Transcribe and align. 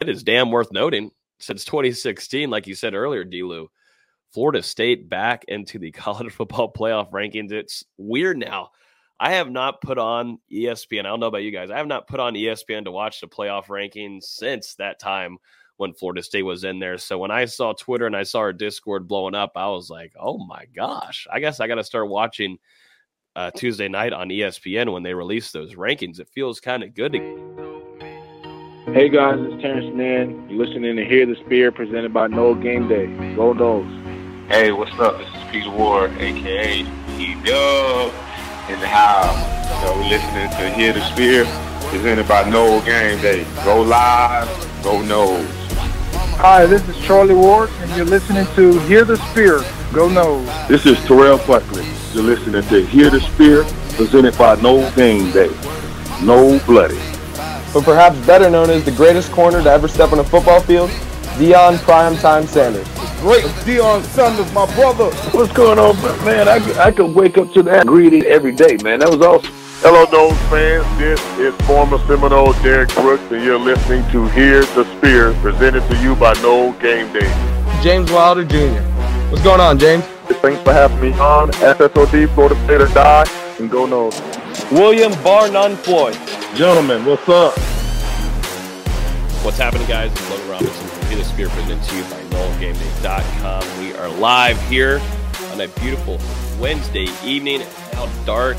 it 0.00 0.08
is 0.08 0.22
damn 0.22 0.50
worth 0.50 0.72
noting 0.72 1.10
since 1.38 1.64
2016, 1.64 2.48
like 2.50 2.66
you 2.66 2.74
said 2.74 2.94
earlier, 2.94 3.24
D-Lou, 3.24 3.68
Florida 4.32 4.62
State 4.62 5.08
back 5.08 5.44
into 5.48 5.78
the 5.78 5.90
college 5.92 6.32
football 6.32 6.72
playoff 6.72 7.10
rankings. 7.10 7.52
It's 7.52 7.84
weird 7.98 8.38
now. 8.38 8.70
I 9.18 9.32
have 9.32 9.50
not 9.50 9.82
put 9.82 9.98
on 9.98 10.38
ESPN. 10.50 11.00
I 11.00 11.02
don't 11.02 11.20
know 11.20 11.26
about 11.26 11.42
you 11.42 11.50
guys. 11.50 11.70
I 11.70 11.76
have 11.76 11.86
not 11.86 12.08
put 12.08 12.20
on 12.20 12.34
ESPN 12.34 12.84
to 12.84 12.90
watch 12.90 13.20
the 13.20 13.28
playoff 13.28 13.66
rankings 13.66 14.24
since 14.24 14.74
that 14.76 14.98
time 14.98 15.36
when 15.76 15.92
Florida 15.92 16.22
State 16.22 16.42
was 16.42 16.64
in 16.64 16.78
there. 16.78 16.96
So 16.96 17.18
when 17.18 17.30
I 17.30 17.44
saw 17.44 17.74
Twitter 17.74 18.06
and 18.06 18.16
I 18.16 18.22
saw 18.22 18.38
our 18.38 18.54
Discord 18.54 19.06
blowing 19.06 19.34
up, 19.34 19.52
I 19.56 19.68
was 19.68 19.90
like, 19.90 20.14
oh 20.18 20.38
my 20.38 20.64
gosh, 20.74 21.26
I 21.30 21.40
guess 21.40 21.60
I 21.60 21.66
got 21.66 21.74
to 21.74 21.84
start 21.84 22.08
watching 22.08 22.56
uh, 23.36 23.50
Tuesday 23.50 23.88
night 23.88 24.14
on 24.14 24.30
ESPN 24.30 24.90
when 24.90 25.02
they 25.02 25.12
release 25.12 25.52
those 25.52 25.74
rankings. 25.74 26.18
It 26.18 26.30
feels 26.30 26.58
kind 26.58 26.82
of 26.82 26.94
good 26.94 27.12
to 27.12 28.09
Hey 28.92 29.08
guys, 29.08 29.38
it's 29.38 29.62
Terance 29.62 29.94
Mann. 29.94 30.48
You're 30.50 30.66
listening 30.66 30.96
to 30.96 31.04
Hear 31.04 31.24
the 31.24 31.36
Spear 31.36 31.70
presented 31.70 32.12
by 32.12 32.26
Nole 32.26 32.56
Game 32.56 32.88
Day. 32.88 33.06
Go 33.36 33.54
Noles. 33.54 33.86
Hey, 34.48 34.72
what's 34.72 34.90
up? 34.98 35.16
This 35.16 35.28
is 35.28 35.50
Peter 35.52 35.70
Warrick, 35.70 36.10
aka 36.18 36.80
E-Dub, 37.16 38.12
in 38.68 38.80
the 38.80 38.88
house. 38.88 39.80
So 39.80 39.96
we're 39.96 40.08
listening 40.08 40.50
to 40.50 40.74
Hear 40.74 40.92
the 40.92 41.04
Spear 41.12 41.44
presented 41.88 42.26
by 42.26 42.50
Nole 42.50 42.80
Game 42.80 43.20
Day. 43.22 43.46
Go 43.64 43.80
live, 43.80 44.48
go 44.82 45.00
Noles. 45.02 45.46
Hi, 46.38 46.66
this 46.66 46.86
is 46.88 46.98
Charlie 47.04 47.36
Ward, 47.36 47.70
and 47.82 47.96
you're 47.96 48.04
listening 48.04 48.44
to 48.56 48.76
Hear 48.88 49.04
the 49.04 49.18
Spear. 49.30 49.60
Go 49.92 50.08
Noles. 50.08 50.66
This 50.66 50.84
is 50.84 50.98
Terrell 51.04 51.38
Buckley. 51.46 51.86
You're 52.12 52.24
listening 52.24 52.64
to 52.64 52.84
Hear 52.86 53.08
the 53.08 53.20
Spear 53.20 53.62
presented 53.94 54.36
by 54.36 54.56
No 54.56 54.90
Game 54.96 55.30
Day. 55.30 55.50
No 56.24 56.58
Bloody 56.66 56.98
but 57.72 57.84
perhaps 57.84 58.16
better 58.26 58.50
known 58.50 58.70
as 58.70 58.84
the 58.84 58.92
greatest 58.92 59.30
corner 59.32 59.62
to 59.62 59.70
ever 59.70 59.88
step 59.88 60.12
on 60.12 60.18
a 60.18 60.24
football 60.24 60.60
field, 60.60 60.90
Deion 61.38 61.76
Primetime 61.78 62.46
Sanders. 62.46 62.88
Great 63.20 63.44
Deion 63.64 64.02
Sanders, 64.02 64.52
my 64.52 64.66
brother. 64.74 65.10
What's 65.30 65.52
going 65.52 65.78
on, 65.78 65.96
man? 66.24 66.48
I, 66.48 66.56
I 66.80 66.90
could 66.90 67.14
wake 67.14 67.38
up 67.38 67.52
to 67.52 67.62
that 67.64 67.86
greeting 67.86 68.24
every 68.24 68.52
day, 68.52 68.76
man. 68.82 69.00
That 69.00 69.10
was 69.10 69.20
awesome. 69.20 69.52
Hello, 69.82 70.04
Noles 70.06 70.36
fans. 70.50 70.98
This 70.98 71.20
is 71.38 71.54
former 71.66 71.98
Seminole 72.06 72.52
Derrick 72.62 72.92
Brooks, 72.94 73.22
and 73.32 73.42
you're 73.42 73.58
listening 73.58 74.06
to 74.10 74.26
Here's 74.28 74.68
the 74.74 74.84
Spear, 74.96 75.32
presented 75.40 75.88
to 75.88 76.02
you 76.02 76.14
by 76.16 76.34
Nole 76.42 76.72
Game 76.74 77.10
Day. 77.12 77.30
James 77.82 78.12
Wilder 78.12 78.44
Jr. 78.44 78.82
What's 79.30 79.42
going 79.42 79.60
on, 79.60 79.78
James? 79.78 80.04
Thanks 80.42 80.62
for 80.62 80.72
having 80.72 81.00
me 81.00 81.12
on. 81.18 81.50
FSOD, 81.52 82.34
Florida 82.34 82.62
State 82.64 82.80
or 82.80 82.88
Die, 82.88 83.24
and 83.58 83.70
go 83.70 83.86
Noles. 83.86 84.39
William 84.70 85.12
Bar 85.22 85.50
None 85.50 85.76
Floyd. 85.76 86.14
Gentlemen, 86.54 87.04
what's 87.04 87.28
up? 87.28 87.58
What's 89.44 89.58
happening, 89.58 89.86
guys? 89.86 90.12
It's 90.12 90.30
Logan 90.30 90.48
Robinson 90.48 90.86
from 90.88 91.18
the 91.18 91.24
Spear 91.24 91.48
presented 91.48 91.82
to 91.82 91.96
you 91.96 92.02
by 92.04 92.20
NoleGameDay.com. 92.30 93.80
We 93.80 93.94
are 93.94 94.08
live 94.08 94.60
here 94.68 95.00
on 95.52 95.60
a 95.60 95.68
beautiful 95.80 96.18
Wednesday 96.60 97.08
evening. 97.24 97.60
Now 97.92 98.06
dark. 98.24 98.56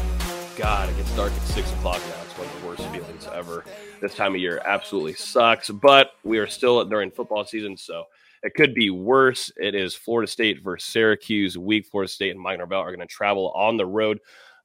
God, 0.57 0.89
it 0.89 0.97
gets 0.97 1.15
dark 1.15 1.31
at 1.31 1.41
6 1.41 1.71
o'clock 1.73 2.01
now. 2.07 2.21
It's 2.23 2.37
one 2.37 2.47
of 2.47 2.61
the 2.61 2.67
worst 2.67 2.83
feelings 2.93 3.27
ever. 3.33 3.63
This 4.01 4.15
time 4.15 4.35
of 4.35 4.41
year 4.41 4.61
absolutely 4.65 5.13
sucks, 5.13 5.69
but 5.69 6.11
we 6.23 6.39
are 6.39 6.47
still 6.47 6.83
during 6.85 7.11
football 7.11 7.45
season, 7.45 7.77
so 7.77 8.05
it 8.43 8.53
could 8.53 8.73
be 8.73 8.89
worse. 8.89 9.51
It 9.57 9.75
is 9.75 9.93
Florida 9.93 10.29
State 10.29 10.63
versus 10.63 10.89
Syracuse 10.89 11.57
week. 11.57 11.85
Florida 11.85 12.11
State 12.11 12.31
and 12.31 12.39
Mike 12.39 12.57
Norvell 12.57 12.81
are 12.81 12.95
going 12.95 12.99
to 12.99 13.13
travel 13.13 13.51
on 13.51 13.77
the 13.77 13.85
road 13.85 14.19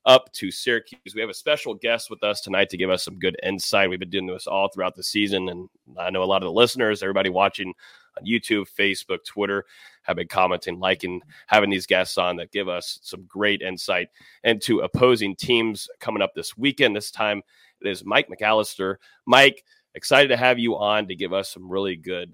up 0.06 0.32
to 0.32 0.52
Syracuse. 0.52 1.14
We 1.14 1.20
have 1.20 1.30
a 1.30 1.34
special 1.34 1.74
guest 1.74 2.10
with 2.10 2.22
us 2.22 2.40
tonight 2.40 2.70
to 2.70 2.76
give 2.76 2.90
us 2.90 3.04
some 3.04 3.18
good 3.18 3.36
insight. 3.42 3.90
We've 3.90 3.98
been 3.98 4.08
doing 4.08 4.26
this 4.26 4.46
all 4.46 4.68
throughout 4.68 4.94
the 4.94 5.02
season, 5.02 5.48
and 5.48 5.68
I 5.98 6.10
know 6.10 6.22
a 6.22 6.24
lot 6.24 6.42
of 6.42 6.46
the 6.46 6.52
listeners, 6.52 7.02
everybody 7.02 7.28
watching 7.28 7.74
on 8.16 8.24
YouTube, 8.24 8.66
Facebook, 8.78 9.24
Twitter, 9.24 9.64
have 10.02 10.16
been 10.16 10.28
commenting, 10.28 10.78
liking, 10.78 11.20
having 11.48 11.70
these 11.70 11.86
guests 11.86 12.16
on 12.18 12.36
that 12.36 12.52
give 12.52 12.68
us 12.68 13.00
some 13.02 13.24
great 13.24 13.62
insight 13.62 14.08
into 14.44 14.80
opposing 14.80 15.34
teams 15.34 15.88
coming 15.98 16.22
up 16.22 16.34
this 16.34 16.56
weekend. 16.56 16.94
This 16.94 17.10
time 17.10 17.42
it 17.80 17.88
is 17.88 18.04
Mike 18.04 18.28
McAllister. 18.28 18.96
Mike, 19.26 19.64
excited 19.94 20.28
to 20.28 20.36
have 20.36 20.58
you 20.58 20.76
on 20.76 21.08
to 21.08 21.16
give 21.16 21.32
us 21.32 21.50
some 21.50 21.68
really 21.68 21.96
good 21.96 22.32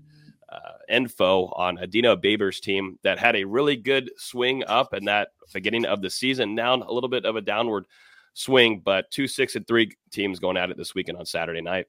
uh, 0.51 0.77
info 0.91 1.47
on 1.57 1.79
Adino 1.79 2.23
Babers 2.23 2.61
team 2.61 2.99
that 3.03 3.19
had 3.19 3.35
a 3.35 3.45
really 3.45 3.77
good 3.77 4.11
swing 4.19 4.63
up 4.67 4.93
and 4.93 5.09
that 5.09 5.29
beginning 5.53 5.85
of 5.85 6.03
the 6.03 6.11
season. 6.11 6.55
Now 6.55 6.75
a 6.75 6.93
little 6.93 7.09
bit 7.09 7.25
of 7.25 7.37
a 7.37 7.41
downward 7.41 7.87
swing, 8.35 8.81
but 8.85 9.11
two, 9.11 9.27
six, 9.27 9.57
and 9.57 9.67
three 9.67 9.93
teams 10.11 10.39
going 10.39 10.57
at 10.57 10.71
it 10.71 10.77
this 10.77 10.95
weekend 10.95 11.19
on 11.19 11.27
Saturday 11.27 11.61
night. 11.61 11.87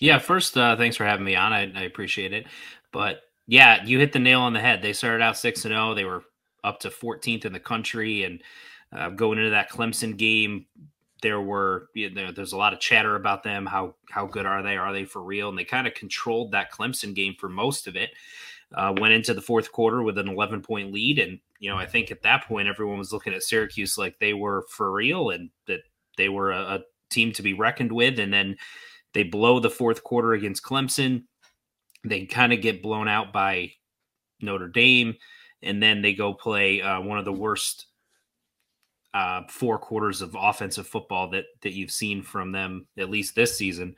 Yeah, 0.00 0.18
first, 0.18 0.56
uh, 0.56 0.76
thanks 0.76 0.96
for 0.96 1.04
having 1.04 1.24
me 1.24 1.36
on. 1.36 1.52
I, 1.52 1.72
I 1.74 1.82
appreciate 1.82 2.32
it. 2.32 2.46
But 2.92 3.20
yeah, 3.46 3.84
you 3.84 3.98
hit 3.98 4.12
the 4.12 4.18
nail 4.18 4.40
on 4.40 4.52
the 4.52 4.60
head. 4.60 4.82
They 4.82 4.92
started 4.92 5.22
out 5.22 5.36
six 5.36 5.64
and 5.64 5.72
zero. 5.72 5.90
Oh. 5.90 5.94
They 5.94 6.04
were 6.04 6.24
up 6.64 6.80
to 6.80 6.90
14th 6.90 7.44
in 7.44 7.52
the 7.52 7.60
country, 7.60 8.24
and 8.24 8.42
uh, 8.92 9.10
going 9.10 9.38
into 9.38 9.50
that 9.50 9.70
Clemson 9.70 10.16
game, 10.16 10.66
there 11.22 11.40
were 11.40 11.88
you 11.94 12.10
know, 12.10 12.32
there's 12.32 12.52
a 12.52 12.56
lot 12.56 12.72
of 12.72 12.80
chatter 12.80 13.14
about 13.16 13.42
them. 13.42 13.64
How 13.64 13.94
how 14.10 14.26
good 14.26 14.44
are 14.46 14.62
they? 14.62 14.76
Are 14.76 14.92
they 14.92 15.04
for 15.04 15.22
real? 15.22 15.48
And 15.48 15.56
they 15.56 15.64
kind 15.64 15.86
of 15.86 15.94
controlled 15.94 16.52
that 16.52 16.72
Clemson 16.72 17.14
game 17.14 17.34
for 17.38 17.48
most 17.48 17.86
of 17.86 17.96
it. 17.96 18.10
Uh, 18.74 18.94
went 18.98 19.12
into 19.12 19.34
the 19.34 19.42
fourth 19.42 19.70
quarter 19.70 20.02
with 20.02 20.18
an 20.18 20.28
11 20.28 20.62
point 20.62 20.92
lead, 20.92 21.18
and 21.18 21.38
you 21.58 21.70
know 21.70 21.76
I 21.76 21.86
think 21.86 22.10
at 22.10 22.22
that 22.22 22.44
point 22.44 22.68
everyone 22.68 22.98
was 22.98 23.12
looking 23.12 23.34
at 23.34 23.42
Syracuse 23.42 23.98
like 23.98 24.18
they 24.18 24.32
were 24.32 24.64
for 24.70 24.90
real 24.90 25.30
and 25.30 25.50
that 25.66 25.80
they 26.16 26.28
were 26.28 26.52
a, 26.52 26.60
a 26.60 26.80
team 27.10 27.32
to 27.32 27.42
be 27.42 27.52
reckoned 27.52 27.92
with. 27.92 28.18
And 28.18 28.32
then 28.32 28.56
they 29.14 29.22
blow 29.22 29.60
the 29.60 29.70
fourth 29.70 30.02
quarter 30.02 30.32
against 30.32 30.64
Clemson. 30.64 31.24
They 32.04 32.26
kind 32.26 32.52
of 32.52 32.60
get 32.60 32.82
blown 32.82 33.08
out 33.08 33.32
by 33.32 33.72
Notre 34.40 34.68
Dame, 34.68 35.14
and 35.62 35.82
then 35.82 36.02
they 36.02 36.14
go 36.14 36.34
play 36.34 36.82
uh, 36.82 37.00
one 37.00 37.18
of 37.18 37.24
the 37.24 37.32
worst 37.32 37.86
uh, 39.14 39.42
four 39.48 39.78
quarters 39.78 40.22
of 40.22 40.34
offensive 40.38 40.86
football 40.86 41.28
that 41.30 41.44
that 41.60 41.72
you've 41.72 41.90
seen 41.90 42.22
from 42.22 42.50
them 42.50 42.86
at 42.96 43.10
least 43.10 43.34
this 43.34 43.56
season 43.56 43.94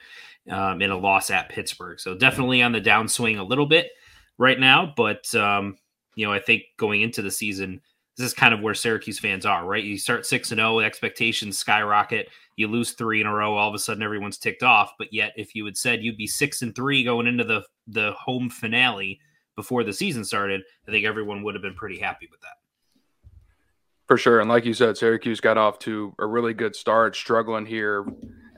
um, 0.50 0.82
in 0.82 0.90
a 0.90 0.98
loss 0.98 1.30
at 1.30 1.48
Pittsburgh. 1.48 2.00
So 2.00 2.16
definitely 2.16 2.62
on 2.62 2.72
the 2.72 2.80
downswing 2.80 3.38
a 3.38 3.42
little 3.44 3.66
bit 3.66 3.90
right 4.38 4.58
now, 4.58 4.92
but 4.96 5.32
um, 5.34 5.76
you 6.14 6.26
know 6.26 6.32
I 6.32 6.40
think 6.40 6.62
going 6.76 7.02
into 7.02 7.22
the 7.22 7.30
season, 7.30 7.80
this 8.16 8.26
is 8.26 8.34
kind 8.34 8.54
of 8.54 8.60
where 8.60 8.74
Syracuse 8.74 9.18
fans 9.18 9.46
are. 9.46 9.64
Right, 9.64 9.84
you 9.84 9.98
start 9.98 10.26
six 10.26 10.50
and 10.50 10.58
zero, 10.58 10.76
oh, 10.76 10.80
expectations 10.80 11.58
skyrocket. 11.58 12.28
You 12.56 12.68
lose 12.68 12.92
three 12.92 13.20
in 13.20 13.26
a 13.26 13.34
row, 13.34 13.54
all 13.54 13.68
of 13.68 13.74
a 13.74 13.78
sudden 13.78 14.02
everyone's 14.02 14.38
ticked 14.38 14.62
off. 14.62 14.92
But 14.98 15.12
yet, 15.12 15.32
if 15.36 15.54
you 15.54 15.64
had 15.64 15.76
said 15.76 16.02
you'd 16.02 16.16
be 16.16 16.26
six 16.26 16.62
and 16.62 16.74
three 16.74 17.04
going 17.04 17.26
into 17.26 17.44
the 17.44 17.62
the 17.86 18.12
home 18.12 18.50
finale 18.50 19.20
before 19.56 19.84
the 19.84 19.92
season 19.92 20.24
started, 20.24 20.62
I 20.88 20.90
think 20.90 21.04
everyone 21.04 21.42
would 21.42 21.54
have 21.54 21.62
been 21.62 21.74
pretty 21.74 21.98
happy 21.98 22.28
with 22.30 22.40
that. 22.40 22.56
For 24.06 24.18
sure. 24.18 24.40
And 24.40 24.50
like 24.50 24.64
you 24.64 24.74
said, 24.74 24.96
Syracuse 24.96 25.40
got 25.40 25.56
off 25.56 25.78
to 25.80 26.14
a 26.18 26.26
really 26.26 26.52
good 26.52 26.76
start, 26.76 27.16
struggling 27.16 27.64
here 27.64 28.04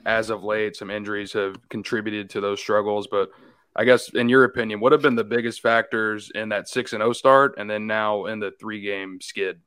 as 0.05 0.29
of 0.29 0.43
late. 0.43 0.75
Some 0.75 0.91
injuries 0.91 1.31
have 1.33 1.55
contributed 1.69 2.29
to 2.31 2.41
those 2.41 2.59
struggles. 2.59 3.07
But 3.07 3.29
I 3.77 3.85
guess, 3.85 4.09
in 4.09 4.27
your 4.27 4.43
opinion, 4.43 4.79
what 4.79 4.91
have 4.91 5.03
been 5.03 5.15
the 5.15 5.23
biggest 5.23 5.61
factors 5.61 6.31
in 6.33 6.49
that 6.49 6.67
6 6.67 6.93
and 6.93 7.01
0 7.01 7.13
start 7.13 7.55
and 7.57 7.69
then 7.69 7.85
now 7.85 8.25
in 8.25 8.39
the 8.39 8.51
three 8.59 8.81
game 8.81 9.19
skid? 9.21 9.61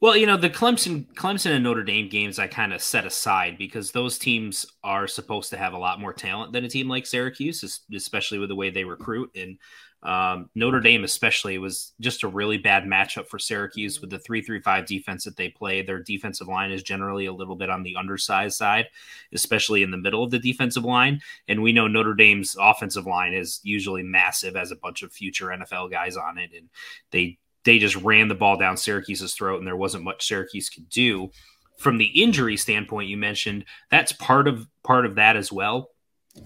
Well, 0.00 0.16
you 0.16 0.26
know, 0.26 0.36
the 0.36 0.50
Clemson 0.50 1.06
Clemson 1.14 1.52
and 1.52 1.64
Notre 1.64 1.82
Dame 1.82 2.10
games 2.10 2.38
I 2.38 2.46
kind 2.46 2.74
of 2.74 2.82
set 2.82 3.06
aside 3.06 3.56
because 3.56 3.90
those 3.90 4.18
teams 4.18 4.66
are 4.82 5.06
supposed 5.06 5.48
to 5.50 5.56
have 5.56 5.72
a 5.72 5.78
lot 5.78 5.98
more 5.98 6.12
talent 6.12 6.52
than 6.52 6.64
a 6.64 6.68
team 6.68 6.88
like 6.88 7.06
Syracuse, 7.06 7.80
especially 7.94 8.38
with 8.38 8.50
the 8.50 8.54
way 8.54 8.68
they 8.68 8.84
recruit. 8.84 9.30
And 9.34 9.56
um, 10.04 10.50
Notre 10.54 10.80
Dame, 10.80 11.02
especially, 11.02 11.56
was 11.56 11.94
just 11.98 12.24
a 12.24 12.28
really 12.28 12.58
bad 12.58 12.84
matchup 12.84 13.26
for 13.26 13.38
Syracuse 13.38 14.00
with 14.02 14.10
the 14.10 14.18
3 14.18 14.42
3 14.42 14.60
5 14.60 14.86
defense 14.86 15.24
that 15.24 15.36
they 15.36 15.48
play. 15.48 15.80
Their 15.80 16.02
defensive 16.02 16.46
line 16.46 16.70
is 16.70 16.82
generally 16.82 17.24
a 17.24 17.32
little 17.32 17.56
bit 17.56 17.70
on 17.70 17.82
the 17.82 17.96
undersized 17.96 18.56
side, 18.56 18.88
especially 19.32 19.82
in 19.82 19.90
the 19.90 19.96
middle 19.96 20.22
of 20.22 20.30
the 20.30 20.38
defensive 20.38 20.84
line. 20.84 21.20
And 21.48 21.62
we 21.62 21.72
know 21.72 21.88
Notre 21.88 22.14
Dame's 22.14 22.54
offensive 22.60 23.06
line 23.06 23.32
is 23.32 23.60
usually 23.62 24.02
massive, 24.02 24.56
as 24.56 24.70
a 24.70 24.76
bunch 24.76 25.02
of 25.02 25.12
future 25.12 25.46
NFL 25.46 25.90
guys 25.90 26.18
on 26.18 26.36
it. 26.36 26.50
And 26.54 26.68
they, 27.10 27.38
they 27.64 27.78
just 27.78 27.96
ran 27.96 28.28
the 28.28 28.34
ball 28.34 28.58
down 28.58 28.76
Syracuse's 28.76 29.34
throat, 29.34 29.58
and 29.58 29.66
there 29.66 29.76
wasn't 29.76 30.04
much 30.04 30.26
Syracuse 30.26 30.68
could 30.68 30.90
do. 30.90 31.30
From 31.78 31.96
the 31.96 32.22
injury 32.22 32.58
standpoint, 32.58 33.08
you 33.08 33.16
mentioned 33.16 33.64
that's 33.90 34.12
part 34.12 34.48
of 34.48 34.68
part 34.84 35.06
of 35.06 35.14
that 35.14 35.36
as 35.36 35.50
well 35.50 35.90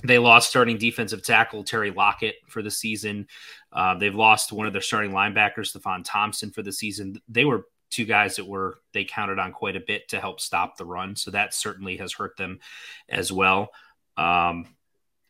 they 0.05 0.19
lost 0.19 0.50
starting 0.50 0.79
defensive 0.79 1.23
tackle 1.23 1.64
Terry 1.64 1.90
Lockett 1.90 2.37
for 2.46 2.62
the 2.62 2.70
season. 2.70 3.26
Uh, 3.73 3.94
they've 3.96 4.14
lost 4.14 4.52
one 4.52 4.67
of 4.67 4.73
their 4.73 4.82
starting 4.82 5.12
linebackers, 5.12 5.76
Stefon 5.76 6.02
Thompson, 6.05 6.50
for 6.50 6.62
the 6.62 6.73
season. 6.73 7.20
They 7.29 7.44
were 7.44 7.67
two 7.90 8.05
guys 8.05 8.37
that 8.37 8.46
were 8.46 8.81
they 8.93 9.05
counted 9.05 9.38
on 9.38 9.52
quite 9.52 9.76
a 9.76 9.81
bit 9.81 10.08
to 10.08 10.20
help 10.20 10.40
stop 10.40 10.76
the 10.76 10.85
run, 10.85 11.17
so 11.17 11.31
that 11.31 11.55
certainly 11.55 11.96
has 11.96 12.12
hurt 12.12 12.37
them 12.37 12.61
as 13.08 13.32
well. 13.32 13.70
Um, 14.17 14.67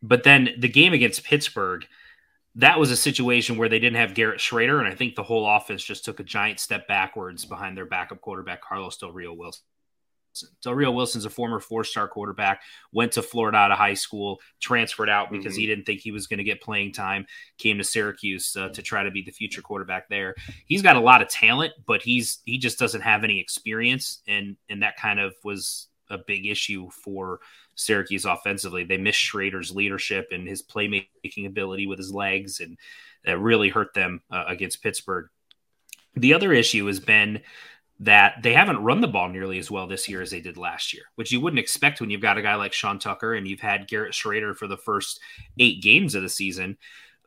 but 0.03 0.25
then 0.25 0.51
the 0.59 0.69
game 0.69 0.93
against 0.93 1.25
Pittsburgh, 1.25 1.87
that 2.57 2.79
was 2.79 2.91
a 2.91 2.97
situation 2.97 3.57
where 3.57 3.69
they 3.69 3.79
didn't 3.79 3.97
have 3.97 4.15
Garrett 4.15 4.41
Shrader, 4.41 4.81
and 4.81 4.89
I 4.89 4.95
think 4.95 5.15
the 5.15 5.23
whole 5.23 5.49
offense 5.49 5.85
just 5.85 6.05
took 6.05 6.19
a 6.19 6.25
giant 6.25 6.59
step 6.59 6.89
backwards 6.89 7.45
behind 7.45 7.77
their 7.77 7.87
backup 7.87 8.21
quarterback 8.21 8.63
Carlos 8.63 8.97
Del 8.97 9.13
Rio-Wendt. 9.13 9.61
Del 10.63 10.75
Rio-Wendt's 10.75 11.25
a 11.25 11.31
former 11.31 11.61
four 11.61 11.85
star 11.85 12.09
quarterback, 12.09 12.63
went 12.93 13.13
to 13.13 13.23
Florida 13.23 13.59
out 13.59 13.71
of 13.71 13.79
high 13.79 13.95
school, 13.95 14.41
transferred 14.61 15.09
out 15.09 15.31
because 15.31 15.53
mm-hmm. 15.53 15.61
he 15.61 15.67
didn't 15.67 15.85
think 15.85 16.01
he 16.01 16.13
was 16.13 16.27
going 16.27 16.39
to 16.39 16.45
get 16.45 16.61
playing 16.61 16.93
time, 16.93 17.27
came 17.59 17.79
to 17.79 17.85
Syracuse 17.85 18.57
uh, 18.57 18.69
to 18.71 18.83
try 18.83 19.03
to 19.03 19.11
be 19.11 19.23
the 19.23 19.31
future 19.31 19.63
quarterback 19.63 20.09
there. 20.09 20.35
He's 20.67 20.83
got 20.83 20.97
a 20.97 21.01
lot 21.01 21.23
of 21.23 21.29
talent, 21.29 21.73
but 21.87 22.03
he's 22.03 22.39
he 22.45 22.59
just 22.59 22.79
doesn't 22.79 23.03
have 23.03 23.25
any 23.25 23.41
experience, 23.41 24.23
and 24.27 24.57
and 24.69 24.83
that 24.83 24.97
kind 24.97 25.21
of 25.21 25.35
was 25.45 25.89
a 26.11 26.19
big 26.19 26.47
issue 26.47 26.89
for 26.91 27.41
Syracuse 27.75 28.25
offensively. 28.25 28.85
They 28.85 28.97
missed 28.97 29.21
Shrader's 29.21 29.75
leadership 29.75 30.29
and 30.33 30.49
his 30.49 30.63
playmaking 30.63 31.47
ability 31.47 31.87
with 31.87 31.99
his 31.99 32.13
legs, 32.13 32.61
and 32.61 32.79
that 33.25 33.39
really 33.39 33.69
hurt 33.69 33.95
them 33.95 34.23
uh, 34.31 34.45
against 34.47 34.83
Pittsburgh. 34.83 35.29
The 36.17 36.35
other 36.35 36.53
issue 36.53 36.87
has 36.87 36.99
been 36.99 37.41
that 38.01 38.43
they 38.43 38.53
haven't 38.53 38.83
run 38.83 39.01
the 39.01 39.09
ball 39.09 39.29
nearly 39.29 39.59
as 39.59 39.71
well 39.71 39.87
this 39.87 40.09
year 40.09 40.23
as 40.23 40.31
they 40.31 40.41
did 40.41 40.57
last 40.57 40.95
year, 40.95 41.05
which 41.17 41.33
you 41.33 41.41
wouldn't 41.41 41.59
expect 41.59 42.01
when 42.01 42.11
you've 42.11 42.21
got 42.21 42.39
a 42.39 42.43
guy 42.43 42.55
like 42.55 42.73
Sean 42.73 42.99
Tucker 42.99 43.35
and 43.35 43.49
you've 43.49 43.61
had 43.61 43.89
Garrett 43.89 44.13
Shrader 44.13 44.57
for 44.57 44.69
the 44.69 44.77
first 44.77 45.21
eight 45.59 45.83
games 45.83 46.15
of 46.15 46.23
the 46.23 46.29
season. 46.29 46.77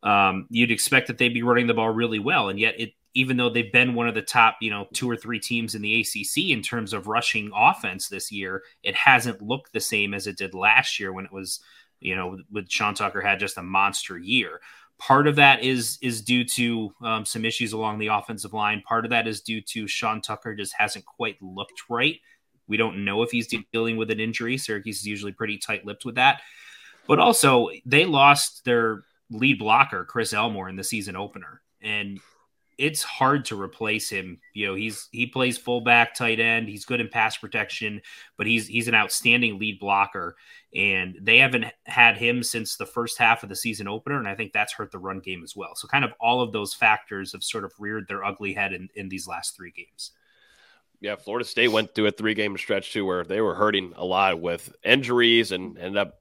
Um, 0.03 0.47
you'd 0.49 0.71
expect 0.71 1.07
that 1.07 1.17
they'd 1.17 1.33
be 1.33 1.43
running 1.43 1.67
the 1.67 1.73
ball 1.73 1.89
really 1.89 2.19
well, 2.19 2.49
and 2.49 2.59
yet 2.59 2.79
it 2.79 2.93
even 3.13 3.37
though 3.37 3.49
they've 3.49 3.71
been 3.71 3.93
one 3.93 4.07
of 4.07 4.15
the 4.15 4.21
top, 4.21 4.55
you 4.61 4.69
know, 4.69 4.87
two 4.93 5.09
or 5.09 5.17
three 5.17 5.39
teams 5.39 5.75
in 5.75 5.81
the 5.81 5.99
ACC 5.99 6.49
in 6.49 6.61
terms 6.61 6.93
of 6.93 7.07
rushing 7.07 7.51
offense 7.53 8.07
this 8.07 8.31
year, 8.31 8.63
it 8.83 8.95
hasn't 8.95 9.41
looked 9.41 9.73
the 9.73 9.81
same 9.81 10.13
as 10.13 10.27
it 10.27 10.37
did 10.37 10.53
last 10.53 10.99
year 10.99 11.11
when 11.11 11.25
it 11.25 11.31
was, 11.31 11.59
you 11.99 12.15
know, 12.15 12.37
with 12.49 12.69
Sean 12.71 12.93
Tucker 12.93 13.19
had 13.19 13.39
just 13.39 13.57
a 13.57 13.63
monster 13.63 14.17
year. 14.17 14.61
Part 15.01 15.27
of 15.27 15.35
that 15.37 15.63
is 15.63 15.97
is 16.01 16.21
due 16.21 16.43
to 16.45 16.93
um, 17.01 17.25
some 17.25 17.43
issues 17.43 17.73
along 17.73 17.97
the 17.97 18.07
offensive 18.07 18.53
line. 18.53 18.83
Part 18.87 19.03
of 19.03 19.09
that 19.09 19.27
is 19.27 19.41
due 19.41 19.59
to 19.61 19.87
Sean 19.87 20.21
Tucker 20.21 20.53
just 20.53 20.75
hasn't 20.77 21.05
quite 21.05 21.41
looked 21.41 21.89
right. 21.89 22.19
We 22.67 22.77
don't 22.77 23.03
know 23.03 23.23
if 23.23 23.31
he's 23.31 23.51
dealing 23.73 23.97
with 23.97 24.11
an 24.11 24.19
injury. 24.19 24.57
Syracuse 24.59 24.99
is 24.99 25.07
usually 25.07 25.31
pretty 25.31 25.57
tight 25.57 25.85
lipped 25.85 26.05
with 26.05 26.15
that. 26.15 26.41
But 27.07 27.17
also, 27.17 27.69
they 27.83 28.05
lost 28.05 28.63
their 28.63 29.03
lead 29.31 29.57
blocker, 29.57 30.05
Chris 30.05 30.33
Elmore, 30.33 30.69
in 30.69 30.75
the 30.75 30.83
season 30.83 31.15
opener. 31.15 31.61
And 31.81 32.19
it's 32.81 33.03
hard 33.03 33.45
to 33.45 33.61
replace 33.61 34.09
him. 34.09 34.39
You 34.55 34.65
know, 34.65 34.73
he's 34.73 35.07
he 35.11 35.27
plays 35.27 35.55
fullback, 35.55 36.15
tight 36.15 36.39
end. 36.39 36.67
He's 36.67 36.83
good 36.83 36.99
in 36.99 37.09
pass 37.09 37.37
protection, 37.37 38.01
but 38.37 38.47
he's 38.47 38.65
he's 38.65 38.87
an 38.87 38.95
outstanding 38.95 39.59
lead 39.59 39.79
blocker. 39.79 40.35
And 40.73 41.15
they 41.21 41.37
haven't 41.37 41.65
had 41.85 42.17
him 42.17 42.41
since 42.41 42.77
the 42.77 42.87
first 42.87 43.19
half 43.19 43.43
of 43.43 43.49
the 43.49 43.55
season 43.55 43.87
opener, 43.87 44.17
and 44.17 44.27
I 44.27 44.33
think 44.33 44.51
that's 44.51 44.73
hurt 44.73 44.91
the 44.91 44.97
run 44.97 45.19
game 45.19 45.43
as 45.43 45.55
well. 45.55 45.75
So, 45.75 45.87
kind 45.87 46.03
of 46.03 46.11
all 46.19 46.41
of 46.41 46.53
those 46.53 46.73
factors 46.73 47.33
have 47.33 47.43
sort 47.43 47.65
of 47.65 47.73
reared 47.77 48.07
their 48.07 48.23
ugly 48.23 48.53
head 48.53 48.73
in, 48.73 48.89
in 48.95 49.09
these 49.09 49.27
last 49.27 49.55
three 49.55 49.71
games. 49.71 50.11
Yeah, 51.01 51.17
Florida 51.17 51.45
State 51.45 51.67
went 51.67 51.93
through 51.93 52.07
a 52.07 52.11
three 52.11 52.33
game 52.33 52.57
stretch 52.57 52.93
too 52.93 53.05
where 53.05 53.23
they 53.23 53.41
were 53.41 53.53
hurting 53.53 53.93
a 53.95 54.03
lot 54.03 54.41
with 54.41 54.75
injuries 54.83 55.51
and 55.51 55.77
ended 55.77 55.97
up 55.97 56.15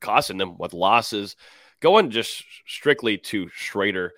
costing 0.00 0.38
them 0.38 0.56
with 0.56 0.72
losses. 0.72 1.36
Going 1.80 2.10
just 2.10 2.42
strictly 2.66 3.18
to 3.18 3.48
Shrader, 3.48 4.10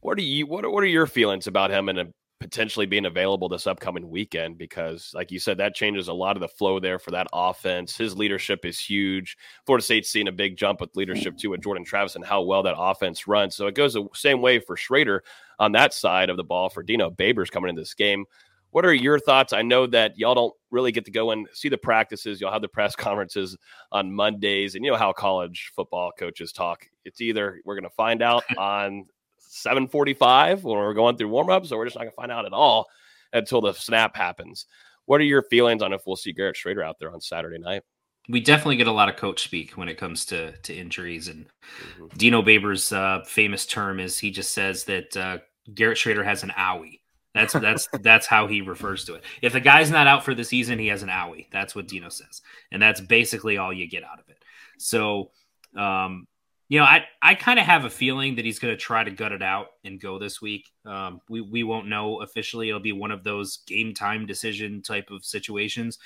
what 0.00 0.18
are 0.18 0.22
you 0.22 0.46
what 0.46 0.64
are, 0.64 0.70
what 0.70 0.82
are 0.82 0.88
your 0.88 1.06
feelings 1.06 1.46
about 1.46 1.70
him 1.70 1.88
and 1.88 1.98
uh, 1.98 2.04
potentially 2.40 2.86
being 2.86 3.04
available 3.04 3.48
this 3.48 3.66
upcoming 3.66 4.08
weekend? 4.08 4.56
Because, 4.58 5.12
like 5.14 5.30
you 5.30 5.38
said, 5.38 5.58
that 5.58 5.74
changes 5.74 6.08
a 6.08 6.12
lot 6.12 6.36
of 6.36 6.40
the 6.40 6.48
flow 6.48 6.80
there 6.80 6.98
for 6.98 7.10
that 7.10 7.26
offense. 7.32 7.96
His 7.96 8.16
leadership 8.16 8.64
is 8.64 8.78
huge. 8.78 9.36
Florida 9.66 9.84
State's 9.84 10.10
seen 10.10 10.28
a 10.28 10.32
big 10.32 10.56
jump 10.56 10.80
with 10.80 10.96
leadership 10.96 11.36
too 11.36 11.50
with 11.50 11.62
Jordan 11.62 11.84
Travis 11.84 12.16
and 12.16 12.24
how 12.24 12.42
well 12.42 12.62
that 12.62 12.74
offense 12.78 13.28
runs. 13.28 13.54
So 13.54 13.66
it 13.66 13.74
goes 13.74 13.94
the 13.94 14.08
same 14.14 14.40
way 14.40 14.58
for 14.58 14.76
Shrader 14.76 15.20
on 15.58 15.72
that 15.72 15.92
side 15.92 16.30
of 16.30 16.36
the 16.36 16.44
ball 16.44 16.70
for 16.70 16.82
Dino 16.82 17.10
Babers 17.10 17.50
coming 17.50 17.68
in 17.68 17.76
this 17.76 17.94
game. 17.94 18.24
What 18.72 18.84
are 18.84 18.94
your 18.94 19.18
thoughts? 19.18 19.52
I 19.52 19.62
know 19.62 19.86
that 19.88 20.16
y'all 20.16 20.34
don't 20.34 20.54
really 20.70 20.92
get 20.92 21.04
to 21.06 21.10
go 21.10 21.32
and 21.32 21.48
see 21.52 21.68
the 21.68 21.76
practices. 21.76 22.40
Y'all 22.40 22.52
have 22.52 22.62
the 22.62 22.68
press 22.68 22.94
conferences 22.96 23.56
on 23.90 24.12
Mondays, 24.12 24.76
and 24.76 24.84
you 24.84 24.92
know 24.92 24.96
how 24.96 25.12
college 25.12 25.72
football 25.74 26.12
coaches 26.16 26.52
talk. 26.52 26.86
It's 27.04 27.20
either 27.20 27.60
we're 27.64 27.74
going 27.74 27.82
to 27.82 27.90
find 27.90 28.22
out 28.22 28.44
on 28.56 29.06
7:45 29.50 30.62
when 30.62 30.78
we're 30.78 30.94
going 30.94 31.16
through 31.16 31.30
warmups, 31.30 31.72
or 31.72 31.78
we're 31.78 31.86
just 31.86 31.96
not 31.96 32.04
gonna 32.04 32.12
find 32.12 32.30
out 32.30 32.46
at 32.46 32.52
all 32.52 32.86
until 33.32 33.60
the 33.60 33.72
snap 33.72 34.16
happens. 34.16 34.66
What 35.06 35.20
are 35.20 35.24
your 35.24 35.42
feelings 35.42 35.82
on 35.82 35.92
if 35.92 36.02
we'll 36.06 36.16
see 36.16 36.32
Garrett 36.32 36.56
Shrader 36.56 36.84
out 36.84 36.98
there 36.98 37.12
on 37.12 37.20
Saturday 37.20 37.58
night? 37.58 37.82
We 38.28 38.40
definitely 38.40 38.76
get 38.76 38.86
a 38.86 38.92
lot 38.92 39.08
of 39.08 39.16
coach 39.16 39.42
speak 39.42 39.72
when 39.72 39.88
it 39.88 39.98
comes 39.98 40.24
to 40.26 40.52
to 40.52 40.74
injuries, 40.74 41.26
and 41.26 41.46
mm-hmm. 41.46 42.16
Dino 42.16 42.42
Babers' 42.42 42.94
uh, 42.94 43.24
famous 43.24 43.66
term 43.66 43.98
is 43.98 44.18
he 44.18 44.30
just 44.30 44.54
says 44.54 44.84
that 44.84 45.16
uh, 45.16 45.38
Garrett 45.74 45.98
Shrader 45.98 46.24
has 46.24 46.44
an 46.44 46.52
owie. 46.56 47.00
That's 47.34 47.52
that's 47.52 47.88
that's 48.02 48.26
how 48.26 48.46
he 48.46 48.60
refers 48.60 49.04
to 49.06 49.14
it. 49.14 49.24
If 49.42 49.52
the 49.52 49.60
guy's 49.60 49.90
not 49.90 50.06
out 50.06 50.24
for 50.24 50.34
the 50.34 50.44
season, 50.44 50.78
he 50.78 50.86
has 50.88 51.02
an 51.02 51.08
owie. 51.08 51.46
That's 51.50 51.74
what 51.74 51.88
Dino 51.88 52.08
says, 52.08 52.40
and 52.70 52.80
that's 52.80 53.00
basically 53.00 53.58
all 53.58 53.72
you 53.72 53.88
get 53.88 54.04
out 54.04 54.20
of 54.20 54.28
it. 54.28 54.38
So 54.78 55.32
um, 55.76 56.26
you 56.70 56.78
know, 56.78 56.84
I 56.84 57.04
I 57.20 57.34
kind 57.34 57.58
of 57.58 57.66
have 57.66 57.84
a 57.84 57.90
feeling 57.90 58.36
that 58.36 58.44
he's 58.44 58.60
going 58.60 58.72
to 58.72 58.80
try 58.80 59.02
to 59.02 59.10
gut 59.10 59.32
it 59.32 59.42
out 59.42 59.66
and 59.84 60.00
go 60.00 60.20
this 60.20 60.40
week. 60.40 60.70
Um, 60.86 61.20
we 61.28 61.40
we 61.40 61.64
won't 61.64 61.88
know 61.88 62.22
officially. 62.22 62.68
It'll 62.68 62.80
be 62.80 62.92
one 62.92 63.10
of 63.10 63.24
those 63.24 63.58
game 63.66 63.92
time 63.92 64.24
decision 64.24 64.80
type 64.80 65.10
of 65.10 65.24
situations. 65.24 65.98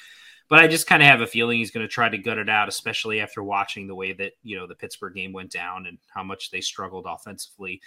But 0.49 0.61
I 0.61 0.67
just 0.67 0.87
kind 0.87 1.03
of 1.03 1.09
have 1.09 1.21
a 1.21 1.27
feeling 1.27 1.59
he's 1.59 1.71
going 1.71 1.87
to 1.87 1.93
try 1.93 2.09
to 2.09 2.17
gut 2.17 2.39
it 2.39 2.49
out, 2.49 2.69
especially 2.69 3.21
after 3.21 3.43
watching 3.43 3.87
the 3.87 3.95
way 3.95 4.15
that 4.15 4.33
you 4.43 4.57
know 4.57 4.67
the 4.67 4.75
Pittsburgh 4.75 5.15
game 5.15 5.35
went 5.35 5.53
down 5.53 5.87
and 5.87 5.99
how 6.09 6.25
much 6.25 6.51
they 6.51 6.63
struggled 6.63 7.05
offensively. 7.07 7.83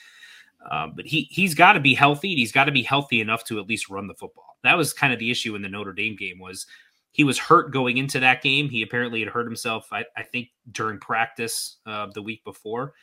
Uh, 0.70 0.88
but 0.96 1.08
he 1.08 1.28
he's 1.32 1.56
got 1.56 1.74
to 1.74 1.80
be 1.80 1.96
healthy. 1.96 2.36
He's 2.36 2.52
got 2.52 2.66
to 2.66 2.72
be 2.72 2.84
healthy 2.84 3.22
enough 3.22 3.44
to 3.46 3.60
at 3.60 3.68
least 3.68 3.90
run 3.90 4.06
the 4.06 4.14
football. 4.14 4.56
That 4.62 4.78
was 4.78 4.94
kind 4.94 5.12
of 5.12 5.18
the 5.18 5.32
issue 5.32 5.56
in 5.56 5.64
the 5.64 5.70
Notre 5.70 5.94
Dame 5.94 6.16
game 6.16 6.38
was 6.38 6.68
he 7.18 7.24
was 7.24 7.40
hurt 7.40 7.72
going 7.74 7.98
into 7.98 8.20
that 8.20 8.44
game. 8.44 8.70
He 8.70 8.84
apparently 8.84 9.20
had 9.22 9.30
hurt 9.30 9.48
himself, 9.48 9.92
I, 9.92 10.06
I 10.16 10.22
think, 10.22 10.50
during 10.72 11.00
practice 11.00 11.78
uh, 11.88 12.08
the 12.14 12.22
week 12.22 12.44
before. 12.44 12.94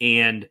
And 0.00 0.48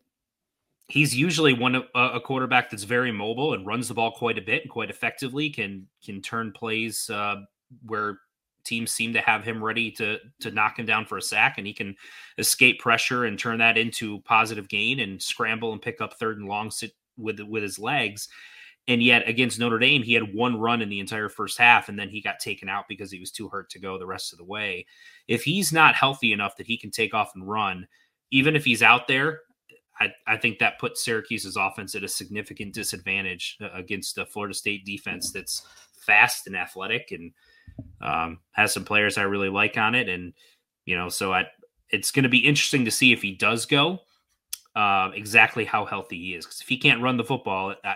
he's 0.87 1.17
usually 1.17 1.53
one 1.53 1.73
of 1.73 1.85
a 1.95 2.19
quarterback 2.19 2.69
that's 2.69 2.83
very 2.83 3.11
mobile 3.11 3.55
and 3.55 3.65
runs 3.65 3.87
the 3.87 3.95
ball 3.95 4.11
quite 4.11 4.37
a 4.37 4.43
bit 4.43 4.61
and 4.61 4.69
quite 4.69 4.91
effectively. 4.91 5.49
Can 5.49 5.87
can 6.05 6.21
turn 6.21 6.51
plays 6.51 7.09
uh, 7.09 7.37
where 7.83 8.19
teams 8.63 8.91
seem 8.91 9.13
to 9.13 9.21
have 9.21 9.43
him 9.43 9.63
ready 9.63 9.89
to 9.93 10.19
to 10.41 10.51
knock 10.51 10.77
him 10.77 10.85
down 10.85 11.03
for 11.03 11.17
a 11.17 11.21
sack, 11.21 11.57
and 11.57 11.65
he 11.65 11.73
can 11.73 11.95
escape 12.37 12.79
pressure 12.79 13.25
and 13.25 13.39
turn 13.39 13.57
that 13.57 13.75
into 13.75 14.21
positive 14.21 14.69
gain 14.69 14.99
and 14.99 15.19
scramble 15.19 15.73
and 15.73 15.81
pick 15.81 15.99
up 15.99 16.13
third 16.13 16.37
and 16.37 16.47
long 16.47 16.69
sit 16.69 16.91
with 17.17 17.39
with 17.39 17.63
his 17.63 17.79
legs. 17.79 18.29
And 18.87 19.03
yet 19.03 19.27
against 19.27 19.59
Notre 19.59 19.77
Dame, 19.77 20.01
he 20.01 20.13
had 20.15 20.33
one 20.33 20.59
run 20.59 20.81
in 20.81 20.89
the 20.89 20.99
entire 20.99 21.29
first 21.29 21.59
half, 21.59 21.89
and 21.89 21.99
then 21.99 22.09
he 22.09 22.21
got 22.21 22.39
taken 22.39 22.69
out 22.69 22.85
because 22.87 23.11
he 23.11 23.19
was 23.19 23.29
too 23.29 23.47
hurt 23.47 23.69
to 23.71 23.79
go 23.79 23.99
the 23.99 24.05
rest 24.07 24.31
of 24.31 24.39
the 24.39 24.45
way. 24.45 24.85
If 25.27 25.43
he's 25.43 25.71
not 25.71 25.93
healthy 25.93 26.33
enough 26.33 26.55
that 26.57 26.65
he 26.65 26.77
can 26.77 26.89
take 26.89 27.13
off 27.13 27.35
and 27.35 27.47
run, 27.47 27.87
even 28.31 28.55
if 28.55 28.65
he's 28.65 28.81
out 28.81 29.07
there, 29.07 29.41
I, 29.99 30.11
I 30.25 30.37
think 30.37 30.59
that 30.59 30.79
puts 30.79 31.03
Syracuse's 31.03 31.57
offense 31.57 31.93
at 31.93 32.03
a 32.03 32.07
significant 32.07 32.73
disadvantage 32.73 33.57
uh, 33.61 33.69
against 33.73 34.15
the 34.15 34.25
Florida 34.25 34.53
State 34.53 34.85
defense 34.85 35.31
that's 35.31 35.63
fast 35.99 36.47
and 36.47 36.55
athletic 36.55 37.11
and 37.11 37.31
um, 38.01 38.39
has 38.51 38.73
some 38.73 38.85
players 38.85 39.17
I 39.17 39.23
really 39.23 39.49
like 39.49 39.77
on 39.77 39.95
it. 39.95 40.09
And, 40.09 40.33
you 40.85 40.95
know, 40.95 41.09
so 41.09 41.33
I, 41.33 41.45
it's 41.89 42.11
going 42.11 42.23
to 42.23 42.29
be 42.29 42.39
interesting 42.39 42.85
to 42.85 42.91
see 42.91 43.11
if 43.11 43.21
he 43.21 43.33
does 43.33 43.65
go, 43.65 43.99
uh, 44.75 45.11
exactly 45.13 45.65
how 45.65 45.85
healthy 45.85 46.17
he 46.17 46.33
is. 46.33 46.45
Because 46.45 46.61
if 46.61 46.67
he 46.67 46.77
can't 46.77 47.01
run 47.01 47.17
the 47.17 47.23
football, 47.23 47.75
I, 47.83 47.95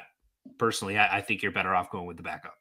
personally, 0.58 0.98
I, 0.98 1.18
I 1.18 1.22
think 1.22 1.42
you're 1.42 1.52
better 1.52 1.76
off 1.76 1.92
going 1.92 2.06
with 2.06 2.18
the 2.18 2.24
backup. 2.24 2.58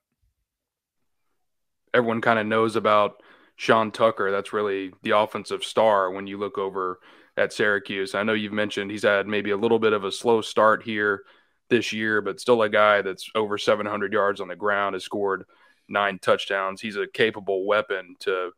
Everyone 1.94 2.20
kind 2.20 2.38
of 2.38 2.46
knows 2.46 2.76
about 2.76 3.22
Sean 3.56 3.90
Tucker. 3.90 4.30
That's 4.30 4.52
really 4.52 4.92
the 5.02 5.16
offensive 5.16 5.62
star 5.62 6.10
when 6.10 6.26
you 6.26 6.38
look 6.38 6.58
over 6.58 7.00
at 7.36 7.52
Syracuse. 7.52 8.14
I 8.14 8.22
know 8.22 8.32
you've 8.32 8.52
mentioned 8.52 8.90
he's 8.90 9.02
had 9.02 9.26
maybe 9.26 9.50
a 9.50 9.56
little 9.56 9.78
bit 9.78 9.92
of 9.92 10.04
a 10.04 10.12
slow 10.12 10.40
start 10.40 10.82
here 10.82 11.22
this 11.70 11.92
year, 11.92 12.20
but 12.20 12.40
still 12.40 12.62
a 12.62 12.68
guy 12.68 13.02
that's 13.02 13.30
over 13.34 13.56
700 13.56 14.12
yards 14.12 14.40
on 14.40 14.48
the 14.48 14.56
ground, 14.56 14.94
has 14.94 15.04
scored 15.04 15.44
nine 15.88 16.18
touchdowns. 16.18 16.80
He's 16.80 16.96
a 16.96 17.06
capable 17.06 17.66
weapon 17.66 18.16
to 18.20 18.52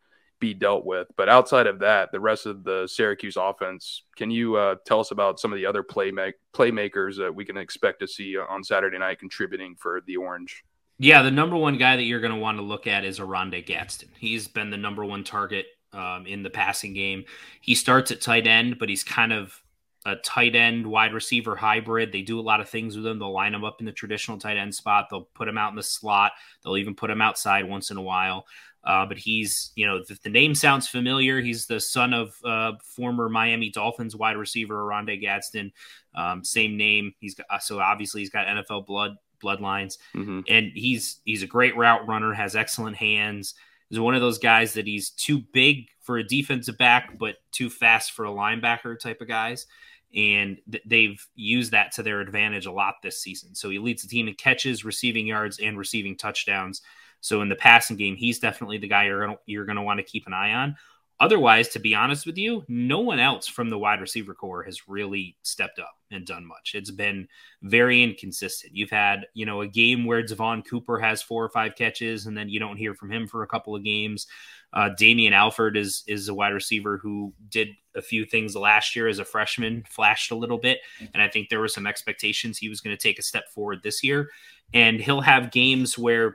be 0.45 0.53
dealt 0.53 0.85
with. 0.85 1.09
But 1.17 1.31
outside 1.31 1.67
of 1.67 1.79
that, 1.79 2.13
the 2.13 2.21
rest 2.21 2.45
of 2.45 2.65
the 2.65 2.87
Syracuse 2.87 3.37
offense, 3.37 4.03
can 4.17 4.31
you 4.31 4.57
uh, 4.57 4.77
tell 4.85 5.01
us 5.01 5.11
about 5.11 5.41
some 5.41 5.53
of 5.53 5.57
the 5.57 5.65
other 5.65 5.83
playmak- 5.83 6.35
playmakers 6.53 7.17
that 7.17 7.35
we 7.35 7.47
can 7.47 7.57
expect 7.57 8.01
to 8.01 8.07
see 8.07 8.37
on 8.37 8.63
Saturday 8.63 8.99
night 8.99 9.19
contributing 9.19 9.75
for 9.79 10.03
the 10.07 10.17
Orange? 10.17 10.63
Yeah, 10.99 11.23
the 11.23 11.31
number 11.31 11.57
one 11.57 11.79
guy 11.79 11.97
that 11.97 12.03
you're 12.03 12.21
going 12.21 12.35
to 12.35 12.39
want 12.39 12.59
to 12.59 12.63
look 12.63 12.87
at 12.87 13.05
is 13.05 13.19
Oronde 13.19 13.65
Gadsden. 13.67 14.11
He's 14.19 14.47
been 14.47 14.71
the 14.71 14.77
number 14.77 15.05
one 15.05 15.25
target 15.25 15.67
um, 15.93 16.27
in 16.27 16.43
the 16.43 16.51
passing 16.51 16.93
game. 16.93 17.25
He 17.63 17.75
starts 17.75 18.11
at 18.11 18.21
tight 18.21 18.47
end, 18.47 18.79
but 18.79 18.89
he's 18.89 19.03
kind 19.03 19.33
of 19.33 19.59
a 20.07 20.17
tight 20.17 20.55
end 20.55 20.87
wide 20.87 21.15
receiver 21.15 21.57
hybrid. 21.57 22.13
They 22.13 22.23
do 22.23 22.39
a 22.39 22.43
lot 22.43 22.61
of 22.61 22.69
things 22.69 22.97
with 22.97 23.07
him. 23.07 23.19
They'll 23.19 23.33
line 23.33 23.55
him 23.55 23.65
up 23.65 23.77
in 23.81 23.87
the 23.87 23.93
traditional 23.93 24.39
tight 24.39 24.59
end 24.59 24.75
spot. 24.75 25.07
They'll 25.11 25.29
put 25.35 25.49
him 25.49 25.57
out 25.57 25.71
in 25.71 25.77
the 25.77 25.83
slot. 25.83 26.33
They'll 26.63 26.77
even 26.77 26.95
put 26.95 27.11
him 27.11 27.23
outside 27.23 27.69
once 27.69 27.91
in 27.91 27.97
a 27.97 28.03
while. 28.03 28.47
Uh, 28.85 29.07
but 29.07 29.17
he's, 29.17 29.73
you 29.77 29.87
know, 29.87 30.03
the, 30.07 30.19
the, 30.23 30.29
name 30.29 30.55
sounds 30.55 30.87
familiar. 30.87 31.41
He's 31.41 31.67
the 31.67 31.81
son 31.81 32.13
of 32.13 32.37
uh, 32.45 32.73
former 32.83 33.31
Miami 33.31 33.71
Dolphins 33.71 34.15
wide 34.15 34.37
receiver 34.37 34.83
Oronde 34.83 35.19
Gadsden. 35.21 35.73
Um, 36.15 36.45
same 36.45 36.77
name. 36.77 37.15
He's 37.19 37.35
got, 37.35 37.63
so 37.63 37.81
obviously 37.81 38.21
he's 38.21 38.31
got 38.31 38.47
NFL 38.47 38.87
blood 38.87 39.17
bloodlines, 39.43 39.99
mm-hmm. 40.15 40.41
and 40.49 40.71
he's 40.75 41.21
he's 41.25 41.43
a 41.43 41.47
great 41.47 41.77
route 41.77 42.07
runner. 42.07 42.33
Has 42.33 42.57
excellent 42.57 42.97
hands. 42.97 43.55
He's 43.89 44.01
one 44.01 44.15
of 44.15 44.21
those 44.21 44.39
guys 44.39 44.75
that 44.75 44.87
he's 44.87 45.11
too 45.11 45.41
big 45.53 45.89
for 46.01 46.19
a 46.19 46.25
defensive 46.25 46.77
back, 46.79 47.19
but 47.19 47.37
too 47.53 47.71
fast 47.71 48.13
for 48.13 48.25
a 48.27 48.31
linebacker 48.31 48.99
type 48.99 49.21
of 49.21 49.29
guys. 49.29 49.67
And 50.15 50.59
th- 50.71 50.85
they've 50.87 51.27
used 51.35 51.73
that 51.73 51.93
to 51.93 52.03
their 52.03 52.21
advantage 52.21 52.67
a 52.67 52.73
lot 52.73 52.97
this 53.03 53.21
season. 53.21 53.55
So 53.55 53.71
he 53.71 53.79
leads 53.79 54.03
the 54.03 54.09
team 54.09 54.29
in 54.29 54.35
catches, 54.35 54.85
receiving 54.85 55.27
yards, 55.27 55.59
and 55.59 55.77
receiving 55.77 56.17
touchdowns. 56.17 56.83
So 57.25 57.41
in 57.41 57.49
the 57.49 57.57
passing 57.57 57.97
game, 57.97 58.17
he's 58.17 58.39
definitely 58.39 58.77
the 58.77 58.87
guy 58.87 59.07
you're 59.07 59.25
gonna 59.25 59.39
you're 59.47 59.65
gonna 59.65 59.83
want 59.83 59.99
to 59.99 60.05
keep 60.05 60.27
an 60.27 60.35
eye 60.35 60.53
on. 60.53 60.77
Otherwise, 61.21 61.69
to 61.69 61.79
be 61.79 61.95
honest 61.95 62.27
with 62.27 62.37
you, 62.37 62.63
no 62.69 63.01
one 63.01 63.19
else 63.19 63.47
from 63.47 63.71
the 63.71 63.79
wide 63.79 64.03
receiver 64.03 64.35
core 64.35 64.63
has 64.63 64.89
really 64.89 65.35
stepped 65.43 65.79
up 65.79 65.95
and 66.11 66.27
done 66.27 66.45
much. 66.45 66.73
It's 66.75 66.91
been 66.91 67.27
very 67.63 68.03
inconsistent. 68.03 68.77
You've 68.77 68.91
had, 68.91 69.27
you 69.33 69.47
know, 69.47 69.63
a 69.63 69.67
game 69.67 70.05
where 70.05 70.23
Devon 70.23 70.61
Cooper 70.63 70.99
has 70.99 71.23
four 71.23 71.43
or 71.43 71.49
five 71.49 71.77
catches, 71.77 72.27
and 72.27 72.37
then 72.37 72.51
you 72.51 72.61
don't 72.61 72.77
hear 72.77 72.95
from 72.95 73.11
him 73.11 73.27
for 73.27 73.43
a 73.43 73.47
couple 73.47 73.75
of 73.75 73.83
games. 73.83 74.27
Uh, 74.75 74.91
Damien 74.99 75.33
Alford 75.33 75.79
is 75.79 76.05
is 76.07 76.29
a 76.29 76.35
wide 76.35 76.53
receiver 76.53 76.99
who 76.99 77.33
did 77.49 77.69
a 77.95 78.03
few 78.03 78.27
things 78.27 78.55
last 78.55 78.95
year 78.95 79.09
as 79.09 79.19
a 79.19 79.25
freshman, 79.25 79.83
flashed 79.89 80.31
a 80.31 80.37
little 80.37 80.59
bit, 80.59 80.81
and 81.15 81.23
I 81.23 81.29
think 81.29 81.49
there 81.49 81.61
were 81.61 81.69
some 81.69 81.87
expectations 81.87 82.59
he 82.59 82.69
was 82.69 82.83
going 82.83 82.95
to 82.95 83.03
take 83.03 83.19
a 83.19 83.23
step 83.23 83.49
forward 83.49 83.81
this 83.83 84.05
year. 84.05 84.29
And 84.75 85.01
he'll 85.01 85.21
have 85.21 85.53
games 85.53 85.97
where 85.97 86.35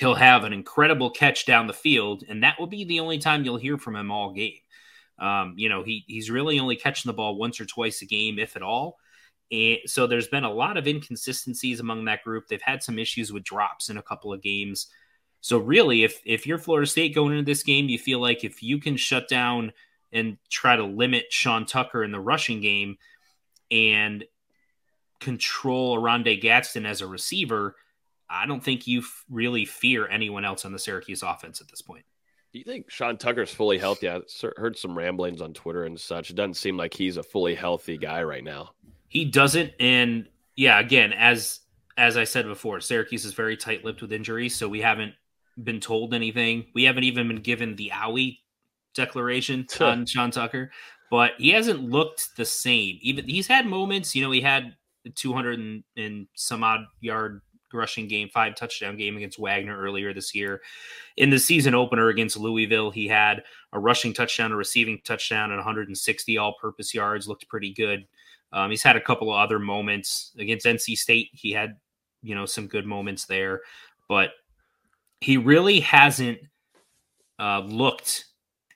he'll 0.00 0.14
have 0.14 0.44
an 0.44 0.52
incredible 0.54 1.10
catch 1.10 1.44
down 1.44 1.66
the 1.66 1.74
field, 1.74 2.24
and 2.26 2.42
that 2.42 2.58
will 2.58 2.66
be 2.66 2.84
the 2.84 3.00
only 3.00 3.18
time 3.18 3.44
you'll 3.44 3.58
hear 3.58 3.76
from 3.76 3.94
him 3.94 4.10
all 4.10 4.32
game. 4.32 4.54
Um, 5.18 5.54
you 5.58 5.68
know, 5.68 5.82
he 5.82 6.04
he's 6.06 6.30
really 6.30 6.58
only 6.58 6.74
catching 6.74 7.10
the 7.10 7.14
ball 7.14 7.36
once 7.36 7.60
or 7.60 7.66
twice 7.66 8.00
a 8.00 8.06
game, 8.06 8.38
if 8.38 8.56
at 8.56 8.62
all. 8.62 8.96
And 9.52 9.78
so 9.84 10.06
there's 10.06 10.28
been 10.28 10.44
a 10.44 10.52
lot 10.52 10.78
of 10.78 10.86
inconsistencies 10.86 11.80
among 11.80 12.06
that 12.06 12.24
group. 12.24 12.46
They've 12.48 12.62
had 12.62 12.82
some 12.82 12.98
issues 12.98 13.30
with 13.30 13.44
drops 13.44 13.90
in 13.90 13.98
a 13.98 14.02
couple 14.02 14.32
of 14.32 14.40
games. 14.40 14.86
So 15.42 15.58
really, 15.58 16.02
if 16.02 16.18
if 16.24 16.46
you're 16.46 16.58
Florida 16.58 16.86
State 16.86 17.14
going 17.14 17.32
into 17.32 17.44
this 17.44 17.62
game, 17.62 17.90
you 17.90 17.98
feel 17.98 18.20
like 18.20 18.42
if 18.42 18.62
you 18.62 18.78
can 18.80 18.96
shut 18.96 19.28
down 19.28 19.72
and 20.12 20.38
try 20.48 20.76
to 20.76 20.84
limit 20.84 21.26
Sean 21.30 21.66
Tucker 21.66 22.02
in 22.02 22.10
the 22.10 22.20
rushing 22.20 22.62
game 22.62 22.96
and 23.70 24.24
control 25.20 25.92
Oronde 25.92 26.40
Gadsden 26.40 26.86
as 26.86 27.02
a 27.02 27.06
receiver, 27.06 27.76
I 28.30 28.46
don't 28.46 28.62
think 28.62 28.86
you 28.86 29.00
f- 29.00 29.24
really 29.28 29.64
fear 29.64 30.08
anyone 30.08 30.44
else 30.44 30.64
on 30.64 30.72
the 30.72 30.78
Syracuse 30.78 31.22
offense 31.22 31.60
at 31.60 31.68
this 31.68 31.82
point. 31.82 32.04
Do 32.52 32.58
you 32.58 32.64
think 32.64 32.90
Sean 32.90 33.16
Tucker's 33.16 33.52
fully 33.52 33.78
healthy? 33.78 34.08
I 34.08 34.20
heard 34.56 34.76
some 34.76 34.96
ramblings 34.96 35.40
on 35.40 35.52
Twitter 35.52 35.84
and 35.84 35.98
such. 35.98 36.30
It 36.30 36.36
doesn't 36.36 36.54
seem 36.54 36.76
like 36.76 36.94
he's 36.94 37.16
a 37.16 37.22
fully 37.22 37.54
healthy 37.54 37.96
guy 37.96 38.22
right 38.22 38.42
now. 38.42 38.70
He 39.08 39.24
doesn't, 39.24 39.72
and 39.78 40.26
yeah, 40.56 40.78
again, 40.78 41.12
as 41.12 41.60
as 41.96 42.16
I 42.16 42.24
said 42.24 42.46
before, 42.46 42.80
Syracuse 42.80 43.24
is 43.24 43.34
very 43.34 43.56
tight-lipped 43.56 44.00
with 44.00 44.12
injuries, 44.12 44.56
so 44.56 44.68
we 44.68 44.80
haven't 44.80 45.12
been 45.62 45.80
told 45.80 46.14
anything. 46.14 46.66
We 46.74 46.84
haven't 46.84 47.04
even 47.04 47.28
been 47.28 47.42
given 47.42 47.76
the 47.76 47.90
owie 47.94 48.38
declaration 48.94 49.66
on 49.80 50.06
Sean 50.06 50.30
Tucker, 50.30 50.70
but 51.10 51.32
he 51.38 51.50
hasn't 51.50 51.82
looked 51.82 52.36
the 52.36 52.44
same. 52.44 52.98
Even 53.02 53.28
he's 53.28 53.46
had 53.46 53.66
moments, 53.66 54.14
you 54.14 54.22
know, 54.22 54.30
he 54.30 54.40
had 54.40 54.76
200 55.14 55.58
and, 55.58 55.84
and 55.96 56.26
some 56.34 56.64
odd 56.64 56.80
yard 57.00 57.42
rushing 57.72 58.08
game, 58.08 58.28
five 58.28 58.54
touchdown 58.54 58.96
game 58.96 59.16
against 59.16 59.38
Wagner 59.38 59.78
earlier 59.78 60.12
this 60.12 60.34
year. 60.34 60.60
In 61.16 61.30
the 61.30 61.38
season 61.38 61.74
opener 61.74 62.08
against 62.08 62.36
Louisville, 62.36 62.90
he 62.90 63.06
had 63.08 63.42
a 63.72 63.78
rushing 63.78 64.12
touchdown, 64.12 64.52
a 64.52 64.56
receiving 64.56 65.00
touchdown, 65.04 65.50
and 65.50 65.58
160 65.58 66.38
all 66.38 66.54
purpose 66.60 66.94
yards. 66.94 67.28
Looked 67.28 67.48
pretty 67.48 67.72
good. 67.72 68.06
Um, 68.52 68.70
he's 68.70 68.82
had 68.82 68.96
a 68.96 69.00
couple 69.00 69.30
of 69.32 69.38
other 69.38 69.58
moments 69.58 70.32
against 70.38 70.66
NC 70.66 70.96
State. 70.96 71.30
He 71.32 71.52
had, 71.52 71.76
you 72.22 72.34
know, 72.34 72.46
some 72.46 72.66
good 72.66 72.86
moments 72.86 73.26
there, 73.26 73.60
but 74.08 74.30
he 75.20 75.36
really 75.36 75.80
hasn't 75.80 76.38
uh, 77.38 77.60
looked 77.60 78.26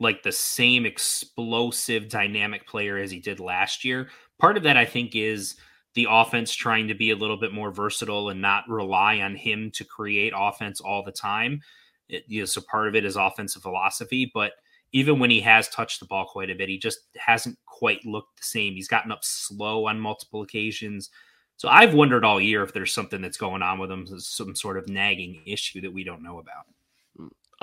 like 0.01 0.23
the 0.23 0.33
same 0.33 0.87
explosive, 0.87 2.09
dynamic 2.09 2.67
player 2.67 2.99
as 2.99 3.11
he 3.11 3.21
did 3.21 3.41
last 3.41 3.85
year. 3.85 4.09
Part 4.39 4.57
of 4.57 4.63
that, 4.65 4.77
I 4.77 4.85
think, 4.85 5.15
is 5.15 5.57
the 5.95 6.07
offense 6.11 6.53
trying 6.53 6.89
to 6.89 6.95
be 6.95 7.11
a 7.11 7.17
little 7.17 7.37
bit 7.37 7.53
more 7.53 7.71
versatile 7.71 8.31
and 8.31 8.41
not 8.41 8.69
rely 8.69 9.21
on 9.21 9.37
him 9.37 9.71
to 9.73 9.85
create 9.85 10.33
offense 10.37 10.81
all 10.81 11.03
the 11.05 11.13
time. 11.13 11.61
It, 12.09 12.25
you 12.27 12.41
know, 12.41 12.47
so 12.47 12.61
part 12.71 12.89
of 12.89 12.95
it 12.95 13.05
is 13.05 13.17
offensive 13.17 13.63
philosophy, 13.63 14.31
but 14.35 14.53
even 14.93 15.19
when 15.19 15.31
he 15.31 15.41
has 15.41 15.69
touched 15.69 16.01
the 16.01 16.07
ball 16.07 16.27
quite 16.27 16.51
a 16.51 16.55
bit, 16.55 16.69
he 16.69 16.79
just 16.79 17.01
hasn't 17.17 17.59
quite 17.67 18.05
looked 18.05 18.37
the 18.37 18.45
same. 18.45 18.75
He's 18.75 18.89
gotten 18.89 19.11
up 19.11 19.25
slow 19.25 19.87
on 19.87 19.99
multiple 19.99 20.43
occasions. 20.43 21.11
So 21.57 21.69
I've 21.69 21.95
wondered 21.95 22.25
all 22.25 22.41
year 22.41 22.63
if 22.63 22.73
there's 22.73 22.93
something 22.93 23.23
that's 23.23 23.37
going 23.37 23.63
on 23.63 23.79
with 23.79 23.91
him, 23.91 24.07
some 24.19 24.55
sort 24.55 24.79
of 24.79 24.89
nagging 24.89 25.43
issue 25.47 25.81
that 25.81 25.93
we 25.93 26.05
don't 26.05 26.23
know 26.23 26.39
about 26.39 26.67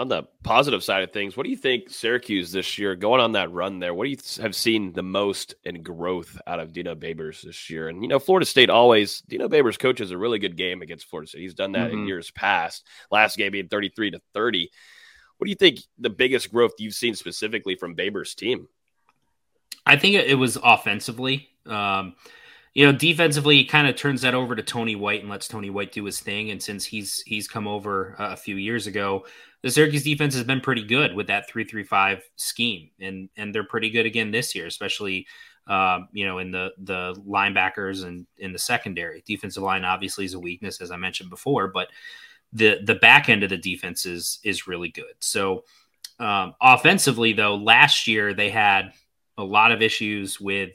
on 0.01 0.08
the 0.08 0.24
positive 0.43 0.84
side 0.84 1.03
of 1.03 1.12
things, 1.12 1.38
what 1.38 1.43
do 1.43 1.51
you 1.51 1.55
think 1.55 1.89
Syracuse 1.89 2.51
this 2.51 2.79
year 2.79 2.96
going 2.96 3.22
on 3.22 3.34
that 3.34 3.51
run 3.51 3.77
there? 3.77 3.93
What 3.93 4.05
do 4.05 4.10
you 4.10 4.17
have 4.41 4.55
seen 4.55 4.93
the 4.93 5.03
most 5.03 5.53
in 5.63 5.84
growth 5.84 6.41
out 6.48 6.60
of 6.60 6.74
Dino 6.74 6.96
Babers 6.96 7.43
this 7.43 7.70
year? 7.70 7.88
And 7.88 8.01
you 8.01 8.08
know, 8.08 8.17
Florida 8.17 8.46
State 8.46 8.72
always 8.72 9.22
Dino 9.22 9.48
Babers 9.48 9.77
coaches 9.77 10.10
a 10.10 10.17
really 10.17 10.39
good 10.39 10.58
game 10.58 10.81
against 10.81 11.05
Florida 11.05 11.29
State. 11.29 11.41
He's 11.41 11.53
done 11.53 11.74
that 11.74 11.91
mm-hmm. 11.91 12.00
in 12.00 12.08
years 12.08 12.31
past. 12.31 12.88
Last 13.12 13.38
game 13.38 13.51
being 13.51 13.67
33 13.67 14.12
to 14.12 14.22
30. 14.34 14.72
What 15.38 15.46
do 15.46 15.50
you 15.50 15.55
think 15.55 15.79
the 16.00 16.10
biggest 16.10 16.51
growth 16.51 16.72
you've 16.79 16.96
seen 16.96 17.13
specifically 17.13 17.75
from 17.75 17.96
Babers' 17.96 18.36
team? 18.36 18.67
I 19.86 19.98
think 19.98 20.15
it 20.15 20.36
was 20.36 20.58
offensively. 20.63 21.48
Um, 21.67 22.15
you 22.74 22.86
know, 22.86 22.92
defensively, 22.94 23.58
he 23.58 23.66
kind 23.66 23.88
of 23.88 23.96
turns 23.96 24.22
that 24.22 24.34
over 24.34 24.56
to 24.56 24.63
Tony 24.63 24.96
White 24.96 25.22
and 25.22 25.30
lets 25.30 25.48
Tony 25.48 25.70
White 25.70 25.92
do 25.92 26.06
his 26.06 26.22
thing. 26.22 26.51
And 26.51 26.62
since 26.62 26.86
he's 26.86 27.22
he's 27.25 27.48
come 27.48 27.68
over 27.68 28.16
uh, 28.18 28.30
a 28.32 28.38
few 28.38 28.56
years 28.56 28.88
ago, 28.88 29.25
the 29.62 29.70
Syracuse 29.70 30.04
defense 30.04 30.34
has 30.36 30.46
been 30.46 30.62
pretty 30.62 30.84
good 30.84 31.13
with 31.13 31.28
that 31.28 31.50
three 31.50 31.66
three 31.66 31.84
five 31.84 32.24
scheme, 32.38 32.90
and 33.00 33.30
and 33.36 33.54
they're 33.54 33.66
pretty 33.66 33.90
good 33.90 34.06
again 34.06 34.32
this 34.32 34.56
year, 34.56 34.68
especially 34.68 35.28
um, 35.68 36.08
you 36.13 36.25
know 36.25 36.38
in 36.38 36.51
the 36.51 36.72
the 36.78 37.13
linebackers 37.28 38.06
and 38.06 38.25
in 38.38 38.54
the 38.54 38.60
secondary. 38.60 39.22
Defensive 39.25 39.63
line 39.63 39.84
obviously 39.84 40.24
is 40.24 40.34
a 40.34 40.40
weakness, 40.40 40.80
as 40.80 40.92
I 40.92 40.98
mentioned 40.98 41.30
before, 41.30 41.68
but 41.68 41.90
the 42.54 42.80
the 42.86 42.96
back 42.96 43.28
end 43.28 43.44
of 43.44 43.50
the 43.50 43.58
defense 43.58 44.06
is 44.06 44.40
is 44.44 44.66
really 44.66 44.90
good. 44.90 45.13
So 45.20 45.66
um, 46.20 46.56
offensively, 46.62 47.34
though, 47.34 47.56
last 47.56 48.08
year 48.08 48.34
they 48.34 48.50
had 48.50 48.94
a 49.38 49.44
lot 49.44 49.72
of 49.72 49.82
issues 49.82 50.40
with 50.40 50.72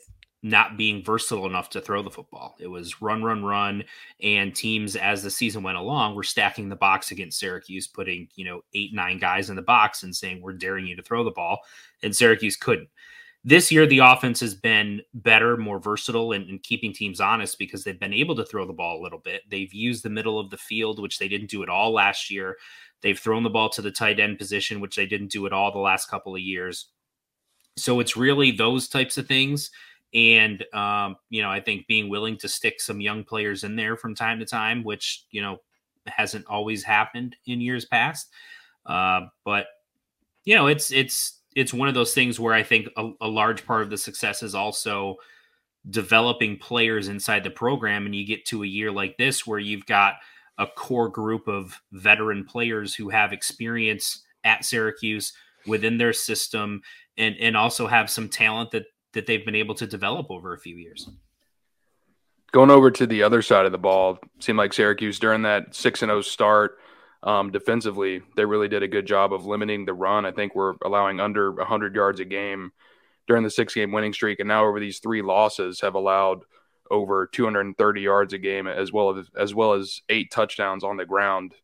not 0.47 0.77
being 0.77 1.03
versatile 1.03 1.47
enough 1.47 1.69
to 1.71 1.81
throw 1.81 2.03
the 2.03 2.11
football. 2.11 2.57
It 2.61 2.69
was 2.69 3.03
run, 3.03 3.23
run, 3.23 3.45
run. 3.45 3.83
And 4.23 4.55
teams, 4.55 4.95
as 4.95 5.23
the 5.23 5.31
season 5.31 5.63
went 5.63 5.77
along, 5.77 6.15
were 6.15 6.23
stacking 6.23 6.69
the 6.69 6.77
box 6.77 7.11
against 7.11 7.39
Syracuse, 7.41 7.89
putting, 7.89 8.29
you 8.37 8.45
know, 8.45 8.63
eight, 8.73 8.95
nine 8.95 9.19
guys 9.19 9.51
in 9.51 9.57
the 9.57 9.63
box 9.63 10.05
and 10.05 10.15
saying, 10.15 10.41
we're 10.41 10.53
daring 10.53 10.87
you 10.87 10.95
to 10.95 11.03
throw 11.03 11.25
the 11.25 11.33
ball. 11.33 11.59
And 12.03 12.15
Syracuse 12.15 12.57
couldn't. 12.57 12.89
This 13.43 13.71
year, 13.71 13.87
the 13.87 13.99
offense 13.99 14.41
has 14.41 14.55
been 14.55 15.03
better, 15.15 15.57
more 15.57 15.79
versatile, 15.79 16.33
and, 16.33 16.49
and 16.49 16.63
keeping 16.63 16.93
teams 16.93 17.21
honest 17.21 17.59
because 17.59 17.85
they've 17.85 17.99
been 17.99 18.13
able 18.13 18.35
to 18.37 18.45
throw 18.45 18.67
the 18.67 18.73
ball 18.73 19.01
a 19.01 19.03
little 19.03 19.21
bit. 19.21 19.43
They've 19.49 19.73
used 19.73 20.03
the 20.03 20.11
middle 20.11 20.39
of 20.39 20.51
the 20.51 20.57
field, 20.57 21.01
which 21.01 21.19
they 21.19 21.29
didn't 21.29 21.51
do 21.51 21.63
at 21.63 21.69
all 21.69 21.93
last 21.93 22.31
year. 22.31 22.57
They've 23.03 23.19
thrown 23.19 23.43
the 23.43 23.51
ball 23.51 23.69
to 23.71 23.83
the 23.83 23.91
tight 23.91 24.21
end 24.21 24.39
position, 24.39 24.81
which 24.81 24.97
they 24.97 25.07
didn't 25.07 25.31
do 25.31 25.47
at 25.47 25.53
all 25.53 25.73
the 25.73 25.79
last 25.79 26.11
couple 26.11 26.35
of 26.35 26.41
years. 26.41 26.87
So 27.77 28.01
it's 28.01 28.17
really 28.17 28.53
those 28.53 28.89
types 28.89 29.19
of 29.19 29.27
things 29.27 29.71
and 30.15 30.65
um, 30.73 31.17
you 31.31 31.43
know, 31.43 31.51
I 31.51 31.61
think 31.61 31.87
being 31.87 32.09
willing 32.09 32.37
to 32.39 32.49
stick 32.49 32.81
some 32.81 33.01
young 33.01 33.25
players 33.25 33.65
in 33.65 33.77
there 33.77 33.97
from 33.97 34.15
time 34.15 34.39
to 34.39 34.47
time, 34.47 34.85
which 34.85 35.25
you 35.31 35.43
know 35.43 35.59
hasn't 36.07 36.47
always 36.47 36.83
happened 36.83 37.37
in 37.47 37.61
years 37.61 37.85
past. 37.85 38.31
Uh, 38.85 39.23
but 39.45 39.67
you 40.45 40.55
know, 40.55 40.67
it's 40.67 40.93
it's 40.93 41.41
it's 41.55 41.75
one 41.75 41.89
of 41.89 41.95
those 41.95 42.15
things 42.15 42.39
where 42.39 42.55
I 42.55 42.63
think 42.63 42.89
a, 42.97 43.11
a 43.21 43.29
large 43.29 43.67
part 43.67 43.83
of 43.83 43.91
the 43.91 43.99
success 43.99 44.43
is 44.43 44.55
also 44.55 45.17
developing 45.91 46.59
players 46.59 47.09
inside 47.09 47.45
the 47.45 47.51
program, 47.51 48.07
and 48.07 48.15
you 48.15 48.27
get 48.27 48.45
to 48.47 48.63
a 48.63 48.67
year 48.67 48.91
like 48.93 49.17
this 49.17 49.47
where 49.47 49.59
you've 49.59 49.87
got 49.87 50.15
a 50.59 50.67
core 50.67 51.09
group 51.09 51.49
of 51.49 51.79
veteran 51.93 52.45
players 52.45 52.95
who 52.95 53.09
have 53.09 53.33
experience 53.33 54.25
at 54.45 54.65
Syracuse 54.65 55.33
within 55.67 55.99
their 55.99 56.13
system 56.13 56.81
and 57.19 57.37
and 57.41 57.57
also 57.57 57.87
have 57.87 58.09
some 58.09 58.29
talent 58.29 58.71
that 58.71 58.87
that 59.17 59.27
they've 59.27 59.45
been 59.45 59.57
able 59.57 59.75
to 59.75 59.87
develop 59.87 60.31
over 60.31 60.55
a 60.55 60.59
few 60.59 60.77
years. 60.77 61.11
Going 62.53 62.71
over 62.71 62.91
to 62.93 63.07
the 63.07 63.23
other 63.23 63.43
side 63.43 63.67
of 63.67 63.73
the 63.73 63.79
ball, 63.79 64.19
seemed 64.39 64.59
like 64.59 64.73
Syracuse 64.73 65.19
during 65.19 65.43
that 65.43 65.75
six 65.75 66.03
and 66.03 66.11
zero 66.11 66.19
oh 66.19 66.23
start 66.23 66.79
um, 67.23 67.51
defensively, 67.51 68.23
they 68.37 68.45
really 68.45 68.69
did 68.69 68.83
a 68.83 68.89
good 68.89 69.07
job 69.07 69.33
of 69.33 69.47
limiting 69.47 69.85
the 69.85 69.95
run. 69.95 70.25
I 70.25 70.31
think 70.31 70.55
we're 70.55 70.75
allowing 70.85 71.19
under 71.19 71.51
100 71.51 71.95
yards 71.95 72.21
a 72.21 72.25
game 72.25 72.71
during 73.27 73.43
the 73.43 73.51
six 73.51 73.75
game 73.75 73.91
winning 73.91 74.13
streak, 74.13 74.39
and 74.39 74.49
now 74.49 74.65
over 74.65 74.79
these 74.79 75.01
three 75.01 75.23
losses 75.23 75.81
have 75.81 75.95
allowed 75.95 76.43
over 76.91 77.27
230 77.27 78.01
yards 78.01 78.33
a 78.33 78.39
game, 78.39 78.69
as 78.69 78.93
well 78.93 79.19
as 79.19 79.27
as 79.37 79.55
well 79.55 79.73
as 79.73 80.03
eight 80.09 80.31
touchdowns 80.31 80.85
on 80.85 80.99
the 80.99 81.07
ground 81.07 81.55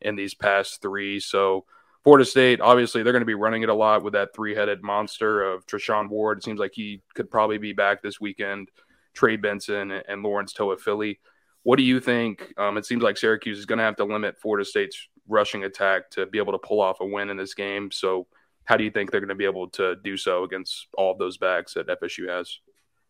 in 0.00 0.14
these 0.14 0.34
past 0.34 0.80
three. 0.80 1.18
So 1.18 1.64
Florida 2.08 2.24
State, 2.24 2.62
obviously, 2.62 3.02
they're 3.02 3.12
going 3.12 3.20
to 3.20 3.26
be 3.26 3.34
running 3.34 3.62
it 3.62 3.68
a 3.68 3.74
lot 3.74 4.02
with 4.02 4.14
that 4.14 4.34
three 4.34 4.54
headed 4.54 4.82
monster 4.82 5.42
of 5.42 5.66
Treshaun 5.66 6.08
Ward. 6.08 6.38
It 6.38 6.44
seems 6.44 6.58
like 6.58 6.72
he 6.72 7.02
could 7.12 7.30
probably 7.30 7.58
be 7.58 7.74
back 7.74 8.00
this 8.00 8.18
weekend. 8.18 8.70
Trey 9.12 9.36
Benson 9.36 9.90
and 9.90 10.22
Lawrence 10.22 10.54
Toafili. 10.54 11.18
What 11.64 11.76
do 11.76 11.82
you 11.82 12.00
think? 12.00 12.54
Um, 12.56 12.78
it 12.78 12.86
seems 12.86 13.02
like 13.02 13.18
Syracuse 13.18 13.58
is 13.58 13.66
going 13.66 13.76
to 13.76 13.84
have 13.84 13.96
to 13.96 14.06
limit 14.06 14.40
Florida 14.40 14.64
State's 14.64 15.06
rushing 15.28 15.64
attack 15.64 16.08
to 16.12 16.24
be 16.24 16.38
able 16.38 16.52
to 16.52 16.58
pull 16.58 16.80
off 16.80 17.00
a 17.00 17.04
win 17.04 17.28
in 17.28 17.36
this 17.36 17.52
game. 17.52 17.90
So, 17.90 18.26
how 18.64 18.78
do 18.78 18.84
you 18.84 18.90
think 18.90 19.10
they're 19.10 19.20
going 19.20 19.28
to 19.28 19.34
be 19.34 19.44
able 19.44 19.68
to 19.72 19.96
do 20.02 20.16
so 20.16 20.44
against 20.44 20.86
all 20.96 21.12
of 21.12 21.18
those 21.18 21.36
backs 21.36 21.74
that 21.74 21.88
FSU 21.88 22.26
has? 22.30 22.58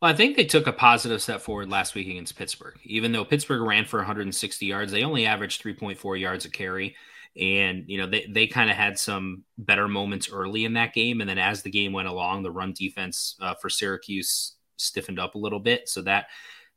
Well, 0.03 0.11
I 0.11 0.15
think 0.17 0.37
they 0.37 0.45
took 0.45 0.67
a 0.67 0.73
positive 0.73 1.23
step 1.23 1.41
forward 1.41 1.71
last 1.71 1.95
week 1.95 2.09
against 2.09 2.37
Pittsburgh. 2.37 2.75
Even 2.83 3.13
though 3.13 3.25
Pittsburgh 3.25 3.63
ran 3.63 3.85
for 3.85 3.99
160 3.99 4.67
yards, 4.67 4.91
they 4.91 5.05
only 5.05 5.25
averaged 5.25 5.63
3.4 5.63 6.19
yards 6.19 6.47
a 6.47 6.51
carry. 6.51 6.97
And, 7.37 7.85
you 7.87 7.99
know, 7.99 8.07
they, 8.07 8.27
they 8.29 8.47
kind 8.47 8.71
of 8.71 8.77
had 8.77 8.99
some 8.99 9.45
better 9.59 9.89
moments 9.89 10.31
early 10.33 10.65
in 10.65 10.73
that 10.75 10.95
game. 10.95 11.21
And 11.21 11.29
then 11.29 11.39
as 11.39 11.63
the 11.63 11.71
game 11.71 11.93
went 11.93 12.09
along, 12.09 12.43
the 12.43 12.51
run 12.51 12.73
defense 12.73 13.37
uh, 13.41 13.55
for 13.55 13.69
Syracuse 13.69 14.57
stiffened 14.77 15.19
up 15.19 15.35
a 15.35 15.39
little 15.39 15.61
bit. 15.61 15.89
So 15.89 16.03
that, 16.03 16.27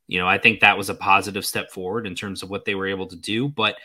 you 0.08 0.20
know, 0.20 0.27
I 0.27 0.38
think 0.38 0.60
that 0.60 0.77
was 0.77 0.89
a 0.89 0.96
positive 0.96 1.46
step 1.46 1.72
forward 1.72 2.05
in 2.05 2.15
terms 2.15 2.43
of 2.43 2.50
what 2.50 2.65
they 2.65 2.75
were 2.75 2.88
able 2.88 3.08
to 3.08 3.15
do. 3.15 3.48
But 3.48 3.77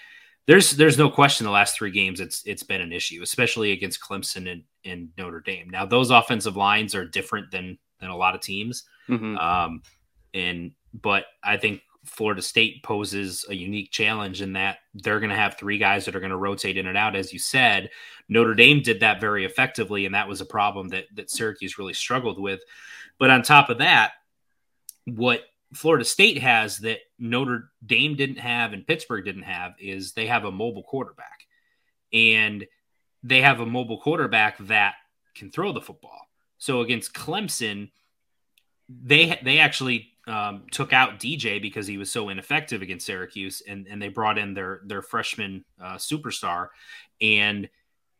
there's 0.47 0.73
there's 0.73 0.99
no 0.99 1.11
question 1.11 1.45
the 1.45 1.51
last 1.51 1.77
three 1.77 1.91
games 1.91 2.21
it's 2.21 2.43
it's 2.47 2.63
been 2.63 2.81
an 2.81 2.93
issue, 2.93 3.21
especially 3.23 3.73
against 3.73 4.01
Clemson 4.01 4.51
and, 4.51 4.63
and 4.85 5.09
Notre 5.19 5.41
Dame. 5.41 5.69
Now 5.71 5.87
those 5.87 6.11
offensive 6.11 6.57
lines 6.57 6.95
are 6.95 7.05
different 7.05 7.51
than 7.51 7.79
than 8.01 8.11
a 8.11 8.17
lot 8.17 8.35
of 8.35 8.41
teams. 8.41 8.85
Mm-hmm. 9.09 9.37
Um, 9.39 9.83
and 10.35 10.73
but 10.93 11.25
I 11.43 11.57
think 11.57 11.81
Florida 12.07 12.41
State 12.41 12.83
poses 12.83 13.45
a 13.49 13.55
unique 13.55 13.91
challenge 13.91 14.41
in 14.41 14.55
that 14.55 14.79
they're 14.95 15.21
going 15.21 15.31
to 15.31 15.37
have 15.37 15.57
three 15.57 15.79
guys 15.79 16.05
that 16.05 16.15
are 16.15 16.21
going 16.21 16.31
to 16.31 16.37
rotate 16.37 16.77
in 16.77 16.87
and 16.87 16.97
out, 16.97 17.17
as 17.17 17.33
you 17.33 17.39
said. 17.39 17.91
Notre 18.29 18.55
Dame 18.55 18.81
did 18.81 19.01
that 19.01 19.21
very 19.21 19.45
effectively, 19.45 20.07
and 20.07 20.15
that 20.15 20.29
was 20.29 20.41
a 20.41 20.47
problem 20.47 20.89
that 20.89 21.05
that 21.15 21.31
Syracuse 21.31 21.79
really 21.79 21.95
struggled 21.95 22.41
with. 22.41 22.61
But 23.19 23.31
on 23.31 23.43
top 23.43 23.71
of 23.71 23.79
that, 23.79 24.13
what 25.05 25.43
Florida 25.75 26.05
State 26.05 26.39
has 26.39 26.79
that 26.79 27.01
Notre 27.19 27.71
Dame 27.85 28.15
didn't 28.15 28.39
have 28.39 28.73
and 28.73 28.87
Pittsburgh 28.87 29.25
didn't 29.25 29.43
have 29.43 29.75
is 29.79 30.13
they 30.13 30.27
have 30.27 30.45
a 30.45 30.53
mobile 30.53 30.85
quarterback, 30.85 31.47
and 32.13 32.67
they 33.23 33.43
have 33.43 33.61
a 33.61 33.67
mobile 33.67 34.01
quarterback 34.01 34.59
that 34.67 34.95
can 35.35 35.51
throw 35.51 35.73
the 35.73 35.81
football. 35.81 36.21
So 36.59 36.81
against 36.81 37.13
Clemson, 37.13 37.91
they 38.89 39.39
they 39.43 39.59
actually 39.59 40.13
um, 40.27 40.65
took 40.73 40.93
out 40.93 41.21
DJ 41.21 41.61
because 41.63 41.87
he 41.87 41.99
was 41.99 42.11
so 42.11 42.29
ineffective 42.29 42.83
against 42.83 43.07
Syracuse, 43.07 43.63
and 43.67 43.87
and 43.87 44.01
they 44.01 44.09
brought 44.09 44.39
in 44.39 44.55
their 44.55 44.81
their 44.85 45.03
freshman 45.03 45.65
uh, 45.83 45.97
superstar, 45.97 46.69
and 47.21 47.69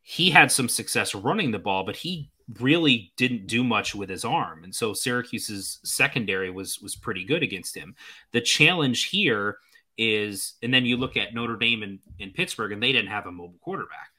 he 0.01 0.29
had 0.29 0.51
some 0.51 0.69
success 0.69 1.13
running 1.13 1.51
the 1.51 1.59
ball, 1.59 1.83
but 1.83 1.97
he 1.97 2.31
really 2.59 3.11
didn't 3.17 3.45
do 3.45 3.61
much 3.61 3.93
with 3.93 4.09
his 4.09 4.23
arm, 4.23 4.63
and 4.63 4.73
so 4.73 4.93
Syracuse's 4.93 5.79
secondary 5.83 6.49
was 6.49 6.79
was 6.79 6.95
pretty 6.95 7.25
good 7.25 7.43
against 7.43 7.75
him. 7.75 7.95
The 8.31 8.41
challenge 8.41 9.05
here 9.05 9.57
is, 9.97 10.53
and 10.61 10.73
then 10.73 10.85
you 10.85 10.95
look 10.95 11.17
at 11.17 11.33
Notre 11.33 11.57
Dame 11.57 11.83
and 11.83 11.99
in 12.19 12.31
Pittsburgh, 12.31 12.71
and 12.71 12.81
they 12.81 12.93
didn't 12.93 13.11
have 13.11 13.25
a 13.25 13.31
mobile 13.31 13.59
quarterback. 13.61 14.11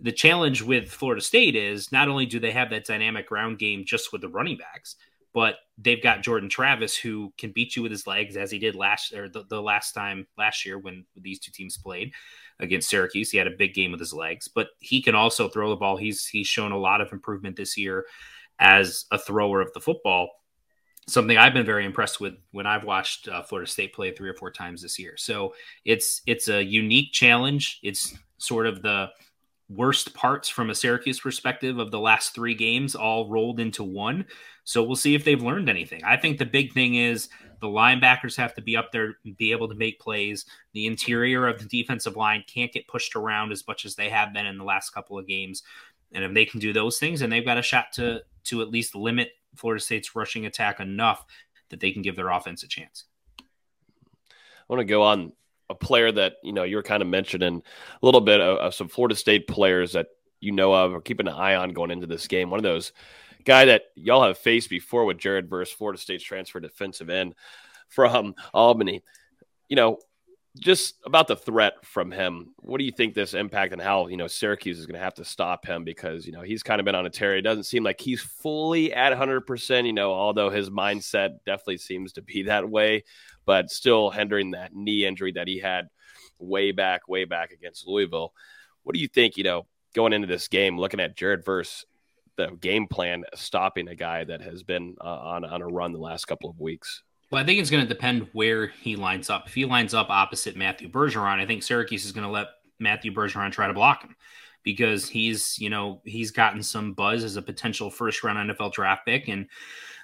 The 0.00 0.12
challenge 0.12 0.62
with 0.62 0.90
Florida 0.90 1.20
State 1.20 1.54
is 1.54 1.92
not 1.92 2.08
only 2.08 2.24
do 2.24 2.40
they 2.40 2.52
have 2.52 2.70
that 2.70 2.86
dynamic 2.86 3.28
ground 3.28 3.58
game 3.58 3.84
just 3.84 4.12
with 4.12 4.22
the 4.22 4.28
running 4.28 4.56
backs, 4.56 4.96
but 5.32 5.56
they've 5.78 6.02
got 6.02 6.22
Jordan 6.22 6.48
Travis 6.48 6.96
who 6.96 7.32
can 7.38 7.52
beat 7.52 7.76
you 7.76 7.82
with 7.82 7.92
his 7.92 8.06
legs 8.06 8.36
as 8.36 8.50
he 8.50 8.58
did 8.58 8.74
last 8.74 9.12
or 9.12 9.28
the, 9.28 9.44
the 9.48 9.60
last 9.60 9.92
time 9.92 10.26
last 10.36 10.66
year 10.66 10.78
when 10.78 11.04
these 11.16 11.38
two 11.38 11.52
teams 11.52 11.76
played 11.76 12.12
against 12.58 12.90
Syracuse. 12.90 13.30
He 13.30 13.38
had 13.38 13.46
a 13.46 13.56
big 13.56 13.74
game 13.74 13.90
with 13.90 14.00
his 14.00 14.12
legs, 14.12 14.48
but 14.48 14.68
he 14.80 15.00
can 15.00 15.14
also 15.14 15.48
throw 15.48 15.70
the 15.70 15.76
ball. 15.76 15.96
He's 15.96 16.26
he's 16.26 16.46
shown 16.46 16.72
a 16.72 16.78
lot 16.78 17.00
of 17.00 17.12
improvement 17.12 17.56
this 17.56 17.76
year 17.76 18.06
as 18.58 19.06
a 19.10 19.18
thrower 19.18 19.60
of 19.60 19.72
the 19.72 19.80
football. 19.80 20.28
Something 21.06 21.38
I've 21.38 21.54
been 21.54 21.66
very 21.66 21.86
impressed 21.86 22.20
with 22.20 22.34
when 22.52 22.66
I've 22.66 22.84
watched 22.84 23.26
uh, 23.26 23.42
Florida 23.42 23.70
State 23.70 23.94
play 23.94 24.12
three 24.12 24.28
or 24.28 24.34
four 24.34 24.50
times 24.50 24.82
this 24.82 24.98
year. 24.98 25.16
So 25.16 25.54
it's 25.84 26.22
it's 26.26 26.48
a 26.48 26.62
unique 26.62 27.12
challenge. 27.12 27.80
It's 27.82 28.16
sort 28.38 28.66
of 28.66 28.82
the 28.82 29.10
worst 29.70 30.12
parts 30.14 30.48
from 30.48 30.68
a 30.70 30.74
Syracuse 30.74 31.20
perspective 31.20 31.78
of 31.78 31.90
the 31.90 32.00
last 32.00 32.34
three 32.34 32.54
games 32.54 32.94
all 32.94 33.28
rolled 33.28 33.60
into 33.60 33.84
one. 33.84 34.26
So 34.70 34.84
we'll 34.84 34.94
see 34.94 35.16
if 35.16 35.24
they've 35.24 35.42
learned 35.42 35.68
anything. 35.68 36.04
I 36.04 36.16
think 36.16 36.38
the 36.38 36.46
big 36.46 36.72
thing 36.72 36.94
is 36.94 37.28
the 37.60 37.66
linebackers 37.66 38.36
have 38.36 38.54
to 38.54 38.62
be 38.62 38.76
up 38.76 38.92
there 38.92 39.16
and 39.24 39.36
be 39.36 39.50
able 39.50 39.66
to 39.66 39.74
make 39.74 39.98
plays. 39.98 40.46
The 40.74 40.86
interior 40.86 41.48
of 41.48 41.58
the 41.58 41.64
defensive 41.64 42.14
line 42.14 42.44
can't 42.46 42.70
get 42.70 42.86
pushed 42.86 43.16
around 43.16 43.50
as 43.50 43.66
much 43.66 43.84
as 43.84 43.96
they 43.96 44.08
have 44.10 44.32
been 44.32 44.46
in 44.46 44.58
the 44.58 44.62
last 44.62 44.90
couple 44.90 45.18
of 45.18 45.26
games. 45.26 45.64
And 46.12 46.22
if 46.22 46.32
they 46.32 46.44
can 46.44 46.60
do 46.60 46.72
those 46.72 47.00
things, 47.00 47.22
and 47.22 47.32
they've 47.32 47.44
got 47.44 47.58
a 47.58 47.62
shot 47.62 47.86
to 47.94 48.22
to 48.44 48.62
at 48.62 48.70
least 48.70 48.94
limit 48.94 49.32
Florida 49.56 49.82
State's 49.82 50.14
rushing 50.14 50.46
attack 50.46 50.78
enough 50.78 51.26
that 51.70 51.80
they 51.80 51.90
can 51.90 52.02
give 52.02 52.14
their 52.14 52.28
offense 52.28 52.62
a 52.62 52.68
chance. 52.68 53.06
I 53.40 53.44
want 54.68 54.78
to 54.78 54.84
go 54.84 55.02
on 55.02 55.32
a 55.68 55.74
player 55.74 56.12
that 56.12 56.34
you 56.44 56.52
know 56.52 56.62
you 56.62 56.76
were 56.76 56.84
kind 56.84 57.02
of 57.02 57.08
mentioning 57.08 57.60
a 58.00 58.06
little 58.06 58.20
bit 58.20 58.40
of, 58.40 58.58
of, 58.58 58.74
some 58.76 58.86
Florida 58.86 59.16
State 59.16 59.48
players 59.48 59.94
that 59.94 60.10
you 60.38 60.52
know 60.52 60.72
of 60.72 60.92
or 60.92 61.00
keeping 61.00 61.26
an 61.26 61.34
eye 61.34 61.56
on 61.56 61.70
going 61.70 61.90
into 61.90 62.06
this 62.06 62.28
game. 62.28 62.50
One 62.50 62.60
of 62.60 62.62
those 62.62 62.92
guy 63.44 63.66
that 63.66 63.84
y'all 63.94 64.24
have 64.24 64.38
faced 64.38 64.70
before 64.70 65.04
with 65.04 65.18
Jared 65.18 65.48
Verse, 65.48 65.70
Florida 65.70 65.98
State's 65.98 66.24
transfer 66.24 66.60
defensive 66.60 67.10
end 67.10 67.34
from 67.88 68.34
Albany. 68.54 69.02
You 69.68 69.76
know, 69.76 69.98
just 70.58 70.96
about 71.04 71.28
the 71.28 71.36
threat 71.36 71.74
from 71.84 72.10
him. 72.10 72.54
What 72.58 72.78
do 72.78 72.84
you 72.84 72.90
think 72.90 73.14
this 73.14 73.34
impact 73.34 73.72
and 73.72 73.80
how 73.80 74.08
you 74.08 74.16
know 74.16 74.26
Syracuse 74.26 74.78
is 74.78 74.86
going 74.86 74.98
to 74.98 75.04
have 75.04 75.14
to 75.14 75.24
stop 75.24 75.64
him 75.64 75.84
because 75.84 76.26
you 76.26 76.32
know 76.32 76.42
he's 76.42 76.62
kind 76.62 76.80
of 76.80 76.84
been 76.84 76.94
on 76.94 77.06
a 77.06 77.10
tear. 77.10 77.36
It 77.36 77.42
doesn't 77.42 77.64
seem 77.64 77.84
like 77.84 78.00
he's 78.00 78.20
fully 78.20 78.92
at 78.92 79.10
100. 79.10 79.42
percent 79.42 79.86
You 79.86 79.92
know, 79.92 80.12
although 80.12 80.50
his 80.50 80.70
mindset 80.70 81.38
definitely 81.46 81.78
seems 81.78 82.12
to 82.14 82.22
be 82.22 82.44
that 82.44 82.68
way 82.68 83.04
but 83.50 83.68
still 83.68 84.10
hindering 84.10 84.52
that 84.52 84.74
knee 84.74 85.04
injury 85.04 85.32
that 85.32 85.48
he 85.48 85.58
had 85.58 85.88
way 86.38 86.70
back, 86.70 87.08
way 87.08 87.24
back 87.24 87.50
against 87.50 87.86
Louisville. 87.86 88.32
What 88.82 88.94
do 88.94 89.00
you 89.00 89.08
think, 89.08 89.36
you 89.36 89.42
know, 89.42 89.66
going 89.92 90.12
into 90.12 90.28
this 90.28 90.46
game, 90.46 90.78
looking 90.78 91.00
at 91.00 91.16
Jared 91.16 91.44
Verse, 91.44 91.84
the 92.40 92.56
game 92.56 92.86
plan 92.86 93.24
stopping 93.34 93.88
a 93.88 93.94
guy 93.94 94.24
that 94.24 94.40
has 94.40 94.62
been 94.62 94.96
uh, 95.00 95.04
on, 95.08 95.44
on 95.44 95.62
a 95.62 95.66
run 95.66 95.92
the 95.92 95.98
last 95.98 96.26
couple 96.26 96.50
of 96.50 96.58
weeks? 96.58 97.02
Well, 97.30 97.42
I 97.42 97.46
think 97.46 97.60
it's 97.60 97.70
going 97.70 97.86
to 97.86 97.88
depend 97.88 98.28
where 98.32 98.66
he 98.66 98.96
lines 98.96 99.30
up. 99.30 99.46
If 99.46 99.54
he 99.54 99.64
lines 99.64 99.94
up 99.94 100.10
opposite 100.10 100.56
Matthew 100.56 100.90
Bergeron, 100.90 101.40
I 101.40 101.46
think 101.46 101.62
Syracuse 101.62 102.04
is 102.04 102.12
going 102.12 102.26
to 102.26 102.32
let 102.32 102.48
Matthew 102.80 103.12
Bergeron 103.12 103.52
try 103.52 103.68
to 103.68 103.72
block 103.72 104.02
him 104.02 104.16
because 104.62 105.08
he's, 105.08 105.58
you 105.58 105.70
know, 105.70 106.00
he's 106.04 106.30
gotten 106.30 106.62
some 106.62 106.92
buzz 106.92 107.22
as 107.22 107.36
a 107.36 107.42
potential 107.42 107.90
first 107.90 108.24
round 108.24 108.50
NFL 108.50 108.72
draft 108.72 109.06
pick. 109.06 109.28
And 109.28 109.46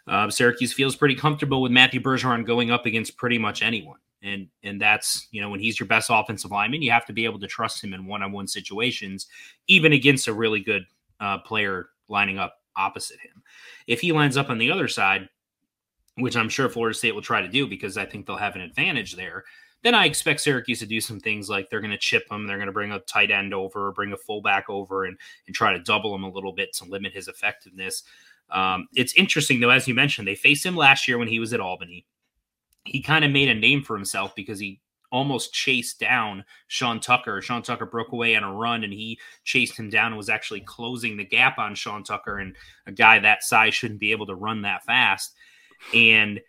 uh, 0.07 0.31
Syracuse 0.31 0.73
feels 0.73 0.95
pretty 0.95 1.17
comfortable 1.17 1.61
with 1.61 1.73
Matthew 1.73 2.01
Bergeron 2.01 2.47
going 2.47 2.71
up 2.71 2.87
against 2.87 3.17
pretty 3.17 3.39
much 3.39 3.63
anyone. 3.63 3.99
And 4.23 4.49
and 4.63 4.81
that's 4.81 5.29
you 5.31 5.41
know 5.41 5.51
when 5.51 5.61
he's 5.61 5.79
your 5.79 5.87
best 5.87 6.09
offensive 6.11 6.51
lineman, 6.51 6.81
you 6.81 6.91
have 6.91 7.07
to 7.07 7.13
be 7.13 7.27
able 7.27 7.39
to 7.39 7.47
trust 7.47 7.85
him 7.85 7.93
in 7.93 8.07
one-on-one 8.07 8.49
situations, 8.49 9.27
even 9.69 9.93
against 9.93 10.27
a 10.27 10.33
really 10.33 10.61
good 10.61 10.85
uh, 11.21 11.39
player 11.39 11.91
lining 12.09 12.39
up 12.39 12.57
opposite 12.77 13.21
him. 13.21 13.43
If 13.87 14.01
he 14.01 14.13
lines 14.13 14.37
up 14.37 14.51
on 14.51 14.59
the 14.59 14.71
other 14.71 14.89
side, 14.89 15.29
which 16.17 16.37
I'm 16.37 16.49
sure 16.49 16.69
Florida 16.69 16.97
State 16.97 17.15
will 17.15 17.23
try 17.23 17.41
to 17.41 17.49
do 17.49 17.67
because 17.67 17.97
I 17.97 18.07
think 18.07 18.27
they'll 18.27 18.37
have 18.37 18.55
an 18.55 18.63
advantage 18.63 19.17
there, 19.17 19.45
then 19.83 19.95
I 19.95 20.07
expect 20.07 20.41
Syracuse 20.41 20.81
to 20.81 20.87
do 20.87 21.01
some 21.01 21.21
things 21.21 21.49
like 21.49 21.69
they're 21.69 21.81
going 21.81 21.91
to 21.91 21.99
chip 21.99 22.25
him, 22.31 22.47
they're 22.47 22.57
going 22.57 22.67
to 22.67 22.73
bring 22.73 22.93
a 22.93 22.99
tight 23.01 23.31
end 23.31 23.55
over, 23.55 23.93
bring 23.93 24.13
a 24.13 24.17
fullback 24.17 24.69
over, 24.69 25.05
and 25.05 25.17
and 25.47 25.55
try 25.55 25.73
to 25.73 25.79
double 25.79 26.15
him 26.15 26.25
a 26.25 26.31
little 26.31 26.53
bit 26.53 26.73
to 26.75 26.85
limit 26.85 27.13
his 27.13 27.29
effectiveness. 27.29 28.03
Um, 28.51 28.89
it's 28.95 29.15
interesting 29.15 29.61
though, 29.61 29.71
as 29.71 29.87
you 29.87 29.95
mentioned, 29.95 30.27
they 30.27 30.35
faced 30.35 30.65
him 30.65 30.77
last 30.77 31.07
year 31.07 31.19
when 31.19 31.29
he 31.29 31.39
was 31.39 31.53
at 31.53 31.61
Albany. 31.61 32.07
He 32.85 33.03
kind 33.03 33.25
of 33.25 33.33
made 33.33 33.49
a 33.49 33.55
name 33.55 33.83
for 33.83 33.97
himself 33.97 34.35
because 34.35 34.59
he 34.59 34.81
almost 35.17 35.55
chased 35.55 35.99
down 35.99 36.45
Sean 36.69 37.01
Tucker. 37.01 37.41
Sean 37.41 37.63
Tucker 37.63 37.87
broke 37.87 38.13
away 38.13 38.37
on 38.37 38.45
a 38.45 38.53
run 38.53 38.85
and 38.85 38.93
he 38.93 39.19
chased 39.45 39.79
him 39.79 39.89
down 39.89 40.09
and 40.09 40.17
was 40.17 40.29
actually 40.29 40.61
closing 40.61 41.17
the 41.17 41.25
gap 41.25 41.59
on 41.59 41.75
Sean 41.75 42.05
Tucker. 42.05 42.39
And 42.39 42.55
a 42.87 42.93
guy 42.93 43.19
that 43.19 43.43
size 43.43 43.75
shouldn't 43.75 44.01
be 44.01 44.13
able 44.13 44.27
to 44.27 44.35
run 44.35 44.63
that 44.63 44.85
fast. 44.85 45.35
And 45.95 46.41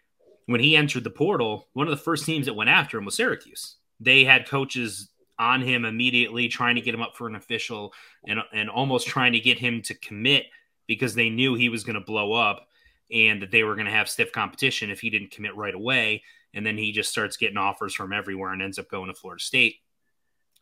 when 0.47 0.59
he 0.59 0.75
entered 0.75 1.05
the 1.05 1.09
portal, 1.09 1.69
one 1.73 1.87
of 1.87 1.91
the 1.91 2.03
first 2.03 2.25
teams 2.25 2.45
that 2.45 2.55
went 2.55 2.69
after 2.69 2.97
him 2.97 3.05
was 3.05 3.15
Syracuse. 3.15 3.77
They 4.01 4.25
had 4.25 4.49
coaches 4.49 5.09
on 5.39 5.61
him 5.61 5.85
immediately, 5.85 6.49
trying 6.49 6.75
to 6.75 6.81
get 6.81 6.93
him 6.93 7.01
up 7.01 7.15
for 7.15 7.27
an 7.27 7.35
official 7.35 7.93
and, 8.27 8.39
and 8.53 8.69
almost 8.69 9.07
trying 9.07 9.31
to 9.31 9.39
get 9.39 9.57
him 9.57 9.81
to 9.83 9.93
commit 9.93 10.45
because 10.87 11.15
they 11.15 11.29
knew 11.29 11.55
he 11.55 11.69
was 11.69 11.85
going 11.85 11.95
to 11.95 12.01
blow 12.01 12.33
up 12.33 12.67
and 13.11 13.41
that 13.41 13.51
they 13.51 13.63
were 13.63 13.75
going 13.75 13.85
to 13.85 13.91
have 13.91 14.09
stiff 14.09 14.31
competition 14.33 14.89
if 14.89 14.99
he 14.99 15.09
didn't 15.09 15.31
commit 15.31 15.55
right 15.55 15.75
away. 15.75 16.21
And 16.57 16.65
then 16.65 16.77
he 16.77 16.91
just 16.91 17.11
starts 17.11 17.37
getting 17.37 17.57
offers 17.57 17.93
from 17.93 18.11
everywhere 18.11 18.51
and 18.51 18.61
ends 18.61 18.79
up 18.79 18.89
going 18.89 19.07
to 19.07 19.13
Florida 19.13 19.41
State. 19.41 19.75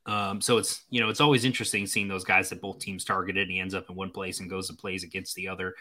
Um, 0.06 0.40
so 0.40 0.58
it's 0.58 0.84
you 0.90 1.02
know 1.02 1.10
it's 1.10 1.22
always 1.22 1.46
interesting 1.46 1.88
seeing 1.88 2.08
those 2.08 2.24
guys 2.24 2.50
that 2.50 2.62
both 2.62 2.80
teams 2.80 3.04
targeted. 3.04 3.50
He 3.50 3.60
ends 3.60 3.74
up 3.74 3.90
in 3.90 3.96
one 3.96 4.12
place 4.12 4.40
and 4.40 4.50
goes 4.50 4.70
and 4.70 4.78
plays 4.78 5.04
against 5.04 5.36
the 5.36 5.48
other. 5.48 5.74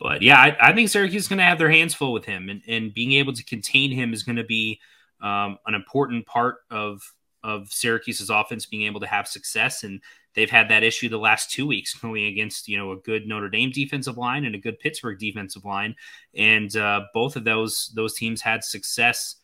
But 0.00 0.22
yeah, 0.22 0.38
I, 0.38 0.56
I 0.70 0.72
think 0.72 0.88
Syracuse 0.88 1.22
is 1.22 1.28
going 1.28 1.38
to 1.38 1.44
have 1.44 1.58
their 1.58 1.70
hands 1.70 1.94
full 1.94 2.12
with 2.12 2.24
him, 2.24 2.48
and, 2.48 2.62
and 2.66 2.94
being 2.94 3.12
able 3.12 3.34
to 3.34 3.44
contain 3.44 3.90
him 3.90 4.14
is 4.14 4.22
going 4.22 4.36
to 4.36 4.44
be 4.44 4.80
um, 5.20 5.58
an 5.66 5.74
important 5.74 6.26
part 6.26 6.56
of 6.70 7.02
of 7.44 7.70
Syracuse's 7.72 8.30
offense 8.30 8.66
being 8.66 8.86
able 8.86 9.00
to 9.00 9.06
have 9.06 9.28
success. 9.28 9.84
And 9.84 10.00
they've 10.34 10.50
had 10.50 10.68
that 10.68 10.82
issue 10.82 11.08
the 11.08 11.18
last 11.18 11.50
two 11.50 11.66
weeks 11.66 11.94
going 12.00 12.24
against 12.24 12.68
you 12.68 12.76
know 12.76 12.92
a 12.92 12.96
good 12.96 13.26
Notre 13.26 13.48
Dame 13.48 13.70
defensive 13.70 14.18
line 14.18 14.44
and 14.44 14.54
a 14.54 14.58
good 14.58 14.78
Pittsburgh 14.78 15.18
defensive 15.18 15.64
line, 15.64 15.94
and 16.34 16.74
uh, 16.76 17.02
both 17.14 17.36
of 17.36 17.44
those 17.44 17.92
those 17.94 18.14
teams 18.14 18.40
had 18.40 18.64
success 18.64 19.36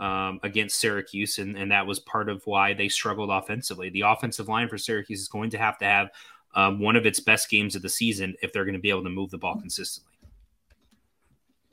um, 0.00 0.40
against 0.42 0.80
Syracuse, 0.80 1.38
and, 1.38 1.56
and 1.56 1.70
that 1.70 1.86
was 1.86 2.00
part 2.00 2.28
of 2.28 2.46
why 2.46 2.74
they 2.74 2.88
struggled 2.88 3.30
offensively. 3.30 3.90
The 3.90 4.02
offensive 4.02 4.48
line 4.48 4.68
for 4.68 4.78
Syracuse 4.78 5.20
is 5.20 5.28
going 5.28 5.50
to 5.50 5.58
have 5.58 5.78
to 5.78 5.84
have 5.84 6.10
um, 6.54 6.80
one 6.80 6.96
of 6.96 7.06
its 7.06 7.20
best 7.20 7.48
games 7.48 7.74
of 7.76 7.82
the 7.82 7.88
season 7.88 8.34
if 8.42 8.52
they're 8.52 8.64
going 8.64 8.74
to 8.74 8.80
be 8.80 8.90
able 8.90 9.04
to 9.04 9.10
move 9.10 9.30
the 9.30 9.38
ball 9.38 9.56
consistently. 9.58 10.10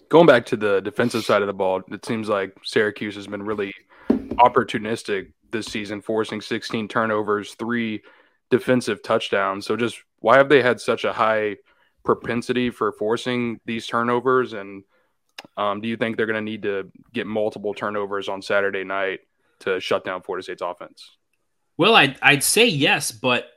Going 0.10 0.28
back 0.28 0.45
to 0.47 0.58
the 0.58 0.82
defensive 0.82 1.24
side 1.24 1.41
of 1.41 1.47
the 1.47 1.54
ball, 1.54 1.82
it 1.89 2.06
seems 2.06 2.28
like 2.28 2.54
Syracuse 2.63 3.15
has 3.15 3.28
been 3.28 3.43
really 3.43 3.74
opportunistic 4.10 5.32
this 5.52 5.67
season, 5.67 6.02
forcing 6.02 6.41
16 6.41 6.88
turnovers, 6.88 7.54
three 7.56 8.02
defensive 8.52 9.02
touchdowns. 9.02 9.66
So, 9.66 9.76
just 9.76 9.98
why 10.20 10.38
have 10.38 10.50
they 10.50 10.62
had 10.62 10.80
such 10.80 11.04
a 11.04 11.14
high 11.14 11.58
propensity 12.04 12.70
for 12.70 12.92
forcing 12.92 13.60
these 13.66 13.88
turnovers? 13.88 14.54
And 14.54 14.84
um, 15.58 15.82
do 15.82 15.88
you 15.88 15.98
think 15.98 16.18
they're 16.18 16.28
going 16.28 16.36
to 16.36 16.52
need 16.52 16.64
to 16.64 16.92
get 17.14 17.26
multiple 17.26 17.74
turnovers 17.74 18.30
on 18.30 18.44
Saturday 18.44 18.84
night 18.84 19.22
to 19.62 19.80
shut 19.80 20.06
down 20.06 20.22
Florida 20.22 20.44
State's 20.44 20.62
offense? 20.62 21.18
Well, 21.78 21.96
I'd, 21.96 22.20
I'd 22.22 22.44
say 22.44 22.68
yes, 22.68 23.12
but 23.12 23.48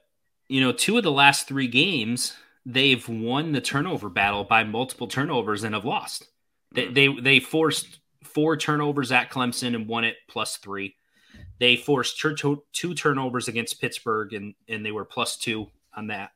you 0.48 0.60
know, 0.60 0.72
two 0.72 0.96
of 0.96 1.04
the 1.04 1.12
last 1.12 1.48
three 1.48 1.68
games, 1.68 2.34
they've 2.64 3.06
won 3.08 3.52
the 3.52 3.60
turnover 3.60 4.08
battle 4.08 4.44
by 4.44 4.64
multiple 4.64 5.08
turnovers 5.08 5.64
and 5.64 5.74
have 5.74 5.84
lost. 5.84 6.28
They, 6.72 6.88
they, 6.88 7.08
they 7.08 7.40
forced 7.40 7.98
four 8.22 8.56
turnovers 8.56 9.12
at 9.12 9.30
Clemson 9.30 9.74
and 9.74 9.86
won 9.86 10.04
it 10.04 10.16
plus 10.28 10.56
three. 10.56 10.96
They 11.58 11.76
forced 11.76 12.18
two, 12.18 12.94
turnovers 12.94 13.48
against 13.48 13.80
Pittsburgh 13.80 14.32
and, 14.32 14.54
and 14.68 14.84
they 14.84 14.92
were 14.92 15.04
plus 15.04 15.36
two 15.36 15.68
on 15.96 16.08
that 16.08 16.30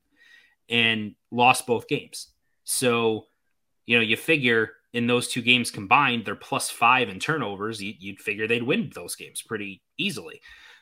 and 0.69 1.15
lost 1.31 1.67
both 1.67 1.89
games. 1.89 2.29
So, 2.65 3.27
you 3.87 3.97
know, 3.97 4.03
you 4.03 4.17
figure 4.17 4.73
in 4.93 5.07
those 5.07 5.29
two 5.29 5.43
games 5.43 5.71
combined, 5.71 6.25
they're 6.25 6.35
plus 6.35 6.71
five 6.71 7.09
in 7.09 7.19
turnovers. 7.19 7.83
You, 7.83 7.95
would 8.13 8.21
figure 8.21 8.47
they'd 8.47 8.63
win 8.63 8.91
those 8.95 9.15
games 9.15 9.43
pretty 9.43 9.83
easily. 9.97 10.41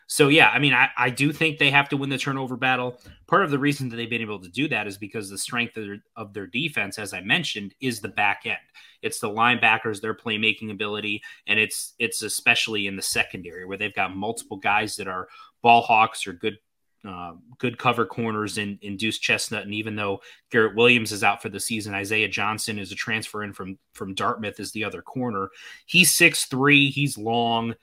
So 0.09 0.29
yeah, 0.29 0.51
I 0.51 0.61
mean, 0.61 0.73
I, 0.73 0.88
I 0.97 1.11
do 1.11 1.33
think 1.33 1.59
they 1.59 1.71
have 1.71 1.88
to 1.88 1.97
win 1.97 2.11
the 2.11 2.19
turnover 2.19 2.57
battle. 2.57 3.01
Part 3.27 3.42
of 3.42 3.51
the 3.51 3.59
reason 3.59 3.88
that 3.88 3.97
they've 3.97 4.09
been 4.09 4.21
able 4.23 4.40
to 4.40 4.49
do 4.49 4.69
that 4.69 4.87
is 4.87 4.99
because 4.99 5.29
the 5.29 5.38
strength 5.38 5.77
of 5.77 5.87
their, 5.87 5.99
of 6.14 6.33
their 6.33 6.47
defense, 6.47 6.99
as 6.99 7.12
I 7.12 7.21
mentioned, 7.23 7.75
is 7.81 8.01
the 8.01 8.09
back 8.09 8.42
end. 8.45 8.57
It's 9.03 9.19
the 9.19 9.29
linebackers, 9.29 10.01
their 10.01 10.14
playmaking 10.14 10.71
ability, 10.71 11.23
and 11.47 11.59
it's 11.59 11.95
it's 11.99 12.23
especially 12.23 12.87
in 12.87 12.97
the 12.97 13.03
secondary 13.03 13.64
where 13.64 13.77
they've 13.77 13.95
got 13.95 14.16
multiple 14.16 14.57
guys 14.57 14.97
that 14.97 15.09
are 15.09 15.29
ball 15.61 15.83
hawks 15.83 16.27
or 16.27 16.33
good 16.33 16.57
uh, 17.07 17.35
good 17.59 17.79
cover 17.79 18.05
corners 18.05 18.59
in, 18.59 18.79
in 18.83 18.97
Duce 18.97 19.19
Chestnut. 19.19 19.62
And 19.62 19.75
even 19.75 19.95
though 19.95 20.21
Garrett 20.51 20.75
Williams 20.75 21.12
is 21.12 21.23
out 21.23 21.40
for 21.40 21.49
the 21.49 21.61
season, 21.61 21.95
Isaiah 21.95 22.29
Johnson 22.29 22.79
is 22.79 22.90
a 22.90 22.97
transfer 22.97 23.45
in 23.45 23.53
from 23.53 23.79
from 23.92 24.14
Dartmouth 24.14 24.61
is 24.61 24.73
the 24.73 24.85
other 24.85 25.03
corner. 25.03 25.51
He's 25.85 26.14
six 26.14 26.47
three. 26.47 26.90
He's 26.90 27.19
long 27.19 27.75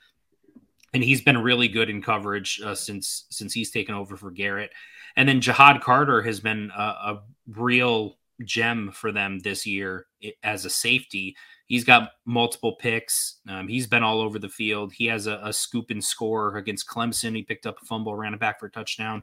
and 0.94 1.02
he's 1.02 1.20
been 1.20 1.36
really 1.36 1.68
good 1.68 1.90
in 1.90 2.00
coverage 2.00 2.60
uh, 2.64 2.74
since 2.74 3.26
since 3.28 3.52
he's 3.52 3.70
taken 3.70 3.94
over 3.94 4.16
for 4.16 4.30
Garrett. 4.30 4.70
And 5.16 5.28
then 5.28 5.40
Ja'Had 5.40 5.80
Carter 5.80 6.22
has 6.22 6.40
been 6.40 6.70
a, 6.76 6.82
a 6.82 7.22
real 7.48 8.16
gem 8.44 8.90
for 8.92 9.12
them 9.12 9.40
this 9.40 9.66
year 9.66 10.06
as 10.42 10.64
a 10.64 10.70
safety. 10.70 11.36
He's 11.66 11.84
got 11.84 12.10
multiple 12.24 12.76
picks. 12.76 13.40
Um, 13.48 13.68
he's 13.68 13.86
been 13.86 14.02
all 14.02 14.20
over 14.20 14.38
the 14.38 14.48
field. 14.48 14.92
He 14.92 15.06
has 15.06 15.26
a, 15.26 15.40
a, 15.42 15.52
scoop 15.52 15.90
and 15.90 16.04
score 16.04 16.56
against 16.56 16.88
Clemson. 16.88 17.34
He 17.34 17.42
picked 17.42 17.64
up 17.64 17.80
a 17.80 17.86
fumble, 17.86 18.14
ran 18.14 18.34
it 18.34 18.40
back 18.40 18.60
for 18.60 18.66
a 18.66 18.70
touchdown. 18.70 19.22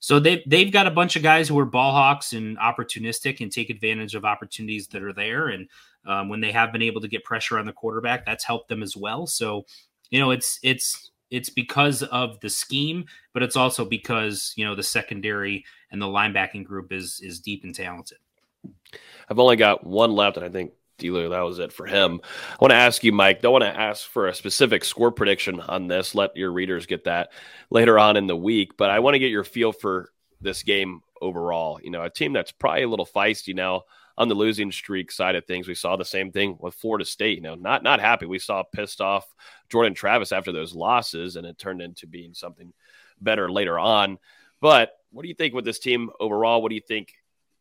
So 0.00 0.18
they 0.20 0.42
they've 0.46 0.72
got 0.72 0.86
a 0.86 0.92
bunch 0.92 1.16
of 1.16 1.22
guys 1.22 1.48
who 1.48 1.58
are 1.58 1.64
ball 1.64 1.92
hawks 1.92 2.32
and 2.32 2.56
opportunistic 2.58 3.40
and 3.40 3.50
take 3.50 3.70
advantage 3.70 4.14
of 4.14 4.24
opportunities 4.24 4.86
that 4.88 5.02
are 5.02 5.12
there. 5.12 5.48
And 5.48 5.68
um, 6.06 6.28
when 6.28 6.40
they 6.40 6.52
have 6.52 6.72
been 6.72 6.82
able 6.82 7.00
to 7.00 7.08
get 7.08 7.24
pressure 7.24 7.58
on 7.58 7.66
the 7.66 7.72
quarterback, 7.72 8.24
that's 8.24 8.44
helped 8.44 8.68
them 8.68 8.82
as 8.82 8.96
well. 8.96 9.26
So 9.26 9.66
you 10.10 10.20
know, 10.20 10.30
it's 10.30 10.58
it's 10.62 11.10
it's 11.30 11.50
because 11.50 12.02
of 12.02 12.40
the 12.40 12.50
scheme, 12.50 13.04
but 13.34 13.42
it's 13.42 13.56
also 13.56 13.84
because 13.84 14.52
you 14.56 14.64
know 14.64 14.74
the 14.74 14.82
secondary 14.82 15.64
and 15.90 16.00
the 16.00 16.06
linebacking 16.06 16.64
group 16.64 16.92
is 16.92 17.20
is 17.22 17.40
deep 17.40 17.64
and 17.64 17.74
talented. 17.74 18.18
I've 19.28 19.38
only 19.38 19.56
got 19.56 19.86
one 19.86 20.12
left, 20.12 20.36
and 20.36 20.46
I 20.46 20.48
think 20.48 20.72
Dealer, 20.98 21.28
that 21.28 21.40
was 21.40 21.58
it 21.58 21.72
for 21.72 21.86
him. 21.86 22.20
I 22.52 22.56
want 22.60 22.72
to 22.72 22.76
ask 22.76 23.04
you, 23.04 23.12
Mike. 23.12 23.40
Don't 23.40 23.52
want 23.52 23.64
to 23.64 23.80
ask 23.80 24.06
for 24.08 24.26
a 24.26 24.34
specific 24.34 24.84
score 24.84 25.12
prediction 25.12 25.60
on 25.60 25.86
this. 25.86 26.14
Let 26.14 26.36
your 26.36 26.52
readers 26.52 26.86
get 26.86 27.04
that 27.04 27.30
later 27.70 27.98
on 27.98 28.16
in 28.16 28.26
the 28.26 28.36
week. 28.36 28.76
But 28.76 28.90
I 28.90 28.98
want 28.98 29.14
to 29.14 29.20
get 29.20 29.30
your 29.30 29.44
feel 29.44 29.72
for 29.72 30.10
this 30.40 30.62
game 30.62 31.00
overall. 31.22 31.78
You 31.82 31.90
know, 31.90 32.02
a 32.02 32.10
team 32.10 32.32
that's 32.32 32.52
probably 32.52 32.82
a 32.82 32.88
little 32.88 33.06
feisty 33.06 33.54
now 33.54 33.82
on 34.18 34.28
the 34.28 34.34
losing 34.34 34.72
streak 34.72 35.12
side 35.12 35.36
of 35.36 35.46
things, 35.46 35.68
we 35.68 35.76
saw 35.76 35.96
the 35.96 36.04
same 36.04 36.32
thing 36.32 36.56
with 36.60 36.74
Florida 36.74 37.04
State. 37.04 37.36
You 37.36 37.42
know, 37.42 37.54
not 37.54 37.84
not 37.84 38.00
happy. 38.00 38.26
We 38.26 38.40
saw 38.40 38.64
pissed 38.64 39.00
off 39.00 39.24
Jordan 39.70 39.94
Travis 39.94 40.32
after 40.32 40.50
those 40.50 40.74
losses, 40.74 41.36
and 41.36 41.46
it 41.46 41.56
turned 41.56 41.80
into 41.80 42.06
being 42.08 42.34
something 42.34 42.72
better 43.20 43.50
later 43.50 43.78
on. 43.78 44.18
But 44.60 44.90
what 45.12 45.22
do 45.22 45.28
you 45.28 45.34
think 45.34 45.54
with 45.54 45.64
this 45.64 45.78
team 45.78 46.10
overall? 46.18 46.60
What 46.60 46.70
do 46.70 46.74
you 46.74 46.82
think? 46.86 47.14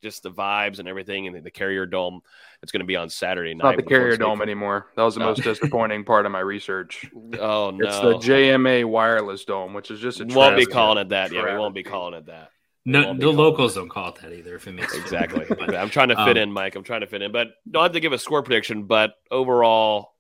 Just 0.04 0.22
the 0.22 0.30
vibes 0.30 0.78
and 0.78 0.88
everything, 0.88 1.26
and 1.26 1.44
the 1.44 1.50
Carrier 1.50 1.88
Dome. 1.88 2.22
It's 2.62 2.72
going 2.72 2.82
to 2.82 2.86
be 2.86 2.96
on 2.96 3.10
Saturday 3.10 3.56
night. 3.56 3.64
Not 3.64 3.76
the 3.78 3.84
Carrier 3.84 4.16
Dome 4.16 4.44
anymore. 4.44 4.92
That 4.96 5.02
was 5.02 5.16
the 5.16 5.22
no. 5.22 5.28
most 5.28 5.42
disappointing 5.42 6.04
part 6.04 6.28
of 6.28 6.32
my 6.32 6.40
research. 6.40 7.10
Oh 7.40 7.72
no! 7.72 7.88
It's 7.88 8.00
the 8.00 8.32
JMA 8.32 8.86
Wireless 8.86 9.44
Dome, 9.46 9.74
which 9.74 9.90
is 9.90 10.00
just 10.00 10.22
a. 10.22 10.26
We 10.26 10.36
won't 10.36 10.56
be 10.56 10.68
calling 10.68 11.00
it 11.00 11.10
that. 11.10 11.32
Yeah, 11.32 11.52
we 11.52 11.58
won't 11.58 11.74
be 11.74 11.84
calling 11.84 12.14
it 12.14 12.28
that. 12.28 12.52
No, 12.88 13.14
the 13.14 13.30
locals 13.30 13.76
don't 13.76 13.90
call 13.90 14.08
it 14.08 14.16
that 14.22 14.32
either. 14.32 14.56
If 14.56 14.66
it 14.66 14.72
makes 14.72 14.96
exactly, 14.96 15.46
but, 15.50 15.76
I'm 15.76 15.90
trying 15.90 16.08
to 16.08 16.16
fit 16.16 16.38
um, 16.38 16.38
in, 16.38 16.52
Mike. 16.54 16.74
I'm 16.76 16.86
trying 16.86 17.02
to 17.02 17.08
fit 17.08 17.22
in, 17.22 17.34
but 17.34 17.50
don't 17.70 17.84
have 17.84 17.92
to 17.92 18.00
give 18.00 18.14
a 18.14 18.18
score 18.18 18.42
prediction. 18.42 18.84
But 18.84 19.16
overall 19.30 20.14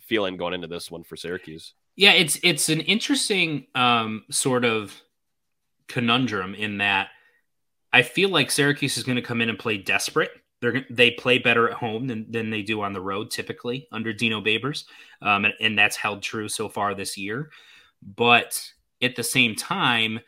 feeling 0.00 0.36
going 0.36 0.52
into 0.52 0.66
this 0.66 0.90
one 0.90 1.02
for 1.02 1.16
Syracuse. 1.16 1.72
Yeah, 1.96 2.12
it's 2.12 2.38
it's 2.42 2.68
an 2.68 2.80
interesting 2.80 3.68
um, 3.74 4.24
sort 4.30 4.66
of 4.66 4.94
conundrum 5.88 6.54
in 6.54 6.76
that 6.78 7.08
I 7.90 8.02
feel 8.02 8.28
like 8.28 8.50
Syracuse 8.50 8.98
is 8.98 9.02
going 9.02 9.16
to 9.16 9.22
come 9.22 9.40
in 9.40 9.48
and 9.48 9.58
play 9.58 9.78
desperate. 9.78 10.30
They're 10.60 10.84
they 10.90 11.12
play 11.12 11.38
better 11.38 11.70
at 11.70 11.78
home 11.78 12.06
than, 12.06 12.30
than 12.30 12.50
they 12.50 12.60
do 12.60 12.82
on 12.82 12.92
the 12.92 13.00
road 13.00 13.30
typically 13.30 13.88
under 13.92 14.12
Dino 14.12 14.42
Babers, 14.42 14.84
um, 15.22 15.46
and, 15.46 15.54
and 15.58 15.78
that's 15.78 15.96
held 15.96 16.22
true 16.22 16.50
so 16.50 16.68
far 16.68 16.94
this 16.94 17.16
year. 17.16 17.48
But 18.02 18.62
at 19.00 19.16
the 19.16 19.24
same 19.24 19.54
time 19.54 20.20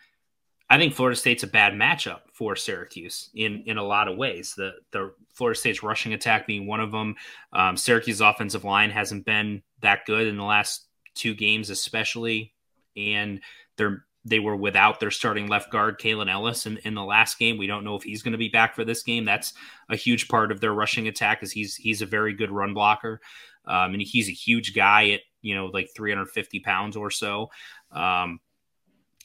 I 0.72 0.78
think 0.78 0.94
Florida 0.94 1.16
State's 1.16 1.42
a 1.42 1.48
bad 1.48 1.74
matchup 1.74 2.20
for 2.32 2.56
Syracuse 2.56 3.28
in 3.34 3.62
in 3.66 3.76
a 3.76 3.82
lot 3.82 4.08
of 4.08 4.16
ways. 4.16 4.54
The 4.54 4.72
the 4.90 5.12
Florida 5.34 5.60
State's 5.60 5.82
rushing 5.82 6.14
attack 6.14 6.46
being 6.46 6.66
one 6.66 6.80
of 6.80 6.90
them. 6.90 7.14
Um, 7.52 7.76
Syracuse's 7.76 8.22
offensive 8.22 8.64
line 8.64 8.88
hasn't 8.88 9.26
been 9.26 9.62
that 9.82 10.06
good 10.06 10.26
in 10.26 10.38
the 10.38 10.44
last 10.44 10.86
two 11.14 11.34
games, 11.34 11.68
especially, 11.68 12.54
and 12.96 13.42
they're 13.76 14.06
they 14.24 14.38
were 14.38 14.56
without 14.56 14.98
their 14.98 15.10
starting 15.10 15.46
left 15.46 15.70
guard, 15.70 16.00
Kalen 16.00 16.32
Ellis, 16.32 16.64
in, 16.64 16.78
in 16.78 16.94
the 16.94 17.04
last 17.04 17.38
game. 17.38 17.58
We 17.58 17.66
don't 17.66 17.84
know 17.84 17.96
if 17.96 18.02
he's 18.02 18.22
going 18.22 18.32
to 18.32 18.38
be 18.38 18.48
back 18.48 18.74
for 18.74 18.82
this 18.82 19.02
game. 19.02 19.26
That's 19.26 19.52
a 19.90 19.96
huge 19.96 20.26
part 20.26 20.50
of 20.50 20.60
their 20.62 20.72
rushing 20.72 21.06
attack, 21.06 21.40
because 21.40 21.52
he's 21.52 21.76
he's 21.76 22.00
a 22.00 22.06
very 22.06 22.32
good 22.32 22.50
run 22.50 22.72
blocker, 22.72 23.20
um, 23.66 23.92
and 23.92 24.00
he's 24.00 24.30
a 24.30 24.32
huge 24.32 24.74
guy 24.74 25.10
at 25.10 25.20
you 25.42 25.54
know 25.54 25.66
like 25.66 25.90
350 25.94 26.60
pounds 26.60 26.96
or 26.96 27.10
so. 27.10 27.50
Um, 27.90 28.40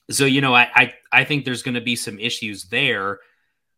so 0.09 0.25
you 0.25 0.41
know, 0.41 0.53
I 0.53 0.69
I, 0.73 0.93
I 1.11 1.23
think 1.23 1.45
there's 1.45 1.63
going 1.63 1.75
to 1.75 1.81
be 1.81 1.95
some 1.95 2.19
issues 2.19 2.65
there, 2.65 3.19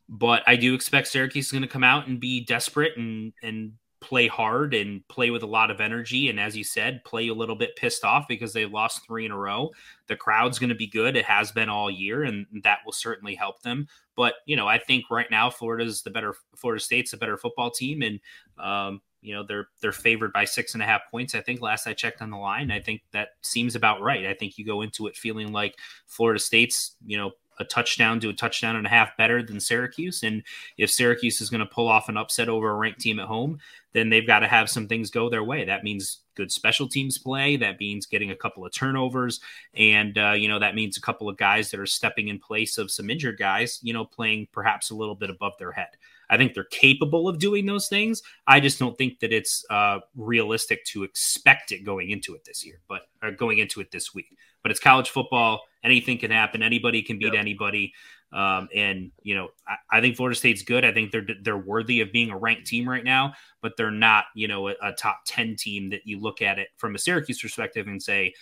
but 0.07 0.43
I 0.47 0.55
do 0.55 0.73
expect 0.73 1.07
Syracuse 1.07 1.47
is 1.47 1.51
going 1.51 1.61
to 1.61 1.67
come 1.67 1.83
out 1.83 2.07
and 2.07 2.19
be 2.19 2.43
desperate 2.45 2.97
and 2.97 3.33
and 3.43 3.73
play 4.01 4.27
hard 4.27 4.73
and 4.73 5.05
play 5.09 5.29
with 5.29 5.43
a 5.43 5.47
lot 5.47 5.69
of 5.69 5.81
energy. 5.81 6.29
And 6.29 6.39
as 6.39 6.55
you 6.55 6.63
said, 6.63 7.03
play 7.03 7.27
a 7.27 7.33
little 7.33 7.55
bit 7.55 7.75
pissed 7.75 8.05
off 8.05 8.27
because 8.29 8.53
they 8.53 8.65
lost 8.65 9.05
three 9.05 9.25
in 9.25 9.31
a 9.31 9.37
row. 9.37 9.71
The 10.07 10.15
crowd's 10.15 10.57
going 10.57 10.69
to 10.69 10.75
be 10.75 10.87
good. 10.87 11.17
It 11.17 11.25
has 11.25 11.51
been 11.51 11.69
all 11.69 11.91
year, 11.91 12.23
and 12.23 12.45
that 12.63 12.79
will 12.85 12.93
certainly 12.93 13.35
help 13.35 13.61
them. 13.61 13.87
But 14.15 14.35
you 14.45 14.55
know, 14.55 14.67
I 14.67 14.77
think 14.77 15.05
right 15.11 15.29
now 15.29 15.49
Florida's 15.49 16.01
the 16.01 16.11
better. 16.11 16.35
Florida 16.55 16.83
State's 16.83 17.13
a 17.13 17.17
better 17.17 17.37
football 17.37 17.71
team, 17.71 18.01
and 18.01 18.19
um, 18.57 19.01
you 19.21 19.33
know 19.33 19.43
they're 19.43 19.67
they're 19.81 19.91
favored 19.91 20.33
by 20.33 20.45
six 20.45 20.73
and 20.73 20.83
a 20.83 20.85
half 20.85 21.01
points. 21.11 21.35
I 21.35 21.41
think 21.41 21.61
last 21.61 21.87
i 21.87 21.93
checked 21.93 22.21
on 22.21 22.29
the 22.29 22.37
line 22.37 22.71
i 22.71 22.79
think 22.79 23.01
that 23.11 23.29
seems 23.41 23.75
about 23.75 24.01
right. 24.01 24.25
I 24.25 24.33
think 24.33 24.57
you 24.57 24.65
go 24.65 24.81
into 24.81 25.07
it 25.07 25.15
feeling 25.15 25.51
like 25.51 25.75
florida 26.07 26.39
state's 26.39 26.95
you 27.05 27.17
know 27.17 27.31
a 27.59 27.65
touchdown 27.65 28.21
to 28.21 28.29
a 28.29 28.33
touchdown 28.33 28.77
and 28.77 28.87
a 28.87 28.89
half 28.89 29.17
better 29.17 29.43
than 29.43 29.59
syracuse. 29.59 30.23
And 30.23 30.43
if 30.77 30.89
syracuse 30.89 31.41
is 31.41 31.49
going 31.49 31.59
to 31.59 31.65
pull 31.65 31.89
off 31.89 32.07
an 32.07 32.15
upset 32.15 32.47
over 32.47 32.69
a 32.69 32.75
ranked 32.75 33.01
team 33.01 33.19
at 33.19 33.27
home 33.27 33.59
then 33.93 34.09
they've 34.09 34.27
got 34.27 34.39
to 34.39 34.47
have 34.47 34.69
some 34.69 34.87
things 34.87 35.09
go 35.09 35.29
their 35.29 35.43
way. 35.43 35.65
That 35.65 35.83
means 35.83 36.19
good 36.35 36.51
special 36.51 36.87
teams 36.87 37.17
play. 37.17 37.57
That 37.57 37.79
means 37.79 38.05
getting 38.05 38.31
a 38.31 38.35
couple 38.35 38.65
of 38.65 38.71
turnovers. 38.71 39.39
And 39.73 40.17
uh, 40.17 40.33
you 40.33 40.47
know 40.47 40.59
that 40.59 40.75
means 40.75 40.97
a 40.97 41.01
couple 41.01 41.27
of 41.29 41.37
guys 41.37 41.71
that 41.71 41.79
are 41.79 41.85
stepping 41.85 42.27
in 42.27 42.39
place 42.39 42.77
of 42.77 42.91
some 42.91 43.09
injured 43.09 43.37
guys 43.37 43.79
you 43.81 43.93
know 43.93 44.05
playing 44.05 44.47
perhaps 44.51 44.89
a 44.89 44.95
little 44.95 45.15
bit 45.15 45.29
above 45.29 45.53
their 45.57 45.71
head 45.71 45.89
I 46.29 46.37
think 46.37 46.53
they're 46.53 46.63
capable 46.65 47.27
of 47.27 47.39
doing 47.39 47.65
those 47.65 47.87
things. 47.87 48.21
I 48.47 48.59
just 48.59 48.79
don't 48.79 48.97
think 48.97 49.19
that 49.19 49.33
it's 49.33 49.65
uh, 49.69 49.99
realistic 50.15 50.85
to 50.85 51.03
expect 51.03 51.71
it 51.71 51.83
going 51.83 52.11
into 52.11 52.35
it 52.35 52.45
this 52.45 52.65
year, 52.65 52.81
but 52.87 53.01
going 53.37 53.59
into 53.59 53.81
it 53.81 53.91
this 53.91 54.13
week. 54.13 54.37
But 54.61 54.71
it's 54.71 54.79
college 54.79 55.09
football. 55.09 55.61
Anything 55.83 56.17
can 56.17 56.31
happen. 56.31 56.61
Anybody 56.61 57.01
can 57.01 57.17
beat 57.17 57.33
anybody. 57.33 57.93
Um, 58.31 58.69
and 58.75 59.11
you 59.23 59.33
know, 59.33 59.49
I, 59.67 59.97
I, 59.97 60.01
think 60.01 60.15
Florida 60.15 60.35
State's 60.35 60.61
good. 60.61 60.85
I 60.85 60.91
think 60.91 61.11
they're 61.11 61.25
they're 61.41 61.57
worthy 61.57 62.01
of 62.01 62.11
being 62.11 62.29
a 62.29 62.37
ranked 62.37 62.67
team 62.67 62.87
right 62.87 63.03
now, 63.03 63.33
but 63.61 63.75
they're 63.75 63.89
not, 63.89 64.25
you 64.35 64.47
know, 64.47 64.67
a, 64.67 64.75
a 64.83 64.91
top 64.93 65.21
ten 65.25 65.55
team 65.55 65.89
that 65.89 66.01
you 66.05 66.19
look 66.19 66.41
at 66.43 66.59
it 66.59 66.67
from 66.77 66.93
a 66.93 66.99
Syracuse 66.99 67.41
perspective 67.41 67.87
and 67.87 68.01
say 68.01 68.33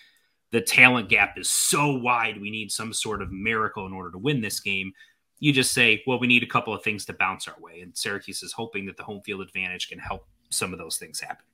the 0.51 0.59
talent 0.59 1.07
gap 1.07 1.37
is 1.37 1.49
so 1.49 1.93
wide. 1.93 2.41
We 2.41 2.51
need 2.51 2.71
some 2.71 2.93
sort 2.93 3.21
of 3.21 3.31
miracle 3.31 3.85
in 3.85 3.93
order 3.93 4.11
to 4.11 4.17
win 4.17 4.41
this 4.41 4.59
game. 4.59 4.91
You 5.39 5.53
just 5.53 5.73
say, 5.73 6.03
well, 6.07 6.19
we 6.19 6.27
need 6.27 6.43
a 6.43 6.47
couple 6.47 6.73
of 6.73 6.83
things 6.83 7.05
to 7.05 7.13
bounce 7.13 7.47
our 7.47 7.55
way, 7.59 7.81
and 7.81 7.95
Syracuse 7.95 8.43
is 8.43 8.53
hoping 8.53 8.85
that 8.87 8.97
the 8.97 9.03
home 9.03 9.21
field 9.21 9.41
advantage 9.41 9.89
can 9.89 9.99
help 9.99 10.27
some 10.49 10.73
of 10.73 10.79
those 10.79 10.97
things 10.97 11.19
happen. 11.19 11.45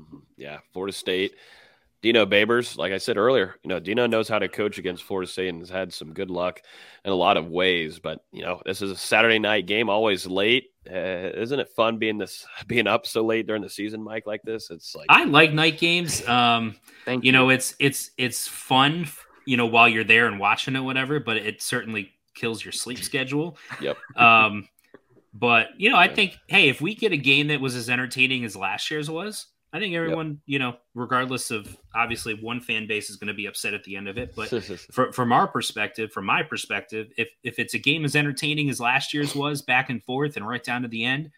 Mm-hmm. 0.00 0.18
Yeah, 0.36 0.58
Florida 0.72 0.92
State 0.92 1.34
Dino 2.02 2.26
Babers, 2.26 2.76
like 2.76 2.92
I 2.92 2.98
said 2.98 3.16
earlier, 3.16 3.56
you 3.64 3.68
know, 3.68 3.80
Dino 3.80 4.06
knows 4.06 4.28
how 4.28 4.38
to 4.38 4.48
coach 4.48 4.78
against 4.78 5.02
Florida 5.02 5.28
State 5.28 5.48
and 5.48 5.60
has 5.60 5.70
had 5.70 5.92
some 5.92 6.12
good 6.12 6.30
luck 6.30 6.60
in 7.04 7.10
a 7.10 7.14
lot 7.16 7.36
of 7.36 7.48
ways. 7.48 7.98
But 7.98 8.24
you 8.32 8.42
know, 8.42 8.60
this 8.64 8.82
is 8.82 8.90
a 8.90 8.96
Saturday 8.96 9.38
night 9.38 9.66
game, 9.66 9.88
always 9.88 10.26
late. 10.26 10.70
Uh, 10.88 11.32
isn't 11.34 11.58
it 11.58 11.68
fun 11.70 11.98
being 11.98 12.16
this 12.18 12.46
being 12.68 12.86
up 12.86 13.06
so 13.06 13.24
late 13.24 13.46
during 13.46 13.62
the 13.62 13.68
season, 13.68 14.02
Mike? 14.02 14.24
Like 14.24 14.42
this, 14.42 14.70
it's 14.70 14.94
like 14.94 15.06
I 15.08 15.24
like 15.24 15.52
night 15.52 15.78
games. 15.78 16.26
Um, 16.28 16.76
Thank 17.04 17.24
you. 17.24 17.28
You 17.28 17.32
know, 17.32 17.48
it's 17.48 17.74
it's 17.80 18.10
it's 18.18 18.46
fun, 18.46 19.08
you 19.46 19.56
know, 19.56 19.66
while 19.66 19.88
you're 19.88 20.04
there 20.04 20.26
and 20.26 20.38
watching 20.38 20.76
it, 20.76 20.80
whatever. 20.80 21.18
But 21.18 21.38
it 21.38 21.60
certainly 21.60 22.12
kills 22.36 22.64
your 22.64 22.72
sleep 22.72 22.98
schedule. 22.98 23.58
Yep. 23.80 23.98
Um, 24.16 24.68
but 25.34 25.68
you 25.76 25.90
know, 25.90 25.96
I 25.96 26.08
think, 26.08 26.38
hey, 26.46 26.68
if 26.68 26.80
we 26.80 26.94
get 26.94 27.12
a 27.12 27.16
game 27.16 27.48
that 27.48 27.60
was 27.60 27.74
as 27.74 27.90
entertaining 27.90 28.44
as 28.44 28.56
last 28.56 28.90
year's 28.90 29.10
was, 29.10 29.46
I 29.72 29.78
think 29.78 29.94
everyone, 29.94 30.28
yep. 30.28 30.38
you 30.46 30.58
know, 30.58 30.76
regardless 30.94 31.50
of 31.50 31.76
obviously 31.94 32.34
one 32.34 32.60
fan 32.60 32.86
base 32.86 33.10
is 33.10 33.16
going 33.16 33.28
to 33.28 33.34
be 33.34 33.44
upset 33.44 33.74
at 33.74 33.84
the 33.84 33.96
end 33.96 34.08
of 34.08 34.16
it, 34.16 34.34
but 34.34 34.48
for, 34.92 35.12
from 35.12 35.32
our 35.32 35.46
perspective, 35.46 36.12
from 36.12 36.24
my 36.24 36.42
perspective, 36.42 37.08
if 37.18 37.28
if 37.42 37.58
it's 37.58 37.74
a 37.74 37.78
game 37.78 38.04
as 38.04 38.16
entertaining 38.16 38.70
as 38.70 38.80
last 38.80 39.12
year's 39.12 39.34
was, 39.34 39.60
back 39.60 39.90
and 39.90 40.02
forth 40.04 40.36
and 40.36 40.48
right 40.48 40.64
down 40.64 40.82
to 40.82 40.88
the 40.88 41.04
end, 41.04 41.30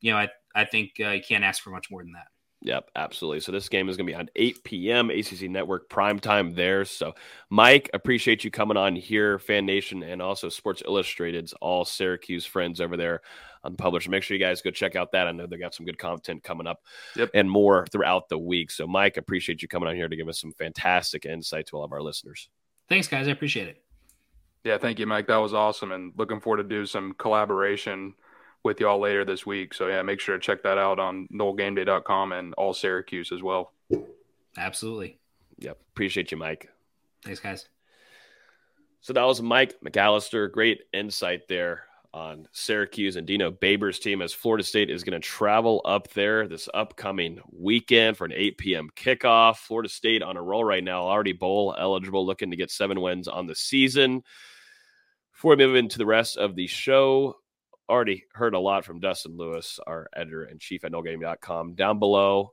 you 0.00 0.10
know, 0.10 0.18
I 0.18 0.28
I 0.54 0.64
think 0.64 0.94
uh, 0.98 1.10
you 1.10 1.22
can't 1.22 1.44
ask 1.44 1.62
for 1.62 1.70
much 1.70 1.90
more 1.90 2.02
than 2.02 2.12
that. 2.12 2.26
Yep, 2.62 2.90
absolutely. 2.96 3.40
So 3.40 3.52
this 3.52 3.68
game 3.68 3.88
is 3.88 3.96
going 3.96 4.06
to 4.06 4.12
be 4.12 4.18
on 4.18 4.28
8 4.34 4.64
p.m. 4.64 5.10
ACC 5.10 5.42
Network 5.42 5.88
prime 5.88 6.18
time 6.18 6.54
there. 6.54 6.84
So, 6.84 7.14
Mike, 7.50 7.88
appreciate 7.94 8.42
you 8.42 8.50
coming 8.50 8.76
on 8.76 8.96
here, 8.96 9.38
Fan 9.38 9.64
Nation, 9.64 10.02
and 10.02 10.20
also 10.20 10.48
Sports 10.48 10.82
Illustrated's 10.84 11.52
all 11.60 11.84
Syracuse 11.84 12.44
friends 12.44 12.80
over 12.80 12.96
there 12.96 13.20
on 13.62 13.72
the 13.72 13.78
publisher. 13.78 14.10
Make 14.10 14.24
sure 14.24 14.36
you 14.36 14.42
guys 14.42 14.60
go 14.60 14.72
check 14.72 14.96
out 14.96 15.12
that. 15.12 15.28
I 15.28 15.32
know 15.32 15.46
they 15.46 15.56
got 15.56 15.74
some 15.74 15.86
good 15.86 15.98
content 15.98 16.42
coming 16.42 16.66
up 16.66 16.82
yep. 17.14 17.30
and 17.32 17.48
more 17.48 17.86
throughout 17.92 18.28
the 18.28 18.38
week. 18.38 18.72
So, 18.72 18.88
Mike, 18.88 19.18
appreciate 19.18 19.62
you 19.62 19.68
coming 19.68 19.88
on 19.88 19.94
here 19.94 20.08
to 20.08 20.16
give 20.16 20.28
us 20.28 20.40
some 20.40 20.52
fantastic 20.52 21.26
insight 21.26 21.68
to 21.68 21.76
all 21.76 21.84
of 21.84 21.92
our 21.92 22.02
listeners. 22.02 22.48
Thanks, 22.88 23.06
guys. 23.06 23.28
I 23.28 23.30
appreciate 23.30 23.68
it. 23.68 23.82
Yeah, 24.64 24.78
thank 24.78 24.98
you, 24.98 25.06
Mike. 25.06 25.28
That 25.28 25.36
was 25.36 25.54
awesome, 25.54 25.92
and 25.92 26.12
looking 26.16 26.40
forward 26.40 26.64
to 26.64 26.68
do 26.68 26.84
some 26.86 27.14
collaboration 27.14 28.14
with 28.68 28.80
y'all 28.80 29.00
later 29.00 29.24
this 29.24 29.46
week. 29.46 29.72
So 29.72 29.88
yeah, 29.88 30.02
make 30.02 30.20
sure 30.20 30.36
to 30.36 30.40
check 30.40 30.62
that 30.62 30.78
out 30.78 30.98
on 30.98 31.26
NoleGameDay.com 31.32 32.32
and 32.32 32.54
all 32.54 32.74
Syracuse 32.74 33.32
as 33.32 33.42
well. 33.42 33.72
Absolutely. 34.56 35.18
Yep. 35.58 35.78
Appreciate 35.92 36.30
you, 36.30 36.36
Mike. 36.36 36.68
Thanks, 37.24 37.40
guys. 37.40 37.66
So 39.00 39.14
that 39.14 39.24
was 39.24 39.40
Mike 39.40 39.74
McAllister. 39.84 40.52
Great 40.52 40.82
insight 40.92 41.48
there 41.48 41.84
on 42.12 42.46
Syracuse 42.52 43.16
and 43.16 43.26
Dino 43.26 43.50
Babers' 43.50 44.00
team 44.00 44.20
as 44.20 44.32
Florida 44.32 44.64
State 44.64 44.90
is 44.90 45.02
going 45.02 45.18
to 45.20 45.26
travel 45.26 45.80
up 45.84 46.08
there 46.12 46.46
this 46.46 46.68
upcoming 46.74 47.40
weekend 47.50 48.16
for 48.16 48.26
an 48.26 48.32
8 48.34 48.58
p.m. 48.58 48.90
kickoff. 48.94 49.56
Florida 49.56 49.88
State 49.88 50.22
on 50.22 50.36
a 50.36 50.42
roll 50.42 50.64
right 50.64 50.84
now, 50.84 51.02
already 51.02 51.32
bowl 51.32 51.74
eligible, 51.78 52.26
looking 52.26 52.50
to 52.50 52.56
get 52.56 52.70
seven 52.70 53.00
wins 53.00 53.28
on 53.28 53.46
the 53.46 53.54
season. 53.54 54.22
Before 55.32 55.56
we 55.56 55.64
move 55.64 55.76
into 55.76 55.98
the 55.98 56.06
rest 56.06 56.36
of 56.36 56.54
the 56.54 56.66
show, 56.66 57.36
already 57.88 58.24
heard 58.32 58.54
a 58.54 58.58
lot 58.58 58.84
from 58.84 59.00
Dustin 59.00 59.36
Lewis, 59.36 59.80
our 59.86 60.08
editor 60.14 60.44
and 60.44 60.60
chief 60.60 60.84
at 60.84 60.92
NoleGame.com. 60.92 61.74
Down 61.74 61.98
below 61.98 62.52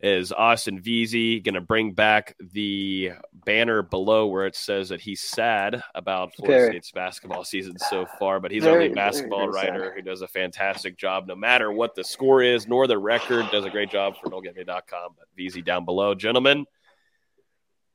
is 0.00 0.32
Austin 0.32 0.82
Veazey 0.82 1.42
going 1.42 1.54
to 1.54 1.60
bring 1.60 1.92
back 1.92 2.36
the 2.52 3.12
banner 3.32 3.80
below 3.80 4.26
where 4.26 4.46
it 4.46 4.56
says 4.56 4.88
that 4.88 5.00
he's 5.00 5.20
sad 5.20 5.82
about 5.94 6.34
Florida 6.34 6.58
very, 6.58 6.70
State's 6.72 6.90
basketball 6.90 7.44
season 7.44 7.78
so 7.78 8.04
far, 8.18 8.40
but 8.40 8.50
he's 8.50 8.64
very, 8.64 8.74
only 8.74 8.92
a 8.92 8.94
basketball 8.94 9.50
very, 9.50 9.70
writer 9.70 9.92
who 9.94 10.02
does 10.02 10.20
a 10.20 10.28
fantastic 10.28 10.98
job 10.98 11.26
no 11.26 11.36
matter 11.36 11.72
what 11.72 11.94
the 11.94 12.04
score 12.04 12.42
is 12.42 12.66
nor 12.66 12.86
the 12.86 12.98
record. 12.98 13.46
Does 13.50 13.64
a 13.64 13.70
great 13.70 13.90
job 13.90 14.16
for 14.20 14.28
NoleGame.com. 14.28 15.14
But 15.16 15.28
Veazey 15.38 15.64
down 15.64 15.84
below, 15.84 16.14
gentlemen. 16.14 16.66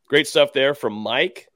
Great 0.07 0.27
stuff 0.27 0.53
there 0.53 0.73
from 0.73 0.93
Mike. 0.93 1.48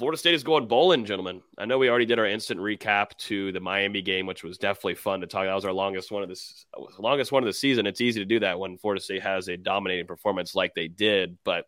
Florida 0.00 0.16
State 0.16 0.32
is 0.32 0.42
going 0.42 0.66
bowling, 0.66 1.04
gentlemen. 1.04 1.42
I 1.58 1.66
know 1.66 1.76
we 1.76 1.90
already 1.90 2.06
did 2.06 2.18
our 2.18 2.24
instant 2.24 2.58
recap 2.58 3.14
to 3.18 3.52
the 3.52 3.60
Miami 3.60 4.00
game, 4.00 4.24
which 4.24 4.42
was 4.42 4.56
definitely 4.56 4.94
fun 4.94 5.20
to 5.20 5.26
talk. 5.26 5.42
About. 5.42 5.50
That 5.50 5.54
was 5.56 5.64
our 5.66 5.74
longest 5.74 6.10
one 6.10 6.22
of 6.22 6.30
this 6.30 6.64
longest 6.98 7.32
one 7.32 7.42
of 7.42 7.46
the 7.46 7.52
season. 7.52 7.86
It's 7.86 8.00
easy 8.00 8.18
to 8.18 8.24
do 8.24 8.40
that 8.40 8.58
when 8.58 8.78
Florida 8.78 9.02
State 9.02 9.22
has 9.22 9.48
a 9.48 9.58
dominating 9.58 10.06
performance 10.06 10.54
like 10.54 10.74
they 10.74 10.88
did. 10.88 11.36
But 11.44 11.66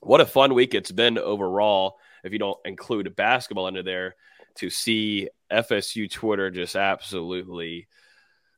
what 0.00 0.20
a 0.20 0.26
fun 0.26 0.54
week 0.54 0.76
it's 0.76 0.92
been 0.92 1.18
overall, 1.18 1.96
if 2.22 2.32
you 2.32 2.38
don't 2.38 2.56
include 2.64 3.16
basketball 3.16 3.66
under 3.66 3.82
there, 3.82 4.14
to 4.58 4.70
see 4.70 5.28
FSU 5.50 6.08
Twitter 6.08 6.52
just 6.52 6.76
absolutely 6.76 7.88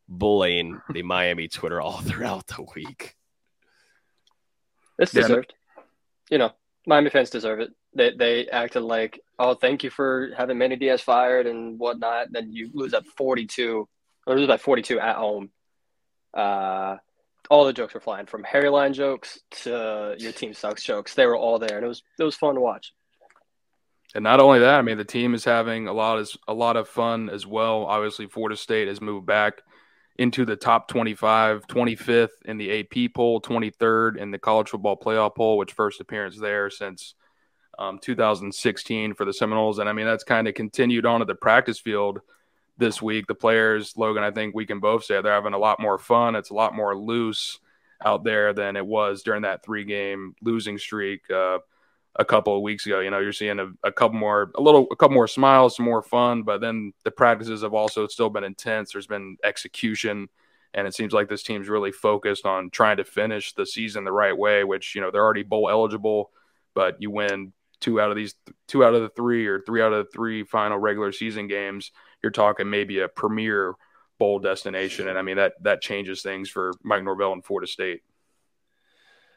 bullying 0.06 0.82
the 0.92 1.02
Miami 1.02 1.48
Twitter 1.48 1.80
all 1.80 1.98
throughout 2.02 2.46
the 2.48 2.66
week. 2.76 3.16
It's 4.98 5.12
deserved. 5.12 5.54
Yeah. 5.74 5.82
You 6.30 6.38
know, 6.40 6.52
Miami 6.86 7.08
fans 7.08 7.30
deserve 7.30 7.60
it 7.60 7.70
they 7.98 8.14
they 8.16 8.48
acted 8.48 8.80
like, 8.80 9.20
oh, 9.38 9.54
thank 9.54 9.84
you 9.84 9.90
for 9.90 10.30
having 10.37 10.58
Manny 10.58 10.76
Diaz 10.76 11.02
fired 11.02 11.46
and 11.46 11.78
whatnot. 11.78 12.28
Then 12.30 12.52
you 12.52 12.70
lose 12.72 12.94
at 12.94 13.06
42, 13.06 13.88
or 14.26 14.37
lose 14.37 14.48
by 14.48 14.56
42 14.56 14.98
at 14.98 15.16
home. 15.16 15.50
Uh, 16.32 16.96
all 17.50 17.64
the 17.64 17.72
jokes 17.72 17.94
were 17.94 18.00
flying 18.00 18.26
from 18.26 18.44
Harry 18.44 18.68
line 18.68 18.92
jokes 18.92 19.40
to 19.50 20.14
your 20.18 20.32
team 20.32 20.54
sucks 20.54 20.82
jokes. 20.82 21.14
They 21.14 21.26
were 21.26 21.37
all 21.37 21.58
there, 21.58 21.76
and 21.76 21.84
it 21.84 21.88
was 21.88 22.02
it 22.18 22.24
was 22.24 22.37
fun 22.37 22.54
to 22.54 22.61
watch. 22.61 22.92
And 24.14 24.24
not 24.24 24.40
only 24.40 24.61
that, 24.61 24.78
I 24.78 24.82
mean, 24.82 24.96
the 24.96 25.04
team 25.04 25.34
is 25.34 25.44
having 25.44 25.87
a 25.87 25.92
lot 25.92 26.18
of 26.18 26.30
a 26.46 26.54
lot 26.54 26.76
of 26.76 26.88
fun 26.88 27.28
as 27.28 27.46
well. 27.46 27.84
Obviously, 27.84 28.26
Florida 28.26 28.56
State 28.56 28.88
has 28.88 29.00
moved 29.00 29.26
back 29.26 29.61
into 30.18 30.44
the 30.44 30.56
top 30.56 30.88
25, 30.88 31.66
25th 31.68 32.28
in 32.44 32.58
the 32.58 32.80
AP 32.80 33.14
poll, 33.14 33.40
23rd 33.40 34.16
in 34.16 34.32
the 34.32 34.38
college 34.38 34.68
football 34.68 34.96
playoff 34.96 35.37
poll, 35.37 35.56
which 35.56 35.72
first 35.72 36.00
appearance 36.00 36.37
there 36.38 36.70
since 36.70 37.14
um, 37.78 37.98
2016 37.98 39.14
for 39.14 39.24
the 39.24 39.32
Seminoles. 39.32 39.78
And 39.78 39.88
I 39.88 39.92
mean, 39.92 40.06
that's 40.06 40.24
kind 40.24 40.48
of 40.48 40.54
continued 40.54 41.06
on 41.06 41.20
at 41.20 41.28
the 41.28 41.34
practice 41.34 41.78
field 41.78 42.20
this 42.76 43.00
week. 43.00 43.26
The 43.26 43.34
players, 43.34 43.96
Logan, 43.96 44.24
I 44.24 44.30
think 44.30 44.54
we 44.54 44.66
can 44.66 44.80
both 44.80 45.04
say 45.04 45.20
they're 45.20 45.32
having 45.32 45.54
a 45.54 45.58
lot 45.58 45.80
more 45.80 45.98
fun. 45.98 46.34
It's 46.34 46.50
a 46.50 46.54
lot 46.54 46.74
more 46.74 46.96
loose 46.96 47.60
out 48.04 48.24
there 48.24 48.52
than 48.52 48.76
it 48.76 48.86
was 48.86 49.22
during 49.22 49.42
that 49.42 49.64
three 49.64 49.84
game 49.84 50.34
losing 50.42 50.78
streak 50.78 51.28
uh, 51.30 51.58
a 52.16 52.24
couple 52.24 52.56
of 52.56 52.62
weeks 52.62 52.86
ago. 52.86 53.00
You 53.00 53.10
know, 53.10 53.20
you're 53.20 53.32
seeing 53.32 53.58
a, 53.58 53.70
a, 53.84 53.92
couple 53.92 54.18
more, 54.18 54.50
a 54.56 54.60
little, 54.60 54.86
a 54.90 54.96
couple 54.96 55.14
more 55.14 55.28
smiles, 55.28 55.76
some 55.76 55.84
more 55.84 56.02
fun, 56.02 56.42
but 56.42 56.60
then 56.60 56.92
the 57.04 57.10
practices 57.10 57.62
have 57.62 57.74
also 57.74 58.06
still 58.06 58.30
been 58.30 58.44
intense. 58.44 58.92
There's 58.92 59.06
been 59.06 59.36
execution. 59.44 60.28
And 60.74 60.86
it 60.86 60.94
seems 60.94 61.12
like 61.12 61.28
this 61.28 61.42
team's 61.42 61.68
really 61.68 61.92
focused 61.92 62.44
on 62.44 62.70
trying 62.70 62.98
to 62.98 63.04
finish 63.04 63.54
the 63.54 63.66
season 63.66 64.04
the 64.04 64.12
right 64.12 64.36
way, 64.36 64.64
which, 64.64 64.94
you 64.94 65.00
know, 65.00 65.10
they're 65.10 65.24
already 65.24 65.42
bowl 65.42 65.68
eligible, 65.70 66.30
but 66.74 67.00
you 67.00 67.10
win 67.10 67.52
two 67.80 68.00
out 68.00 68.10
of 68.10 68.16
these 68.16 68.34
two 68.66 68.84
out 68.84 68.94
of 68.94 69.02
the 69.02 69.08
three 69.10 69.46
or 69.46 69.60
three 69.60 69.82
out 69.82 69.92
of 69.92 70.06
the 70.06 70.12
three 70.12 70.44
final 70.44 70.78
regular 70.78 71.12
season 71.12 71.48
games, 71.48 71.92
you're 72.22 72.32
talking 72.32 72.70
maybe 72.70 73.00
a 73.00 73.08
premier 73.08 73.74
bowl 74.18 74.38
destination. 74.38 75.08
And 75.08 75.18
I 75.18 75.22
mean 75.22 75.36
that 75.36 75.54
that 75.62 75.80
changes 75.80 76.22
things 76.22 76.48
for 76.48 76.72
Mike 76.82 77.04
Norvell 77.04 77.32
and 77.32 77.44
Florida 77.44 77.66
State. 77.66 78.02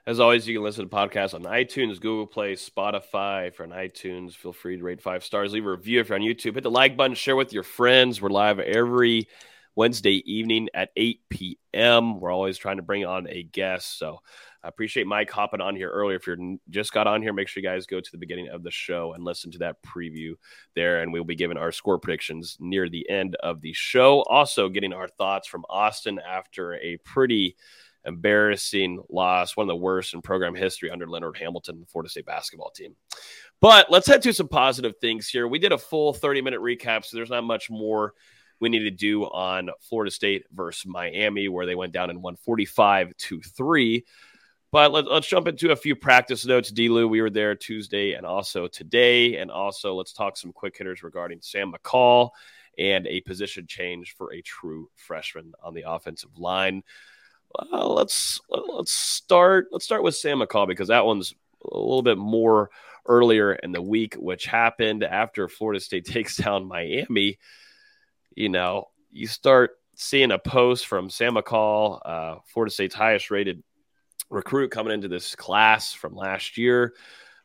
As 0.07 0.19
always, 0.19 0.47
you 0.47 0.55
can 0.55 0.63
listen 0.63 0.89
to 0.89 0.95
podcasts 0.95 1.35
on 1.35 1.43
iTunes, 1.43 2.01
Google 2.01 2.25
Play, 2.25 2.53
Spotify. 2.55 3.47
If 3.47 3.59
you're 3.59 3.67
on 3.67 3.77
iTunes, 3.77 4.33
feel 4.33 4.51
free 4.51 4.77
to 4.77 4.83
rate 4.83 4.99
five 4.99 5.23
stars, 5.23 5.53
leave 5.53 5.65
a 5.65 5.69
review. 5.69 5.99
If 5.99 6.09
you're 6.09 6.17
on 6.17 6.23
YouTube, 6.23 6.55
hit 6.55 6.63
the 6.63 6.71
like 6.71 6.97
button, 6.97 7.13
share 7.15 7.35
with 7.35 7.53
your 7.53 7.61
friends. 7.61 8.19
We're 8.19 8.29
live 8.29 8.59
every 8.59 9.27
Wednesday 9.75 10.23
evening 10.25 10.69
at 10.73 10.89
8 10.95 11.19
p.m. 11.29 12.19
We're 12.19 12.31
always 12.31 12.57
trying 12.57 12.77
to 12.77 12.83
bring 12.83 13.05
on 13.05 13.27
a 13.29 13.43
guest. 13.43 13.99
So 13.99 14.21
I 14.63 14.67
appreciate 14.67 15.07
Mike 15.07 15.31
hopping 15.31 15.61
on 15.61 15.75
here 15.75 15.89
earlier. 15.89 16.17
If 16.17 16.27
you're 16.27 16.37
just 16.69 16.93
got 16.93 17.07
on 17.07 17.21
here, 17.21 17.33
make 17.33 17.47
sure 17.47 17.63
you 17.63 17.67
guys 17.67 17.87
go 17.87 17.99
to 17.99 18.11
the 18.11 18.17
beginning 18.17 18.49
of 18.49 18.61
the 18.61 18.71
show 18.71 19.13
and 19.13 19.23
listen 19.23 19.51
to 19.51 19.57
that 19.59 19.81
preview 19.83 20.33
there. 20.75 21.01
And 21.01 21.11
we'll 21.11 21.23
be 21.23 21.35
giving 21.35 21.57
our 21.57 21.71
score 21.71 21.97
predictions 21.97 22.57
near 22.59 22.87
the 22.87 23.09
end 23.09 23.35
of 23.37 23.61
the 23.61 23.73
show. 23.73 24.21
Also, 24.23 24.69
getting 24.69 24.93
our 24.93 25.07
thoughts 25.07 25.47
from 25.47 25.65
Austin 25.69 26.19
after 26.19 26.75
a 26.75 26.97
pretty 26.97 27.55
embarrassing 28.05 29.01
loss, 29.09 29.55
one 29.55 29.65
of 29.65 29.67
the 29.67 29.75
worst 29.75 30.13
in 30.13 30.21
program 30.21 30.55
history 30.55 30.89
under 30.89 31.07
Leonard 31.07 31.37
Hamilton, 31.37 31.79
the 31.79 31.85
Florida 31.85 32.09
State 32.09 32.25
basketball 32.25 32.71
team. 32.71 32.95
But 33.61 33.91
let's 33.91 34.07
head 34.07 34.21
to 34.23 34.33
some 34.33 34.47
positive 34.47 34.93
things 35.01 35.27
here. 35.27 35.47
We 35.47 35.59
did 35.59 35.71
a 35.71 35.77
full 35.77 36.13
30 36.13 36.41
minute 36.41 36.61
recap, 36.61 37.05
so 37.05 37.17
there's 37.17 37.29
not 37.29 37.43
much 37.43 37.69
more 37.69 38.13
we 38.59 38.69
need 38.69 38.79
to 38.79 38.91
do 38.91 39.23
on 39.23 39.69
Florida 39.81 40.11
State 40.11 40.45
versus 40.51 40.85
Miami, 40.85 41.47
where 41.47 41.65
they 41.65 41.75
went 41.75 41.93
down 41.93 42.09
in 42.09 42.21
145 42.21 43.15
to 43.17 43.41
3. 43.41 44.05
But 44.71 44.93
let, 44.93 45.07
us 45.07 45.27
jump 45.27 45.47
into 45.47 45.71
a 45.71 45.75
few 45.75 45.95
practice 45.95 46.45
notes. 46.45 46.71
D-Lou, 46.71 47.07
we 47.07 47.21
were 47.21 47.29
there 47.29 47.55
Tuesday 47.55 48.13
and 48.13 48.25
also 48.25 48.67
today. 48.67 49.37
And 49.37 49.51
also, 49.51 49.93
let's 49.93 50.13
talk 50.13 50.37
some 50.37 50.53
quick 50.53 50.77
hitters 50.77 51.03
regarding 51.03 51.39
Sam 51.41 51.73
McCall 51.73 52.29
and 52.77 53.05
a 53.07 53.21
position 53.21 53.67
change 53.67 54.15
for 54.15 54.33
a 54.33 54.41
true 54.41 54.89
freshman 54.95 55.53
on 55.61 55.73
the 55.73 55.83
offensive 55.89 56.37
line. 56.37 56.83
Let's 57.69 58.39
let's 58.49 58.93
start 58.93 59.67
let's 59.71 59.83
start 59.83 60.03
with 60.03 60.15
Sam 60.15 60.39
McCall 60.39 60.67
because 60.67 60.87
that 60.87 61.05
one's 61.05 61.33
a 61.69 61.77
little 61.77 62.01
bit 62.01 62.17
more 62.17 62.69
earlier 63.05 63.53
in 63.53 63.73
the 63.73 63.81
week, 63.81 64.15
which 64.15 64.45
happened 64.45 65.03
after 65.03 65.49
Florida 65.49 65.81
State 65.81 66.05
takes 66.07 66.37
down 66.37 66.67
Miami. 66.67 67.37
You 68.35 68.47
know, 68.47 68.85
you 69.11 69.27
start 69.27 69.71
seeing 69.95 70.31
a 70.31 70.39
post 70.39 70.87
from 70.87 71.09
Sam 71.09 71.35
McCall, 71.35 71.99
uh, 72.05 72.35
Florida 72.45 72.71
State's 72.71 72.95
highest 72.95 73.29
rated 73.29 73.61
recruit 74.31 74.71
coming 74.71 74.93
into 74.93 75.07
this 75.07 75.35
class 75.35 75.93
from 75.93 76.15
last 76.15 76.57
year. 76.57 76.93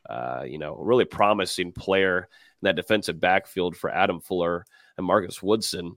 Uh, 0.08 0.44
you 0.46 0.58
know, 0.58 0.76
really 0.76 1.04
promising 1.04 1.72
player 1.72 2.28
in 2.62 2.66
that 2.66 2.76
defensive 2.76 3.20
backfield 3.20 3.76
for 3.76 3.90
Adam 3.90 4.20
Fuller 4.20 4.64
and 4.96 5.06
Marcus 5.06 5.42
Woodson. 5.42 5.96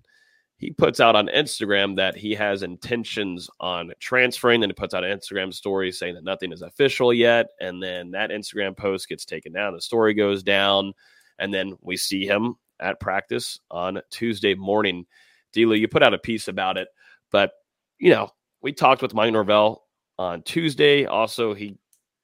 He 0.58 0.72
puts 0.72 1.00
out 1.00 1.16
on 1.16 1.28
Instagram 1.28 1.96
that 1.96 2.18
he 2.18 2.36
has 2.36 2.64
intentions 2.64 3.50
on 3.62 3.94
transferring. 4.00 4.60
Then 4.60 4.70
he 4.70 4.74
puts 4.74 4.94
out 4.94 5.06
an 5.06 5.18
Instagram 5.18 5.54
story 5.54 5.92
saying 5.92 6.16
that 6.16 6.26
nothing 6.26 6.52
is 6.52 6.62
official 6.62 7.14
yet. 7.14 7.48
And 7.62 7.82
then 7.82 8.12
that 8.12 8.32
Instagram 8.32 8.76
post 8.76 9.08
gets 9.08 9.24
taken 9.24 9.54
down. 9.54 9.74
The 9.74 9.82
story 9.82 10.14
goes 10.14 10.44
down. 10.44 10.94
And 11.38 11.54
then 11.54 11.78
we 11.80 11.96
see 11.96 12.26
him 12.26 12.56
at 12.82 13.00
practice 13.00 13.60
on 13.72 14.02
Tuesday 14.10 14.54
morning. 14.54 15.06
D-Lou, 15.54 15.76
you 15.76 15.88
put 15.88 16.04
out 16.04 16.14
a 16.14 16.20
piece 16.20 16.50
about 16.50 16.78
it. 16.78 16.90
But, 17.32 17.52
you 17.98 18.10
know, 18.10 18.30
we 18.62 18.74
talked 18.74 19.02
with 19.02 19.14
Mike 19.14 19.32
Norvell 19.32 19.84
on 20.20 20.44
Tuesday. 20.44 21.06
Also, 21.06 21.54
he 21.54 21.78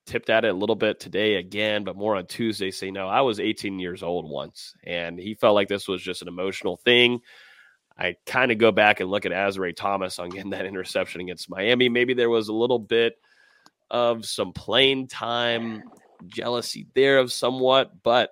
tipped 0.05 0.29
at 0.29 0.45
it 0.45 0.49
a 0.49 0.58
little 0.58 0.75
bit 0.75 0.99
today 0.99 1.36
again, 1.36 1.84
but 1.84 1.95
more 1.95 2.15
on 2.15 2.27
Tuesday, 2.27 2.69
saying, 2.69 2.93
No, 2.93 3.08
I 3.08 3.21
was 3.21 3.39
18 3.39 3.79
years 3.79 4.03
old 4.03 4.29
once, 4.29 4.75
and 4.84 5.17
he 5.17 5.34
felt 5.34 5.55
like 5.55 5.69
this 5.69 5.88
was 5.88 6.03
just 6.03 6.21
an 6.21 6.27
emotional 6.27 6.77
thing. 6.77 7.21
I 7.97 8.17
kind 8.25 8.51
of 8.51 8.58
go 8.58 8.73
back 8.73 8.99
and 8.99 9.10
look 9.10 9.25
at 9.25 9.31
Azareye'h 9.31 9.77
Thomas 9.77 10.19
on 10.19 10.29
getting 10.29 10.51
that 10.51 10.65
interception 10.65 11.21
against 11.21 11.49
Miami. 11.49 11.88
Maybe 11.88 12.13
there 12.13 12.29
was 12.29 12.49
a 12.49 12.53
little 12.53 12.77
bit 12.77 13.15
of 13.89 14.25
some 14.25 14.51
playing 14.51 15.08
time 15.08 15.84
jealousy 16.27 16.88
there 16.93 17.19
of 17.19 17.31
somewhat, 17.31 18.03
but 18.03 18.31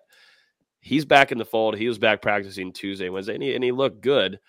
he's 0.82 1.06
back 1.06 1.32
in 1.32 1.38
the 1.38 1.46
fold. 1.46 1.78
He 1.78 1.88
was 1.88 1.98
back 1.98 2.22
practicing 2.22 2.74
Tuesday, 2.74 3.08
Wednesday, 3.08 3.36
and 3.36 3.44
he, 3.44 3.56
and 3.56 3.64
he 3.64 3.72
looked 3.72 4.02
good. 4.02 4.40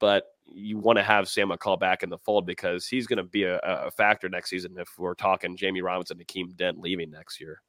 But 0.00 0.24
you 0.54 0.78
want 0.78 0.98
to 0.98 1.02
have 1.02 1.28
Sam 1.28 1.48
McCall 1.48 1.78
back 1.78 2.02
in 2.02 2.10
the 2.10 2.18
fold 2.18 2.46
because 2.46 2.86
he's 2.86 3.06
going 3.06 3.16
to 3.16 3.24
be 3.24 3.44
a, 3.44 3.58
a, 3.58 3.90
factor 3.90 4.28
next 4.28 4.50
season 4.50 4.76
if 4.78 4.88
we're 4.98 5.14
talking 5.14 5.56
Jamie 5.56 5.82
Robinson, 5.82 6.18
Akeem 6.18 6.54
Dent 6.56 6.78
leaving 6.78 7.10
next 7.10 7.40
year. 7.40 7.60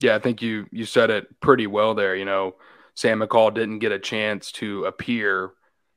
Yeah, 0.00 0.16
I 0.16 0.18
think 0.18 0.42
you 0.42 0.66
you 0.72 0.84
said 0.84 1.10
it 1.10 1.40
pretty 1.40 1.66
well 1.66 1.94
there. 1.94 2.16
You 2.16 2.24
know, 2.24 2.56
Sam 2.94 3.20
McCall 3.20 3.54
didn't 3.54 3.78
get 3.78 3.92
a 3.92 3.98
chance 3.98 4.50
to 4.52 4.84
appear 4.86 5.52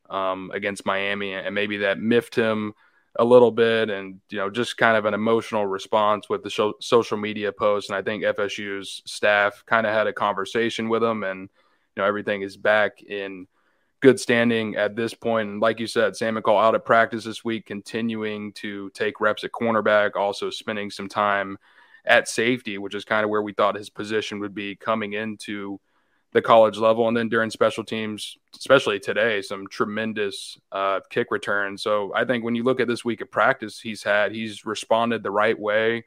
um, 0.10 0.51
against 0.53 0.86
Miami, 0.86 1.34
and 1.34 1.55
maybe 1.55 1.77
that 1.77 1.99
miffed 1.99 2.36
him 2.36 2.73
a 3.17 3.25
little 3.25 3.51
bit, 3.51 3.89
and 3.89 4.19
you 4.29 4.38
know, 4.38 4.49
just 4.49 4.77
kind 4.77 4.97
of 4.97 5.05
an 5.05 5.13
emotional 5.13 5.65
response 5.65 6.29
with 6.29 6.43
the 6.43 6.73
social 6.81 7.17
media 7.17 7.51
post. 7.51 7.89
And 7.89 7.97
I 7.97 8.01
think 8.01 8.23
FSU's 8.23 9.01
staff 9.05 9.63
kind 9.65 9.88
of 9.88 9.93
had 9.93 10.08
a 10.08 10.13
conversation 10.13 10.89
with 10.89 11.03
him, 11.03 11.23
and 11.23 11.41
you 11.41 12.01
know, 12.01 12.05
everything 12.05 12.41
is 12.41 12.58
back 12.58 13.01
in 13.01 13.47
good 14.01 14.19
standing 14.19 14.75
at 14.75 14.95
this 14.95 15.13
point. 15.13 15.49
And 15.49 15.62
like 15.62 15.79
you 15.79 15.88
said, 15.88 16.15
Sam 16.15 16.36
McCall 16.36 16.62
out 16.62 16.75
at 16.75 16.86
practice 16.86 17.23
this 17.23 17.43
week, 17.43 17.65
continuing 17.65 18.53
to 18.53 18.89
take 18.91 19.19
reps 19.19 19.43
at 19.43 19.51
cornerback, 19.51 20.15
also 20.15 20.49
spending 20.49 20.91
some 20.91 21.10
time 21.10 21.58
at 22.05 22.27
safety, 22.27 22.77
which 22.77 22.95
is 22.95 23.05
kind 23.05 23.23
of 23.23 23.29
where 23.29 23.41
we 23.41 23.53
thought 23.53 23.75
his 23.75 23.89
position 23.89 24.39
would 24.39 24.53
be 24.53 24.75
coming 24.75 25.13
into 25.13 25.79
the 26.34 26.41
college 26.41 26.77
level. 26.77 27.08
And 27.08 27.15
then 27.15 27.29
during 27.29 27.49
special 27.49 27.84
teams, 27.84 28.38
especially 28.55 28.99
today, 28.99 29.41
some 29.41 29.67
tremendous 29.67 30.60
uh, 30.71 30.99
kick 31.10 31.27
returns. 31.31 31.81
So 31.81 32.12
I 32.13 32.25
think 32.25 32.43
when 32.43 32.55
you 32.55 32.63
look 32.63 32.79
at 32.81 32.88
this 32.88 33.05
week 33.05 33.21
of 33.21 33.31
practice 33.31 33.79
he's 33.79 34.03
had, 34.03 34.34
he's 34.34 34.65
responded 34.65 35.23
the 35.23 35.31
right 35.31 35.58
way 35.58 36.03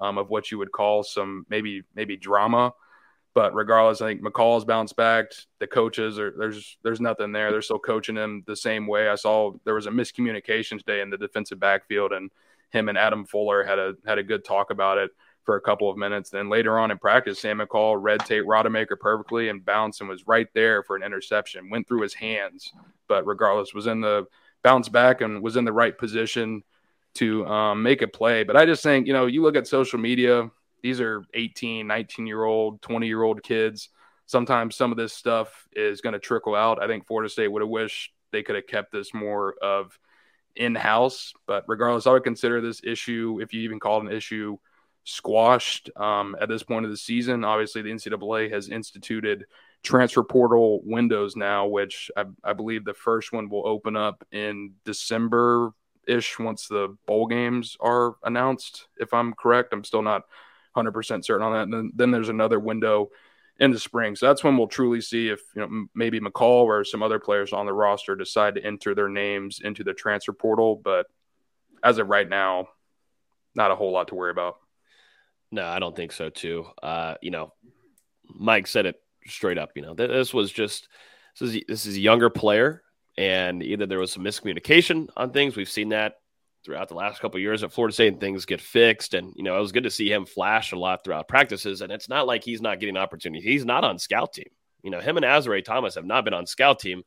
um, 0.00 0.18
of 0.18 0.28
what 0.28 0.50
you 0.50 0.58
would 0.58 0.70
call 0.70 1.02
some 1.02 1.46
maybe 1.48 1.82
maybe 1.94 2.16
drama. 2.16 2.74
But 3.32 3.54
regardless, 3.54 4.00
I 4.00 4.08
think 4.08 4.22
McCall's 4.22 4.64
bounced 4.64 4.96
back. 4.96 5.26
The 5.60 5.66
coaches 5.66 6.18
are 6.18 6.34
there's 6.36 6.78
there's 6.82 7.00
nothing 7.00 7.32
there. 7.32 7.52
They're 7.52 7.62
still 7.62 7.78
coaching 7.78 8.16
him 8.16 8.42
the 8.46 8.56
same 8.56 8.86
way. 8.86 9.08
I 9.08 9.14
saw 9.14 9.52
there 9.64 9.74
was 9.74 9.86
a 9.86 9.90
miscommunication 9.90 10.78
today 10.78 11.00
in 11.00 11.10
the 11.10 11.18
defensive 11.18 11.60
backfield, 11.60 12.12
and 12.12 12.30
him 12.70 12.88
and 12.88 12.98
Adam 12.98 13.24
Fuller 13.24 13.62
had 13.62 13.78
a 13.78 13.94
had 14.04 14.18
a 14.18 14.24
good 14.24 14.44
talk 14.44 14.70
about 14.70 14.98
it 14.98 15.10
for 15.44 15.56
a 15.56 15.60
couple 15.60 15.88
of 15.88 15.96
minutes. 15.96 16.30
Then 16.30 16.48
later 16.48 16.78
on 16.78 16.90
in 16.90 16.98
practice, 16.98 17.40
Sam 17.40 17.58
McCall 17.58 17.96
read 18.00 18.20
Tate 18.20 18.44
Rodemaker 18.44 18.98
perfectly 18.98 19.48
and 19.48 19.64
bounced 19.64 20.00
and 20.00 20.10
was 20.10 20.26
right 20.26 20.48
there 20.54 20.82
for 20.82 20.96
an 20.96 21.02
interception. 21.02 21.70
Went 21.70 21.86
through 21.86 22.02
his 22.02 22.14
hands, 22.14 22.72
but 23.08 23.26
regardless, 23.26 23.74
was 23.74 23.86
in 23.86 24.00
the 24.00 24.26
bounce 24.62 24.88
back 24.88 25.20
and 25.20 25.42
was 25.42 25.56
in 25.56 25.64
the 25.64 25.72
right 25.72 25.96
position 25.96 26.62
to 27.14 27.46
um, 27.46 27.82
make 27.82 28.02
a 28.02 28.08
play. 28.08 28.44
But 28.44 28.56
I 28.56 28.66
just 28.66 28.82
think 28.82 29.06
you 29.06 29.12
know 29.12 29.26
you 29.26 29.42
look 29.42 29.56
at 29.56 29.66
social 29.66 29.98
media 29.98 30.50
these 30.82 31.00
are 31.00 31.24
18, 31.34 31.86
19 31.86 32.26
year 32.26 32.44
old, 32.44 32.82
20 32.82 33.06
year 33.06 33.22
old 33.22 33.42
kids. 33.42 33.88
Sometimes 34.26 34.76
some 34.76 34.92
of 34.92 34.96
this 34.96 35.12
stuff 35.12 35.66
is 35.72 36.00
going 36.00 36.12
to 36.12 36.18
trickle 36.18 36.54
out. 36.54 36.82
I 36.82 36.86
think 36.86 37.06
Florida 37.06 37.28
State 37.28 37.48
would 37.48 37.62
have 37.62 37.68
wished 37.68 38.12
they 38.32 38.42
could 38.42 38.54
have 38.54 38.66
kept 38.66 38.92
this 38.92 39.12
more 39.12 39.54
of 39.60 39.98
in 40.56 40.74
house. 40.74 41.32
But 41.46 41.64
regardless, 41.66 42.06
I 42.06 42.12
would 42.12 42.24
consider 42.24 42.60
this 42.60 42.80
issue, 42.84 43.38
if 43.42 43.52
you 43.52 43.62
even 43.62 43.80
call 43.80 43.98
it 43.98 44.06
an 44.06 44.12
issue, 44.12 44.56
squashed 45.04 45.90
um, 45.96 46.36
at 46.40 46.48
this 46.48 46.62
point 46.62 46.84
of 46.84 46.90
the 46.90 46.96
season. 46.96 47.44
Obviously, 47.44 47.82
the 47.82 47.90
NCAA 47.90 48.52
has 48.52 48.68
instituted 48.68 49.46
transfer 49.82 50.22
portal 50.22 50.80
windows 50.84 51.36
now, 51.36 51.66
which 51.66 52.10
I, 52.16 52.24
I 52.44 52.52
believe 52.52 52.84
the 52.84 52.94
first 52.94 53.32
one 53.32 53.48
will 53.48 53.66
open 53.66 53.96
up 53.96 54.24
in 54.30 54.74
December 54.84 55.72
ish 56.06 56.38
once 56.38 56.66
the 56.66 56.96
bowl 57.06 57.26
games 57.26 57.76
are 57.80 58.16
announced. 58.22 58.88
If 58.98 59.14
I'm 59.14 59.32
correct, 59.32 59.72
I'm 59.72 59.84
still 59.84 60.02
not 60.02 60.24
100% 60.76 61.24
certain 61.24 61.46
on 61.46 61.52
that. 61.52 61.62
And 61.62 61.72
then, 61.72 61.92
then 61.94 62.10
there's 62.10 62.28
another 62.28 62.58
window 62.58 63.10
in 63.60 63.70
the 63.70 63.78
spring. 63.78 64.16
So 64.16 64.26
that's 64.26 64.42
when 64.42 64.56
we'll 64.56 64.66
truly 64.66 65.00
see 65.00 65.28
if 65.28 65.40
you 65.54 65.60
know 65.60 65.86
maybe 65.94 66.18
McCall 66.18 66.64
or 66.64 66.82
some 66.84 67.02
other 67.02 67.18
players 67.18 67.52
on 67.52 67.66
the 67.66 67.72
roster 67.72 68.16
decide 68.16 68.54
to 68.54 68.64
enter 68.64 68.94
their 68.94 69.08
names 69.08 69.60
into 69.62 69.84
the 69.84 69.94
transfer 69.94 70.32
portal. 70.32 70.80
But 70.82 71.06
as 71.84 71.98
of 71.98 72.08
right 72.08 72.28
now, 72.28 72.68
not 73.54 73.70
a 73.70 73.76
whole 73.76 73.92
lot 73.92 74.08
to 74.08 74.14
worry 74.14 74.30
about. 74.30 74.56
No, 75.52 75.66
I 75.66 75.78
don't 75.78 75.94
think 75.94 76.12
so 76.12 76.30
too. 76.30 76.66
Uh, 76.82 77.14
you 77.20 77.30
know, 77.30 77.52
Mike 78.26 78.66
said 78.66 78.86
it 78.86 78.96
straight 79.26 79.58
up. 79.58 79.72
You 79.74 79.82
know, 79.82 79.94
this 79.94 80.32
was 80.32 80.50
just 80.50 80.88
this 81.38 81.54
is 81.54 81.62
this 81.68 81.86
is 81.86 81.96
a 81.96 82.00
younger 82.00 82.30
player, 82.30 82.82
and 83.18 83.62
either 83.62 83.86
there 83.86 83.98
was 83.98 84.12
some 84.12 84.24
miscommunication 84.24 85.08
on 85.16 85.32
things. 85.32 85.56
We've 85.56 85.68
seen 85.68 85.90
that 85.90 86.19
throughout 86.64 86.88
the 86.88 86.94
last 86.94 87.20
couple 87.20 87.40
years 87.40 87.62
at 87.62 87.72
Florida 87.72 87.92
State 87.92 88.12
and 88.12 88.20
things 88.20 88.44
get 88.44 88.60
fixed. 88.60 89.14
And, 89.14 89.32
you 89.36 89.42
know, 89.42 89.56
it 89.56 89.60
was 89.60 89.72
good 89.72 89.84
to 89.84 89.90
see 89.90 90.10
him 90.10 90.26
flash 90.26 90.72
a 90.72 90.78
lot 90.78 91.02
throughout 91.02 91.28
practices. 91.28 91.80
And 91.80 91.90
it's 91.90 92.08
not 92.08 92.26
like 92.26 92.44
he's 92.44 92.60
not 92.60 92.80
getting 92.80 92.96
opportunities. 92.96 93.44
He's 93.44 93.64
not 93.64 93.84
on 93.84 93.98
scout 93.98 94.32
team. 94.32 94.48
You 94.82 94.90
know, 94.90 95.00
him 95.00 95.16
and 95.16 95.26
Azareye'h 95.26 95.64
Thomas 95.64 95.94
have 95.94 96.04
not 96.04 96.24
been 96.24 96.34
on 96.34 96.46
scout 96.46 96.78
team 96.80 97.02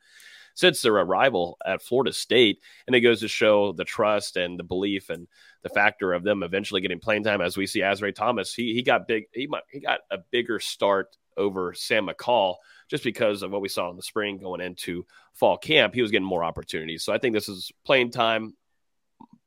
since 0.55 0.81
their 0.81 0.93
arrival 0.93 1.57
at 1.65 1.81
Florida 1.81 2.13
State. 2.13 2.59
And 2.87 2.95
it 2.95 3.01
goes 3.01 3.19
to 3.21 3.27
show 3.27 3.73
the 3.73 3.85
trust 3.85 4.37
and 4.37 4.59
the 4.59 4.63
belief 4.63 5.09
and 5.09 5.27
the 5.61 5.69
factor 5.69 6.13
of 6.13 6.23
them 6.23 6.43
eventually 6.43 6.81
getting 6.81 6.99
playing 6.99 7.23
time. 7.23 7.41
As 7.41 7.57
we 7.57 7.67
see 7.67 7.81
Azareye'h 7.81 8.15
Thomas, 8.15 8.53
he, 8.53 8.73
he 8.73 8.81
got 8.81 9.07
big, 9.07 9.25
he, 9.33 9.47
he 9.71 9.79
got 9.79 10.01
a 10.11 10.17
bigger 10.31 10.59
start 10.59 11.15
over 11.37 11.73
Sam 11.73 12.07
McCall 12.07 12.55
just 12.87 13.03
because 13.03 13.41
of 13.41 13.51
what 13.51 13.61
we 13.61 13.69
saw 13.69 13.89
in 13.89 13.95
the 13.95 14.03
spring 14.03 14.37
going 14.37 14.61
into 14.61 15.05
fall 15.33 15.57
camp. 15.57 15.95
He 15.95 16.01
was 16.01 16.11
getting 16.11 16.27
more 16.27 16.43
opportunities. 16.43 17.03
So 17.03 17.13
I 17.13 17.17
think 17.17 17.33
this 17.33 17.49
is 17.49 17.71
playing 17.83 18.11
time 18.11 18.53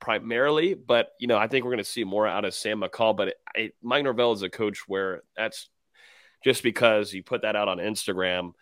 primarily, 0.00 0.74
but 0.74 1.10
you 1.18 1.26
know, 1.26 1.38
I 1.38 1.46
think 1.46 1.64
we're 1.64 1.72
going 1.72 1.78
to 1.78 1.84
see 1.84 2.04
more 2.04 2.26
out 2.26 2.44
of 2.44 2.54
Sam 2.54 2.80
McCall. 2.80 3.16
But 3.16 3.28
it, 3.28 3.36
it, 3.54 3.74
Mike 3.82 4.04
Norvell 4.04 4.32
is 4.32 4.42
a 4.42 4.48
coach 4.48 4.88
where 4.88 5.22
that's 5.36 5.68
just 6.44 6.62
because 6.62 7.12
you 7.12 7.22
put 7.22 7.42
that 7.42 7.56
out 7.56 7.68
on 7.68 7.78
Instagram 7.78 8.52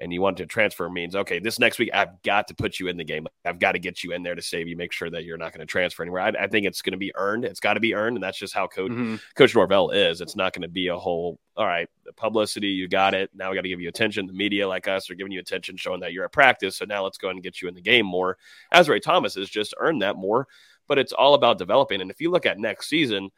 and 0.00 0.12
you 0.12 0.22
want 0.22 0.38
to 0.38 0.46
transfer 0.46 0.88
means 0.88 1.14
okay, 1.14 1.38
this 1.38 1.58
next 1.58 1.78
week 1.78 1.90
I've 1.92 2.22
got 2.22 2.48
to 2.48 2.54
put 2.54 2.80
you 2.80 2.88
in 2.88 2.96
the 2.96 3.04
game. 3.04 3.26
I've 3.44 3.58
got 3.58 3.72
to 3.72 3.78
get 3.78 4.02
you 4.02 4.12
in 4.12 4.22
there 4.22 4.34
to 4.34 4.42
save 4.42 4.66
you, 4.66 4.76
make 4.76 4.92
sure 4.92 5.10
that 5.10 5.24
you're 5.24 5.36
not 5.36 5.52
going 5.52 5.60
to 5.60 5.70
transfer 5.70 6.02
anywhere. 6.02 6.22
I, 6.22 6.44
I 6.44 6.46
think 6.46 6.66
it's 6.66 6.82
going 6.82 6.92
to 6.92 6.98
be 6.98 7.12
earned. 7.14 7.44
It's 7.44 7.60
got 7.60 7.74
to 7.74 7.80
be 7.80 7.94
earned, 7.94 8.16
and 8.16 8.24
that's 8.24 8.38
just 8.38 8.54
how 8.54 8.66
Coach 8.66 8.90
mm-hmm. 8.90 9.16
Coach 9.36 9.54
Norvell 9.54 9.90
is. 9.90 10.20
It's 10.20 10.36
not 10.36 10.54
going 10.54 10.62
to 10.62 10.68
be 10.68 10.88
a 10.88 10.96
whole 10.96 11.38
all 11.56 11.66
right. 11.66 11.88
The 12.06 12.12
publicity, 12.14 12.68
you 12.68 12.88
got 12.88 13.12
it. 13.12 13.30
Now 13.34 13.50
we 13.50 13.56
got 13.56 13.62
to 13.62 13.68
give 13.68 13.82
you 13.82 13.90
attention. 13.90 14.26
The 14.26 14.32
media, 14.32 14.66
like 14.66 14.88
us, 14.88 15.10
are 15.10 15.14
giving 15.14 15.32
you 15.32 15.40
attention, 15.40 15.76
showing 15.76 16.00
that 16.00 16.14
you're 16.14 16.24
at 16.24 16.32
practice. 16.32 16.78
So 16.78 16.86
now 16.86 17.04
let's 17.04 17.18
go 17.18 17.28
ahead 17.28 17.36
and 17.36 17.42
get 17.42 17.60
you 17.60 17.68
in 17.68 17.74
the 17.74 17.82
game 17.82 18.06
more. 18.06 18.38
Azareye'h 18.72 19.02
Thomas 19.02 19.34
has 19.34 19.50
just 19.50 19.74
earned 19.78 20.00
that 20.00 20.16
more 20.16 20.48
but 20.90 20.98
it's 20.98 21.12
all 21.12 21.34
about 21.34 21.56
developing. 21.56 22.00
And 22.00 22.10
if 22.10 22.20
you 22.20 22.32
look 22.32 22.46
at 22.46 22.58
next 22.58 22.88
season, 22.88 23.30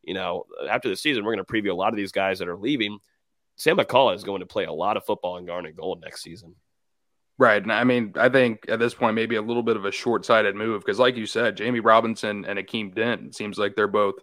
you 0.00 0.14
know, 0.14 0.44
after 0.70 0.88
the 0.88 0.94
season, 0.94 1.24
we're 1.24 1.34
going 1.34 1.44
to 1.44 1.52
preview 1.52 1.72
a 1.72 1.74
lot 1.74 1.92
of 1.92 1.96
these 1.96 2.12
guys 2.12 2.38
that 2.38 2.46
are 2.46 2.56
leaving. 2.56 3.00
Sam 3.56 3.78
McCall 3.78 4.14
is 4.14 4.22
going 4.22 4.38
to 4.40 4.46
play 4.46 4.64
a 4.64 4.72
lot 4.72 4.96
of 4.96 5.04
football 5.04 5.36
in 5.36 5.44
Garnet 5.44 5.76
Gold 5.76 6.02
next 6.02 6.22
season. 6.22 6.54
Right. 7.36 7.60
And 7.60 7.72
I 7.72 7.82
mean, 7.82 8.12
I 8.14 8.28
think 8.28 8.66
at 8.68 8.78
this 8.78 8.94
point, 8.94 9.16
maybe 9.16 9.34
a 9.34 9.42
little 9.42 9.64
bit 9.64 9.76
of 9.76 9.86
a 9.86 9.90
short 9.90 10.24
sighted 10.24 10.54
move 10.54 10.82
because, 10.82 11.00
like 11.00 11.16
you 11.16 11.26
said, 11.26 11.56
Jamie 11.56 11.80
Robinson 11.80 12.44
and 12.44 12.60
Akeem 12.60 12.94
Dent 12.94 13.34
seems 13.34 13.58
like 13.58 13.74
they're 13.74 13.88
both 13.88 14.14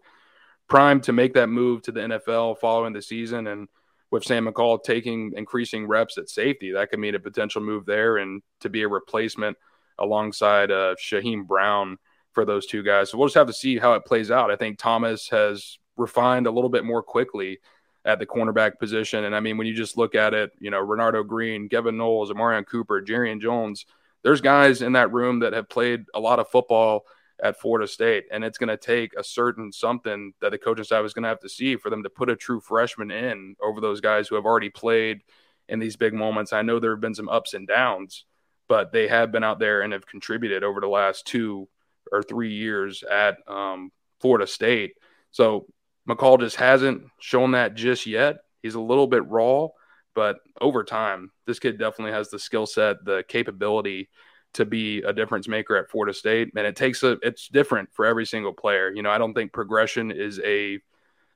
primed 0.70 1.04
to 1.04 1.12
make 1.12 1.34
that 1.34 1.48
move 1.48 1.82
to 1.82 1.92
the 1.92 2.00
NFL 2.00 2.60
following 2.60 2.94
the 2.94 3.02
season. 3.02 3.48
And 3.48 3.68
with 4.12 4.24
Sam 4.24 4.46
McCall 4.46 4.82
taking 4.82 5.34
increasing 5.36 5.88
reps 5.88 6.18
at 6.18 6.30
safety, 6.30 6.72
that 6.72 6.90
could 6.90 7.00
mean 7.00 7.16
a 7.16 7.20
potential 7.20 7.62
move 7.62 7.86
there 7.86 8.16
and 8.16 8.42
to 8.62 8.70
be 8.70 8.84
a 8.84 8.88
replacement 8.88 9.58
alongside 10.00 10.72
uh, 10.72 10.96
Shyheim 10.96 11.46
Brown 11.46 11.98
for 12.38 12.46
those 12.46 12.68
two 12.68 12.84
guys. 12.84 13.10
So 13.10 13.18
we'll 13.18 13.26
just 13.26 13.36
have 13.36 13.48
to 13.48 13.54
see 13.54 13.80
how 13.80 13.94
it 13.94 14.06
plays 14.06 14.30
out. 14.30 14.52
I 14.52 14.56
think 14.56 14.78
Thomas 14.78 15.28
has 15.30 15.80
refined 15.96 16.46
a 16.46 16.52
little 16.52 16.70
bit 16.70 16.86
more 16.86 17.02
quickly 17.02 17.58
at 18.06 18.20
the 18.20 18.28
cornerback 18.28 18.78
position. 18.78 19.24
And 19.24 19.36
I 19.36 19.40
mean, 19.40 19.58
when 19.58 19.66
you 19.66 19.74
just 19.74 19.98
look 19.98 20.14
at 20.14 20.36
it, 20.36 20.52
you 20.60 20.70
know, 20.70 20.86
Renardo 20.86 21.26
Green, 21.26 21.68
Kevin 21.68 21.98
Knowles, 21.98 22.30
Omarion 22.30 22.68
Cooper, 22.68 23.02
Jarrian 23.02 23.42
Jones, 23.42 23.88
there's 24.22 24.40
guys 24.40 24.84
in 24.84 24.92
that 24.92 25.12
room 25.12 25.40
that 25.40 25.54
have 25.54 25.68
played 25.68 26.06
a 26.14 26.20
lot 26.20 26.38
of 26.38 26.48
football 26.48 27.08
at 27.44 27.60
Florida 27.60 27.88
State. 27.88 28.26
And 28.32 28.44
it's 28.44 28.60
going 28.60 28.70
to 28.70 28.78
take 28.78 29.16
a 29.18 29.24
certain 29.24 29.72
something 29.72 30.34
that 30.40 30.52
the 30.52 30.60
coaching 30.60 30.84
staff 30.86 31.04
is 31.06 31.16
going 31.16 31.24
to 31.24 31.30
have 31.30 31.40
to 31.40 31.50
see 31.50 31.76
for 31.76 31.90
them 31.90 32.04
to 32.04 32.10
put 32.12 32.30
a 32.30 32.36
true 32.36 32.60
freshman 32.60 33.10
in 33.10 33.56
over 33.60 33.82
those 33.82 34.00
guys 34.00 34.28
who 34.28 34.36
have 34.36 34.46
already 34.46 34.70
played 34.70 35.22
in 35.68 35.80
these 35.80 35.96
big 35.96 36.14
moments. 36.14 36.54
I 36.54 36.62
know 36.62 36.80
there 36.80 36.92
have 36.92 37.02
been 37.02 37.16
some 37.16 37.30
ups 37.30 37.56
and 37.56 37.68
downs, 37.68 38.26
but 38.70 38.92
they 38.92 39.08
have 39.08 39.32
been 39.32 39.44
out 39.44 39.58
there 39.58 39.82
and 39.82 39.92
have 39.92 40.06
contributed 40.06 40.64
over 40.64 40.80
the 40.80 40.88
last 40.88 41.26
two 41.26 41.68
or 42.12 42.24
three 42.24 42.54
years 42.54 43.04
at 43.04 43.38
um, 43.48 43.92
Florida 44.20 44.48
State. 44.48 44.94
So 45.32 45.68
McCall 46.08 46.40
just 46.40 46.56
hasn't 46.56 47.04
shown 47.20 47.52
that 47.52 47.76
just 47.76 48.06
yet. 48.06 48.38
He's 48.64 48.76
a 48.76 48.82
little 48.82 49.08
bit 49.08 49.28
raw, 49.28 49.68
but 50.16 50.38
over 50.60 50.84
time, 50.84 51.32
this 51.46 51.60
kid 51.60 51.78
definitely 51.78 52.14
has 52.14 52.30
the 52.30 52.40
skill 52.40 52.66
set, 52.66 53.04
the 53.06 53.24
capability 53.28 54.10
to 54.54 54.66
be 54.66 55.02
a 55.04 55.14
difference 55.14 55.48
maker 55.48 55.76
at 55.76 55.92
Florida 55.92 56.14
State. 56.14 56.50
And 56.56 56.66
it 56.66 56.76
takes 56.76 57.04
a, 57.04 57.18
it's 57.22 57.48
different 57.50 57.90
for 57.94 58.06
every 58.06 58.26
single 58.26 58.54
player. 58.54 58.92
You 58.92 59.04
know, 59.04 59.12
I 59.12 59.18
don't 59.18 59.34
think 59.34 59.54
progression 59.54 60.12
is 60.12 60.40
a, 60.44 60.80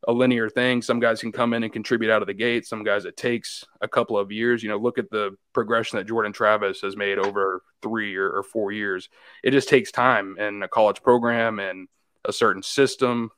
a 0.08 0.12
linear 0.12 0.50
thing. 0.50 0.82
Some 0.82 1.00
guys 1.00 1.22
can 1.22 1.32
come 1.32 1.54
in 1.54 1.64
and 1.64 1.72
contribute 1.72 2.12
out 2.12 2.22
of 2.22 2.28
the 2.28 2.34
gate. 2.34 2.66
Some 2.66 2.84
guys 2.84 3.06
it 3.06 3.18
takes 3.18 3.64
a 3.82 3.88
couple 3.88 4.18
of 4.18 4.32
years. 4.32 4.64
You 4.64 4.70
know, 4.70 4.78
look 4.78 4.98
at 4.98 5.10
the 5.12 5.38
progression 5.54 5.98
that 5.98 6.08
Jordan 6.08 6.34
Travis 6.34 6.82
has 6.82 6.98
made 6.98 7.20
over 7.20 7.62
three 7.82 8.16
or, 8.16 8.30
or 8.30 8.44
four 8.44 8.72
years. 8.72 9.10
It 9.44 9.52
just 9.52 9.70
takes 9.70 9.92
time 9.92 10.38
in 10.40 10.64
a 10.64 10.68
college 10.68 11.04
program 11.04 11.60
and 11.60 11.88
a 12.26 12.34
certain 12.34 12.64
system 12.64 13.32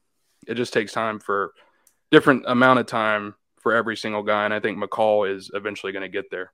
it 0.48 0.56
just 0.56 0.74
takes 0.74 0.92
time 0.92 1.20
for 1.20 1.54
different 2.12 2.44
amount 2.48 2.80
of 2.80 2.86
time 2.86 3.36
for 3.62 3.74
every 3.74 3.96
single 3.96 4.24
guy, 4.24 4.46
and 4.46 4.54
I 4.54 4.60
think 4.60 4.78
McCall 4.78 5.34
is 5.34 5.50
eventually 5.54 5.94
going 5.94 6.04
to 6.04 6.10
get 6.10 6.30
there. 6.30 6.52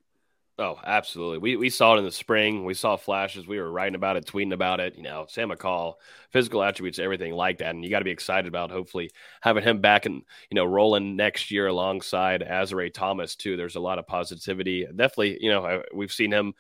Oh, 0.59 0.77
absolutely. 0.85 1.37
We 1.37 1.55
we 1.55 1.69
saw 1.69 1.95
it 1.95 1.99
in 1.99 2.03
the 2.03 2.11
spring. 2.11 2.65
We 2.65 2.73
saw 2.73 2.97
flashes. 2.97 3.47
We 3.47 3.59
were 3.59 3.71
writing 3.71 3.95
about 3.95 4.17
it, 4.17 4.25
tweeting 4.25 4.51
about 4.53 4.81
it. 4.81 4.97
You 4.97 5.03
know, 5.03 5.25
Sam 5.29 5.51
McCall, 5.51 5.93
physical 6.31 6.61
attributes, 6.61 6.99
everything 6.99 7.33
like 7.33 7.59
that. 7.59 7.69
And 7.73 7.81
you 7.83 7.89
got 7.89 7.99
to 7.99 8.05
be 8.05 8.11
excited 8.11 8.45
about 8.49 8.69
hopefully 8.69 9.09
having 9.41 9.63
him 9.63 9.79
back 9.79 10.05
and 10.05 10.15
you 10.51 10.55
know 10.55 10.65
rolling 10.65 11.15
next 11.15 11.49
year 11.49 11.67
alongside 11.67 12.41
Azareye'h 12.41 12.93
Thomas 12.93 13.37
too. 13.37 13.55
There's 13.55 13.77
a 13.77 13.79
lot 13.79 13.99
of 13.99 14.07
positivity. 14.07 14.85
Definitely, 14.85 15.37
you 15.41 15.49
know, 15.49 15.81
we've 15.93 16.11
seen 16.11 16.31
him 16.33 16.53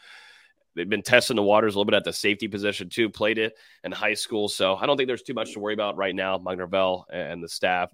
they've 0.75 0.89
been 0.89 1.01
testing 1.01 1.35
the 1.35 1.43
waters 1.43 1.75
a 1.75 1.77
little 1.77 1.89
bit 1.89 1.95
at 1.97 2.03
the 2.03 2.13
safety 2.13 2.47
position 2.47 2.89
too. 2.89 3.09
Played 3.09 3.37
it 3.37 3.53
in 3.83 3.91
high 3.91 4.13
school, 4.13 4.47
so 4.47 4.75
I 4.75 4.85
don't 4.85 4.97
think 4.97 5.07
there's 5.07 5.23
too 5.23 5.33
much 5.33 5.53
to 5.53 5.59
worry 5.59 5.73
about 5.73 5.97
right 5.97 6.15
now. 6.15 6.37
Mike 6.37 6.57
Norvell 6.57 7.05
and 7.11 7.43
the 7.43 7.49
staff 7.49 7.89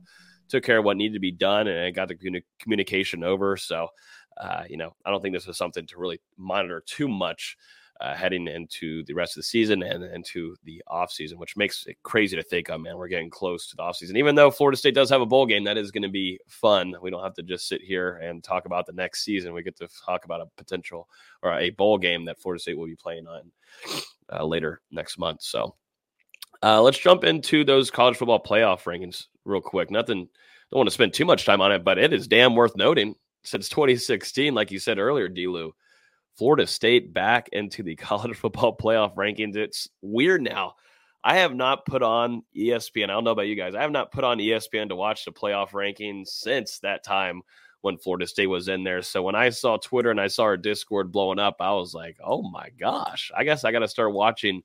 took 0.49 0.63
care 0.63 0.77
of 0.77 0.85
what 0.85 0.97
needed 0.97 1.13
to 1.15 1.19
be 1.19 1.31
done 1.31 1.67
and 1.67 1.95
got 1.95 2.07
the 2.07 2.41
communication 2.59 3.23
over. 3.23 3.57
So, 3.57 3.87
uh, 4.37 4.63
you 4.69 4.77
know, 4.77 4.95
I 5.05 5.11
don't 5.11 5.21
think 5.21 5.33
this 5.33 5.47
is 5.47 5.57
something 5.57 5.85
to 5.87 5.97
really 5.97 6.19
monitor 6.37 6.83
too 6.85 7.07
much 7.07 7.57
uh, 8.01 8.13
heading 8.13 8.47
into 8.47 9.03
the 9.05 9.13
rest 9.13 9.33
of 9.33 9.39
the 9.39 9.43
season 9.43 9.81
and 9.81 10.03
into 10.03 10.55
the 10.65 10.83
offseason, 10.89 11.37
which 11.37 11.55
makes 11.55 11.85
it 11.87 11.95
crazy 12.03 12.35
to 12.35 12.43
think, 12.43 12.69
oh 12.69 12.77
man, 12.77 12.97
we're 12.97 13.07
getting 13.07 13.29
close 13.29 13.67
to 13.67 13.75
the 13.75 13.83
offseason. 13.83 14.17
Even 14.17 14.35
though 14.35 14.51
Florida 14.51 14.77
State 14.77 14.95
does 14.95 15.09
have 15.09 15.21
a 15.21 15.25
bowl 15.25 15.45
game, 15.45 15.63
that 15.63 15.77
is 15.77 15.91
going 15.91 16.03
to 16.03 16.09
be 16.09 16.37
fun. 16.47 16.93
We 17.01 17.09
don't 17.09 17.23
have 17.23 17.35
to 17.35 17.43
just 17.43 17.69
sit 17.69 17.81
here 17.81 18.17
and 18.17 18.43
talk 18.43 18.65
about 18.65 18.85
the 18.85 18.91
next 18.91 19.23
season. 19.23 19.53
We 19.53 19.63
get 19.63 19.77
to 19.77 19.87
talk 20.05 20.25
about 20.25 20.41
a 20.41 20.47
potential 20.57 21.07
or 21.41 21.57
a 21.57 21.69
bowl 21.69 21.97
game 21.97 22.25
that 22.25 22.39
Florida 22.39 22.61
State 22.61 22.77
will 22.77 22.87
be 22.87 22.95
playing 22.95 23.27
on 23.27 23.51
uh, 24.33 24.43
later 24.43 24.81
next 24.91 25.17
month. 25.17 25.41
So 25.41 25.75
uh, 26.61 26.81
let's 26.81 26.99
jump 26.99 27.23
into 27.23 27.63
those 27.63 27.91
college 27.91 28.17
football 28.17 28.43
playoff 28.43 28.83
rankings 28.83 29.27
real 29.45 29.61
quick. 29.61 29.89
Nothing, 29.89 30.27
don't 30.69 30.79
want 30.79 30.87
to 30.87 30.93
spend 30.93 31.13
too 31.13 31.25
much 31.25 31.45
time 31.45 31.61
on 31.61 31.71
it, 31.71 31.85
but 31.85 31.97
it 31.97 32.11
is 32.11 32.27
damn 32.27 32.55
worth 32.55 32.75
noting 32.75 33.15
since 33.45 33.69
2016, 33.69 34.53
like 34.53 34.71
you 34.71 34.79
said 34.79 34.99
earlier, 34.99 35.27
D-Lou 35.27 35.73
Florida 36.37 36.67
State 36.67 37.13
back 37.13 37.49
into 37.51 37.83
the 37.83 37.95
college 37.95 38.35
football 38.35 38.75
playoff 38.75 39.15
rankings. 39.15 39.55
It's 39.55 39.89
weird 40.01 40.41
now. 40.41 40.73
I 41.23 41.37
have 41.37 41.55
not 41.55 41.85
put 41.85 42.03
on 42.03 42.43
ESPN. 42.55 43.05
I 43.05 43.07
don't 43.07 43.23
know 43.23 43.31
about 43.31 43.47
you 43.47 43.55
guys. 43.55 43.73
I 43.73 43.81
have 43.81 43.91
not 43.91 44.11
put 44.11 44.23
on 44.23 44.37
ESPN 44.37 44.89
to 44.89 44.95
watch 44.95 45.25
the 45.25 45.31
playoff 45.31 45.71
rankings 45.71 46.27
since 46.27 46.79
that 46.79 47.03
time 47.03 47.41
when 47.81 47.97
Florida 47.97 48.27
State 48.27 48.47
was 48.47 48.67
in 48.67 48.83
there. 48.83 49.01
So 49.01 49.23
when 49.23 49.33
I 49.33 49.49
saw 49.49 49.77
Twitter 49.77 50.11
and 50.11 50.21
I 50.21 50.27
saw 50.27 50.43
our 50.43 50.57
Discord 50.57 51.11
blowing 51.11 51.39
up, 51.39 51.57
I 51.59 51.71
was 51.73 51.95
like, 51.95 52.17
oh 52.23 52.43
my 52.43 52.69
gosh, 52.79 53.31
I 53.35 53.43
guess 53.43 53.63
I 53.63 53.71
got 53.71 53.79
to 53.79 53.87
start 53.87 54.13
watching 54.13 54.61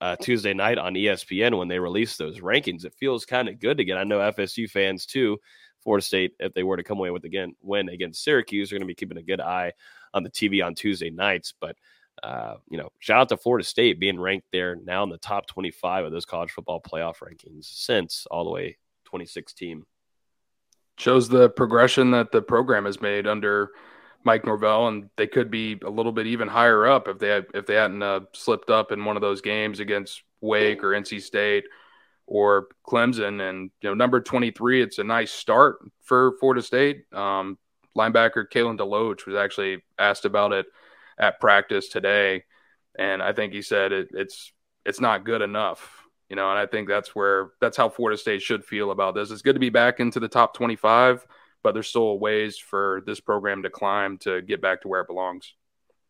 uh, 0.00 0.16
Tuesday 0.16 0.54
night 0.54 0.78
on 0.78 0.94
ESPN 0.94 1.56
when 1.56 1.68
they 1.68 1.78
release 1.78 2.16
those 2.16 2.40
rankings. 2.40 2.84
It 2.84 2.94
feels 2.98 3.24
kind 3.24 3.48
of 3.48 3.60
good 3.60 3.78
to 3.78 3.84
get. 3.84 3.96
I 3.96 4.04
know 4.04 4.18
FSU 4.18 4.68
fans 4.68 5.06
too. 5.06 5.38
Florida 5.86 6.04
State, 6.04 6.34
if 6.40 6.52
they 6.52 6.64
were 6.64 6.76
to 6.76 6.82
come 6.82 6.98
away 6.98 7.12
with 7.12 7.22
again 7.22 7.54
win 7.62 7.88
against 7.88 8.24
Syracuse, 8.24 8.72
are 8.72 8.74
going 8.74 8.80
to 8.80 8.88
be 8.88 8.94
keeping 8.96 9.18
a 9.18 9.22
good 9.22 9.40
eye 9.40 9.72
on 10.12 10.24
the 10.24 10.30
TV 10.30 10.64
on 10.64 10.74
Tuesday 10.74 11.10
nights. 11.10 11.54
But 11.60 11.76
uh, 12.24 12.56
you 12.68 12.76
know, 12.76 12.88
shout 12.98 13.20
out 13.20 13.28
to 13.28 13.36
Florida 13.36 13.64
State 13.64 14.00
being 14.00 14.18
ranked 14.18 14.48
there 14.50 14.74
now 14.74 15.04
in 15.04 15.10
the 15.10 15.18
top 15.18 15.46
25 15.46 16.06
of 16.06 16.10
those 16.10 16.24
college 16.24 16.50
football 16.50 16.80
playoff 16.80 17.18
rankings 17.18 17.66
since 17.66 18.26
all 18.32 18.42
the 18.42 18.50
way 18.50 18.78
2016. 19.04 19.84
Shows 20.98 21.28
the 21.28 21.50
progression 21.50 22.10
that 22.10 22.32
the 22.32 22.42
program 22.42 22.84
has 22.86 23.00
made 23.00 23.28
under 23.28 23.70
Mike 24.24 24.44
Norvell, 24.44 24.88
and 24.88 25.08
they 25.16 25.28
could 25.28 25.52
be 25.52 25.78
a 25.84 25.90
little 25.90 26.10
bit 26.10 26.26
even 26.26 26.48
higher 26.48 26.84
up 26.88 27.06
if 27.06 27.20
they 27.20 27.28
had 27.28 27.46
if 27.54 27.64
they 27.64 27.74
hadn't 27.76 28.02
uh, 28.02 28.20
slipped 28.32 28.70
up 28.70 28.90
in 28.90 29.04
one 29.04 29.14
of 29.14 29.22
those 29.22 29.40
games 29.40 29.78
against 29.78 30.24
Wake 30.40 30.82
or 30.82 30.88
NC 30.88 31.22
State 31.22 31.62
or 32.26 32.68
Clemson. 32.86 33.48
And 33.48 33.70
you 33.80 33.88
know, 33.88 33.94
number 33.94 34.20
23, 34.20 34.82
it's 34.82 34.98
a 34.98 35.04
nice 35.04 35.32
start 35.32 35.78
for 36.02 36.36
Florida 36.38 36.62
State. 36.62 37.04
Um, 37.12 37.58
linebacker 37.96 38.44
Kalen 38.52 38.78
DeLoach 38.78 39.26
was 39.26 39.36
actually 39.36 39.82
asked 39.98 40.24
about 40.24 40.52
it 40.52 40.66
at 41.18 41.40
practice 41.40 41.88
today, 41.88 42.44
and 42.98 43.22
I 43.22 43.32
think 43.32 43.52
he 43.52 43.62
said 43.62 43.92
it, 43.92 44.08
it's 44.12 44.52
it's 44.84 45.00
not 45.00 45.24
good 45.24 45.42
enough. 45.42 46.02
You 46.28 46.36
know, 46.36 46.50
and 46.50 46.58
I 46.58 46.66
think 46.66 46.88
that's 46.88 47.14
where 47.14 47.50
that's 47.60 47.76
how 47.76 47.88
Florida 47.88 48.18
State 48.18 48.42
should 48.42 48.64
feel 48.64 48.90
about 48.90 49.14
this. 49.14 49.30
It's 49.30 49.42
good 49.42 49.54
to 49.54 49.60
be 49.60 49.70
back 49.70 50.00
into 50.00 50.18
the 50.18 50.28
top 50.28 50.54
25, 50.54 51.24
but 51.62 51.72
there's 51.72 51.88
still 51.88 52.18
ways 52.18 52.58
for 52.58 53.02
this 53.06 53.20
program 53.20 53.62
to 53.62 53.70
climb 53.70 54.18
to 54.18 54.42
get 54.42 54.60
back 54.60 54.82
to 54.82 54.88
where 54.88 55.02
it 55.02 55.06
belongs. 55.06 55.54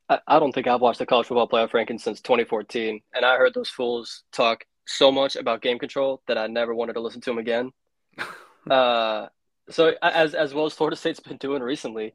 I, 0.08 0.38
don't 0.38 0.52
think 0.52 0.68
I've 0.68 0.80
watched 0.80 1.00
the 1.00 1.06
college 1.06 1.26
football 1.26 1.48
playoff 1.48 1.70
rankings 1.70 2.02
since 2.02 2.20
2014, 2.20 3.00
and 3.12 3.24
I 3.24 3.36
heard 3.36 3.54
those 3.54 3.68
fools 3.68 4.22
talk 4.30 4.64
so 4.86 5.12
much 5.12 5.36
about 5.36 5.62
game 5.62 5.78
control 5.78 6.22
that 6.28 6.38
I 6.38 6.46
never 6.46 6.74
wanted 6.74 6.94
to 6.94 7.00
listen 7.00 7.20
to 7.22 7.30
them 7.30 7.38
again. 7.38 7.72
uh, 8.70 9.26
so 9.68 9.94
as 10.00 10.34
as 10.34 10.54
well 10.54 10.66
as 10.66 10.72
Florida 10.72 10.96
State's 10.96 11.20
been 11.20 11.36
doing 11.36 11.62
recently, 11.62 12.14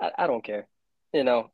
I, 0.00 0.12
I 0.18 0.26
don't 0.26 0.44
care. 0.44 0.68
You 1.12 1.24
know, 1.24 1.50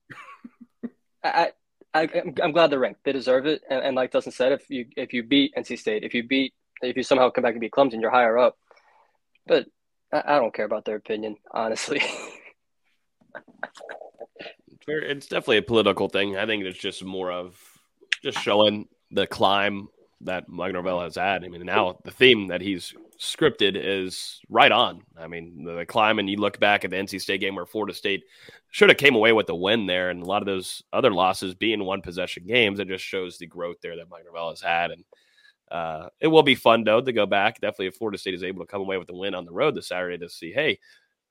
I, 1.24 1.52
I 1.94 2.08
I'm 2.42 2.52
glad 2.52 2.70
they're 2.70 2.78
ranked. 2.78 3.04
They 3.04 3.12
deserve 3.12 3.46
it. 3.46 3.62
And, 3.68 3.82
and 3.82 3.96
like 3.96 4.12
Dustin 4.12 4.32
said, 4.32 4.52
if 4.52 4.68
you 4.70 4.86
if 4.96 5.12
you 5.12 5.22
beat 5.22 5.54
NC 5.56 5.78
State, 5.78 6.04
if 6.04 6.14
you 6.14 6.22
beat 6.22 6.54
if 6.82 6.96
you 6.96 7.02
somehow 7.02 7.30
come 7.30 7.42
back 7.42 7.52
and 7.52 7.60
beat 7.60 7.72
Clemson, 7.72 8.00
you're 8.00 8.10
higher 8.10 8.38
up. 8.38 8.56
But 9.46 9.66
I, 10.12 10.22
I 10.26 10.38
don't 10.38 10.54
care 10.54 10.66
about 10.66 10.84
their 10.84 10.96
opinion, 10.96 11.36
honestly. 11.50 12.02
it's 14.86 15.26
definitely 15.26 15.58
a 15.58 15.62
political 15.62 16.08
thing. 16.08 16.36
I 16.36 16.46
think 16.46 16.64
it's 16.64 16.78
just 16.78 17.04
more 17.04 17.32
of 17.32 17.58
just 18.22 18.38
showing 18.38 18.88
the 19.10 19.26
climb 19.26 19.88
that 20.22 20.48
Mike 20.48 20.72
Norvell 20.72 21.00
has 21.02 21.14
had. 21.14 21.44
I 21.44 21.48
mean, 21.48 21.64
now 21.64 21.98
the 22.04 22.10
theme 22.10 22.48
that 22.48 22.60
he's 22.60 22.94
scripted 23.18 23.72
is 23.76 24.40
right 24.48 24.70
on. 24.70 25.02
I 25.16 25.28
mean, 25.28 25.64
the, 25.64 25.74
the 25.74 25.86
climb, 25.86 26.18
and 26.18 26.28
you 26.28 26.36
look 26.36 26.58
back 26.58 26.84
at 26.84 26.90
the 26.90 26.96
NC 26.96 27.20
State 27.20 27.40
game 27.40 27.54
where 27.54 27.66
Florida 27.66 27.94
State 27.94 28.24
should 28.70 28.88
have 28.88 28.98
came 28.98 29.14
away 29.14 29.32
with 29.32 29.46
the 29.46 29.54
win 29.54 29.86
there, 29.86 30.10
and 30.10 30.22
a 30.22 30.26
lot 30.26 30.42
of 30.42 30.46
those 30.46 30.82
other 30.92 31.12
losses 31.12 31.54
being 31.54 31.84
one 31.84 32.02
possession 32.02 32.44
games. 32.46 32.80
It 32.80 32.88
just 32.88 33.04
shows 33.04 33.38
the 33.38 33.46
growth 33.46 33.76
there 33.82 33.96
that 33.96 34.10
Mike 34.10 34.24
Norvell 34.24 34.50
has 34.50 34.60
had, 34.60 34.90
and 34.90 35.04
uh, 35.70 36.08
it 36.20 36.28
will 36.28 36.42
be 36.42 36.54
fun 36.54 36.84
though 36.84 37.00
to 37.00 37.12
go 37.12 37.26
back. 37.26 37.60
Definitely, 37.60 37.88
if 37.88 37.96
Florida 37.96 38.18
State 38.18 38.34
is 38.34 38.42
able 38.42 38.64
to 38.64 38.70
come 38.70 38.80
away 38.80 38.98
with 38.98 39.08
the 39.08 39.16
win 39.16 39.34
on 39.34 39.44
the 39.44 39.52
road 39.52 39.74
this 39.74 39.88
Saturday 39.88 40.18
to 40.18 40.28
see, 40.28 40.52
hey. 40.52 40.78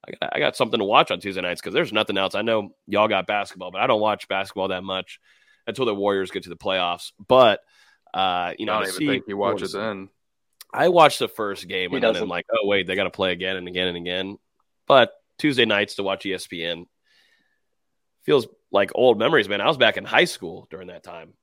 I 0.07 0.11
got, 0.11 0.35
I 0.35 0.39
got 0.39 0.55
something 0.55 0.77
to 0.77 0.85
watch 0.85 1.09
on 1.09 1.19
Tuesday 1.19 1.41
nights 1.41 1.59
because 1.59 1.73
there's 1.73 1.91
nothing 1.91 2.19
else. 2.19 2.35
I 2.35 2.43
know 2.43 2.69
y'all 2.85 3.07
got 3.07 3.25
basketball, 3.25 3.71
but 3.71 3.81
I 3.81 3.88
don't 3.88 3.99
watch 3.99 4.27
basketball 4.27 4.67
that 4.67 4.83
much 4.83 5.19
until 5.65 5.85
the 5.85 5.95
Warriors 5.95 6.29
get 6.29 6.43
to 6.43 6.49
the 6.49 6.55
playoffs. 6.55 7.11
But 7.27 7.61
uh, 8.18 8.53
you 8.57 8.65
know, 8.65 8.74
I 8.74 8.84
don't 8.86 9.01
even 9.01 9.07
think 9.07 9.26
you 9.28 9.38
watch 9.38 9.61
it 9.61 9.72
then. 9.72 10.09
I 10.74 10.89
watched 10.89 11.20
the 11.20 11.28
first 11.28 11.68
game 11.68 11.93
and 11.93 12.03
then 12.03 12.15
I'm 12.15 12.28
like, 12.28 12.45
oh 12.51 12.68
wait, 12.68 12.88
they 12.88 12.95
got 12.95 13.05
to 13.05 13.09
play 13.09 13.32
again 13.32 13.55
and 13.55 13.68
again 13.68 13.88
and 13.88 13.97
again. 13.97 14.38
But 14.88 15.11
Tuesday 15.38 15.65
nights 15.65 15.95
to 15.95 16.03
watch 16.03 16.24
ESPN 16.26 16.86
feels 18.24 18.47
like 18.72 18.91
old 18.95 19.18
memories, 19.18 19.47
man. 19.47 19.61
I 19.61 19.68
was 19.68 19.78
back 19.78 19.97
in 19.97 20.03
high 20.03 20.26
school 20.26 20.68
during 20.70 20.88
that 20.88 21.03
time. 21.03 21.34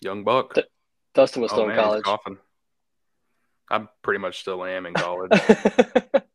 Young 0.00 0.24
buck. 0.24 0.54
D- 0.54 0.64
Dustin 1.14 1.42
was 1.42 1.52
Oh, 1.52 1.54
still 1.56 1.62
in 1.64 1.76
man, 1.76 1.78
college. 1.84 2.02
coughing. 2.02 2.38
I 3.70 3.86
pretty 4.02 4.18
much 4.18 4.40
still 4.40 4.64
am 4.64 4.86
in 4.86 4.94
college. 4.94 5.30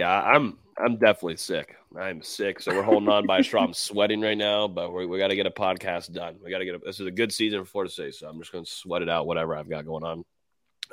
Yeah, 0.00 0.18
I'm 0.18 0.56
I'm 0.78 0.96
definitely 0.96 1.36
sick. 1.36 1.76
I'm 1.94 2.22
sick, 2.22 2.62
so 2.62 2.74
we're 2.74 2.82
holding 2.82 3.10
on 3.10 3.26
by 3.26 3.40
a 3.40 3.44
straw. 3.44 3.64
I'm 3.64 3.74
sweating 3.74 4.22
right 4.22 4.38
now, 4.38 4.66
but 4.66 4.94
we, 4.94 5.04
we 5.04 5.18
got 5.18 5.28
to 5.28 5.36
get 5.36 5.44
a 5.44 5.50
podcast 5.50 6.10
done. 6.10 6.38
We 6.42 6.50
got 6.50 6.60
to 6.60 6.64
get 6.64 6.76
a, 6.76 6.78
this 6.78 7.00
is 7.00 7.06
a 7.06 7.10
good 7.10 7.30
season 7.30 7.62
for 7.62 7.70
Florida 7.70 7.92
State, 7.92 8.14
so 8.14 8.26
I'm 8.26 8.38
just 8.38 8.50
going 8.50 8.64
to 8.64 8.70
sweat 8.70 9.02
it 9.02 9.10
out, 9.10 9.26
whatever 9.26 9.54
I've 9.54 9.68
got 9.68 9.84
going 9.84 10.02
on. 10.02 10.24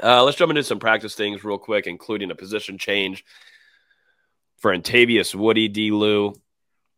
Uh, 0.03 0.26
let's 0.26 0.36
jump 0.36 0.49
into 0.49 0.62
some 0.62 0.80
practice 0.80 1.16
things 1.16 1.45
real 1.45 1.58
quick, 1.58 1.88
including 1.88 2.32
a 2.32 2.36
position 2.36 2.78
change 2.78 3.24
for 4.58 4.78
Antavius 4.78 5.34
Woody 5.34 5.70
D-Lou. 5.70 6.34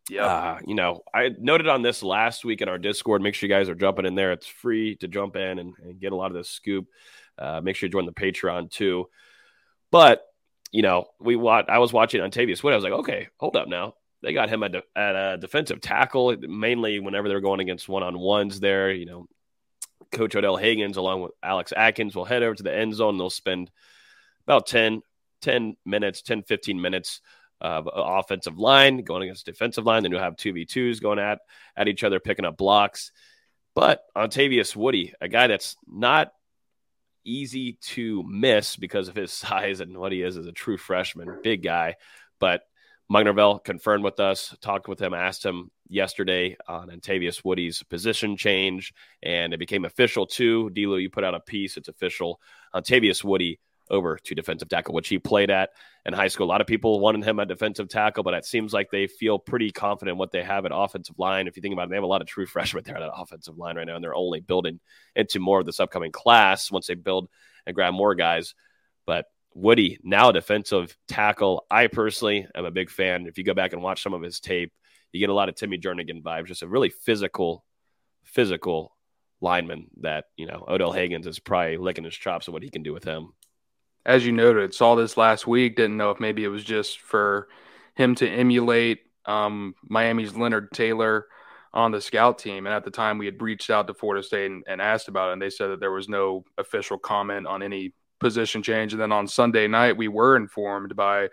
Yeah. 0.08 0.26
Uh, 0.26 0.58
you 0.66 0.74
know, 0.74 1.04
I 1.14 1.30
noted 1.38 1.68
on 1.68 1.82
this 1.82 2.02
last 2.02 2.44
week 2.44 2.60
in 2.60 2.68
our 2.68 2.78
Discord. 2.78 3.22
Make 3.22 3.36
sure 3.36 3.48
you 3.48 3.54
guys 3.54 3.68
are 3.68 3.76
jumping 3.76 4.04
in 4.04 4.16
there. 4.16 4.32
It's 4.32 4.48
free 4.48 4.96
to 4.96 5.06
jump 5.06 5.36
in 5.36 5.60
and, 5.60 5.74
and 5.80 6.00
get 6.00 6.10
a 6.10 6.16
lot 6.16 6.32
of 6.32 6.36
this 6.36 6.50
scoop. 6.50 6.88
Uh, 7.38 7.60
make 7.60 7.76
sure 7.76 7.86
you 7.86 7.92
join 7.92 8.06
the 8.06 8.12
Patreon 8.12 8.68
too. 8.68 9.08
But 9.92 10.24
you 10.72 10.82
know, 10.82 11.06
we 11.18 11.36
watch. 11.36 11.66
I 11.68 11.78
was 11.78 11.92
watching 11.92 12.20
Ontavious 12.20 12.62
Wood. 12.62 12.72
I 12.72 12.76
was 12.76 12.84
like, 12.84 12.92
okay, 12.92 13.28
hold 13.38 13.56
up 13.56 13.68
now. 13.68 13.94
They 14.22 14.32
got 14.32 14.50
him 14.50 14.62
at, 14.62 14.72
de- 14.72 14.82
at 14.94 15.16
a 15.16 15.38
defensive 15.38 15.80
tackle, 15.80 16.36
mainly 16.40 17.00
whenever 17.00 17.28
they're 17.28 17.40
going 17.40 17.60
against 17.60 17.88
one 17.88 18.02
on 18.02 18.18
ones. 18.18 18.60
There, 18.60 18.92
you 18.92 19.06
know, 19.06 19.26
Coach 20.12 20.36
Odell 20.36 20.56
Haggins 20.56 20.96
along 20.96 21.22
with 21.22 21.32
Alex 21.42 21.72
Atkins 21.76 22.14
will 22.14 22.24
head 22.24 22.42
over 22.42 22.54
to 22.54 22.62
the 22.62 22.74
end 22.74 22.94
zone. 22.94 23.16
They'll 23.16 23.30
spend 23.30 23.70
about 24.46 24.66
10, 24.66 25.02
10 25.42 25.76
minutes, 25.86 26.22
10, 26.22 26.42
15 26.42 26.80
minutes 26.80 27.20
of 27.60 27.86
uh, 27.86 27.90
offensive 27.94 28.58
line 28.58 29.02
going 29.02 29.22
against 29.22 29.46
defensive 29.46 29.86
line. 29.86 30.02
Then 30.02 30.12
you'll 30.12 30.20
have 30.20 30.36
2v2s 30.36 31.00
going 31.00 31.18
at, 31.18 31.40
at 31.76 31.88
each 31.88 32.04
other, 32.04 32.20
picking 32.20 32.44
up 32.44 32.56
blocks. 32.56 33.12
But 33.74 34.02
Ontavious 34.16 34.74
Woody, 34.74 35.14
a 35.20 35.28
guy 35.28 35.46
that's 35.46 35.76
not 35.86 36.32
easy 37.24 37.78
to 37.80 38.22
miss 38.24 38.76
because 38.76 39.08
of 39.08 39.14
his 39.14 39.32
size 39.32 39.80
and 39.80 39.96
what 39.96 40.12
he 40.12 40.22
is 40.22 40.36
as 40.36 40.46
a 40.46 40.52
true 40.52 40.76
freshman, 40.76 41.38
big 41.42 41.62
guy. 41.62 41.96
But 42.38 42.62
Mike 43.08 43.26
confirmed 43.64 44.04
with 44.04 44.20
us, 44.20 44.54
talked 44.60 44.86
with 44.86 45.02
him, 45.02 45.14
asked 45.14 45.44
him 45.44 45.70
yesterday 45.88 46.56
on 46.68 46.90
Antavius 46.90 47.44
Woody's 47.44 47.82
position 47.82 48.36
change, 48.36 48.94
and 49.20 49.52
it 49.52 49.58
became 49.58 49.84
official 49.84 50.26
too. 50.26 50.70
D-Lou, 50.70 50.98
you 50.98 51.10
put 51.10 51.24
out 51.24 51.34
a 51.34 51.40
piece; 51.40 51.76
it's 51.76 51.88
official. 51.88 52.40
Antavius 52.72 53.24
Woody 53.24 53.58
over 53.90 54.16
to 54.16 54.34
defensive 54.34 54.68
tackle, 54.68 54.94
which 54.94 55.08
he 55.08 55.18
played 55.18 55.50
at 55.50 55.70
in 56.06 56.12
high 56.12 56.28
school. 56.28 56.46
A 56.46 56.48
lot 56.48 56.60
of 56.60 56.66
people 56.66 57.00
wanted 57.00 57.24
him 57.24 57.40
at 57.40 57.48
defensive 57.48 57.88
tackle, 57.88 58.22
but 58.22 58.34
it 58.34 58.44
seems 58.44 58.72
like 58.72 58.90
they 58.90 59.06
feel 59.06 59.38
pretty 59.38 59.70
confident 59.70 60.16
what 60.16 60.30
they 60.30 60.42
have 60.42 60.64
at 60.64 60.72
offensive 60.74 61.18
line. 61.18 61.46
If 61.46 61.56
you 61.56 61.62
think 61.62 61.72
about 61.72 61.84
it, 61.84 61.90
they 61.90 61.96
have 61.96 62.04
a 62.04 62.08
lot 62.08 62.22
of 62.22 62.28
true 62.28 62.46
freshmen 62.46 62.84
there 62.84 62.96
at 62.96 63.10
offensive 63.14 63.58
line 63.58 63.76
right 63.76 63.86
now, 63.86 63.96
and 63.96 64.04
they're 64.04 64.14
only 64.14 64.40
building 64.40 64.80
into 65.14 65.40
more 65.40 65.60
of 65.60 65.66
this 65.66 65.80
upcoming 65.80 66.12
class 66.12 66.70
once 66.70 66.86
they 66.86 66.94
build 66.94 67.28
and 67.66 67.74
grab 67.74 67.94
more 67.94 68.14
guys. 68.14 68.54
But 69.06 69.26
Woody, 69.54 69.98
now 70.02 70.30
defensive 70.30 70.96
tackle. 71.08 71.66
I 71.70 71.88
personally 71.88 72.46
am 72.54 72.64
a 72.64 72.70
big 72.70 72.90
fan. 72.90 73.26
If 73.26 73.38
you 73.38 73.44
go 73.44 73.54
back 73.54 73.72
and 73.72 73.82
watch 73.82 74.02
some 74.02 74.14
of 74.14 74.22
his 74.22 74.40
tape, 74.40 74.72
you 75.12 75.20
get 75.20 75.30
a 75.30 75.34
lot 75.34 75.48
of 75.48 75.56
Timmy 75.56 75.78
Jernigan 75.78 76.22
vibes. 76.22 76.46
Just 76.46 76.62
a 76.62 76.68
really 76.68 76.90
physical, 76.90 77.64
physical 78.24 78.96
lineman 79.40 79.88
that, 80.02 80.26
you 80.36 80.46
know, 80.46 80.64
Odell 80.68 80.92
Haggins 80.92 81.26
is 81.26 81.38
probably 81.38 81.78
licking 81.78 82.04
his 82.04 82.14
chops 82.14 82.46
of 82.46 82.54
what 82.54 82.62
he 82.62 82.70
can 82.70 82.82
do 82.82 82.92
with 82.92 83.04
him. 83.04 83.32
As 84.06 84.24
you 84.24 84.32
noted, 84.32 84.74
saw 84.74 84.94
this 84.94 85.16
last 85.16 85.46
week. 85.46 85.76
Didn't 85.76 85.96
know 85.96 86.10
if 86.10 86.20
maybe 86.20 86.44
it 86.44 86.48
was 86.48 86.64
just 86.64 87.00
for 87.00 87.48
him 87.94 88.14
to 88.16 88.28
emulate 88.28 89.00
um, 89.26 89.74
Miami's 89.88 90.34
Leonard 90.34 90.72
Taylor 90.72 91.26
on 91.72 91.92
the 91.92 92.00
scout 92.00 92.38
team. 92.38 92.66
And 92.66 92.74
at 92.74 92.84
the 92.84 92.90
time, 92.90 93.18
we 93.18 93.26
had 93.26 93.40
reached 93.40 93.70
out 93.70 93.86
to 93.86 93.94
Florida 93.94 94.22
State 94.22 94.50
and, 94.50 94.64
and 94.66 94.80
asked 94.80 95.08
about 95.08 95.30
it, 95.30 95.32
and 95.34 95.42
they 95.42 95.50
said 95.50 95.68
that 95.68 95.80
there 95.80 95.92
was 95.92 96.08
no 96.08 96.44
official 96.58 96.98
comment 96.98 97.46
on 97.46 97.62
any 97.62 97.92
position 98.18 98.62
change. 98.62 98.92
And 98.92 99.00
then 99.00 99.12
on 99.12 99.28
Sunday 99.28 99.68
night, 99.68 99.96
we 99.96 100.08
were 100.08 100.36
informed 100.36 100.96
by 100.96 101.28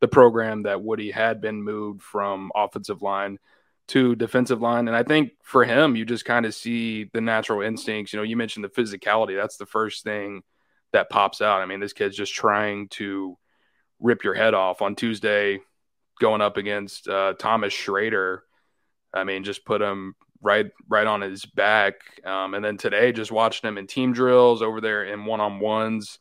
the 0.00 0.08
program 0.08 0.64
that 0.64 0.82
Woody 0.82 1.10
had 1.10 1.40
been 1.40 1.62
moved 1.62 2.02
from 2.02 2.50
offensive 2.54 3.02
line 3.02 3.38
to 3.88 4.16
defensive 4.16 4.60
line. 4.60 4.88
And 4.88 4.96
I 4.96 5.02
think 5.02 5.32
for 5.42 5.64
him, 5.64 5.96
you 5.96 6.04
just 6.04 6.24
kind 6.24 6.44
of 6.44 6.54
see 6.54 7.04
the 7.12 7.20
natural 7.20 7.62
instincts. 7.62 8.12
You 8.12 8.18
know, 8.18 8.24
you 8.24 8.36
mentioned 8.36 8.64
the 8.64 8.68
physicality. 8.68 9.36
That's 9.36 9.56
the 9.56 9.66
first 9.66 10.02
thing 10.02 10.42
that 10.92 11.10
pops 11.10 11.40
out. 11.40 11.60
I 11.60 11.66
mean, 11.66 11.80
this 11.80 11.92
kid's 11.92 12.16
just 12.16 12.34
trying 12.34 12.88
to 12.88 13.36
rip 14.00 14.24
your 14.24 14.34
head 14.34 14.54
off 14.54 14.82
on 14.82 14.94
Tuesday, 14.94 15.60
going 16.20 16.40
up 16.40 16.56
against 16.56 17.08
uh, 17.08 17.34
Thomas 17.38 17.74
Shrader. 17.74 18.40
I 19.12 19.24
mean, 19.24 19.44
just 19.44 19.64
put 19.64 19.80
him 19.82 20.14
right 20.42 20.70
right 20.88 21.06
on 21.06 21.20
his 21.20 21.44
back. 21.44 21.94
Um, 22.24 22.54
and 22.54 22.64
then 22.64 22.76
today, 22.76 23.12
just 23.12 23.32
watching 23.32 23.68
him 23.68 23.78
in 23.78 23.86
team 23.86 24.12
drills 24.12 24.62
over 24.62 24.80
there 24.80 25.04
in 25.04 25.24
one 25.24 25.40
on 25.40 25.60
ones 25.60 26.18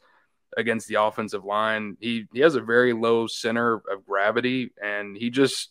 against 0.57 0.87
the 0.87 0.95
offensive 0.95 1.43
line. 1.43 1.97
He 1.99 2.27
he 2.33 2.39
has 2.39 2.55
a 2.55 2.61
very 2.61 2.93
low 2.93 3.27
center 3.27 3.75
of 3.75 4.05
gravity, 4.05 4.71
and 4.81 5.15
he 5.15 5.29
just 5.29 5.69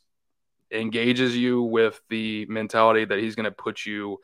engages 0.71 1.37
you 1.37 1.63
with 1.63 2.01
the 2.09 2.47
mentality 2.47 3.05
that 3.05 3.19
he's 3.19 3.35
going 3.35 3.45
to 3.45 3.51
put 3.51 3.87
you 3.87 4.19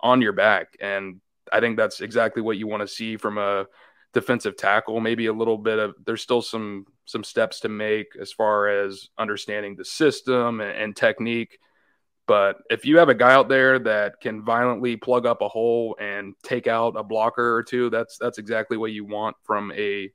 on 0.00 0.20
your 0.20 0.32
back. 0.32 0.76
And 0.80 1.20
I 1.52 1.60
think 1.60 1.76
that's 1.76 2.00
exactly 2.00 2.42
what 2.42 2.56
you 2.56 2.66
want 2.66 2.80
to 2.82 2.88
see 2.88 3.16
from 3.16 3.38
a 3.38 3.66
defensive 4.12 4.56
tackle. 4.56 5.00
Maybe 5.00 5.26
a 5.26 5.32
little 5.32 5.58
bit 5.58 5.78
of 5.78 5.94
there's 6.04 6.22
still 6.22 6.42
some 6.42 6.86
some 7.04 7.24
steps 7.24 7.60
to 7.60 7.68
make 7.68 8.14
as 8.20 8.32
far 8.32 8.68
as 8.68 9.08
understanding 9.18 9.76
the 9.76 9.84
system 9.84 10.60
and, 10.60 10.70
and 10.70 10.96
technique. 10.96 11.58
But 12.26 12.58
if 12.70 12.84
you 12.84 12.98
have 12.98 13.08
a 13.08 13.14
guy 13.14 13.32
out 13.32 13.48
there 13.48 13.78
that 13.80 14.20
can 14.20 14.44
violently 14.44 14.96
plug 14.96 15.26
up 15.26 15.42
a 15.42 15.48
hole 15.48 15.96
and 16.00 16.34
take 16.42 16.66
out 16.66 16.96
a 16.96 17.02
blocker 17.02 17.56
or 17.56 17.62
two, 17.62 17.90
that's 17.90 18.16
that's 18.18 18.38
exactly 18.38 18.76
what 18.76 18.92
you 18.92 19.04
want 19.04 19.36
from 19.42 19.72
a 19.72 20.10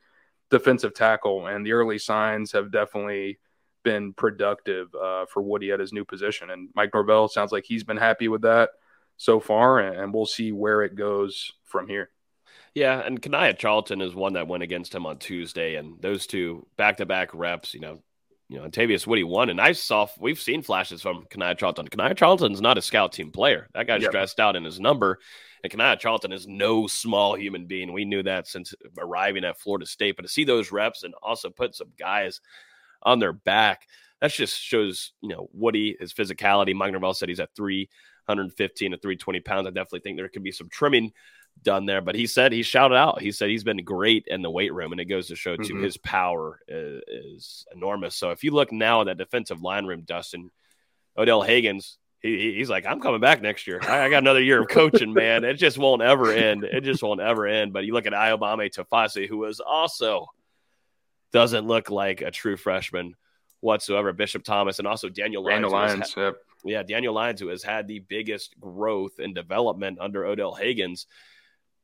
defensive 0.50 0.94
tackle. 0.94 1.48
And 1.48 1.66
the 1.66 1.74
early 1.74 2.00
signs 2.00 2.54
have 2.54 2.72
definitely 2.72 3.40
been 3.84 4.14
productive 4.14 4.94
uh, 4.96 5.26
for 5.26 5.42
Woody 5.42 5.72
at 5.72 5.80
his 5.80 5.94
new 5.94 6.06
position. 6.06 6.50
And 6.50 6.70
Mike 6.76 6.92
Norvell 6.94 7.28
sounds 7.28 7.52
like 7.52 7.66
he's 7.66 7.84
been 7.84 7.98
happy 7.98 8.28
with 8.28 8.42
that 8.42 8.70
so 9.18 9.40
far, 9.40 9.80
and 9.80 10.14
we'll 10.14 10.26
see 10.26 10.52
where 10.52 10.84
it 10.84 10.96
goes 10.96 11.52
from 11.66 11.88
here. 11.88 12.10
Yeah, 12.78 13.02
and 13.04 13.20
Kanaya 13.20 13.56
Charlton 13.56 14.02
is 14.02 14.14
one 14.14 14.34
that 14.34 14.48
went 14.48 14.62
against 14.62 14.94
him 14.94 15.08
on 15.08 15.18
Tuesday, 15.18 15.78
and 15.78 16.00
those 16.00 16.28
two 16.28 16.68
back-to-back 16.78 17.34
reps, 17.34 17.74
you 17.74 17.80
know, 17.80 18.04
you 18.50 18.60
know, 18.60 18.70
Antavius 18.70 19.08
Woody 19.08 19.24
won, 19.24 19.50
and 19.50 19.60
I 19.60 19.72
saw 19.72 20.06
we've 20.20 20.40
seen 20.40 20.62
flashes 20.62 21.02
from 21.02 21.26
Kanaya 21.32 21.56
Charlton. 21.56 21.88
Kanaya 21.88 22.14
Charlton's 22.14 22.62
not 22.62 22.78
a 22.78 22.84
scout 22.84 23.14
team 23.14 23.32
player. 23.32 23.68
That 23.74 23.88
guy's 23.88 24.04
Yep. 24.04 24.12
stressed 24.12 24.40
out 24.40 24.56
in 24.56 24.64
his 24.64 24.80
number, 24.80 25.18
and 25.64 25.72
Kanaya 25.72 25.98
Charlton 25.98 26.32
is 26.32 26.46
no 26.46 26.86
small 26.86 27.36
human 27.36 27.66
being. 27.66 27.94
We 27.94 28.06
knew 28.06 28.22
that 28.22 28.46
since 28.46 28.76
arriving 29.00 29.44
at 29.44 29.60
Florida 29.60 29.88
State, 29.88 30.16
but 30.16 30.22
to 30.22 30.28
see 30.28 30.44
those 30.44 30.72
reps 30.72 31.02
and 31.02 31.16
also 31.24 31.50
put 31.50 31.74
some 31.74 31.94
guys 31.98 32.42
on 33.02 33.18
their 33.18 33.34
back, 33.34 33.88
that 34.22 34.32
just 34.34 34.62
shows 34.62 35.14
you 35.22 35.30
know 35.30 35.50
Woody 35.52 35.98
his 36.00 36.14
physicality. 36.14 36.76
Mike 36.76 36.92
Norvell 36.92 37.16
said 37.16 37.30
he's 37.30 37.40
at 37.40 37.56
three 37.56 37.90
hundred 38.28 38.54
fifteen 38.54 38.92
to 38.92 38.98
three 39.00 39.18
twenty 39.18 39.40
pounds. 39.40 39.66
I 39.66 39.72
definitely 39.72 40.02
think 40.02 40.18
there 40.18 40.30
could 40.30 40.44
be 40.44 40.52
some 40.52 40.70
trimming 40.70 41.12
done 41.64 41.86
there. 41.86 42.02
But 42.02 42.16
he 42.16 42.28
said 42.28 42.52
he 42.52 42.64
shouted 42.64 42.96
out. 42.96 43.22
He 43.22 43.32
said 43.32 43.50
he's 43.50 43.64
been 43.64 43.84
great 43.84 44.26
in 44.28 44.42
the 44.42 44.50
weight 44.50 44.74
room, 44.74 44.92
and 44.92 45.02
it 45.02 45.06
goes 45.06 45.28
to 45.28 45.36
show 45.36 45.56
too 45.56 45.76
Mhm. 45.76 45.84
his 45.84 45.98
power 45.98 46.60
is, 46.68 47.02
is 47.08 47.66
enormous. 47.74 48.16
So 48.16 48.32
if 48.32 48.44
you 48.44 48.52
look 48.52 48.72
now 48.72 49.02
at 49.02 49.06
that 49.06 49.18
defensive 49.18 49.62
line 49.62 49.86
room, 49.86 50.02
Dustin 50.02 50.52
Odell 51.18 51.42
Haggins, 51.42 51.98
he, 52.22 52.38
he- 52.38 52.54
he's 52.56 52.70
like, 52.70 52.86
I'm 52.86 53.00
coming 53.02 53.22
back 53.22 53.42
next 53.42 53.68
year. 53.68 53.80
I, 53.84 54.06
I 54.06 54.10
got 54.10 54.20
another 54.24 54.42
year 54.42 54.62
of 54.62 54.68
coaching, 54.70 55.14
man. 55.14 55.44
It 55.44 55.56
just 55.56 55.78
won't 55.78 56.02
ever 56.02 56.32
end. 56.32 56.64
It 56.64 56.82
just 56.82 57.04
won't 57.04 57.22
ever 57.22 57.46
end. 57.48 57.74
But 57.74 57.86
you 57.86 57.94
look 57.94 58.06
at 58.08 58.14
Iobame 58.14 58.72
Tafasi, 58.74 59.28
who 59.28 59.46
is 59.46 59.60
also 59.60 60.28
doesn't 61.32 61.68
look 61.68 61.90
like 61.90 62.22
a 62.22 62.32
true 62.32 62.58
freshman 62.58 63.16
whatsoever. 63.60 64.14
Bishop 64.14 64.44
Thomas 64.44 64.80
and 64.80 64.88
also 64.88 65.10
Daniel 65.10 65.44
Lyons. 65.44 65.64
Daniel 65.64 65.72
Lyons, 65.72 66.14
yep. 66.16 66.36
yeah, 66.64 66.84
Daniel 66.84 67.14
Lyons, 67.14 67.40
who 67.40 67.48
has 67.50 67.64
had 67.64 67.88
the 67.88 68.00
biggest 68.00 68.58
growth 68.60 69.20
and 69.20 69.36
development 69.36 70.00
under 70.00 70.26
Odell 70.26 70.54
Haggins, 70.54 71.06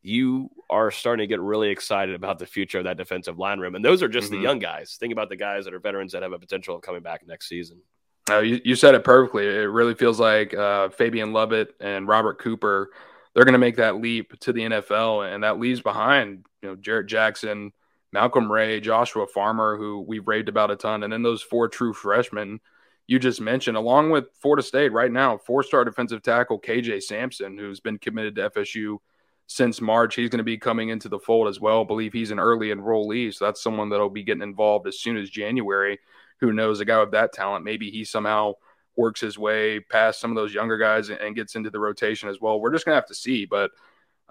you 0.04 0.50
are 0.70 0.92
starting 0.92 1.24
to 1.24 1.28
get 1.28 1.40
really 1.40 1.70
excited 1.70 2.14
about 2.14 2.38
the 2.38 2.46
future 2.46 2.78
of 2.78 2.84
that 2.84 2.98
defensive 2.98 3.40
line 3.40 3.60
room. 3.60 3.74
And 3.74 3.84
those 3.84 4.04
are 4.04 4.10
just 4.10 4.28
Mhm. 4.28 4.36
the 4.36 4.42
young 4.42 4.60
guys. 4.60 4.98
Think 5.00 5.14
about 5.14 5.30
the 5.30 5.36
guys 5.38 5.66
that 5.66 5.74
are 5.74 5.80
veterans 5.80 6.12
that 6.12 6.24
have 6.24 6.34
a 6.34 6.40
potential 6.40 6.76
of 6.76 6.82
coming 6.82 7.02
back 7.02 7.26
next 7.26 7.48
season. 7.48 7.82
Uh, 8.30 8.40
you, 8.40 8.60
you 8.64 8.76
said 8.76 8.96
it 8.96 9.04
perfectly. 9.04 9.46
It 9.48 9.70
really 9.70 9.96
feels 9.96 10.20
like 10.20 10.54
uh, 10.54 10.90
Fabien 10.90 11.32
Lovett 11.34 11.74
and 11.80 12.08
Robert 12.08 12.38
Cooper, 12.40 12.92
they're 13.34 13.46
going 13.46 13.54
to 13.54 13.60
make 13.60 13.78
that 13.78 13.96
leap 14.02 14.38
to 14.42 14.54
the 14.54 14.62
NFL, 14.62 15.34
and 15.34 15.44
that 15.44 15.60
leaves 15.60 15.82
behind, 15.82 16.46
you 16.62 16.70
know, 16.70 16.76
Jarrett 16.76 17.08
Jackson, 17.08 17.72
Malcolm 18.12 18.52
Ray, 18.52 18.80
Joshua 18.80 19.26
Farmer, 19.26 19.76
who 19.78 20.02
we've 20.02 20.28
raved 20.28 20.50
about 20.50 20.70
a 20.70 20.76
ton, 20.76 21.04
and 21.04 21.12
then 21.12 21.24
those 21.24 21.42
four 21.42 21.68
true 21.68 21.94
freshmen 21.94 22.60
you 23.06 23.20
just 23.20 23.42
mentioned, 23.42 23.76
along 23.76 24.12
with 24.12 24.26
Florida 24.42 24.64
State 24.64 24.94
right 24.94 25.12
now, 25.12 25.38
four-star 25.38 25.84
defensive 25.84 26.22
tackle 26.22 26.58
KJ 26.58 27.04
Sampson, 27.04 27.58
who's 27.58 27.82
been 27.82 27.98
committed 27.98 28.36
to 28.36 28.50
FSU 28.50 29.00
since 29.48 29.82
March. 29.82 30.16
He's 30.16 30.30
going 30.30 30.38
to 30.40 30.44
be 30.44 30.58
coming 30.58 30.90
into 30.90 31.10
the 31.10 31.20
fold 31.20 31.48
as 31.48 31.60
well. 31.60 31.82
I 31.82 31.86
believe 31.86 32.14
he's 32.14 32.32
an 32.32 32.40
early 32.40 32.70
enrollee, 32.70 33.34
so 33.34 33.46
that's 33.46 33.62
someone 33.62 33.90
that'll 33.90 34.10
be 34.10 34.24
getting 34.24 34.44
involved 34.44 34.88
as 34.88 35.00
soon 35.00 35.18
as 35.18 35.30
January 35.30 36.00
who 36.44 36.52
knows? 36.52 36.82
A 36.82 36.86
guy 36.86 37.00
with 37.00 37.12
that 37.12 37.32
talent, 37.32 37.64
maybe 37.64 37.90
he 37.90 38.04
somehow 38.04 38.54
works 38.98 39.22
his 39.22 39.38
way 39.38 39.80
past 39.80 40.20
some 40.20 40.30
of 40.30 40.36
those 40.36 40.54
younger 40.54 40.78
guys 40.78 41.10
and, 41.10 41.20
and 41.20 41.36
gets 41.36 41.56
into 41.56 41.70
the 41.70 41.80
rotation 41.80 42.28
as 42.28 42.42
well. 42.42 42.60
We're 42.60 42.74
just 42.74 42.86
gonna 42.86 42.96
have 42.96 43.08
to 43.08 43.16
see, 43.16 43.46
but 43.46 43.72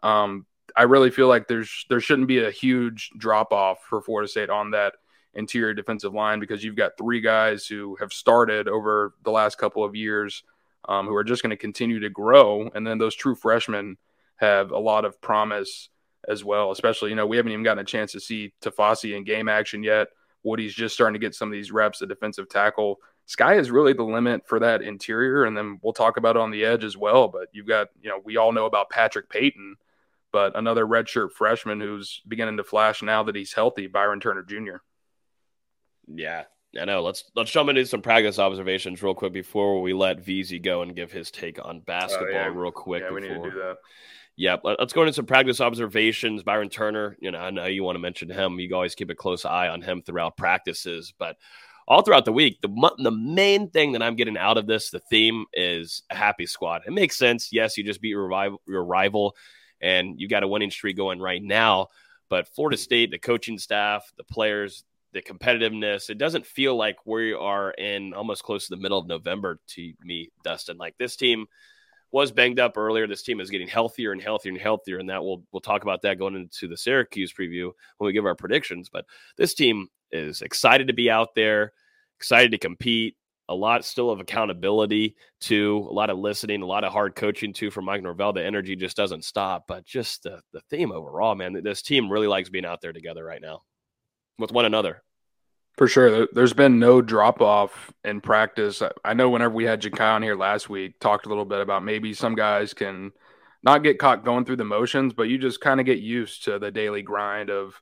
um, 0.02 0.46
I 0.76 0.82
really 0.82 1.10
feel 1.10 1.28
like 1.28 1.48
there's 1.48 1.86
there 1.88 2.00
shouldn't 2.00 2.28
be 2.28 2.44
a 2.44 2.50
huge 2.50 3.10
drop 3.16 3.52
off 3.52 3.78
for 3.88 4.02
Florida 4.02 4.28
State 4.28 4.50
on 4.50 4.72
that 4.72 4.94
interior 5.34 5.72
defensive 5.72 6.12
line 6.12 6.38
because 6.38 6.62
you've 6.62 6.76
got 6.76 6.98
three 6.98 7.22
guys 7.22 7.66
who 7.66 7.96
have 7.96 8.12
started 8.12 8.68
over 8.68 9.14
the 9.24 9.30
last 9.30 9.56
couple 9.56 9.82
of 9.82 9.96
years 9.96 10.42
um, 10.88 11.06
who 11.06 11.14
are 11.14 11.24
just 11.24 11.42
going 11.42 11.50
to 11.50 11.56
continue 11.56 12.00
to 12.00 12.10
grow, 12.10 12.70
and 12.74 12.86
then 12.86 12.98
those 12.98 13.14
true 13.14 13.34
freshmen 13.34 13.96
have 14.42 14.70
a 14.72 14.78
lot 14.78 15.04
of 15.04 15.20
promise 15.20 15.88
as 16.28 16.44
well. 16.44 16.70
Especially, 16.70 17.10
you 17.10 17.16
know, 17.16 17.26
we 17.26 17.36
haven't 17.38 17.52
even 17.52 17.64
gotten 17.64 17.82
a 17.82 17.86
chance 17.86 18.12
to 18.12 18.20
see 18.20 18.52
Tafasi 18.62 19.16
in 19.16 19.24
game 19.24 19.48
action 19.48 19.82
yet. 19.82 20.08
Woody's 20.42 20.74
just 20.74 20.94
starting 20.94 21.14
to 21.14 21.24
get 21.24 21.34
some 21.34 21.48
of 21.48 21.52
these 21.52 21.72
reps 21.72 22.02
at 22.02 22.08
defensive 22.08 22.48
tackle. 22.48 22.98
Sky 23.26 23.54
is 23.54 23.70
really 23.70 23.92
the 23.92 24.02
limit 24.02 24.46
for 24.46 24.58
that 24.58 24.82
interior, 24.82 25.44
and 25.44 25.56
then 25.56 25.78
we'll 25.82 25.92
talk 25.92 26.16
about 26.16 26.34
it 26.36 26.40
on 26.42 26.50
the 26.50 26.64
edge 26.64 26.82
as 26.84 26.96
well. 26.96 27.28
But 27.28 27.48
you've 27.52 27.68
got, 27.68 27.88
you 28.02 28.10
know, 28.10 28.18
we 28.24 28.36
all 28.36 28.50
know 28.52 28.66
about 28.66 28.90
Patrick 28.90 29.30
Payton, 29.30 29.76
but 30.32 30.56
another 30.58 30.84
redshirt 30.84 31.30
freshman 31.30 31.80
who's 31.80 32.20
beginning 32.26 32.56
to 32.56 32.64
flash 32.64 33.00
now 33.02 33.22
that 33.22 33.36
he's 33.36 33.52
healthy, 33.52 33.86
Byron 33.86 34.18
Turner 34.18 34.42
Jr. 34.42 34.78
Yeah, 36.12 36.44
I 36.80 36.84
know. 36.84 37.02
Let's 37.02 37.30
let's 37.36 37.50
jump 37.52 37.68
into 37.70 37.86
some 37.86 38.02
practice 38.02 38.38
observations 38.40 39.02
real 39.02 39.14
quick 39.14 39.32
before 39.32 39.80
we 39.80 39.92
let 39.92 40.24
VZ 40.24 40.60
go 40.62 40.82
and 40.82 40.96
give 40.96 41.12
his 41.12 41.30
take 41.30 41.64
on 41.64 41.80
basketball 41.80 42.28
Oh, 42.28 42.32
yeah. 42.32 42.50
real 42.52 42.72
quick. 42.72 43.02
Yeah, 43.04 43.12
we 43.12 43.20
before. 43.20 43.36
need 43.36 43.44
to 43.44 43.50
do 43.50 43.56
that. 43.58 43.76
Let- 44.36 44.78
Let's 44.78 44.92
go 44.92 45.02
into 45.02 45.12
some 45.12 45.26
practice 45.26 45.60
observations. 45.60 46.42
Byron 46.42 46.68
Turner, 46.68 47.16
you 47.20 47.30
know, 47.30 47.38
I 47.38 47.50
know 47.50 47.66
you 47.66 47.84
want 47.84 47.96
to 47.96 48.00
mention 48.00 48.30
him. 48.30 48.58
You 48.58 48.74
always 48.74 48.94
keep 48.94 49.10
a 49.10 49.14
close 49.14 49.44
eye 49.44 49.68
on 49.68 49.82
him 49.82 50.02
throughout 50.02 50.36
practices, 50.36 51.12
but 51.18 51.36
all 51.88 52.02
throughout 52.02 52.24
the 52.24 52.32
week, 52.32 52.58
the 52.62 52.92
the 52.98 53.10
main 53.10 53.68
thing 53.70 53.92
that 53.92 54.02
I'm 54.02 54.16
getting 54.16 54.38
out 54.38 54.56
of 54.56 54.66
this, 54.66 54.90
the 54.90 55.00
theme 55.10 55.44
is 55.52 56.02
a 56.10 56.14
happy 56.14 56.46
squad. 56.46 56.82
It 56.86 56.92
makes 56.92 57.18
sense. 57.18 57.50
Yes, 57.52 57.76
you 57.76 57.84
just 57.84 58.00
beat 58.00 58.10
your 58.10 58.26
rival, 58.26 58.62
your 58.66 58.84
rival, 58.84 59.36
and 59.80 60.18
you 60.18 60.28
got 60.28 60.44
a 60.44 60.48
winning 60.48 60.70
streak 60.70 60.96
going 60.96 61.20
right 61.20 61.42
now. 61.42 61.88
But 62.28 62.48
Florida 62.48 62.76
State, 62.76 63.10
the 63.10 63.18
coaching 63.18 63.58
staff, 63.58 64.10
the 64.16 64.24
players, 64.24 64.84
the 65.12 65.20
competitiveness, 65.20 66.08
it 66.08 66.18
doesn't 66.18 66.46
feel 66.46 66.76
like 66.76 67.04
we 67.04 67.34
are 67.34 67.72
in 67.72 68.14
almost 68.14 68.44
close 68.44 68.68
to 68.68 68.74
the 68.74 68.80
middle 68.80 68.98
of 68.98 69.06
November 69.06 69.58
to 69.68 69.92
me, 70.00 70.30
Dustin. 70.42 70.78
Like 70.78 70.96
this 70.98 71.16
team 71.16 71.46
was 72.12 72.30
banged 72.30 72.60
up 72.60 72.76
earlier. 72.76 73.06
This 73.06 73.22
team 73.22 73.40
is 73.40 73.50
getting 73.50 73.66
healthier 73.66 74.12
and 74.12 74.22
healthier 74.22 74.52
and 74.52 74.60
healthier, 74.60 74.98
and 74.98 75.08
that 75.08 75.24
we'll 75.24 75.42
we'll 75.50 75.60
talk 75.60 75.82
about 75.82 76.02
that 76.02 76.18
going 76.18 76.36
into 76.36 76.68
the 76.68 76.76
Syracuse 76.76 77.32
preview 77.32 77.72
when 77.96 78.06
we 78.06 78.12
give 78.12 78.26
our 78.26 78.36
predictions. 78.36 78.88
But 78.88 79.06
this 79.36 79.54
team 79.54 79.88
is 80.12 80.42
excited 80.42 80.86
to 80.86 80.92
be 80.92 81.10
out 81.10 81.34
there, 81.34 81.72
excited 82.18 82.52
to 82.52 82.58
compete. 82.58 83.16
A 83.48 83.54
lot 83.54 83.84
still 83.84 84.10
of 84.10 84.20
accountability 84.20 85.16
to 85.42 85.86
a 85.90 85.92
lot 85.92 86.10
of 86.10 86.18
listening, 86.18 86.62
a 86.62 86.66
lot 86.66 86.84
of 86.84 86.92
hard 86.92 87.16
coaching 87.16 87.52
too 87.52 87.70
from 87.70 87.84
Mike 87.84 88.02
Norvell. 88.02 88.32
The 88.32 88.44
energy 88.44 88.76
just 88.76 88.96
doesn't 88.96 89.24
stop. 89.24 89.64
But 89.66 89.84
just 89.84 90.22
the 90.22 90.40
the 90.52 90.60
theme 90.70 90.92
overall, 90.92 91.34
man, 91.34 91.60
this 91.62 91.82
team 91.82 92.10
really 92.10 92.28
likes 92.28 92.50
being 92.50 92.64
out 92.64 92.80
there 92.80 92.92
together 92.92 93.24
right 93.24 93.42
now 93.42 93.62
with 94.38 94.52
one 94.52 94.64
another. 94.64 95.02
For 95.76 95.88
sure. 95.88 96.10
There- 96.10 96.28
There's 96.32 96.52
been 96.52 96.78
no 96.78 97.00
drop 97.00 97.40
off 97.40 97.92
in 98.04 98.20
practice. 98.20 98.82
I- 98.82 98.92
I 99.04 99.14
know 99.14 99.30
whenever 99.30 99.54
we 99.54 99.64
had 99.64 99.80
Jakai 99.80 100.14
on 100.14 100.22
here 100.22 100.36
last 100.36 100.68
week, 100.68 100.98
talked 101.00 101.26
a 101.26 101.28
little 101.28 101.44
bit 101.44 101.60
about 101.60 101.84
maybe 101.84 102.12
some 102.12 102.34
guys 102.34 102.74
can 102.74 103.12
not 103.62 103.82
get 103.82 103.98
caught 103.98 104.24
going 104.24 104.44
through 104.44 104.56
the 104.56 104.64
motions, 104.64 105.12
but 105.14 105.24
you 105.28 105.38
just 105.38 105.60
kind 105.60 105.80
of 105.80 105.86
get 105.86 105.98
used 105.98 106.44
to 106.44 106.58
the 106.58 106.70
daily 106.70 107.02
grind 107.02 107.48
of 107.48 107.80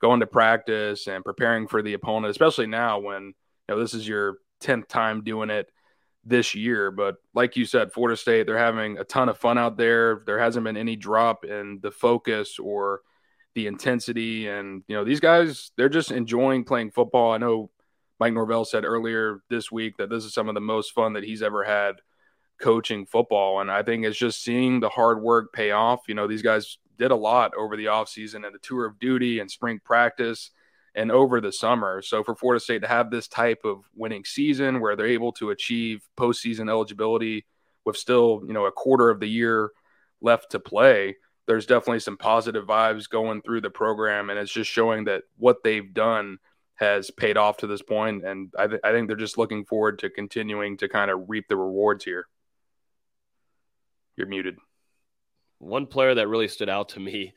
going 0.00 0.20
to 0.20 0.26
practice 0.26 1.06
and 1.08 1.24
preparing 1.24 1.66
for 1.66 1.82
the 1.82 1.94
opponent, 1.94 2.30
especially 2.30 2.66
now 2.66 2.98
when 2.98 3.22
you 3.24 3.34
know 3.68 3.78
this 3.78 3.92
is 3.94 4.06
your 4.06 4.38
10th 4.60 4.88
time 4.88 5.22
doing 5.24 5.50
it 5.50 5.68
this 6.24 6.54
year. 6.54 6.90
But 6.90 7.16
like 7.34 7.56
you 7.56 7.64
said, 7.66 7.92
Florida 7.92 8.16
State, 8.16 8.46
they're 8.46 8.56
having 8.58 8.98
a 8.98 9.04
ton 9.04 9.28
of 9.28 9.38
fun 9.38 9.58
out 9.58 9.76
there. 9.76 10.22
There 10.26 10.38
hasn't 10.38 10.64
been 10.64 10.76
any 10.76 10.96
drop 10.96 11.44
in 11.44 11.80
the 11.82 11.90
focus 11.90 12.58
or 12.58 13.00
the 13.56 13.66
intensity 13.66 14.48
and 14.48 14.84
you 14.86 14.94
know 14.94 15.02
these 15.02 15.18
guys 15.18 15.72
they're 15.76 15.88
just 15.88 16.12
enjoying 16.12 16.62
playing 16.62 16.90
football. 16.90 17.32
I 17.32 17.38
know 17.38 17.70
mike 18.20 18.34
norvell 18.34 18.66
said 18.66 18.84
earlier 18.84 19.40
this 19.48 19.72
week 19.72 19.96
that 19.96 20.10
this 20.10 20.24
is 20.24 20.34
some 20.34 20.48
of 20.48 20.54
the 20.54 20.60
most 20.60 20.92
fun 20.92 21.14
that 21.14 21.24
he's 21.24 21.42
ever 21.42 21.64
had 21.64 21.96
coaching 22.60 23.06
football. 23.06 23.60
And 23.60 23.70
i 23.70 23.82
think 23.82 24.04
it's 24.04 24.18
just 24.18 24.44
seeing 24.44 24.78
the 24.78 24.90
hard 24.90 25.22
work 25.22 25.54
pay 25.54 25.70
off. 25.72 26.02
You 26.06 26.14
know 26.14 26.28
these 26.28 26.42
guys 26.42 26.76
did 26.98 27.10
a 27.10 27.16
lot 27.16 27.52
over 27.56 27.78
the 27.78 27.86
offseason 27.86 28.44
and 28.44 28.54
the 28.54 28.60
tour 28.60 28.84
of 28.84 28.98
duty 28.98 29.40
and 29.40 29.50
spring 29.50 29.80
practice 29.82 30.50
and 30.94 31.10
over 31.10 31.40
the 31.40 31.52
summer. 31.52 32.02
So 32.02 32.22
for 32.22 32.36
florida 32.36 32.60
state 32.60 32.82
to 32.82 32.88
have 32.88 33.10
this 33.10 33.26
type 33.26 33.62
of 33.64 33.88
winning 33.94 34.26
season 34.26 34.80
where 34.80 34.96
they're 34.96 35.06
able 35.06 35.32
to 35.32 35.48
achieve 35.48 36.06
postseason 36.18 36.68
eligibility 36.68 37.46
with 37.86 37.96
still 37.96 38.42
you 38.46 38.52
know 38.52 38.66
a 38.66 38.72
quarter 38.72 39.08
of 39.08 39.18
the 39.18 39.28
year 39.28 39.70
left 40.20 40.50
to 40.50 40.60
play 40.60 41.16
there's 41.46 41.66
definitely 41.66 42.00
some 42.00 42.16
positive 42.16 42.66
vibes 42.66 43.08
going 43.08 43.42
through 43.42 43.60
the 43.60 43.70
program, 43.70 44.30
and 44.30 44.38
it's 44.38 44.52
just 44.52 44.70
showing 44.70 45.04
that 45.04 45.22
what 45.36 45.62
they've 45.62 45.92
done 45.94 46.38
has 46.74 47.10
paid 47.10 47.36
off 47.36 47.58
to 47.58 47.66
this 47.66 47.82
point. 47.82 48.24
And 48.24 48.52
I, 48.58 48.66
th- 48.66 48.80
I 48.84 48.92
think 48.92 49.08
they're 49.08 49.16
just 49.16 49.38
looking 49.38 49.64
forward 49.64 50.00
to 50.00 50.10
continuing 50.10 50.76
to 50.78 50.88
kind 50.88 51.10
of 51.10 51.28
reap 51.28 51.48
the 51.48 51.56
rewards 51.56 52.04
here. 52.04 52.26
You're 54.16 54.26
muted. 54.26 54.56
One 55.58 55.86
player 55.86 56.14
that 56.14 56.28
really 56.28 56.48
stood 56.48 56.68
out 56.68 56.90
to 56.90 57.00
me 57.00 57.32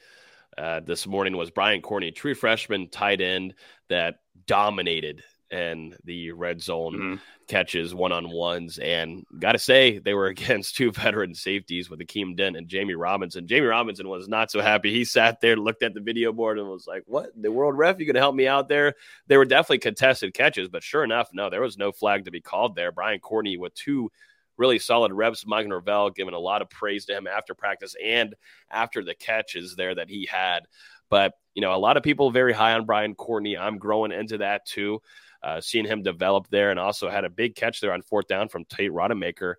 uh, 0.57 0.82
this 0.82 1.07
morning 1.07 1.38
was 1.38 1.51
Brian 1.51 1.82
Courtney, 1.82 2.12
true 2.12 2.36
freshman 2.36 2.89
tight 2.89 3.22
end 3.22 3.53
that 3.89 4.16
dominated 4.45 5.24
in 5.52 5.95
the 6.04 6.32
red 6.32 6.62
zone 6.62 6.93
Mm-hmm. 6.93 7.16
catches, 7.47 7.95
one 7.95 8.12
on 8.12 8.30
ones. 8.30 8.78
And 8.78 9.26
got 9.39 9.54
to 9.54 9.60
say, 9.60 9.97
they 10.00 10.14
were 10.14 10.28
against 10.36 10.76
two 10.76 10.91
veteran 10.91 11.34
safeties 11.34 11.89
with 11.89 12.00
Akeem 12.00 12.36
Dent 12.36 12.56
and 12.56 12.68
Jamie 12.68 12.93
Robinson. 12.95 13.47
Jamie 13.47 13.66
Robinson 13.68 14.08
was 14.08 14.28
not 14.28 14.52
so 14.52 14.62
happy. 14.62 14.93
He 14.93 15.06
sat 15.06 15.41
there, 15.41 15.56
looked 15.58 15.82
at 15.84 15.93
the 15.93 16.02
video 16.02 16.32
board, 16.32 16.60
and 16.60 16.68
was 16.68 16.88
like, 16.88 17.04
What? 17.08 17.30
The 17.36 17.52
world 17.52 17.78
ref, 17.78 18.00
you 18.00 18.06
going 18.06 18.14
to 18.16 18.20
help 18.22 18.36
me 18.36 18.47
out 18.47 18.68
there? 18.70 18.93
They 19.28 19.38
were 19.38 19.45
definitely 19.45 19.80
contested 19.80 20.34
catches, 20.34 20.70
but 20.70 20.84
sure 20.84 21.04
enough, 21.04 21.30
no, 21.34 21.50
there 21.50 21.62
was 21.62 21.78
no 21.78 21.91
flag 21.91 22.26
to 22.26 22.32
be 22.32 22.41
called 22.41 22.76
there. 22.76 22.91
Brian 22.91 23.20
Courtney 23.20 23.58
with 23.58 23.74
two 23.74 24.12
really 24.58 24.78
solid 24.78 25.14
reps. 25.14 25.45
Mike 25.47 25.66
Norvell 25.68 26.10
giving 26.10 26.34
a 26.34 26.39
lot 26.39 26.62
of 26.62 26.70
praise 26.70 27.06
to 27.06 27.16
him 27.18 27.28
after 27.28 27.56
practice 27.56 27.95
and 28.04 28.36
after 28.70 29.04
the 29.04 29.16
catches 29.16 29.76
there 29.76 29.95
that 29.95 30.10
he 30.10 30.28
had. 30.30 30.68
But, 31.10 31.34
you 31.56 31.62
know, 31.62 31.74
a 31.74 31.78
lot 31.80 31.97
of 31.97 32.04
people 32.04 32.30
very 32.30 32.54
high 32.54 32.74
on 32.74 32.86
Brian 32.86 33.16
Courtney. 33.16 33.58
I'm 33.58 33.78
growing 33.80 34.12
into 34.12 34.38
that 34.39 34.66
too. 34.66 35.02
Uh, 35.41 35.61
seeing 35.61 35.85
him 35.85 36.03
develop 36.03 36.47
there 36.49 36.69
and 36.69 36.79
also 36.79 37.09
had 37.09 37.23
a 37.23 37.29
big 37.29 37.55
catch 37.55 37.79
there 37.79 37.93
on 37.93 38.01
fourth 38.01 38.27
down 38.27 38.49
from 38.49 38.65
Tate 38.65 38.91
Rodemaker 38.91 39.55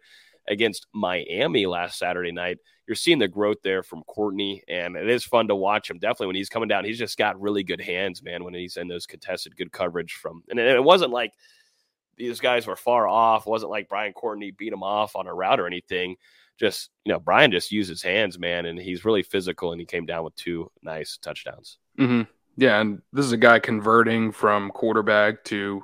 against 0.46 0.86
Miami 0.92 1.66
last 1.66 1.98
Saturday 1.98 2.32
night. 2.32 2.58
You're 2.86 2.96
seeing 2.96 3.18
the 3.18 3.28
growth 3.28 3.58
there 3.62 3.82
from 3.82 4.02
Courtney, 4.02 4.62
and 4.68 4.96
it 4.96 5.08
is 5.08 5.24
fun 5.24 5.48
to 5.48 5.54
watch 5.54 5.88
him. 5.88 5.98
Definitely 5.98 6.26
when 6.26 6.36
he's 6.36 6.48
coming 6.48 6.68
down, 6.68 6.84
he's 6.84 6.98
just 6.98 7.16
got 7.16 7.40
really 7.40 7.62
good 7.62 7.80
hands, 7.80 8.22
man. 8.22 8.42
When 8.42 8.52
he's 8.52 8.76
in 8.76 8.88
those 8.88 9.06
contested 9.06 9.56
good 9.56 9.70
coverage 9.70 10.14
from, 10.14 10.42
and 10.50 10.58
it 10.58 10.82
wasn't 10.82 11.12
like 11.12 11.32
these 12.16 12.40
guys 12.40 12.66
were 12.66 12.76
far 12.76 13.08
off. 13.08 13.46
It 13.46 13.50
wasn't 13.50 13.70
like 13.70 13.88
Brian 13.88 14.12
Courtney 14.12 14.50
beat 14.50 14.72
him 14.72 14.82
off 14.82 15.14
on 15.14 15.28
a 15.28 15.34
route 15.34 15.60
or 15.60 15.66
anything. 15.66 16.16
Just 16.58 16.90
you 17.04 17.12
know, 17.12 17.20
Brian 17.20 17.52
just 17.52 17.70
used 17.70 17.88
his 17.88 18.02
hands, 18.02 18.38
man, 18.38 18.66
and 18.66 18.78
he's 18.78 19.04
really 19.04 19.22
physical, 19.22 19.72
and 19.72 19.80
he 19.80 19.86
came 19.86 20.04
down 20.04 20.24
with 20.24 20.34
two 20.34 20.70
nice 20.82 21.16
touchdowns. 21.16 21.78
Mm-hmm. 21.98 22.22
Yeah, 22.60 22.78
and 22.78 23.00
this 23.10 23.24
is 23.24 23.32
a 23.32 23.38
guy 23.38 23.58
converting 23.58 24.32
from 24.32 24.70
quarterback 24.70 25.44
to 25.44 25.82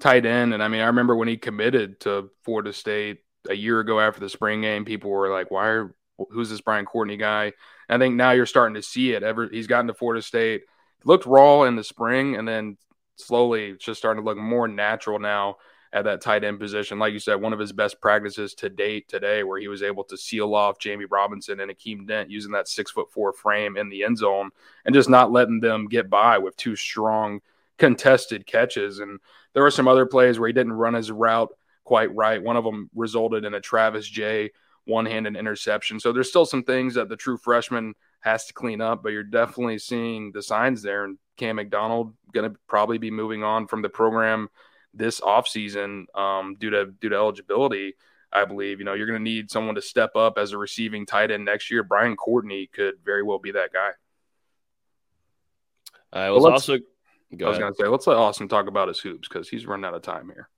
tight 0.00 0.24
end. 0.24 0.54
And 0.54 0.62
I 0.62 0.68
mean, 0.68 0.80
I 0.80 0.86
remember 0.86 1.14
when 1.14 1.28
he 1.28 1.36
committed 1.36 2.00
to 2.00 2.30
Florida 2.42 2.72
State 2.72 3.18
a 3.50 3.54
year 3.54 3.80
ago 3.80 4.00
after 4.00 4.20
the 4.20 4.30
spring 4.30 4.62
game, 4.62 4.86
people 4.86 5.10
were 5.10 5.30
like, 5.30 5.50
"Why 5.50 5.66
are 5.68 5.94
who's 6.30 6.48
this 6.48 6.62
Brian 6.62 6.86
Courtney 6.86 7.18
guy?" 7.18 7.52
And 7.90 8.02
I 8.02 8.06
think 8.06 8.14
now 8.14 8.30
you're 8.30 8.46
starting 8.46 8.76
to 8.76 8.82
see 8.82 9.12
it. 9.12 9.22
Ever 9.22 9.46
he's 9.52 9.66
gotten 9.66 9.88
to 9.88 9.94
Florida 9.94 10.22
State, 10.22 10.62
looked 11.04 11.26
raw 11.26 11.64
in 11.64 11.76
the 11.76 11.84
spring, 11.84 12.34
and 12.36 12.48
then 12.48 12.78
slowly 13.16 13.76
just 13.78 13.98
starting 13.98 14.22
to 14.22 14.26
look 14.26 14.38
more 14.38 14.68
natural 14.68 15.18
now 15.18 15.56
at 15.96 16.04
that 16.04 16.20
tight 16.20 16.44
end 16.44 16.60
position. 16.60 16.98
Like 16.98 17.14
you 17.14 17.18
said, 17.18 17.36
one 17.36 17.54
of 17.54 17.58
his 17.58 17.72
best 17.72 18.02
practices 18.02 18.52
to 18.56 18.68
date 18.68 19.08
today, 19.08 19.42
where 19.44 19.58
he 19.58 19.66
was 19.66 19.82
able 19.82 20.04
to 20.04 20.16
seal 20.18 20.54
off 20.54 20.78
Jamie 20.78 21.06
Robinson 21.06 21.58
and 21.58 21.70
Akeem 21.70 22.06
Dent 22.06 22.30
using 22.30 22.52
that 22.52 22.68
six 22.68 22.90
foot 22.90 23.10
four 23.10 23.32
frame 23.32 23.78
in 23.78 23.88
the 23.88 24.04
end 24.04 24.18
zone 24.18 24.50
and 24.84 24.94
just 24.94 25.08
not 25.08 25.32
letting 25.32 25.58
them 25.58 25.88
get 25.88 26.10
by 26.10 26.36
with 26.36 26.54
two 26.58 26.76
strong 26.76 27.40
contested 27.78 28.46
catches. 28.46 28.98
And 28.98 29.20
there 29.54 29.62
were 29.62 29.70
some 29.70 29.88
other 29.88 30.04
plays 30.04 30.38
where 30.38 30.48
he 30.48 30.52
didn't 30.52 30.74
run 30.74 30.92
his 30.92 31.10
route 31.10 31.48
quite 31.84 32.14
right. 32.14 32.42
One 32.42 32.58
of 32.58 32.64
them 32.64 32.90
resulted 32.94 33.46
in 33.46 33.54
a 33.54 33.60
Travis 33.60 34.06
Jay 34.06 34.50
one 34.84 35.06
handed 35.06 35.34
interception. 35.34 35.98
So 35.98 36.12
there's 36.12 36.28
still 36.28 36.44
some 36.44 36.62
things 36.62 36.94
that 36.94 37.08
the 37.08 37.16
true 37.16 37.38
freshman 37.38 37.94
has 38.20 38.44
to 38.46 38.52
clean 38.52 38.82
up, 38.82 39.02
but 39.02 39.12
you're 39.12 39.22
definitely 39.22 39.78
seeing 39.78 40.30
the 40.30 40.42
signs 40.42 40.82
there. 40.82 41.04
And 41.04 41.16
Cam 41.38 41.56
McDonald 41.56 42.12
going 42.32 42.52
to 42.52 42.58
probably 42.68 42.98
be 42.98 43.10
moving 43.10 43.42
on 43.42 43.66
from 43.66 43.80
the 43.80 43.88
program 43.88 44.50
this 44.96 45.20
offseason 45.20 46.04
um, 46.16 46.56
due 46.58 46.70
to 46.70 46.86
due 46.86 47.10
to 47.10 47.16
eligibility. 47.16 47.94
I 48.32 48.44
believe 48.44 48.78
you 48.80 48.84
know 48.84 48.94
you're 48.94 49.06
going 49.06 49.18
to 49.18 49.22
need 49.22 49.50
someone 49.50 49.76
to 49.76 49.82
step 49.82 50.16
up 50.16 50.38
as 50.38 50.52
a 50.52 50.58
receiving 50.58 51.06
tight 51.06 51.30
end 51.30 51.44
next 51.44 51.70
year. 51.70 51.82
Brian 51.82 52.16
Courtney 52.16 52.68
could 52.72 52.94
very 53.04 53.22
well 53.22 53.38
be 53.38 53.52
that 53.52 53.72
guy. 53.72 53.90
Uh, 56.12 56.28
it 56.28 56.32
was 56.32 56.44
also 56.44 56.78
Go 57.36 57.46
I 57.46 57.48
was 57.50 57.58
going 57.58 57.72
to 57.72 57.76
say, 57.76 57.88
let's 57.88 58.06
let 58.06 58.16
Austin 58.16 58.48
talk 58.48 58.68
about 58.68 58.88
his 58.88 59.00
hoops 59.00 59.28
because 59.28 59.48
he's 59.48 59.66
running 59.66 59.84
out 59.84 59.94
of 59.94 60.02
time 60.02 60.28
here. 60.28 60.48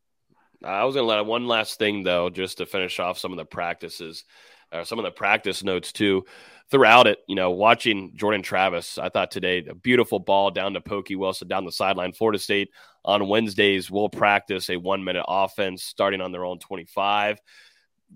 I 0.62 0.84
was 0.84 0.94
going 0.94 1.04
to 1.04 1.14
let 1.14 1.24
one 1.24 1.46
last 1.46 1.78
thing 1.78 2.02
though, 2.02 2.28
just 2.30 2.58
to 2.58 2.66
finish 2.66 3.00
off 3.00 3.18
some 3.18 3.32
of 3.32 3.38
the 3.38 3.44
practices, 3.44 4.24
uh, 4.70 4.84
some 4.84 4.98
of 4.98 5.04
the 5.04 5.10
practice 5.10 5.64
notes 5.64 5.92
too. 5.92 6.24
Throughout 6.70 7.06
it, 7.06 7.20
you 7.26 7.34
know, 7.34 7.52
watching 7.52 8.12
Jordan 8.14 8.42
Travis, 8.42 8.98
I 8.98 9.08
thought 9.08 9.30
today 9.30 9.64
a 9.66 9.74
beautiful 9.74 10.18
ball 10.18 10.50
down 10.50 10.74
to 10.74 10.82
Pokey 10.82 11.16
Wilson 11.16 11.48
down 11.48 11.64
the 11.64 11.72
sideline. 11.72 12.12
Florida 12.12 12.38
State 12.38 12.68
on 13.08 13.26
Wednesdays 13.26 13.90
will 13.90 14.08
practice 14.08 14.70
a 14.70 14.76
one 14.76 15.02
minute 15.02 15.24
offense 15.26 15.82
starting 15.82 16.20
on 16.20 16.30
their 16.30 16.44
own 16.44 16.58
25 16.58 17.40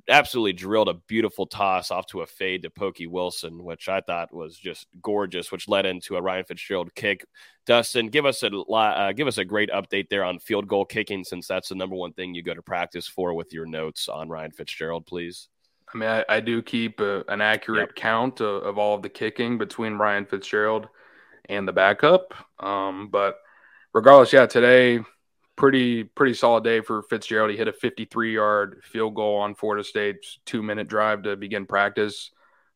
absolutely 0.09 0.53
drilled 0.53 0.89
a 0.89 0.95
beautiful 0.95 1.47
toss 1.47 1.91
off 1.91 2.07
to 2.07 2.23
a 2.23 2.27
fade 2.27 2.63
to 2.63 2.71
Pokey 2.71 3.07
Wilson, 3.07 3.63
which 3.63 3.89
I 3.89 4.01
thought 4.01 4.35
was 4.35 4.57
just 4.57 4.87
gorgeous, 5.01 5.53
which 5.53 5.69
led 5.69 5.87
into 5.87 6.17
a 6.17 6.23
Ryan 6.23 6.45
Fitzgerald 6.45 6.95
kick. 6.95 7.25
Dustin, 7.67 8.09
give 8.09 8.27
us 8.27 8.43
a 8.43 8.49
uh, 8.49 9.13
give 9.13 9.29
us 9.29 9.39
a 9.39 9.45
great 9.45 9.71
update 9.71 10.09
there 10.09 10.25
on 10.25 10.39
field 10.39 10.67
goal 10.67 10.85
kicking, 10.85 11.25
since 11.25 11.47
that's 11.47 11.69
the 11.69 11.75
number 11.75 11.95
one 11.95 12.13
thing 12.13 12.35
you 12.35 12.43
go 12.43 12.55
to 12.55 12.63
practice 12.63 13.07
for 13.07 13.35
with 13.35 13.53
your 13.53 13.67
notes 13.67 14.09
on 14.09 14.29
Ryan 14.29 14.51
Fitzgerald, 14.51 15.07
please. 15.07 15.49
I 15.95 15.99
mean, 15.99 16.09
I, 16.09 16.25
I 16.29 16.41
do 16.41 16.63
keep 16.63 17.01
a, 17.01 17.23
an 17.29 17.41
accurate 17.41 17.91
yep. 17.91 17.97
count 17.97 18.41
of, 18.41 18.63
of, 18.63 18.79
all 18.79 18.95
of 18.95 19.03
the 19.03 19.11
kicking 19.11 19.59
between 19.59 19.95
Ryan 19.95 20.25
Fitzgerald 20.25 20.89
and 21.51 21.69
the 21.69 21.73
backup. 21.73 22.35
Um, 22.61 23.09
but 23.09 23.41
regardless, 23.93 24.33
yeah, 24.33 24.47
today 24.47 25.01
pretty 25.57 26.05
pretty 26.05 26.35
solid 26.35 26.65
day 26.65 26.81
for 26.81 27.03
Fitzgerald. 27.03 27.51
He 27.51 27.57
hit 27.57 27.69
a 27.69 27.73
53 27.73 28.35
yard 28.35 28.83
field 28.85 29.15
goal 29.15 29.39
on 29.39 29.55
Florida 29.55 29.85
State's 29.85 30.39
two 30.47 30.63
minute 30.63 30.89
drive 30.89 31.23
to 31.23 31.37
begin 31.37 31.67
practice, 31.67 32.31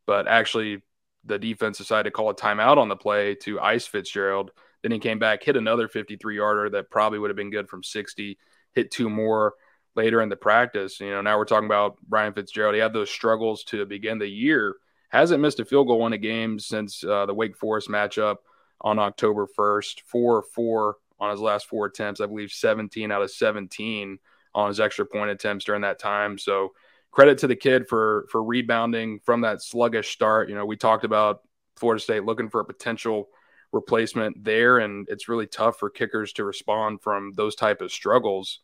but 0.06 0.28
actually 0.28 0.82
the 1.24 1.38
defense 1.38 1.78
decided 1.78 2.04
to 2.04 2.10
call 2.12 2.30
a 2.30 2.34
timeout 2.34 2.76
on 2.76 2.88
the 2.88 2.96
play 2.96 3.34
to 3.34 3.60
ice 3.60 3.86
Fitzgerald. 3.86 4.52
Then 4.82 4.92
he 4.92 4.98
came 4.98 5.18
back, 5.18 5.42
hit 5.42 5.56
another 5.56 5.88
53 5.88 6.36
yarder 6.36 6.70
that 6.70 6.90
probably 6.90 7.18
would 7.18 7.30
have 7.30 7.36
been 7.36 7.50
good 7.50 7.68
from 7.68 7.82
60, 7.82 8.38
hit 8.74 8.90
two 8.90 9.10
more 9.10 9.54
later 9.96 10.20
in 10.20 10.28
the 10.28 10.36
practice. 10.36 11.00
You 11.00 11.10
know, 11.10 11.22
now 11.22 11.38
we're 11.38 11.44
talking 11.44 11.66
about 11.66 11.96
Brian 12.06 12.34
Fitzgerald. 12.34 12.74
He 12.74 12.80
had 12.80 12.92
those 12.92 13.10
struggles 13.10 13.64
to 13.64 13.84
begin 13.86 14.18
the 14.18 14.28
year. 14.28 14.76
Hasn't 15.08 15.42
missed 15.42 15.58
a 15.58 15.64
field 15.64 15.88
goal 15.88 16.06
in 16.06 16.12
a 16.12 16.18
game 16.18 16.60
since 16.60 17.02
uh, 17.02 17.26
the 17.26 17.34
Wake 17.34 17.56
Forest 17.56 17.88
matchup 17.88 18.36
on 18.80 18.98
October 18.98 19.48
1st. 19.58 20.02
Four 20.02 20.44
four 20.54 20.96
on 21.18 21.30
his 21.30 21.40
last 21.40 21.66
four 21.66 21.86
attempts. 21.86 22.20
I 22.20 22.26
believe 22.26 22.50
17 22.50 23.10
out 23.10 23.22
of 23.22 23.30
17 23.30 24.18
on 24.54 24.68
his 24.68 24.80
extra 24.80 25.06
point 25.06 25.30
attempts 25.30 25.64
during 25.64 25.82
that 25.82 25.98
time. 25.98 26.38
So 26.38 26.72
credit 27.10 27.38
to 27.38 27.46
the 27.46 27.56
kid 27.56 27.88
for 27.88 28.26
for 28.30 28.42
rebounding 28.42 29.20
from 29.24 29.40
that 29.42 29.62
sluggish 29.62 30.10
start. 30.10 30.48
You 30.48 30.54
know, 30.54 30.66
we 30.66 30.76
talked 30.76 31.04
about 31.04 31.40
Florida 31.76 32.02
State 32.02 32.24
looking 32.24 32.48
for 32.50 32.60
a 32.60 32.64
potential 32.64 33.28
replacement 33.72 34.42
there, 34.44 34.78
and 34.78 35.06
it's 35.08 35.28
really 35.28 35.46
tough 35.46 35.78
for 35.78 35.90
kickers 35.90 36.32
to 36.34 36.44
respond 36.44 37.02
from 37.02 37.32
those 37.34 37.54
type 37.54 37.80
of 37.80 37.92
struggles. 37.92 38.60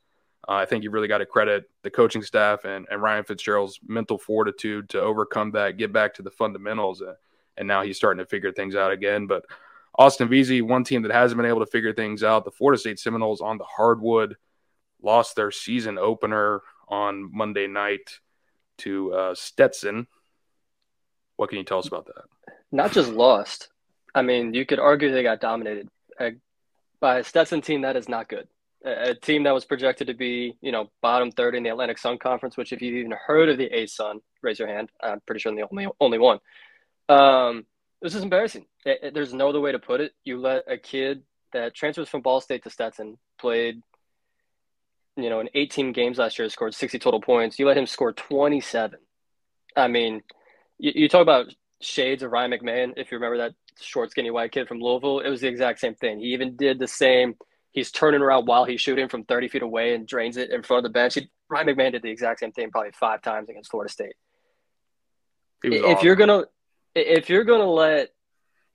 Uh, 0.49 0.53
I 0.53 0.65
think 0.67 0.83
you 0.83 0.91
really 0.91 1.09
got 1.09 1.19
to 1.19 1.27
credit 1.27 1.71
the 1.83 1.91
coaching 1.91 2.23
staff 2.23 2.65
and, 2.65 2.87
and 2.91 3.01
Ryan 3.01 3.25
Fitzgerald's 3.25 3.79
mental 3.87 4.19
fortitude 4.19 4.89
to 4.91 5.01
overcome 5.01 5.53
that, 5.53 5.77
get 5.77 5.93
back 5.93 6.15
to 6.15 6.23
the 6.23 6.31
fundamentals, 6.31 7.01
and, 7.01 7.15
and 7.57 7.69
now 7.69 7.83
he's 7.83 7.97
starting 7.97 8.25
to 8.25 8.29
figure 8.29 8.53
things 8.53 8.75
out 8.75 8.91
again. 8.91 9.27
But 9.27 9.45
Austin 9.97 10.29
Vesey, 10.29 10.63
one 10.63 10.85
team 10.85 11.03
that 11.03 11.13
hasn't 11.13 11.37
been 11.37 11.49
able 11.49 11.61
to 11.61 11.71
figure 11.71 11.93
things 11.93 12.23
out. 12.23 12.45
The 12.45 12.51
Florida 12.51 12.79
State 12.79 12.99
Seminoles 12.99 13.41
on 13.41 13.59
the 13.59 13.65
hardwood 13.65 14.37
lost 15.03 15.37
their 15.37 15.51
season 15.51 15.99
opener 15.99 16.63
on 16.89 17.29
Monday 17.35 17.67
night 17.67 18.19
to 18.79 19.13
uh, 19.13 19.35
Stetson. 19.35 20.07
What 21.37 21.51
can 21.51 21.59
you 21.59 21.65
tell 21.65 21.79
us 21.79 21.89
about 21.89 22.07
that? 22.07 22.25
Not 22.71 22.93
just 22.93 23.11
lost. 23.11 23.69
I 24.15 24.23
mean, 24.23 24.55
you 24.55 24.65
could 24.65 24.79
argue 24.79 25.11
they 25.11 25.23
got 25.23 25.41
dominated 25.41 25.89
uh, 26.19 26.31
by 27.01 27.19
a 27.19 27.25
Stetson 27.25 27.61
team 27.61 27.83
that 27.83 27.97
is 27.97 28.09
not 28.09 28.29
good. 28.29 28.49
A, 28.85 29.11
a, 29.11 29.15
team 29.15 29.45
that 29.45 29.55
was 29.55 29.65
projected 29.65 30.09
to 30.09 30.15
be, 30.15 30.57
you 30.61 30.73
know, 30.73 30.91
bottom 31.01 31.31
third 31.31 31.55
in 31.55 31.63
the 31.63 31.71
Atlantic 31.71 31.99
Sun 31.99 32.19
Conference. 32.19 32.57
Which, 32.57 32.73
if 32.73 32.83
you've 32.83 32.97
even 32.97 33.13
heard 33.13 33.49
of 33.49 33.59
the 33.59 33.69
ASUN, 33.71 34.21
raise 34.43 34.59
your 34.59 34.69
hand. 34.69 34.91
I'm 35.03 35.21
pretty 35.27 35.41
sure 35.41 35.51
I'm 35.51 35.57
the 35.57 35.67
only 35.71 35.87
only 36.01 36.19
one. 36.19 36.41
Um, 37.09 37.67
this 38.03 38.15
is 38.17 38.23
embarrassing. 38.23 38.67
There's 38.85 39.33
no 39.33 39.49
other 39.49 39.61
way 39.61 39.73
to 39.73 39.79
put 39.79 40.01
it. 40.01 40.13
You 40.25 40.39
let 40.39 40.65
a 40.67 40.77
kid 40.77 41.23
that 41.53 41.75
transfers 41.75 42.09
from 42.09 42.21
Ball 42.21 42.41
State 42.41 42.65
to 42.65 42.71
Stetson, 42.71 43.17
played, 43.39 43.81
you 45.17 45.31
know, 45.31 45.41
in 45.41 45.49
18 45.55 45.93
games 45.93 46.19
last 46.19 46.39
year, 46.39 46.49
scored 46.49 46.75
60 46.75 46.99
total 46.99 47.21
points. 47.21 47.59
You 47.59 47.67
let 47.67 47.79
him 47.79 47.87
score 47.87 48.13
27. 48.13 48.99
I 49.77 49.89
mean, 49.89 50.23
you, 50.79 50.93
you 50.95 51.09
talk 51.09 51.23
about 51.23 51.47
shades 51.81 52.23
of 52.23 52.33
Ryan 52.33 52.53
McMahon. 52.53 52.95
If 52.97 53.13
you 53.13 53.19
remember 53.19 53.39
that 53.39 53.55
short, 53.81 54.11
skinny 54.11 54.31
white 54.31 54.51
kid 54.51 54.67
from 54.67 54.81
Louisville, 54.81 55.21
it 55.21 55.29
was 55.29 55.41
the 55.41 55.49
exact 55.49 55.79
same 55.79 55.95
thing. 55.95 56.19
He 56.19 56.33
even 56.33 56.57
did 56.57 56.79
the 56.79 56.89
same. 56.89 57.37
He's 57.71 57.93
turning 57.93 58.21
around 58.21 58.47
while 58.47 58.65
he's 58.65 58.81
shooting 58.81 59.09
from 59.09 59.25
30 59.25 59.49
feet 59.49 59.63
away 59.63 59.95
and 59.95 60.07
drains 60.07 60.37
it 60.37 60.51
in 60.51 60.63
front 60.63 60.85
of 60.85 60.93
the 60.93 60.95
bench. 60.95 61.15
He, 61.15 61.31
Ryan 61.49 61.69
McMahon 61.69 61.93
did 61.93 62.03
the 62.03 62.11
exact 62.11 62.41
same 62.41 62.53
thing 62.53 62.71
probably 62.71 62.91
five 62.93 63.23
times 63.23 63.49
against 63.49 63.71
Florida 63.71 63.93
State. 63.93 64.15
If 65.63 65.85
awesome. 65.85 66.05
you're 66.05 66.17
gonna 66.17 66.45
if 66.95 67.31
you're 67.31 67.45
going 67.45 67.61
to 67.61 67.67
let 67.67 68.11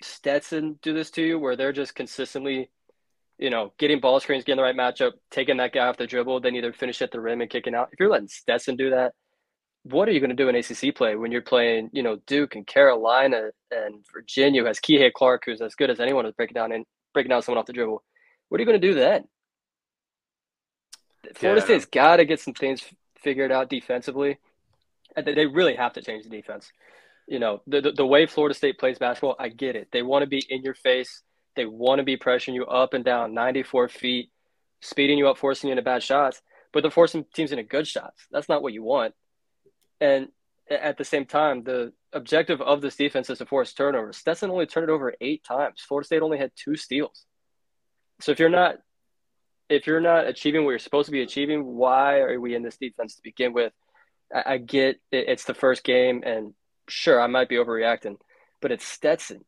Stetson 0.02 0.80
do 0.82 0.94
this 0.94 1.12
to 1.12 1.22
you, 1.22 1.40
where 1.40 1.56
they're 1.56 1.74
just 1.74 1.96
consistently, 1.96 2.70
you 3.38 3.50
know, 3.50 3.74
getting 3.78 4.00
ball 4.00 4.20
screens, 4.20 4.44
getting 4.44 4.58
the 4.58 4.64
right 4.64 4.76
matchup, 4.76 5.14
taking 5.32 5.58
that 5.58 5.74
guy 5.74 5.88
off 5.88 5.98
the 5.98 6.08
dribble, 6.08 6.42
then 6.42 6.56
either 6.56 6.74
finish 6.74 7.02
at 7.02 7.12
the 7.12 7.22
rim 7.22 7.42
and 7.42 7.50
kicking 7.50 7.76
out. 7.76 7.90
If 7.92 8.00
you're 8.00 8.10
letting 8.10 8.28
Stetson 8.28 8.76
do 8.76 8.92
that, 8.92 9.14
what 9.84 10.10
are 10.10 10.12
you 10.12 10.20
going 10.20 10.30
to 10.30 10.36
do 10.36 10.50
in 10.50 10.56
ACC 10.56 10.96
play 10.96 11.16
when 11.16 11.32
you're 11.32 11.42
playing, 11.42 11.90
you 11.94 12.04
know, 12.04 12.18
Duke 12.28 12.56
and 12.56 12.68
Carolina 12.68 13.52
and 13.72 14.04
Virginia, 14.14 14.62
who 14.62 14.68
has 14.68 14.80
Kihei 14.80 15.14
Clark, 15.14 15.44
who's 15.46 15.62
as 15.62 15.76
good 15.76 15.90
as 15.90 16.00
anyone 16.00 16.26
at 16.26 16.36
breaking 16.36 16.56
down 16.56 16.72
and 16.72 16.86
breaking 17.14 17.30
down 17.30 17.42
someone 17.42 17.60
off 17.60 17.68
the 17.68 17.74
dribble? 17.74 18.04
What 18.50 18.60
are 18.60 18.62
you 18.62 18.66
going 18.66 18.82
to 18.82 18.88
do 18.88 18.94
then? 18.94 19.26
Florida 21.36 21.62
yeah, 21.62 21.66
State's 21.66 21.86
got 21.86 22.18
to 22.18 22.26
get 22.26 22.40
some 22.40 22.54
things 22.54 22.84
figured 23.18 23.52
out 23.52 23.70
defensively. 23.70 24.40
They 25.16 25.46
really 25.46 25.76
have 25.76 25.94
to 25.94 26.02
change 26.02 26.24
the 26.24 26.30
defense 26.30 26.72
you 27.28 27.40
know, 27.40 27.62
the, 27.68 27.82
the, 27.82 27.92
the 27.92 28.06
way 28.06 28.26
Florida 28.26 28.56
State 28.56 28.80
plays 28.80 28.98
basketball, 28.98 29.36
I 29.38 29.50
get 29.50 29.76
it. 29.76 29.90
They 29.92 30.02
want 30.02 30.24
to 30.24 30.28
be 30.28 30.44
in 30.50 30.64
your 30.64 30.74
face. 30.74 31.24
They 31.56 31.66
want 31.66 32.00
to 32.00 32.04
be 32.04 32.18
pressuring 32.18 32.54
you 32.54 32.66
up 32.66 32.94
and 32.94 33.04
down 33.04 33.34
94 33.34 33.90
feet, 33.90 34.32
speeding 34.82 35.18
you 35.18 35.28
up, 35.28 35.38
forcing 35.38 35.68
you 35.68 35.72
into 35.74 35.84
bad 35.84 36.04
shots, 36.04 36.42
but 36.72 36.82
they're 36.82 36.92
forcing 36.92 37.26
teams 37.34 37.52
into 37.52 37.64
good 37.64 37.88
shots. 37.88 38.26
That's 38.32 38.48
not 38.48 38.62
what 38.62 38.74
you 38.74 38.84
want. 38.84 39.14
And 40.00 40.30
at 40.70 40.98
the 40.98 41.04
same 41.04 41.26
time, 41.26 41.64
the 41.64 41.94
objective 42.14 42.62
of 42.62 42.82
this 42.82 42.96
defense 42.96 43.30
is 43.30 43.40
to 43.40 43.46
force 43.46 43.74
turnovers. 43.74 44.18
Stetson 44.18 44.52
only 44.52 44.66
turned 44.66 44.90
it 44.90 44.94
over 44.94 45.14
eight 45.20 45.44
times. 45.44 45.82
Florida 45.82 46.06
State 46.06 46.22
only 46.22 46.38
had 46.38 46.52
two 46.56 46.76
steals. 46.76 47.26
So 48.22 48.32
if 48.32 48.40
you're 48.40 48.50
not 48.50 48.78
if 49.70 49.86
you're 49.86 50.02
not 50.02 50.28
achieving 50.28 50.64
what 50.64 50.70
you're 50.70 50.80
supposed 50.80 51.08
to 51.08 51.12
be 51.12 51.22
achieving, 51.22 51.66
why 51.66 52.20
are 52.20 52.40
we 52.40 52.56
in 52.56 52.64
this 52.64 52.78
defense 52.78 53.16
to 53.16 53.22
begin 53.22 53.52
with? 53.52 53.74
I, 54.34 54.54
I 54.54 54.58
get 54.58 55.02
it, 55.12 55.28
it's 55.28 55.44
the 55.44 55.54
first 55.54 55.84
game, 55.84 56.24
and 56.26 56.54
sure, 56.88 57.22
I 57.22 57.28
might 57.28 57.50
be 57.50 57.56
overreacting, 57.56 58.18
but 58.62 58.72
it's 58.72 58.86
Stetson. 58.86 59.46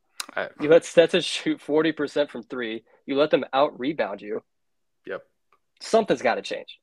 You 0.61 0.69
let 0.69 0.85
Stetson 0.85 1.21
shoot 1.21 1.59
40% 1.59 2.29
from 2.29 2.43
three. 2.43 2.83
You 3.05 3.15
let 3.15 3.31
them 3.31 3.45
out 3.51 3.79
rebound 3.79 4.21
you. 4.21 4.43
Yep. 5.05 5.23
Something's 5.81 6.21
got 6.21 6.35
to 6.35 6.41
change. 6.41 6.79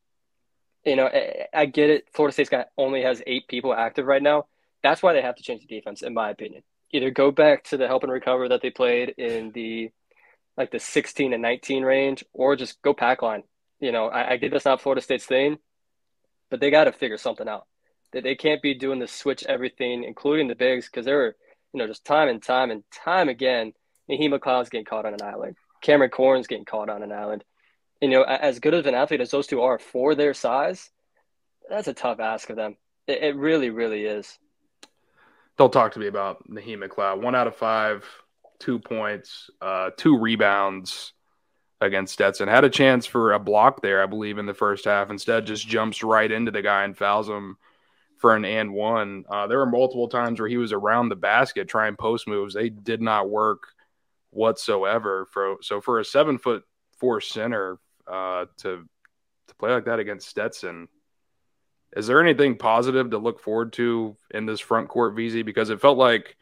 You 0.84 0.96
know, 0.96 1.06
I, 1.06 1.46
I, 1.52 1.66
get 1.66 1.90
it. 1.90 2.08
Florida 2.12 2.32
State's 2.32 2.50
got 2.50 2.68
only 2.76 3.02
has 3.02 3.22
eight 3.26 3.48
people 3.48 3.74
active 3.74 4.06
right 4.06 4.22
now. 4.22 4.46
That's 4.82 5.02
why 5.02 5.12
they 5.12 5.22
have 5.22 5.36
to 5.36 5.42
change 5.42 5.62
the 5.62 5.74
defense, 5.74 6.02
in 6.02 6.14
my 6.14 6.30
opinion. 6.30 6.62
Either 6.92 7.10
go 7.10 7.30
back 7.30 7.64
to 7.64 7.76
the 7.76 7.88
help 7.88 8.04
and 8.04 8.12
recover 8.12 8.48
that 8.48 8.62
they 8.62 8.70
played 8.70 9.14
in 9.18 9.50
the 9.52 9.90
like 10.56 10.70
the 10.70 10.78
16 10.78 11.32
and 11.32 11.42
19 11.42 11.82
range, 11.82 12.24
or 12.32 12.56
just 12.56 12.80
go 12.82 12.94
pack 12.94 13.20
line. 13.20 13.42
You 13.80 13.92
know, 13.92 14.06
I, 14.06 14.32
I 14.32 14.36
get 14.36 14.52
that's 14.52 14.64
not 14.64 14.80
Florida 14.80 15.02
State's 15.02 15.26
thing, 15.26 15.58
but 16.50 16.60
they 16.60 16.70
got 16.70 16.84
to 16.84 16.92
figure 16.92 17.18
something 17.18 17.48
out 17.48 17.66
they 18.22 18.34
can't 18.34 18.62
be 18.62 18.74
doing 18.74 18.98
the 18.98 19.08
switch 19.08 19.44
everything, 19.44 20.04
including 20.04 20.48
the 20.48 20.54
bigs, 20.54 20.86
because 20.86 21.04
they're, 21.04 21.36
you 21.72 21.78
know, 21.78 21.86
just 21.86 22.04
time 22.04 22.28
and 22.28 22.42
time 22.42 22.70
and 22.70 22.82
time 22.92 23.28
again, 23.28 23.72
Naheem 24.10 24.36
McLeod's 24.36 24.70
getting 24.70 24.84
caught 24.84 25.06
on 25.06 25.14
an 25.14 25.22
island. 25.22 25.56
Cameron 25.82 26.10
Corhen's 26.10 26.46
getting 26.46 26.64
caught 26.64 26.88
on 26.88 27.02
an 27.02 27.12
island. 27.12 27.44
And, 28.00 28.12
you 28.12 28.18
know, 28.18 28.24
as 28.24 28.60
good 28.60 28.74
of 28.74 28.86
an 28.86 28.94
athlete 28.94 29.20
as 29.20 29.30
those 29.30 29.46
two 29.46 29.62
are 29.62 29.78
for 29.78 30.14
their 30.14 30.34
size, 30.34 30.90
that's 31.68 31.88
a 31.88 31.94
tough 31.94 32.20
ask 32.20 32.50
of 32.50 32.56
them. 32.56 32.76
It, 33.06 33.22
it 33.22 33.36
really, 33.36 33.70
really 33.70 34.04
is. 34.04 34.38
Don't 35.58 35.72
talk 35.72 35.92
to 35.92 35.98
me 35.98 36.06
about 36.06 36.48
Naheem 36.48 36.86
McLeod. 36.86 37.22
One 37.22 37.34
out 37.34 37.46
of 37.46 37.56
five, 37.56 38.04
two 38.58 38.78
points, 38.78 39.50
uh, 39.60 39.90
two 39.96 40.18
rebounds 40.18 41.12
against 41.80 42.12
Stetson. 42.12 42.48
Had 42.48 42.64
a 42.64 42.70
chance 42.70 43.06
for 43.06 43.32
a 43.32 43.38
block 43.38 43.82
there, 43.82 44.02
I 44.02 44.06
believe, 44.06 44.38
in 44.38 44.46
the 44.46 44.54
first 44.54 44.84
half. 44.84 45.10
Instead, 45.10 45.46
just 45.46 45.66
jumps 45.66 46.02
right 46.02 46.30
into 46.30 46.50
the 46.50 46.62
guy 46.62 46.84
and 46.84 46.96
fouls 46.96 47.28
him 47.28 47.56
for 48.18 48.34
an 48.34 48.44
and 48.44 48.72
one. 48.72 49.24
Uh, 49.28 49.46
there 49.46 49.58
were 49.58 49.66
multiple 49.66 50.08
times 50.08 50.40
where 50.40 50.48
he 50.48 50.56
was 50.56 50.72
around 50.72 51.08
the 51.08 51.16
basket 51.16 51.68
trying 51.68 51.96
post 51.96 52.26
moves. 52.26 52.54
They 52.54 52.68
did 52.68 53.02
not 53.02 53.28
work 53.28 53.68
whatsoever. 54.30 55.26
For 55.32 55.56
so 55.62 55.80
for 55.80 56.00
a 56.00 56.04
seven 56.04 56.38
foot 56.38 56.64
four 56.98 57.20
center 57.20 57.78
uh, 58.06 58.46
to 58.58 58.88
to 59.48 59.54
play 59.58 59.72
like 59.72 59.84
that 59.84 59.98
against 60.00 60.28
Stetson, 60.28 60.88
is 61.96 62.06
there 62.06 62.22
anything 62.22 62.56
positive 62.56 63.10
to 63.10 63.18
look 63.18 63.40
forward 63.40 63.72
to 63.74 64.16
in 64.30 64.46
this 64.46 64.60
front 64.60 64.88
court 64.88 65.14
VZ? 65.14 65.44
Because 65.44 65.70
it 65.70 65.80
felt 65.80 65.98
like 65.98 66.36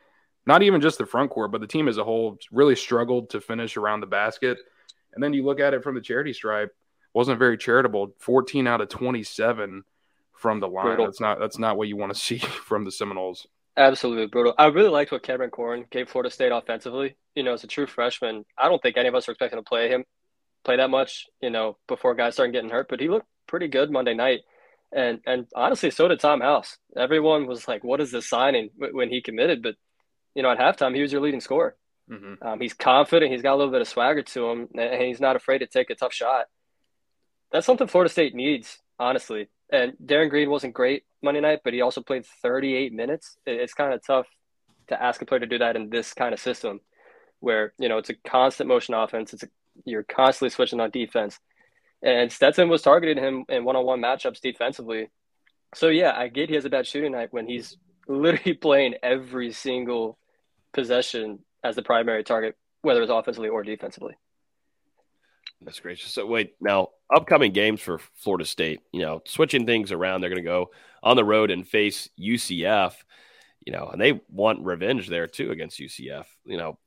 not 0.47 0.63
even 0.63 0.81
just 0.81 0.99
the 0.99 1.07
front 1.07 1.31
court, 1.31 1.53
but 1.53 1.61
the 1.61 1.67
team 1.67 1.89
as 1.89 1.99
a 1.99 2.05
whole 2.05 2.39
really 2.53 2.77
struggled 2.77 3.31
to 3.31 3.41
finish 3.41 3.77
around 3.77 4.01
the 4.01 4.07
basket. 4.07 4.59
And 5.15 5.23
then 5.23 5.33
you 5.33 5.45
look 5.45 5.61
at 5.61 5.75
it 5.75 5.83
from 5.83 5.95
the 5.95 6.01
charity 6.01 6.33
stripe, 6.33 6.75
wasn't 7.15 7.39
very 7.39 7.57
charitable. 7.57 8.15
14 8.19 8.67
out 8.67 8.81
of 8.81 8.89
27 8.89 9.85
from 10.37 10.61
the 10.61 10.69
line. 10.69 10.87
Brutal. 10.87 11.07
That's 11.07 11.21
not 11.21 11.39
that's 11.39 11.59
not 11.59 11.77
what 11.77 11.89
you 11.89 11.97
want 11.97 12.13
to 12.13 12.19
see 12.19 12.39
from 12.67 12.85
the 12.85 12.91
Seminoles. 12.91 13.47
Absolutely 13.77 14.27
brutal. 14.27 14.55
I 14.57 14.67
really 14.67 14.89
liked 14.89 15.11
what 15.11 15.25
Cameron 15.25 15.51
Corhen 15.51 15.87
gave 15.91 16.09
Florida 16.09 16.31
State 16.31 16.53
offensively. 16.53 17.17
You 17.35 17.43
know, 17.43 17.55
as 17.55 17.65
a 17.65 17.67
true 17.67 17.87
freshman, 17.87 18.45
I 18.57 18.69
don't 18.69 18.81
think 18.81 18.97
any 18.97 19.09
of 19.09 19.15
us 19.17 19.27
were 19.27 19.33
expecting 19.33 19.59
to 19.59 19.65
play 19.65 19.89
him, 19.89 20.05
play 20.65 20.77
that 20.77 20.91
much. 20.91 21.27
You 21.41 21.51
know, 21.51 21.77
before 21.89 22.15
guys 22.15 22.35
started 22.35 22.53
getting 22.53 22.71
hurt, 22.71 22.89
but 22.89 23.01
he 23.01 23.09
looked 23.09 23.27
pretty 23.47 23.69
good 23.69 23.91
Monday 23.91 24.15
night. 24.15 24.41
And 24.93 25.21
and 25.27 25.47
honestly, 25.57 25.91
so 25.91 26.07
did 26.07 26.21
Tom 26.21 26.41
House. 26.41 26.79
Everyone 26.97 27.47
was 27.47 27.67
like, 27.67 27.83
"What 27.83 28.01
is 28.01 28.13
this 28.13 28.29
signing?" 28.29 28.71
when 28.77 29.11
he 29.11 29.21
committed, 29.21 29.63
but 29.63 29.75
you 30.35 30.43
know, 30.43 30.51
at 30.51 30.59
halftime, 30.59 30.95
he 30.95 31.03
was 31.03 31.13
your 31.13 31.21
leading 31.21 31.41
scorer. 31.41 31.77
Mm-hmm. 32.11 32.47
Um, 32.47 32.61
he's 32.61 32.75
confident. 32.75 33.33
He's 33.33 33.43
got 33.43 33.55
a 33.55 33.57
little 33.57 33.73
bit 33.73 33.81
of 33.81 33.89
swagger 33.89 34.23
to 34.23 34.49
him, 34.51 34.69
and 34.79 35.03
he's 35.03 35.21
not 35.21 35.37
afraid 35.37 35.59
to 35.59 35.67
take 35.67 35.91
a 35.91 35.95
tough 35.95 36.13
shot. 36.13 36.47
That's 37.51 37.67
something 37.67 37.87
Florida 37.87 38.11
State 38.13 38.35
needs, 38.35 38.79
honestly. 38.99 39.49
And 39.75 39.95
Darin 40.05 40.29
Green 40.29 40.51
wasn't 40.51 40.73
great 40.73 41.03
Monday 41.21 41.41
night, 41.41 41.63
but 41.65 41.73
he 41.73 41.81
also 41.81 42.01
played 42.01 42.25
38 42.25 42.93
minutes. 42.93 43.37
It's 43.45 43.75
kind 43.75 43.93
of 43.93 44.07
tough 44.07 44.29
to 44.87 45.03
ask 45.03 45.21
a 45.21 45.27
player 45.27 45.41
to 45.41 45.47
do 45.47 45.59
that 45.59 45.75
in 45.75 45.91
this 45.91 46.15
kind 46.15 46.33
of 46.33 46.39
system, 46.39 46.81
where 47.41 47.73
you 47.81 47.89
know 47.89 47.99
it's 47.99 48.09
a 48.09 48.15
constant 48.15 48.69
motion 48.69 48.95
offense. 48.95 49.35
It's 49.35 49.43
a, 49.43 49.49
you're 49.85 50.05
constantly 50.05 50.51
switching 50.51 50.79
on 50.79 50.91
defense, 50.91 51.41
and 52.05 52.31
Stetson 52.31 52.69
was 52.69 52.83
targeting 52.83 53.23
him 53.23 53.47
in 53.49 53.65
one-on-one 53.65 54.01
matchups 54.01 54.41
defensively. 54.41 55.11
So 55.75 55.89
yeah, 55.89 56.13
I 56.17 56.29
get 56.29 56.51
he 56.51 56.55
has 56.55 56.67
a 56.67 56.71
bad 56.71 56.87
shooting 56.87 57.11
night 57.11 57.33
when 57.33 57.49
he's 57.49 57.77
literally 58.07 58.55
playing 58.69 58.95
every 59.03 59.51
single 59.51 60.19
possession 60.73 61.41
as 61.65 61.75
the 61.75 61.83
primary 61.83 62.23
target, 62.23 62.57
whether 62.83 63.03
it's 63.03 63.11
offensively 63.11 63.49
or 63.49 63.65
defensively. 63.65 64.15
That's 65.61 65.81
great. 65.81 65.99
So 65.99 66.27
wait, 66.27 66.55
now 66.61 66.89
upcoming 67.15 67.53
games 67.53 67.81
for 67.81 67.99
Florida 68.17 68.45
State, 68.45 68.81
you 68.93 69.01
know, 69.01 69.23
switching 69.27 69.67
things 69.67 69.93
around, 69.93 70.21
they're 70.21 70.31
going 70.31 70.43
to 70.43 70.49
go 70.49 70.71
on 71.03 71.17
the 71.17 71.25
road 71.25 71.51
and 71.51 71.67
face 71.67 72.11
UCF, 72.21 72.95
you 73.65 73.73
know, 73.73 73.89
and 73.89 74.01
they 74.01 74.21
want 74.29 74.65
revenge 74.65 75.09
there 75.09 75.27
too 75.27 75.51
against 75.51 75.81
UCF. 75.81 76.27
You 76.45 76.59
know, 76.59 76.79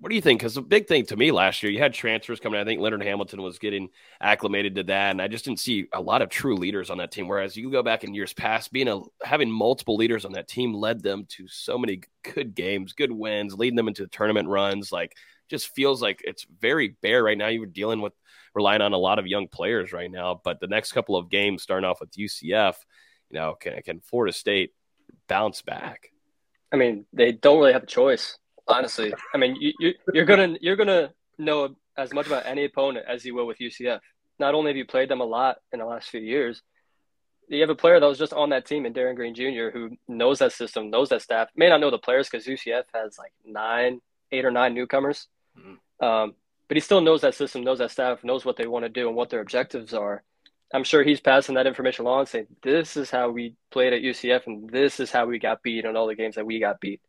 what 0.00 0.08
do 0.08 0.14
you 0.14 0.22
think? 0.22 0.40
Because 0.40 0.54
the 0.54 0.62
big 0.62 0.88
thing 0.88 1.04
to 1.06 1.16
me 1.16 1.30
last 1.30 1.62
year, 1.62 1.70
you 1.70 1.78
had 1.78 1.92
transfers 1.92 2.40
coming. 2.40 2.58
I 2.58 2.64
think 2.64 2.80
Leonard 2.80 3.02
Hamilton 3.02 3.42
was 3.42 3.58
getting 3.58 3.90
acclimated 4.20 4.76
to 4.76 4.82
that, 4.84 5.10
and 5.10 5.20
I 5.20 5.28
just 5.28 5.44
didn't 5.44 5.60
see 5.60 5.88
a 5.92 6.00
lot 6.00 6.22
of 6.22 6.30
true 6.30 6.56
leaders 6.56 6.88
on 6.88 6.98
that 6.98 7.12
team. 7.12 7.28
Whereas 7.28 7.56
you 7.56 7.70
go 7.70 7.82
back 7.82 8.02
in 8.02 8.14
years 8.14 8.32
past, 8.32 8.72
being 8.72 8.88
a 8.88 9.00
having 9.22 9.50
multiple 9.50 9.96
leaders 9.96 10.24
on 10.24 10.32
that 10.32 10.48
team 10.48 10.72
led 10.72 11.02
them 11.02 11.26
to 11.30 11.46
so 11.48 11.76
many 11.76 12.00
good 12.34 12.54
games, 12.54 12.94
good 12.94 13.12
wins, 13.12 13.54
leading 13.54 13.76
them 13.76 13.88
into 13.88 14.06
tournament 14.06 14.48
runs. 14.48 14.90
Like, 14.90 15.16
just 15.50 15.74
feels 15.74 16.00
like 16.00 16.20
it's 16.24 16.46
very 16.60 16.96
bare 17.02 17.22
right 17.22 17.36
now. 17.36 17.48
You 17.48 17.60
were 17.60 17.66
dealing 17.66 18.00
with 18.00 18.12
relying 18.54 18.80
on 18.80 18.92
a 18.92 18.98
lot 18.98 19.18
of 19.18 19.26
young 19.26 19.48
players 19.48 19.92
right 19.92 20.10
now, 20.10 20.40
but 20.42 20.60
the 20.60 20.66
next 20.66 20.92
couple 20.92 21.16
of 21.16 21.30
games, 21.30 21.62
starting 21.62 21.88
off 21.88 22.00
with 22.00 22.12
UCF, 22.12 22.74
you 23.30 23.38
know, 23.38 23.54
can 23.60 23.82
can 23.82 24.00
Florida 24.00 24.32
State 24.32 24.72
bounce 25.28 25.62
back? 25.62 26.10
I 26.72 26.76
mean, 26.76 27.04
they 27.12 27.32
don't 27.32 27.58
really 27.58 27.72
have 27.72 27.82
a 27.82 27.86
choice 27.86 28.38
honestly. 28.70 29.12
I 29.34 29.38
mean, 29.38 29.56
you, 29.60 29.72
you 29.78 29.94
you're 30.14 30.24
gonna 30.24 30.56
you're 30.60 30.76
gonna 30.76 31.12
know 31.38 31.74
as 31.96 32.12
much 32.12 32.26
about 32.26 32.46
any 32.46 32.64
opponent 32.64 33.06
as 33.08 33.24
you 33.24 33.34
will 33.34 33.46
with 33.46 33.58
UCF. 33.58 34.00
Not 34.38 34.54
only 34.54 34.70
have 34.70 34.76
you 34.76 34.86
played 34.86 35.10
them 35.10 35.20
a 35.20 35.24
lot 35.24 35.58
in 35.72 35.80
the 35.80 35.84
last 35.84 36.08
few 36.08 36.20
years, 36.20 36.62
you 37.48 37.60
have 37.60 37.70
a 37.70 37.74
player 37.74 38.00
that 38.00 38.06
was 38.06 38.18
just 38.18 38.32
on 38.32 38.50
that 38.50 38.64
team 38.64 38.86
in 38.86 38.92
Darin 38.92 39.16
Green 39.16 39.34
Jr. 39.34 39.70
who 39.70 39.90
knows 40.08 40.38
that 40.38 40.52
system, 40.52 40.90
knows 40.90 41.10
that 41.10 41.22
staff. 41.22 41.48
May 41.56 41.68
not 41.68 41.80
know 41.80 41.90
the 41.90 41.98
players 41.98 42.28
because 42.28 42.46
UCF 42.46 42.84
has 42.94 43.18
like 43.18 43.32
nine, 43.44 44.00
eight 44.32 44.44
or 44.44 44.50
nine 44.50 44.72
newcomers, 44.72 45.28
mm-hmm. 45.58 46.04
um, 46.04 46.34
but 46.68 46.76
he 46.76 46.80
still 46.80 47.00
knows 47.00 47.22
that 47.22 47.34
system, 47.34 47.62
knows 47.62 47.78
that 47.78 47.90
staff, 47.90 48.24
knows 48.24 48.44
what 48.44 48.56
they 48.56 48.66
want 48.66 48.84
to 48.84 48.88
do 48.88 49.08
and 49.08 49.16
what 49.16 49.30
their 49.30 49.40
objectives 49.40 49.92
are. 49.94 50.22
I'm 50.72 50.84
sure 50.84 51.02
he's 51.02 51.20
passing 51.20 51.56
that 51.56 51.66
information 51.66 52.04
along, 52.04 52.26
saying, 52.26 52.46
"This 52.62 52.96
is 52.96 53.10
how 53.10 53.30
we 53.30 53.54
played 53.70 53.92
at 53.92 54.02
UCF, 54.02 54.46
and 54.46 54.70
this 54.70 55.00
is 55.00 55.10
how 55.10 55.26
we 55.26 55.38
got 55.38 55.62
beat 55.62 55.84
in 55.84 55.96
all 55.96 56.06
the 56.06 56.14
games 56.14 56.36
that 56.36 56.46
we 56.46 56.60
got 56.60 56.80
beat." 56.80 57.00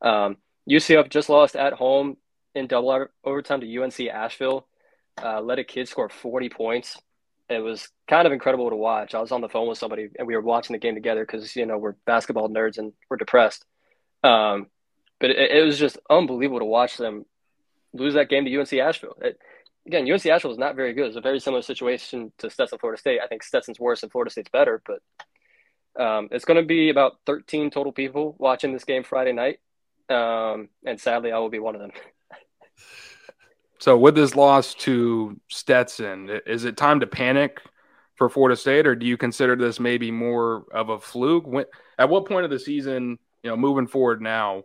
Um, 0.00 0.36
UCF 0.70 1.08
just 1.10 1.28
lost 1.28 1.56
at 1.56 1.72
home 1.72 2.16
in 2.54 2.66
double 2.66 3.08
overtime 3.24 3.60
to 3.60 3.82
UNC 3.82 4.00
Asheville. 4.00 4.66
Uh, 5.22 5.40
let 5.40 5.58
a 5.58 5.64
kid 5.64 5.88
score 5.88 6.08
40 6.08 6.48
points. 6.48 6.98
It 7.48 7.58
was 7.58 7.88
kind 8.08 8.26
of 8.26 8.32
incredible 8.32 8.70
to 8.70 8.76
watch. 8.76 9.14
I 9.14 9.20
was 9.20 9.32
on 9.32 9.40
the 9.40 9.48
phone 9.48 9.68
with 9.68 9.78
somebody 9.78 10.08
and 10.18 10.26
we 10.26 10.34
were 10.34 10.42
watching 10.42 10.74
the 10.74 10.78
game 10.80 10.94
together 10.94 11.24
because, 11.24 11.54
you 11.54 11.66
know, 11.66 11.78
we're 11.78 11.94
basketball 12.06 12.48
nerds 12.48 12.78
and 12.78 12.92
we're 13.08 13.18
depressed. 13.18 13.64
Um, 14.22 14.66
but 15.20 15.30
it, 15.30 15.50
it, 15.50 15.64
was 15.64 15.78
just 15.78 15.98
unbelievable 16.08 16.60
to 16.60 16.64
watch 16.64 16.96
them 16.96 17.26
lose 17.94 18.14
that 18.14 18.28
game 18.28 18.44
to 18.44 18.58
UNC 18.58 18.72
Asheville. 18.74 19.16
It, 19.22 19.38
again, 19.86 20.10
UNC 20.10 20.26
Asheville 20.26 20.52
is 20.52 20.58
not 20.58 20.76
very 20.76 20.92
good. 20.92 21.06
It's 21.06 21.16
a 21.16 21.22
very 21.22 21.40
similar 21.40 21.62
situation 21.62 22.32
to 22.38 22.50
Stetson, 22.50 22.78
Florida 22.78 23.00
State. 23.00 23.20
I 23.22 23.26
think 23.26 23.42
Stetson's 23.42 23.80
worse 23.80 24.02
and 24.02 24.12
Florida 24.12 24.30
State's 24.30 24.50
better, 24.50 24.82
but 24.86 26.02
um, 26.02 26.28
it's 26.32 26.44
going 26.44 26.60
to 26.60 26.66
be 26.66 26.90
about 26.90 27.14
13 27.26 27.70
total 27.70 27.92
people 27.92 28.34
watching 28.38 28.72
this 28.72 28.84
game 28.84 29.04
Friday 29.04 29.32
night 29.32 29.60
um, 30.08 30.68
and 30.84 31.00
sadly, 31.00 31.32
I 31.32 31.38
will 31.38 31.50
be 31.50 31.58
one 31.58 31.74
of 31.74 31.80
them. 31.80 31.92
so, 33.78 33.96
with 33.96 34.14
this 34.14 34.34
loss 34.34 34.74
to 34.74 35.40
Stetson, 35.48 36.40
is 36.46 36.64
it 36.64 36.76
time 36.76 37.00
to 37.00 37.06
panic 37.06 37.60
for 38.16 38.28
Florida 38.28 38.56
State, 38.56 38.86
or 38.86 38.94
do 38.94 39.06
you 39.06 39.16
consider 39.16 39.56
this 39.56 39.80
maybe 39.80 40.10
more 40.10 40.66
of 40.72 40.90
a 40.90 41.00
fluke? 41.00 41.46
When, 41.46 41.64
at 41.98 42.08
what 42.08 42.26
point 42.26 42.44
of 42.44 42.50
the 42.50 42.58
season, 42.58 43.18
you 43.42 43.50
know, 43.50 43.56
moving 43.56 43.86
forward 43.86 44.20
now, 44.20 44.64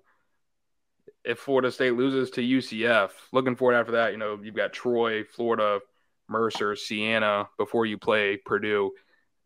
if 1.30 1.38
Florida 1.38 1.72
State 1.72 1.94
loses 1.94 2.32
to 2.32 2.42
UCF, 2.42 3.12
looking 3.32 3.56
forward 3.56 3.76
after 3.76 3.92
that, 3.92 4.12
you 4.12 4.18
know, 4.18 4.40
you've 4.42 4.56
got 4.56 4.74
Troy, 4.74 5.24
Florida, 5.24 5.80
Mercer, 6.28 6.76
Siena 6.76 7.48
before 7.56 7.86
you 7.86 8.00
play 8.00 8.38
Purdue. 8.38 8.92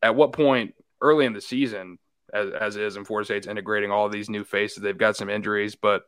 At 0.01 0.15
what 0.15 0.31
point 0.31 0.75
early 1.01 1.25
in 1.25 1.33
the 1.33 1.41
season 1.41 1.99
as, 2.33 2.51
as 2.51 2.75
is, 2.77 2.95
and 2.95 3.05
Florida 3.05 3.25
State's 3.25 3.47
integrating 3.47 3.91
all 3.91 4.07
these 4.07 4.29
new 4.29 4.45
faces. 4.45 4.81
They've 4.81 4.97
got 4.97 5.17
some 5.17 5.29
injuries, 5.29 5.75
but 5.75 6.03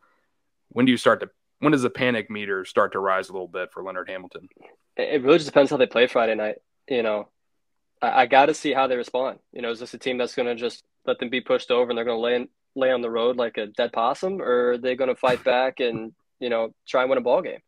when 0.70 0.86
do 0.86 0.94
you 0.94 0.98
start 0.98 1.20
to 1.20 1.30
when 1.60 1.74
does 1.74 1.82
the 1.82 1.90
panic 1.90 2.30
meter 2.32 2.64
start 2.64 2.94
to 2.94 3.00
rise 3.00 3.28
a 3.28 3.34
little 3.34 3.48
bit 3.48 3.72
for 3.74 3.84
Leonard 3.84 4.10
Hamilton? 4.10 4.48
It 4.96 5.24
really 5.24 5.40
just 5.40 5.50
depends 5.50 5.72
how 5.72 5.78
they 5.78 5.88
play 5.88 6.08
Friday 6.08 6.36
night. 6.36 6.56
You 6.88 7.04
know, 7.04 7.28
I, 8.02 8.22
I 8.22 8.26
got 8.28 8.46
to 8.46 8.54
see 8.54 8.72
how 8.72 8.88
they 8.88 8.96
respond. 8.96 9.40
You 9.52 9.62
know, 9.62 9.72
is 9.72 9.80
this 9.80 9.94
a 9.94 9.98
team 9.98 10.18
that's 10.18 10.36
going 10.36 10.48
to 10.48 10.56
just 10.56 10.86
let 11.06 11.20
them 11.20 11.30
be 11.30 11.42
pushed 11.42 11.70
over 11.70 11.90
and 11.90 11.98
they're 11.98 12.06
going 12.06 12.18
to 12.18 12.22
lay 12.22 12.36
in, 12.36 12.48
lay 12.76 12.92
on 12.92 13.02
the 13.02 13.10
road 13.10 13.38
like 13.38 13.58
a 13.58 13.68
dead 13.68 13.94
possum, 13.94 14.42
or 14.42 14.72
are 14.72 14.78
they 14.78 14.96
going 14.96 15.10
to 15.10 15.16
fight 15.16 15.44
back 15.46 15.80
and 15.80 16.14
you 16.40 16.50
know 16.50 16.74
try 16.88 17.02
and 17.02 17.10
win 17.10 17.18
a 17.18 17.22
ball 17.22 17.42
game? 17.42 17.60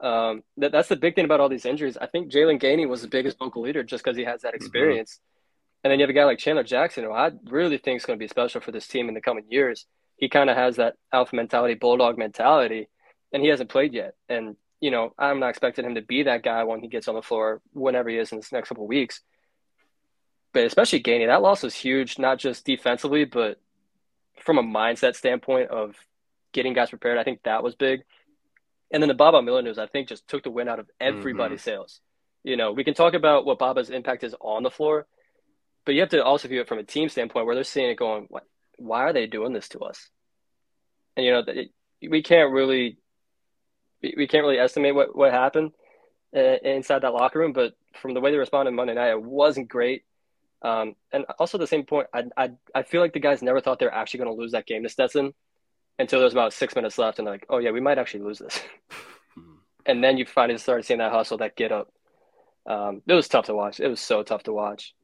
Um, 0.00 0.42
that, 0.56 0.72
that's 0.72 0.88
the 0.88 0.96
big 0.96 1.14
thing 1.14 1.24
about 1.24 1.40
all 1.40 1.48
these 1.48 1.66
injuries. 1.66 1.98
I 2.00 2.06
think 2.06 2.32
Jaylan 2.32 2.60
Gainey 2.60 2.88
was 2.88 3.02
the 3.02 3.08
biggest 3.08 3.38
vocal 3.38 3.62
leader 3.62 3.82
just 3.82 4.02
because 4.02 4.16
he 4.16 4.24
has 4.24 4.42
that 4.42 4.48
mm-hmm. 4.48 4.56
experience. 4.56 5.12
Mm-hmm. 5.12 5.26
And 5.82 5.90
then 5.90 5.98
you 5.98 6.02
have 6.04 6.10
a 6.10 6.14
guy 6.14 6.24
like 6.24 6.38
Chandler 6.38 6.64
Jackson, 6.64 7.04
who 7.04 7.12
I 7.12 7.30
really 7.44 7.78
think 7.78 7.98
is 7.98 8.06
going 8.06 8.18
to 8.18 8.22
be 8.22 8.28
special 8.28 8.60
for 8.60 8.70
this 8.70 8.86
team 8.86 9.08
in 9.08 9.14
the 9.14 9.20
coming 9.20 9.44
years. 9.48 9.86
He 10.16 10.28
kind 10.28 10.50
of 10.50 10.56
has 10.56 10.76
that 10.76 10.96
alpha 11.12 11.34
mentality, 11.34 11.74
bulldog 11.74 12.18
mentality, 12.18 12.88
and 13.32 13.42
he 13.42 13.48
hasn't 13.48 13.70
played 13.70 13.94
yet. 13.94 14.14
And 14.28 14.56
you 14.80 14.90
know, 14.90 15.12
I'm 15.18 15.40
not 15.40 15.50
expecting 15.50 15.84
him 15.84 15.94
to 15.94 16.02
be 16.02 16.24
that 16.24 16.42
guy 16.42 16.64
when 16.64 16.80
he 16.80 16.88
gets 16.88 17.06
on 17.06 17.14
the 17.14 17.22
floor, 17.22 17.60
whenever 17.72 18.08
he 18.08 18.16
is 18.16 18.32
in 18.32 18.38
this 18.38 18.52
next 18.52 18.68
couple 18.68 18.84
of 18.84 18.88
weeks. 18.88 19.20
But 20.52 20.64
especially 20.64 21.02
Gainey, 21.02 21.26
that 21.26 21.42
loss 21.42 21.62
was 21.62 21.74
huge, 21.74 22.18
not 22.18 22.38
just 22.38 22.64
defensively, 22.64 23.24
but 23.24 23.60
from 24.40 24.58
a 24.58 24.62
mindset 24.62 25.14
standpoint 25.14 25.70
of 25.70 25.94
getting 26.52 26.72
guys 26.72 26.90
prepared. 26.90 27.18
I 27.18 27.24
think 27.24 27.42
that 27.44 27.62
was 27.62 27.74
big. 27.74 28.00
And 28.90 29.02
then 29.02 29.08
the 29.08 29.14
Baba 29.14 29.40
Miller 29.42 29.62
news, 29.62 29.78
I 29.78 29.86
think, 29.86 30.08
just 30.08 30.26
took 30.26 30.42
the 30.42 30.50
wind 30.50 30.68
out 30.68 30.80
of 30.80 30.90
everybody's 31.00 31.60
mm-hmm. 31.60 31.70
sails. 31.70 32.00
You 32.42 32.56
know, 32.56 32.72
we 32.72 32.84
can 32.84 32.94
talk 32.94 33.14
about 33.14 33.44
what 33.44 33.58
Baba's 33.58 33.90
impact 33.90 34.24
is 34.24 34.34
on 34.40 34.62
the 34.62 34.70
floor, 34.70 35.06
but 35.84 35.94
you 35.94 36.00
have 36.00 36.10
to 36.10 36.24
also 36.24 36.48
view 36.48 36.60
it 36.60 36.68
from 36.68 36.78
a 36.78 36.84
team 36.84 37.08
standpoint 37.08 37.46
where 37.46 37.54
they're 37.54 37.64
seeing 37.64 37.90
it 37.90 37.96
going, 37.96 38.28
why 38.78 39.02
are 39.02 39.12
they 39.12 39.26
doing 39.26 39.52
this 39.52 39.68
to 39.70 39.80
us? 39.80 40.08
And, 41.16 41.26
you 41.26 41.32
know, 41.32 41.44
it, 41.46 41.70
we 42.08 42.22
can't 42.22 42.50
really, 42.50 42.98
we 44.02 44.26
can't 44.26 44.42
really 44.42 44.58
estimate 44.58 44.94
what, 44.94 45.14
what 45.14 45.32
happened 45.32 45.72
uh, 46.34 46.56
inside 46.64 47.02
that 47.02 47.12
locker 47.12 47.38
room, 47.38 47.52
but 47.52 47.74
from 48.00 48.14
the 48.14 48.20
way 48.20 48.30
they 48.30 48.38
responded 48.38 48.72
Monday 48.72 48.94
night, 48.94 49.10
it 49.10 49.22
wasn't 49.22 49.68
great. 49.68 50.04
Um, 50.62 50.94
and 51.12 51.24
also 51.38 51.58
at 51.58 51.60
the 51.60 51.66
same 51.66 51.84
point, 51.84 52.08
I, 52.12 52.24
I, 52.36 52.50
I 52.74 52.82
feel 52.82 53.00
like 53.00 53.12
the 53.12 53.20
guys 53.20 53.42
never 53.42 53.60
thought 53.60 53.78
they 53.78 53.86
were 53.86 53.94
actually 53.94 54.18
going 54.18 54.36
to 54.36 54.40
lose 54.40 54.52
that 54.52 54.66
game 54.66 54.82
to 54.82 54.88
Stetson 54.88 55.32
until 55.98 56.18
there 56.18 56.24
was 56.24 56.34
about 56.34 56.52
six 56.52 56.74
minutes 56.74 56.98
left. 56.98 57.18
And 57.18 57.26
they're 57.26 57.34
like, 57.34 57.46
oh 57.48 57.58
yeah, 57.58 57.70
we 57.70 57.80
might 57.80 57.98
actually 57.98 58.24
lose 58.24 58.38
this. 58.38 58.60
and 59.86 60.04
then 60.04 60.18
you 60.18 60.26
finally 60.26 60.58
started 60.58 60.84
seeing 60.84 60.98
that 60.98 61.12
hustle, 61.12 61.38
that 61.38 61.56
get 61.56 61.72
up. 61.72 61.92
Um, 62.66 63.02
it 63.06 63.14
was 63.14 63.28
tough 63.28 63.46
to 63.46 63.54
watch. 63.54 63.80
It 63.80 63.88
was 63.88 64.00
so 64.00 64.22
tough 64.22 64.42
to 64.44 64.52
watch 64.52 64.94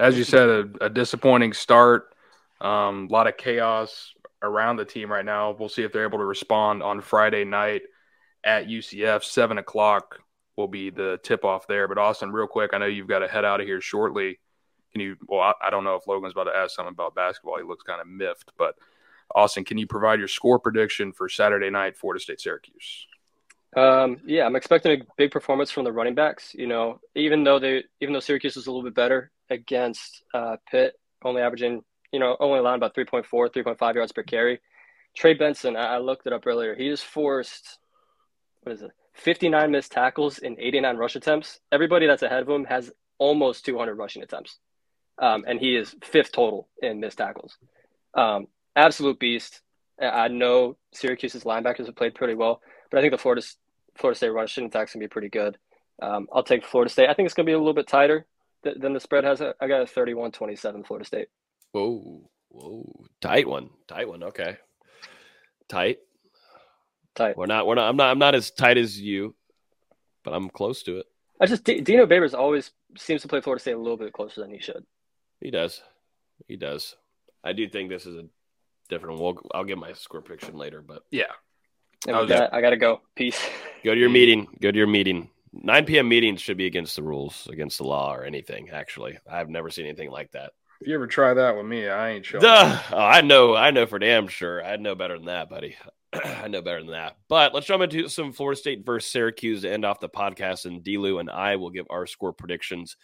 as 0.00 0.16
you 0.16 0.24
said, 0.24 0.48
a, 0.48 0.86
a 0.86 0.90
disappointing 0.90 1.52
start. 1.52 2.14
Um, 2.60 3.08
a 3.08 3.12
lot 3.12 3.26
of 3.26 3.36
chaos 3.36 4.14
around 4.42 4.76
the 4.76 4.84
team 4.84 5.10
right 5.10 5.24
now. 5.24 5.54
We'll 5.58 5.68
see 5.68 5.82
if 5.82 5.92
they're 5.92 6.06
able 6.06 6.18
to 6.18 6.24
respond 6.24 6.82
on 6.82 7.00
Friday 7.00 7.44
night 7.44 7.82
at 8.44 8.66
UCF. 8.66 9.22
Seven 9.24 9.58
o'clock 9.58 10.18
will 10.60 10.68
be 10.68 10.90
the 10.90 11.18
tip 11.22 11.44
off 11.44 11.66
there. 11.66 11.88
But 11.88 11.98
Austin, 11.98 12.32
real 12.32 12.46
quick, 12.46 12.70
I 12.72 12.78
know 12.78 12.86
you've 12.86 13.08
got 13.08 13.20
to 13.20 13.28
head 13.28 13.44
out 13.44 13.60
of 13.60 13.66
here 13.66 13.80
shortly. 13.80 14.38
Can 14.92 15.00
you? 15.00 15.16
Well, 15.26 15.40
I, 15.40 15.52
I 15.62 15.70
don't 15.70 15.84
know 15.84 15.96
if 15.96 16.06
Logan's 16.06 16.32
about 16.32 16.44
to 16.44 16.56
ask 16.56 16.74
something 16.74 16.92
about 16.92 17.14
basketball. 17.14 17.58
He 17.58 17.64
looks 17.64 17.82
kind 17.82 18.00
of 18.00 18.06
miffed, 18.06 18.52
but 18.58 18.74
Austin, 19.34 19.64
can 19.64 19.78
you 19.78 19.86
provide 19.86 20.18
your 20.18 20.28
score 20.28 20.58
prediction 20.58 21.12
for 21.12 21.28
Saturday 21.28 21.70
night, 21.70 21.96
Florida 21.96 22.20
State 22.20 22.40
Syracuse? 22.40 23.06
Um, 23.76 24.18
yeah, 24.26 24.44
I'm 24.44 24.56
expecting 24.56 25.00
a 25.00 25.04
big 25.16 25.30
performance 25.30 25.70
from 25.70 25.84
the 25.84 25.92
running 25.92 26.14
backs. 26.14 26.54
You 26.54 26.66
know, 26.66 27.00
even 27.14 27.44
though 27.44 27.58
they, 27.58 27.84
even 28.00 28.12
though 28.12 28.20
Syracuse 28.20 28.56
is 28.56 28.66
a 28.66 28.70
little 28.70 28.84
bit 28.84 28.94
better 28.94 29.30
against 29.48 30.24
uh, 30.34 30.56
Pitt, 30.70 30.94
only 31.24 31.42
averaging, 31.42 31.82
you 32.12 32.18
know, 32.18 32.36
only 32.40 32.58
allowing 32.58 32.76
about 32.76 32.94
3.4, 32.94 33.24
3.5 33.24 33.94
yards 33.94 34.12
per 34.12 34.22
carry. 34.22 34.60
Trey 35.16 35.34
Benson, 35.34 35.76
I, 35.76 35.94
I 35.94 35.98
looked 35.98 36.26
it 36.26 36.32
up 36.32 36.46
earlier. 36.46 36.74
He 36.74 36.88
has 36.88 37.00
forced, 37.00 37.78
what 38.62 38.72
is 38.72 38.82
it, 38.82 38.90
59 39.14 39.70
missed 39.70 39.92
tackles 39.92 40.38
in 40.38 40.56
89 40.58 40.96
rush 40.96 41.16
attempts. 41.16 41.60
Everybody 41.72 42.06
that's 42.06 42.22
ahead 42.22 42.42
of 42.42 42.48
him 42.48 42.64
has 42.64 42.90
almost 43.18 43.64
200 43.64 43.94
rushing 43.96 44.22
attempts, 44.22 44.58
um, 45.18 45.44
and 45.46 45.60
he 45.60 45.76
is 45.76 45.94
fifth 46.02 46.32
total 46.32 46.68
in 46.82 47.00
missed 47.00 47.18
tackles. 47.18 47.56
Um, 48.14 48.46
absolute 48.76 49.18
beast. 49.18 49.60
I 50.00 50.28
know 50.28 50.76
Syracuse's 50.94 51.44
linebackers 51.44 51.86
have 51.86 51.96
played 51.96 52.14
pretty 52.14 52.34
well, 52.34 52.62
but 52.90 52.98
I 52.98 53.00
think 53.02 53.12
the 53.12 53.18
Florida 53.18 53.42
Florida 53.96 54.16
State 54.16 54.30
rushing 54.30 54.66
attack's 54.66 54.94
gonna 54.94 55.04
be 55.04 55.08
pretty 55.08 55.28
good. 55.28 55.58
Um, 56.00 56.26
I'll 56.32 56.42
take 56.42 56.64
Florida 56.64 56.90
State. 56.90 57.10
I 57.10 57.14
think 57.14 57.26
it's 57.26 57.34
gonna 57.34 57.46
be 57.46 57.52
a 57.52 57.58
little 57.58 57.74
bit 57.74 57.86
tighter 57.86 58.26
th- 58.64 58.78
than 58.78 58.94
the 58.94 59.00
spread 59.00 59.24
has. 59.24 59.42
I 59.42 59.66
got 59.68 59.82
a 59.82 59.84
31-27 59.84 60.86
Florida 60.86 61.04
State. 61.04 61.28
Whoa, 61.72 62.30
whoa, 62.48 63.04
tight 63.20 63.46
one, 63.46 63.70
tight 63.86 64.08
one. 64.08 64.22
Okay, 64.22 64.56
tight, 65.68 65.98
tight. 67.14 67.36
We're 67.36 67.46
not. 67.46 67.66
We're 67.66 67.74
not. 67.74 67.88
I'm 67.88 67.96
not. 67.96 68.10
I'm 68.10 68.18
not 68.18 68.34
as 68.34 68.50
tight 68.50 68.78
as 68.78 69.00
you, 69.00 69.34
but 70.24 70.32
I'm 70.32 70.50
close 70.50 70.82
to 70.84 70.98
it. 70.98 71.06
I 71.40 71.46
just 71.46 71.64
D- 71.64 71.80
Dino 71.80 72.06
Babers 72.06 72.38
always 72.38 72.70
seems 72.98 73.22
to 73.22 73.28
play 73.28 73.40
Florida 73.40 73.60
State 73.60 73.72
a 73.72 73.78
little 73.78 73.96
bit 73.96 74.12
closer 74.12 74.40
than 74.40 74.50
he 74.50 74.60
should. 74.60 74.84
He 75.40 75.50
does. 75.50 75.82
He 76.48 76.56
does. 76.56 76.96
I 77.42 77.52
do 77.52 77.68
think 77.68 77.88
this 77.88 78.06
is 78.06 78.16
a 78.16 78.24
different. 78.88 79.20
We'll, 79.20 79.38
I'll 79.54 79.64
get 79.64 79.78
my 79.78 79.92
score 79.94 80.20
prediction 80.20 80.56
later, 80.56 80.82
but 80.82 81.02
yeah. 81.10 81.24
And 82.06 82.16
with 82.16 82.28
that, 82.28 82.54
I 82.54 82.60
got 82.60 82.70
to 82.70 82.76
go. 82.76 83.00
Peace. 83.14 83.40
Go 83.84 83.94
to 83.94 84.00
your 84.00 84.10
meeting. 84.20 84.48
Go 84.60 84.70
to 84.70 84.76
your 84.76 84.86
meeting. 84.86 85.30
9 85.52 85.84
p.m. 85.84 86.08
meetings 86.08 86.40
should 86.40 86.56
be 86.56 86.66
against 86.66 86.94
the 86.96 87.02
rules, 87.02 87.48
against 87.50 87.78
the 87.78 87.84
law, 87.84 88.14
or 88.14 88.24
anything. 88.24 88.70
Actually, 88.70 89.18
I've 89.30 89.48
never 89.48 89.68
seen 89.68 89.86
anything 89.86 90.10
like 90.10 90.30
that. 90.32 90.52
If 90.80 90.88
you 90.88 90.94
ever 90.94 91.06
try 91.06 91.34
that 91.34 91.56
with 91.56 91.66
me, 91.66 91.88
I 91.88 92.10
ain't 92.10 92.24
sure. 92.24 92.40
Duh. 92.40 92.78
Oh, 92.92 92.98
I 92.98 93.20
know. 93.20 93.54
I 93.54 93.70
know 93.70 93.86
for 93.86 93.98
damn 93.98 94.28
sure. 94.28 94.64
I 94.64 94.76
know 94.76 94.94
better 94.94 95.16
than 95.16 95.26
that, 95.26 95.50
buddy. 95.50 95.76
I 96.24 96.48
know 96.48 96.62
better 96.62 96.80
than 96.80 96.92
that. 96.92 97.16
But 97.28 97.54
let's 97.54 97.66
jump 97.66 97.82
into 97.82 98.08
some 98.08 98.32
Florida 98.32 98.58
State 98.58 98.84
versus 98.84 99.10
Syracuse 99.10 99.62
to 99.62 99.72
end 99.72 99.84
off 99.84 100.00
the 100.00 100.08
podcast, 100.08 100.66
and 100.66 100.82
D-Lou 100.82 101.18
and 101.18 101.30
I 101.30 101.56
will 101.56 101.70
give 101.70 101.86
our 101.90 102.06
score 102.06 102.32
predictions. 102.32 102.96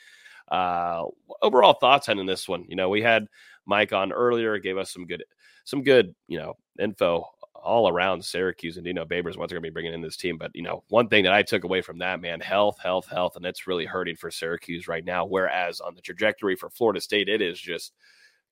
Uh, 0.50 1.04
overall 1.42 1.74
thoughts 1.74 2.08
on 2.08 2.24
this 2.26 2.48
one. 2.48 2.64
You 2.68 2.76
know, 2.76 2.88
we 2.88 3.02
had 3.02 3.26
Mike 3.66 3.92
on 3.92 4.12
earlier, 4.12 4.58
gave 4.58 4.78
us 4.78 4.92
some 4.92 5.06
good, 5.06 5.24
some 5.64 5.82
good, 5.82 6.14
you 6.28 6.38
know, 6.38 6.54
info 6.80 7.26
all 7.54 7.88
around 7.88 8.24
Syracuse 8.24 8.76
and 8.76 8.84
Dino 8.84 9.04
Babers 9.04 9.34
they're 9.34 9.34
going 9.34 9.48
to 9.48 9.60
be 9.60 9.70
bringing 9.70 9.92
in 9.92 10.00
this 10.00 10.16
team. 10.16 10.38
But, 10.38 10.52
you 10.54 10.62
know, 10.62 10.84
one 10.88 11.08
thing 11.08 11.24
that 11.24 11.32
I 11.32 11.42
took 11.42 11.64
away 11.64 11.82
from 11.82 11.98
that, 11.98 12.20
man, 12.20 12.38
health, 12.38 12.78
health, 12.78 13.08
health. 13.08 13.34
And 13.34 13.44
it's 13.44 13.66
really 13.66 13.84
hurting 13.84 14.16
for 14.16 14.30
Syracuse 14.30 14.86
right 14.86 15.04
now. 15.04 15.26
Whereas 15.26 15.80
on 15.80 15.96
the 15.96 16.00
trajectory 16.00 16.54
for 16.54 16.70
Florida 16.70 17.00
State, 17.00 17.28
it 17.28 17.42
is 17.42 17.60
just 17.60 17.92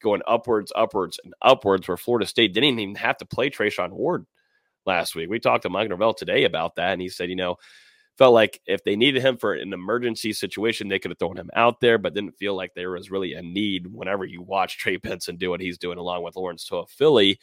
going 0.03 0.23
upwards, 0.27 0.73
upwards, 0.75 1.21
and 1.25 1.33
upwards, 1.43 1.87
where 1.87 1.97
Florida 1.97 2.27
State 2.27 2.55
didn't 2.55 2.79
even 2.81 2.97
have 2.97 3.17
to 3.19 3.25
play 3.25 3.51
Treshaun 3.51 3.93
Ward 3.93 4.27
last 4.87 5.15
week. 5.15 5.29
We 5.29 5.39
talked 5.39 5.63
to 5.63 5.71
Mike 5.71 5.89
Norvell 5.89 6.15
today 6.15 6.45
about 6.45 6.77
that. 6.77 6.93
And 6.93 7.01
he 7.01 7.09
said, 7.09 7.31
you 7.31 7.37
know, 7.37 7.57
felt 8.17 8.35
like 8.35 8.61
if 8.67 8.85
they 8.85 8.97
needed 8.97 9.23
him 9.23 9.37
for 9.37 9.55
an 9.55 9.73
emergency 9.73 10.33
situation, 10.33 10.89
they 10.89 10.99
could 10.99 11.11
have 11.11 11.19
thrown 11.19 11.37
him 11.37 11.51
out 11.55 11.81
there, 11.81 11.99
but 11.99 12.15
didn't 12.15 12.39
feel 12.39 12.55
like 12.55 12.73
there 12.75 12.91
was 12.91 13.11
really 13.11 13.35
a 13.35 13.43
need 13.43 13.87
whenever 13.87 14.25
you 14.25 14.43
watch 14.43 14.79
Trey 14.79 14.97
Benson 14.97 15.37
do 15.37 15.51
what 15.51 15.61
he's 15.61 15.79
doing 15.79 15.99
along 15.99 16.23
with 16.23 16.37
Lawrence 16.37 16.69
Toafili. 16.69 17.39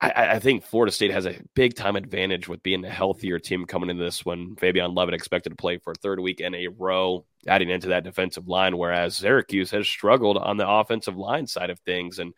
I, 0.00 0.32
I, 0.32 0.38
think 0.38 0.64
Florida 0.64 0.92
State 0.92 1.12
has 1.12 1.24
a 1.24 1.40
big 1.54 1.74
time 1.74 1.96
advantage 1.96 2.48
with 2.48 2.62
being 2.62 2.84
a 2.84 2.90
healthier 2.90 3.38
team 3.38 3.64
coming 3.64 3.90
into 3.90 4.02
this 4.02 4.24
one. 4.24 4.56
Fabien 4.56 4.92
Lovett 4.92 5.14
expected 5.14 5.50
to 5.50 5.56
play 5.56 5.78
for 5.78 5.92
a 5.92 5.96
third 5.96 6.20
week 6.20 6.40
in 6.40 6.54
a 6.54 6.68
row, 6.68 7.24
adding 7.46 7.70
into 7.70 7.88
that 7.88 8.04
defensive 8.04 8.48
line, 8.48 8.76
whereas 8.76 9.16
Syracuse 9.16 9.70
has 9.70 9.88
struggled 9.88 10.36
on 10.36 10.56
the 10.56 10.68
offensive 10.68 11.16
line 11.16 11.46
side 11.46 11.70
of 11.70 11.78
things. 11.80 12.18
And 12.18 12.34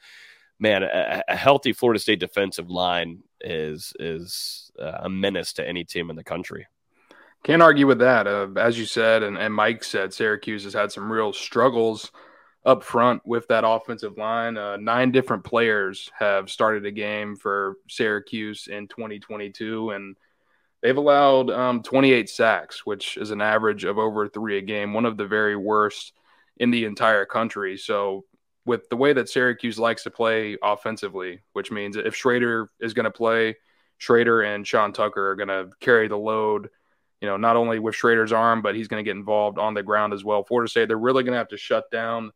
man, 0.60 0.82
a, 0.82 1.22
a 1.26 1.36
healthy 1.36 1.72
Florida 1.72 1.98
State 1.98 2.20
defensive 2.20 2.70
line 2.70 3.22
is 3.40 3.92
is 3.98 4.70
a 4.78 5.08
menace 5.08 5.52
to 5.54 5.68
any 5.68 5.84
team 5.84 6.10
in 6.10 6.16
the 6.16 6.24
country. 6.24 6.66
Can't 7.44 7.62
argue 7.62 7.86
with 7.86 8.00
that. 8.00 8.26
Uh, 8.26 8.48
as 8.56 8.78
you 8.78 8.86
said, 8.86 9.22
and, 9.22 9.38
and 9.38 9.54
Mike 9.54 9.84
said, 9.84 10.12
Syracuse 10.12 10.64
has 10.64 10.74
had 10.74 10.90
some 10.90 11.10
real 11.10 11.32
struggles 11.32 12.10
up 12.64 12.82
front 12.82 13.24
with 13.24 13.46
that 13.46 13.64
offensive 13.64 14.18
line. 14.18 14.56
Uh, 14.56 14.76
nine 14.76 15.12
different 15.12 15.44
players 15.44 16.10
have 16.18 16.50
started 16.50 16.84
a 16.84 16.90
game 16.90 17.36
for 17.36 17.76
Syracuse 17.88 18.66
in 18.66 18.88
2022, 18.88 19.90
and 19.90 20.16
they've 20.82 20.96
allowed 20.96 21.50
um, 21.50 21.82
28 21.82 22.28
sacks, 22.28 22.84
which 22.84 23.16
is 23.16 23.30
an 23.30 23.40
average 23.40 23.84
of 23.84 23.98
over 23.98 24.28
three 24.28 24.58
a 24.58 24.62
game, 24.62 24.92
one 24.92 25.04
of 25.04 25.16
the 25.16 25.26
very 25.26 25.54
worst 25.54 26.12
in 26.56 26.72
the 26.72 26.84
entire 26.84 27.24
country. 27.24 27.76
So, 27.76 28.24
with 28.66 28.88
the 28.88 28.96
way 28.96 29.12
that 29.12 29.28
Syracuse 29.28 29.78
likes 29.78 30.02
to 30.02 30.10
play 30.10 30.58
offensively, 30.62 31.40
which 31.52 31.70
means 31.70 31.96
if 31.96 32.14
Shrader 32.14 32.66
is 32.80 32.92
going 32.92 33.04
to 33.04 33.10
play, 33.10 33.56
Shrader 34.00 34.54
and 34.54 34.66
Sean 34.66 34.92
Tucker 34.92 35.30
are 35.30 35.36
going 35.36 35.48
to 35.48 35.70
carry 35.80 36.08
the 36.08 36.18
load. 36.18 36.68
You 37.20 37.28
know, 37.28 37.36
not 37.36 37.56
only 37.56 37.78
with 37.78 37.94
Shrader's 37.94 38.32
arm, 38.32 38.60
but 38.60 38.74
he's 38.74 38.88
going 38.88 39.02
to 39.02 39.08
get 39.08 39.16
involved 39.16 39.58
on 39.58 39.72
the 39.72 39.82
ground 39.82 40.12
as 40.12 40.24
well. 40.24 40.44
Florida 40.44 40.68
State, 40.68 40.88
they're 40.88 40.98
really 40.98 41.22
going 41.22 41.32
to 41.32 41.38
have 41.38 41.48
to 41.48 41.56
shut 41.56 41.90
down 41.90 42.32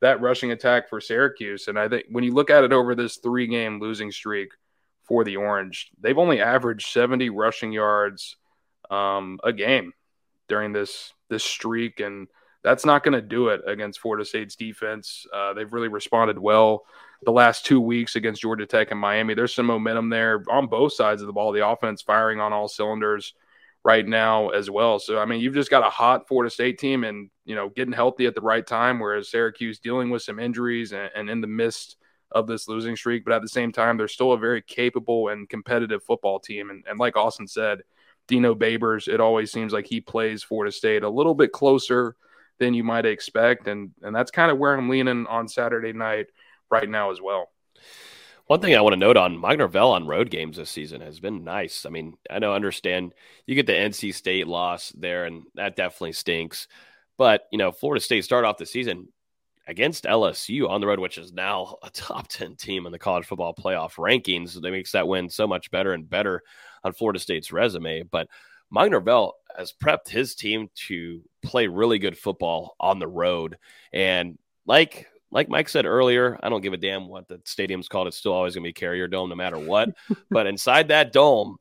that 0.00 0.20
rushing 0.20 0.50
attack 0.50 0.88
for 0.88 1.00
Syracuse. 1.00 1.68
And 1.68 1.78
I 1.78 1.88
think 1.88 2.06
when 2.10 2.24
you 2.24 2.34
look 2.34 2.50
at 2.50 2.64
it 2.64 2.72
over 2.72 2.94
this 2.94 3.18
three 3.18 3.46
game 3.46 3.78
losing 3.80 4.10
streak 4.10 4.50
for 5.04 5.22
the 5.22 5.36
Orange, 5.36 5.90
they've 6.00 6.18
only 6.18 6.40
averaged 6.40 6.88
70 6.88 7.30
rushing 7.30 7.72
yards 7.72 8.36
um, 8.90 9.38
a 9.44 9.52
game 9.52 9.92
during 10.48 10.72
this 10.72 11.12
this 11.30 11.44
streak, 11.44 12.00
and 12.00 12.28
that's 12.64 12.86
not 12.86 13.04
going 13.04 13.12
to 13.12 13.22
do 13.22 13.48
it 13.48 13.60
against 13.66 14.00
Florida 14.00 14.24
State's 14.24 14.56
defense. 14.56 15.26
Uh, 15.32 15.52
they've 15.52 15.72
really 15.72 15.88
responded 15.88 16.38
well 16.38 16.84
the 17.22 17.30
last 17.30 17.66
two 17.66 17.80
weeks 17.80 18.16
against 18.16 18.42
Georgia 18.42 18.66
Tech 18.66 18.90
and 18.90 18.98
Miami. 18.98 19.34
There's 19.34 19.54
some 19.54 19.66
momentum 19.66 20.08
there 20.08 20.42
on 20.50 20.66
both 20.66 20.94
sides 20.94 21.20
of 21.20 21.26
the 21.26 21.32
ball. 21.32 21.52
The 21.52 21.66
offense 21.66 22.02
firing 22.02 22.40
on 22.40 22.52
all 22.52 22.66
cylinders 22.66 23.34
right 23.84 24.06
now 24.06 24.48
as 24.48 24.70
well. 24.70 24.98
So 24.98 25.18
I 25.18 25.26
mean, 25.26 25.40
you've 25.40 25.54
just 25.54 25.70
got 25.70 25.86
a 25.86 25.90
hot 25.90 26.26
Florida 26.26 26.50
State 26.50 26.78
team, 26.78 27.04
and 27.04 27.30
you 27.44 27.54
know, 27.54 27.68
getting 27.68 27.92
healthy 27.92 28.26
at 28.26 28.34
the 28.34 28.40
right 28.40 28.66
time. 28.66 28.98
Whereas 28.98 29.30
Syracuse 29.30 29.78
dealing 29.78 30.10
with 30.10 30.22
some 30.22 30.40
injuries 30.40 30.92
and, 30.92 31.10
and 31.14 31.28
in 31.28 31.42
the 31.42 31.46
midst 31.46 31.96
of 32.32 32.46
this 32.46 32.66
losing 32.66 32.96
streak, 32.96 33.24
but 33.24 33.34
at 33.34 33.42
the 33.42 33.48
same 33.48 33.70
time, 33.70 33.96
they're 33.96 34.08
still 34.08 34.32
a 34.32 34.38
very 34.38 34.60
capable 34.62 35.28
and 35.28 35.48
competitive 35.48 36.02
football 36.02 36.40
team. 36.40 36.70
And, 36.70 36.84
and 36.88 36.98
like 36.98 37.16
Austin 37.16 37.46
said, 37.46 37.82
Dino 38.26 38.54
Babers, 38.54 39.06
it 39.06 39.20
always 39.20 39.52
seems 39.52 39.72
like 39.72 39.86
he 39.86 40.00
plays 40.00 40.42
Florida 40.42 40.72
State 40.72 41.04
a 41.04 41.08
little 41.08 41.34
bit 41.34 41.52
closer 41.52 42.16
than 42.58 42.74
you 42.74 42.84
might 42.84 43.06
expect, 43.06 43.68
and 43.68 43.90
and 44.02 44.14
that's 44.14 44.30
kind 44.30 44.50
of 44.50 44.58
where 44.58 44.74
I'm 44.76 44.88
leaning 44.88 45.26
on 45.26 45.48
Saturday 45.48 45.92
night 45.92 46.26
right 46.70 46.88
now 46.88 47.10
as 47.10 47.20
well. 47.20 47.50
One 48.46 48.60
thing 48.60 48.76
I 48.76 48.82
want 48.82 48.92
to 48.92 48.98
note 48.98 49.16
on 49.16 49.38
Mike 49.38 49.56
Norvell 49.56 49.92
on 49.92 50.06
road 50.06 50.28
games 50.28 50.58
this 50.58 50.68
season 50.68 51.00
has 51.00 51.18
been 51.18 51.44
nice. 51.44 51.86
I 51.86 51.88
mean, 51.88 52.18
I 52.28 52.38
know, 52.40 52.52
understand 52.52 53.14
you 53.46 53.54
get 53.54 53.66
the 53.66 53.72
NC 53.72 54.12
State 54.12 54.46
loss 54.46 54.90
there, 54.90 55.24
and 55.24 55.44
that 55.54 55.76
definitely 55.76 56.12
stinks. 56.12 56.68
But, 57.16 57.46
you 57.50 57.58
know, 57.58 57.72
Florida 57.72 58.02
State 58.02 58.24
start 58.24 58.44
off 58.44 58.58
the 58.58 58.66
season 58.66 59.08
against 59.66 60.04
LSU 60.04 60.68
on 60.68 60.82
the 60.82 60.86
road, 60.86 60.98
which 60.98 61.16
is 61.16 61.32
now 61.32 61.76
a 61.82 61.88
top 61.90 62.28
10 62.28 62.56
team 62.56 62.84
in 62.84 62.92
the 62.92 62.98
college 62.98 63.24
football 63.24 63.54
playoff 63.54 63.94
rankings. 63.94 64.60
That 64.60 64.70
makes 64.70 64.92
that 64.92 65.08
win 65.08 65.30
so 65.30 65.46
much 65.46 65.70
better 65.70 65.94
and 65.94 66.08
better 66.08 66.42
on 66.82 66.92
Florida 66.92 67.18
State's 67.18 67.50
resume. 67.50 68.02
But 68.02 68.28
Mike 68.68 68.90
Norvell 68.90 69.36
has 69.56 69.72
prepped 69.72 70.08
his 70.08 70.34
team 70.34 70.68
to 70.88 71.22
play 71.44 71.66
really 71.66 71.98
good 71.98 72.18
football 72.18 72.74
on 72.80 72.98
the 72.98 73.08
road. 73.08 73.58
And 73.92 74.38
like 74.66 75.06
like 75.30 75.48
Mike 75.48 75.68
said 75.68 75.84
earlier, 75.84 76.38
I 76.42 76.48
don't 76.48 76.60
give 76.60 76.72
a 76.72 76.78
damn 76.78 77.08
what 77.08 77.26
the 77.26 77.40
stadium's 77.44 77.88
called. 77.88 78.06
It's 78.06 78.16
still 78.16 78.32
always 78.32 78.54
going 78.54 78.62
to 78.62 78.68
be 78.68 78.72
Carrier 78.72 79.08
Dome 79.08 79.28
no 79.28 79.34
matter 79.34 79.58
what. 79.58 79.90
but 80.30 80.46
inside 80.46 80.88
that 80.88 81.12
dome, 81.12 81.56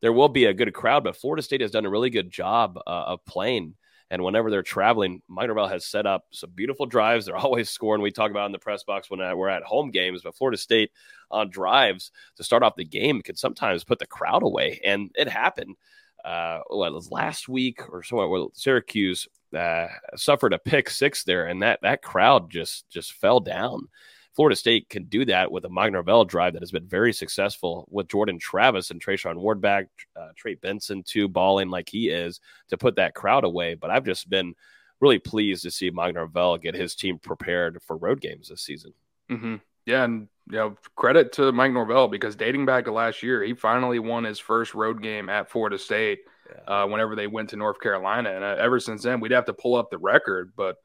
there 0.00 0.14
will 0.14 0.30
be 0.30 0.46
a 0.46 0.54
good 0.54 0.72
crowd. 0.72 1.04
But 1.04 1.16
Florida 1.16 1.42
State 1.42 1.60
has 1.60 1.70
done 1.70 1.84
a 1.84 1.90
really 1.90 2.08
good 2.08 2.30
job 2.30 2.78
uh, 2.86 3.04
of 3.06 3.24
playing. 3.26 3.74
And 4.10 4.24
whenever 4.24 4.50
they're 4.50 4.62
traveling, 4.62 5.20
Mike 5.28 5.48
Norvell 5.48 5.68
has 5.68 5.84
set 5.84 6.06
up 6.06 6.24
some 6.30 6.50
beautiful 6.54 6.86
drives. 6.86 7.26
They're 7.26 7.36
always 7.36 7.68
scoring. 7.68 8.00
We 8.00 8.10
talk 8.10 8.30
about 8.30 8.46
in 8.46 8.52
the 8.52 8.58
press 8.58 8.82
box 8.82 9.10
when 9.10 9.20
uh, 9.20 9.36
we're 9.36 9.50
at 9.50 9.62
home 9.62 9.90
games, 9.90 10.22
but 10.22 10.34
Florida 10.34 10.56
State 10.56 10.90
on 11.30 11.50
drives 11.50 12.10
to 12.36 12.44
start 12.44 12.62
off 12.62 12.76
the 12.76 12.84
game 12.86 13.20
can 13.20 13.36
sometimes 13.36 13.84
put 13.84 13.98
the 13.98 14.06
crowd 14.06 14.42
away. 14.42 14.80
And 14.82 15.10
it 15.14 15.28
happened. 15.28 15.76
Uh, 16.24 16.60
what 16.68 16.92
was 16.92 17.10
last 17.10 17.48
week 17.48 17.80
or 17.88 18.02
somewhere? 18.02 18.28
Well, 18.28 18.50
Syracuse 18.54 19.28
uh, 19.56 19.86
suffered 20.16 20.52
a 20.52 20.58
pick 20.58 20.90
six 20.90 21.24
there, 21.24 21.46
and 21.46 21.62
that 21.62 21.80
that 21.82 22.02
crowd 22.02 22.50
just 22.50 22.88
just 22.88 23.12
fell 23.12 23.40
down. 23.40 23.88
Florida 24.34 24.54
State 24.54 24.88
can 24.88 25.04
do 25.04 25.24
that 25.24 25.50
with 25.50 25.64
a 25.64 25.68
Mike 25.68 25.90
Norvell 25.90 26.24
drive 26.24 26.52
that 26.52 26.62
has 26.62 26.70
been 26.70 26.86
very 26.86 27.12
successful 27.12 27.88
with 27.90 28.06
Jordan 28.06 28.38
Travis 28.38 28.92
and 28.92 29.02
Treshaun 29.02 29.36
Ward 29.36 29.60
back, 29.60 29.88
uh, 30.14 30.28
Trey 30.36 30.54
Benson 30.54 31.02
too, 31.02 31.26
balling 31.26 31.70
like 31.70 31.88
he 31.88 32.08
is 32.08 32.40
to 32.68 32.78
put 32.78 32.94
that 32.96 33.14
crowd 33.14 33.42
away. 33.42 33.74
But 33.74 33.90
I've 33.90 34.04
just 34.04 34.30
been 34.30 34.54
really 35.00 35.18
pleased 35.18 35.64
to 35.64 35.72
see 35.72 35.90
Mike 35.90 36.14
Norvell 36.14 36.56
get 36.56 36.76
his 36.76 36.94
team 36.94 37.18
prepared 37.18 37.82
for 37.82 37.96
road 37.96 38.20
games 38.20 38.48
this 38.48 38.62
season. 38.62 38.92
Mm-hmm. 39.28 39.56
Yeah, 39.86 40.04
and 40.04 40.28
you 40.50 40.56
know, 40.56 40.76
credit 40.96 41.32
to 41.32 41.52
Mike 41.52 41.72
Norvell 41.72 42.08
because 42.08 42.36
dating 42.36 42.66
back 42.66 42.84
to 42.84 42.92
last 42.92 43.22
year, 43.22 43.42
he 43.42 43.54
finally 43.54 43.98
won 43.98 44.24
his 44.24 44.38
first 44.38 44.74
road 44.74 45.02
game 45.02 45.28
at 45.28 45.50
Florida 45.50 45.78
State 45.78 46.20
uh, 46.66 46.86
whenever 46.86 47.14
they 47.14 47.26
went 47.26 47.50
to 47.50 47.56
North 47.56 47.80
Carolina. 47.80 48.30
And 48.30 48.44
uh, 48.44 48.56
ever 48.58 48.80
since 48.80 49.02
then, 49.02 49.20
we'd 49.20 49.32
have 49.32 49.46
to 49.46 49.52
pull 49.52 49.76
up 49.76 49.90
the 49.90 49.98
record, 49.98 50.52
but 50.56 50.76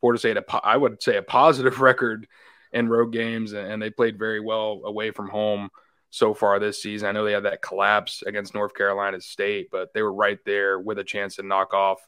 Florida 0.00 0.18
State, 0.18 0.36
a 0.36 0.42
po- 0.42 0.60
I 0.62 0.76
would 0.76 1.02
say 1.02 1.16
a 1.16 1.22
positive 1.22 1.80
record 1.80 2.26
in 2.72 2.88
road 2.88 3.12
games, 3.12 3.52
and, 3.52 3.72
and 3.72 3.82
they 3.82 3.90
played 3.90 4.18
very 4.18 4.40
well 4.40 4.82
away 4.84 5.10
from 5.10 5.28
home 5.28 5.70
so 6.10 6.34
far 6.34 6.58
this 6.58 6.82
season. 6.82 7.08
I 7.08 7.12
know 7.12 7.24
they 7.24 7.32
had 7.32 7.44
that 7.44 7.62
collapse 7.62 8.22
against 8.22 8.54
North 8.54 8.74
Carolina 8.74 9.20
State, 9.20 9.68
but 9.70 9.92
they 9.94 10.02
were 10.02 10.12
right 10.12 10.38
there 10.44 10.78
with 10.78 10.98
a 10.98 11.04
chance 11.04 11.36
to 11.36 11.42
knock 11.42 11.74
off 11.74 12.06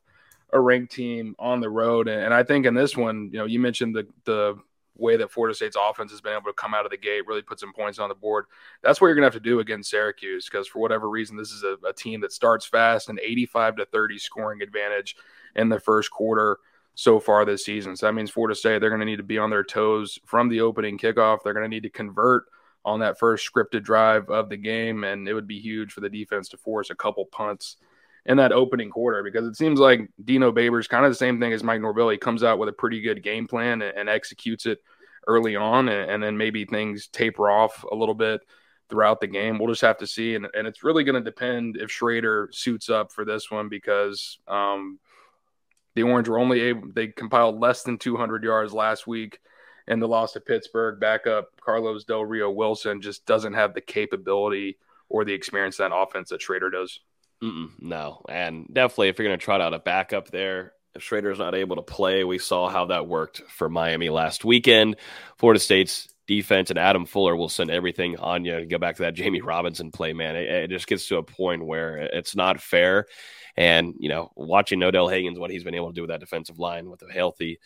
a 0.52 0.60
ranked 0.60 0.92
team 0.92 1.34
on 1.38 1.60
the 1.60 1.68
road. 1.68 2.08
And, 2.08 2.22
and 2.22 2.34
I 2.34 2.42
think 2.42 2.66
in 2.66 2.74
this 2.74 2.96
one, 2.96 3.30
you 3.32 3.38
know, 3.38 3.44
you 3.44 3.60
mentioned 3.60 3.94
the 3.94 4.06
the 4.24 4.58
way 4.98 5.16
that 5.16 5.30
Florida 5.30 5.54
State's 5.54 5.76
offense 5.80 6.10
has 6.10 6.20
been 6.20 6.32
able 6.32 6.42
to 6.42 6.52
come 6.52 6.74
out 6.74 6.84
of 6.84 6.90
the 6.90 6.96
gate, 6.96 7.26
really 7.26 7.42
put 7.42 7.60
some 7.60 7.72
points 7.72 7.98
on 7.98 8.08
the 8.08 8.14
board. 8.14 8.46
That's 8.82 9.00
what 9.00 9.06
you're 9.06 9.14
going 9.14 9.22
to 9.22 9.34
have 9.34 9.42
to 9.42 9.48
do 9.48 9.60
against 9.60 9.90
Syracuse 9.90 10.48
because 10.50 10.66
for 10.66 10.80
whatever 10.80 11.08
reason, 11.08 11.36
this 11.36 11.52
is 11.52 11.62
a, 11.62 11.76
a, 11.86 11.92
team 11.92 12.20
that 12.20 12.32
starts 12.32 12.66
fast, 12.66 13.08
an 13.08 13.18
85 13.22 13.76
to 13.76 13.86
30 13.86 14.18
scoring 14.18 14.62
advantage 14.62 15.16
in 15.56 15.68
the 15.68 15.80
first 15.80 16.10
quarter 16.10 16.58
so 16.94 17.20
far 17.20 17.44
this 17.44 17.64
season. 17.64 17.96
So 17.96 18.06
that 18.06 18.12
means 18.12 18.30
Florida 18.30 18.54
State, 18.54 18.80
they're 18.80 18.90
going 18.90 19.00
to 19.00 19.06
need 19.06 19.16
to 19.16 19.22
be 19.22 19.38
on 19.38 19.50
their 19.50 19.64
toes 19.64 20.18
from 20.26 20.48
the 20.48 20.60
opening 20.60 20.98
kickoff. 20.98 21.38
They're 21.42 21.54
going 21.54 21.64
to 21.64 21.74
need 21.74 21.84
to 21.84 21.90
convert 21.90 22.46
on 22.84 23.00
that 23.00 23.18
first 23.18 23.48
scripted 23.48 23.82
drive 23.82 24.28
of 24.30 24.48
the 24.48 24.56
game, 24.56 25.04
and 25.04 25.28
it 25.28 25.34
would 25.34 25.46
be 25.46 25.60
huge 25.60 25.92
for 25.92 26.00
the 26.00 26.08
defense 26.08 26.48
to 26.48 26.56
force 26.56 26.90
a 26.90 26.94
couple 26.94 27.24
punts 27.26 27.76
in 28.28 28.36
that 28.36 28.52
opening 28.52 28.90
quarter 28.90 29.22
because 29.22 29.46
it 29.46 29.56
seems 29.56 29.80
like 29.80 30.08
Dino 30.22 30.52
Babers 30.52 30.88
kind 30.88 31.04
of 31.04 31.10
the 31.10 31.16
same 31.16 31.40
thing 31.40 31.52
as 31.54 31.64
Mike 31.64 31.80
Norvell. 31.80 32.10
He 32.10 32.18
comes 32.18 32.44
out 32.44 32.58
with 32.58 32.68
a 32.68 32.74
pretty 32.74 33.00
good 33.00 33.22
game 33.22 33.48
plan 33.48 33.80
and, 33.80 33.96
and 33.96 34.08
executes 34.08 34.66
it 34.66 34.82
early 35.26 35.56
on, 35.56 35.88
and, 35.88 36.10
and, 36.10 36.22
then 36.22 36.36
maybe 36.36 36.64
things 36.64 37.08
taper 37.08 37.50
off 37.50 37.84
a 37.90 37.94
little 37.94 38.14
bit 38.14 38.42
throughout 38.88 39.20
the 39.20 39.26
game. 39.26 39.58
We'll 39.58 39.72
just 39.72 39.82
have 39.82 39.98
to 39.98 40.06
see, 40.06 40.34
and, 40.34 40.46
and 40.54 40.66
it's 40.66 40.84
really 40.84 41.04
going 41.04 41.22
to 41.22 41.30
depend 41.30 41.78
if 41.78 41.90
Shrader 41.90 42.54
suits 42.54 42.90
up 42.90 43.12
for 43.12 43.24
this 43.24 43.50
one 43.50 43.70
because 43.70 44.38
um, 44.46 44.98
the 45.94 46.02
Orange 46.02 46.28
were 46.28 46.38
only 46.38 46.60
able 46.60 46.88
they 46.92 47.08
compiled 47.08 47.58
less 47.58 47.82
than 47.82 47.98
200 47.98 48.44
yards 48.44 48.72
last 48.72 49.06
week. 49.06 49.40
And 49.86 50.02
the 50.02 50.06
loss 50.08 50.32
to 50.32 50.40
Pittsburgh, 50.40 51.00
backup 51.00 51.58
Carlos 51.62 52.04
Del 52.04 52.22
Rio-Wendt 52.22 53.00
just 53.00 53.24
doesn't 53.24 53.54
have 53.54 53.72
the 53.72 53.80
capability 53.80 54.76
or 55.08 55.24
the 55.24 55.32
experience 55.32 55.78
that 55.78 55.94
offense 55.94 56.28
that 56.28 56.42
Shrader 56.42 56.70
does. 56.70 57.00
Mm-mm, 57.42 57.70
no, 57.80 58.22
and 58.28 58.66
definitely 58.72 59.08
if 59.08 59.18
you're 59.18 59.28
going 59.28 59.38
to 59.38 59.44
trot 59.44 59.60
out 59.60 59.74
a 59.74 59.78
backup 59.78 60.30
there, 60.30 60.72
if 60.94 61.02
Shrader's 61.02 61.38
not 61.38 61.54
able 61.54 61.76
to 61.76 61.82
play, 61.82 62.24
we 62.24 62.38
saw 62.38 62.68
how 62.68 62.86
that 62.86 63.06
worked 63.06 63.42
for 63.48 63.68
Miami 63.68 64.10
last 64.10 64.44
weekend. 64.44 64.96
Florida 65.36 65.60
State's 65.60 66.08
defense 66.26 66.70
and 66.70 66.78
Adam 66.78 67.06
Fuller 67.06 67.36
will 67.36 67.48
send 67.48 67.70
everything 67.70 68.18
on 68.18 68.44
you. 68.44 68.66
Go 68.66 68.78
back 68.78 68.96
to 68.96 69.02
that 69.02 69.14
Jammie 69.14 69.44
Robinson 69.44 69.90
play, 69.90 70.12
man. 70.12 70.36
It, 70.36 70.48
it, 70.48 70.70
just 70.70 70.86
gets 70.86 71.06
to 71.08 71.16
a 71.16 71.22
point 71.22 71.64
where 71.64 71.96
it's 71.96 72.34
not 72.34 72.60
fair. 72.60 73.06
And, 73.56 73.94
you 73.98 74.08
know, 74.08 74.30
watching 74.36 74.82
Odell 74.82 75.08
Haggins, 75.08 75.38
what 75.38 75.50
he's 75.50 75.64
been 75.64 75.74
able 75.74 75.88
to 75.88 75.94
do 75.94 76.02
with 76.02 76.10
that 76.10 76.20
defensive 76.20 76.58
line 76.58 76.90
with 76.90 77.02
a 77.02 77.12
healthy 77.12 77.58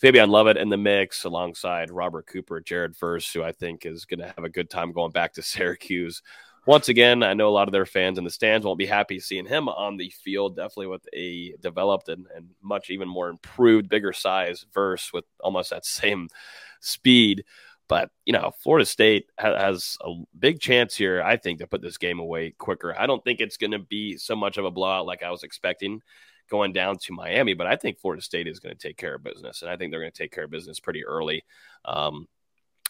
Fabien 0.00 0.30
Lovett 0.30 0.56
in 0.56 0.68
the 0.68 0.76
mix 0.76 1.24
alongside 1.24 1.90
Robert 1.90 2.26
Cooper, 2.26 2.60
Jared 2.60 2.96
Verse, 2.96 3.30
who 3.32 3.42
I 3.42 3.52
think 3.52 3.84
is 3.84 4.04
going 4.04 4.20
to 4.20 4.32
have 4.34 4.44
a 4.44 4.48
good 4.48 4.70
time 4.70 4.92
going 4.92 5.12
back 5.12 5.34
to 5.34 5.42
Syracuse 5.42 6.22
once 6.66 6.88
again, 6.88 7.22
I 7.22 7.34
know 7.34 7.48
a 7.48 7.50
lot 7.50 7.68
of 7.68 7.72
their 7.72 7.86
fans 7.86 8.18
in 8.18 8.24
the 8.24 8.30
stands 8.30 8.66
won't 8.66 8.78
be 8.78 8.86
happy 8.86 9.18
seeing 9.18 9.46
him 9.46 9.68
on 9.68 9.96
the 9.96 10.10
field. 10.10 10.56
Definitely 10.56 10.88
with 10.88 11.06
a 11.12 11.54
developed 11.60 12.08
and, 12.08 12.26
and 12.34 12.50
much 12.62 12.90
even 12.90 13.08
more 13.08 13.28
improved, 13.28 13.88
bigger 13.88 14.12
size 14.12 14.66
verse 14.72 15.12
with 15.12 15.24
almost 15.40 15.70
that 15.70 15.84
same 15.86 16.28
speed. 16.80 17.44
But 17.88 18.10
you 18.24 18.32
know, 18.32 18.52
Florida 18.62 18.86
State 18.86 19.26
has 19.38 19.96
a 20.04 20.14
big 20.38 20.60
chance 20.60 20.94
here, 20.94 21.22
I 21.22 21.36
think, 21.36 21.58
to 21.58 21.66
put 21.66 21.82
this 21.82 21.98
game 21.98 22.20
away 22.20 22.54
quicker. 22.56 22.96
I 22.96 23.06
don't 23.06 23.24
think 23.24 23.40
it's 23.40 23.56
going 23.56 23.72
to 23.72 23.80
be 23.80 24.16
so 24.16 24.36
much 24.36 24.58
of 24.58 24.64
a 24.64 24.70
blowout 24.70 25.06
like 25.06 25.22
I 25.22 25.30
was 25.30 25.42
expecting 25.42 26.00
going 26.48 26.72
down 26.72 26.98
to 26.98 27.12
Miami, 27.12 27.54
but 27.54 27.66
I 27.66 27.76
think 27.76 27.98
Florida 27.98 28.22
State 28.22 28.46
is 28.46 28.60
going 28.60 28.76
to 28.76 28.88
take 28.88 28.96
care 28.96 29.14
of 29.14 29.24
business, 29.24 29.62
and 29.62 29.70
I 29.70 29.76
think 29.76 29.90
they're 29.90 30.00
going 30.00 30.12
to 30.12 30.22
take 30.22 30.32
care 30.32 30.44
of 30.44 30.50
business 30.50 30.80
pretty 30.80 31.04
early. 31.04 31.42
Um, 31.84 32.26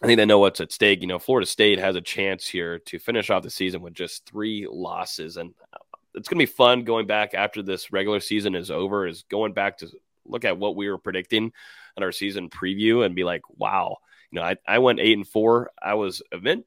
I 0.02 0.06
think 0.06 0.16
they 0.16 0.26
know 0.26 0.38
what's 0.38 0.60
at 0.60 0.72
stake. 0.72 1.02
You 1.02 1.06
know, 1.06 1.18
Florida 1.18 1.46
State 1.46 1.78
has 1.78 1.94
a 1.94 2.00
chance 2.00 2.46
here 2.46 2.78
to 2.78 2.98
finish 2.98 3.28
off 3.28 3.42
the 3.42 3.50
season 3.50 3.82
with 3.82 3.94
just 3.94 4.24
three 4.26 4.66
losses, 4.70 5.36
and 5.36 5.52
uh, 5.74 5.78
it's 6.14 6.28
going 6.28 6.38
to 6.38 6.46
be 6.46 6.52
fun 6.52 6.84
going 6.84 7.06
back 7.06 7.34
after 7.34 7.62
this 7.62 7.92
regular 7.92 8.20
season 8.20 8.54
is 8.54 8.70
over. 8.70 9.06
Is 9.06 9.24
going 9.30 9.52
back 9.52 9.78
to 9.78 9.88
look 10.26 10.44
at 10.44 10.58
what 10.58 10.76
we 10.76 10.88
were 10.88 10.98
predicting 10.98 11.52
in 11.96 12.02
our 12.02 12.12
season 12.12 12.48
preview 12.48 13.04
and 13.04 13.14
be 13.14 13.24
like, 13.24 13.42
wow, 13.56 13.98
you 14.30 14.40
know, 14.40 14.46
I, 14.46 14.56
I 14.66 14.78
went 14.78 15.00
eight 15.00 15.16
and 15.16 15.26
four. 15.26 15.70
I 15.80 15.94
was 15.94 16.22
event 16.32 16.64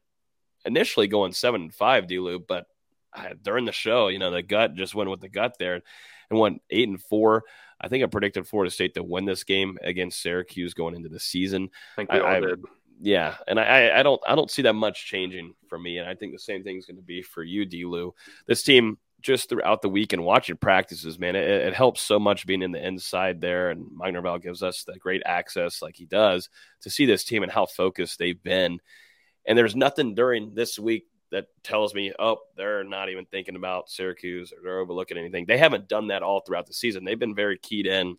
initially 0.66 1.08
going 1.08 1.34
seven 1.34 1.62
and 1.62 1.74
five, 1.74 2.08
D-Lou, 2.08 2.40
but 2.40 2.68
I, 3.14 3.34
during 3.42 3.66
the 3.66 3.72
show, 3.72 4.10
you 4.10 4.20
know, 4.20 4.32
the 4.32 4.42
gut 4.42 4.76
just 4.76 4.96
went 4.96 5.10
with 5.10 5.22
the 5.22 5.30
gut 5.30 5.56
there 5.60 5.82
and 6.30 6.40
went 6.40 6.62
eight 6.70 6.88
and 6.88 7.02
four. 7.02 7.44
I 7.80 7.88
think 7.88 8.04
I 8.04 8.08
predicted 8.08 8.48
Florida 8.48 8.72
State 8.72 8.94
to 8.96 9.04
win 9.04 9.26
this 9.26 9.44
game 9.44 9.78
against 9.82 10.22
Syracuse 10.22 10.74
going 10.74 10.96
into 10.96 11.10
the 11.10 11.20
season. 11.20 11.70
I 11.94 11.96
think 11.96 12.12
we 12.12 12.20
all 12.20 12.28
I, 12.28 12.40
did 12.40 12.64
yeah, 13.02 13.36
and 13.48 13.60
I, 13.60 14.00
I 14.00 14.04
don't 14.04 14.22
I 14.28 14.36
don't 14.36 14.52
see 14.52 14.62
that 14.64 14.74
much 14.74 15.06
changing 15.08 15.54
for 15.68 15.78
me, 15.78 15.98
and 15.98 16.08
I 16.08 16.16
think 16.16 16.34
the 16.34 16.40
same 16.40 16.64
thing 16.64 16.78
is 16.78 16.86
going 16.86 16.98
to 16.98 17.02
be 17.02 17.22
for 17.22 17.44
you, 17.44 17.66
D-Lou. 17.66 18.14
This 18.48 18.64
team 18.64 18.98
just 19.22 19.50
throughout 19.50 19.82
the 19.82 19.90
week 19.90 20.14
and 20.14 20.24
watching 20.24 20.58
practices, 20.58 21.18
man, 21.18 21.36
it, 21.36 21.48
it, 21.48 21.74
helps 21.74 22.02
so 22.02 22.20
much 22.20 22.46
being 22.46 22.62
in 22.62 22.74
the 22.74 22.86
inside 22.86 23.40
there, 23.40 23.70
and 23.70 23.88
Norvell 23.98 24.38
gives 24.38 24.62
us 24.62 24.84
the 24.84 25.00
great 25.00 25.24
access 25.26 25.82
like 25.82 25.96
he 25.96 26.06
does 26.06 26.50
to 26.82 26.90
see 26.90 27.06
this 27.06 27.24
team 27.24 27.42
and 27.42 27.52
how 27.52 27.66
focused 27.66 28.20
they've 28.20 28.44
been. 28.44 28.80
And 29.46 29.58
there's 29.58 29.76
nothing 29.76 30.14
during 30.14 30.54
this 30.54 30.78
week 30.78 31.06
that 31.32 31.48
tells 31.64 31.96
me, 31.96 32.14
oh, 32.20 32.38
they're 32.56 32.84
not 32.84 33.10
even 33.10 33.26
thinking 33.26 33.56
about 33.56 33.90
Syracuse 33.90 34.52
or 34.52 34.58
they're 34.62 34.80
overlooking 34.80 35.18
anything. 35.18 35.46
They 35.48 35.58
haven't 35.58 35.90
done 35.90 36.08
that 36.08 36.22
all 36.22 36.42
throughout 36.42 36.68
the 36.68 36.74
season. 36.74 37.04
They've 37.04 37.18
been 37.18 37.34
very 37.34 37.58
keyed 37.58 37.88
in 37.88 38.18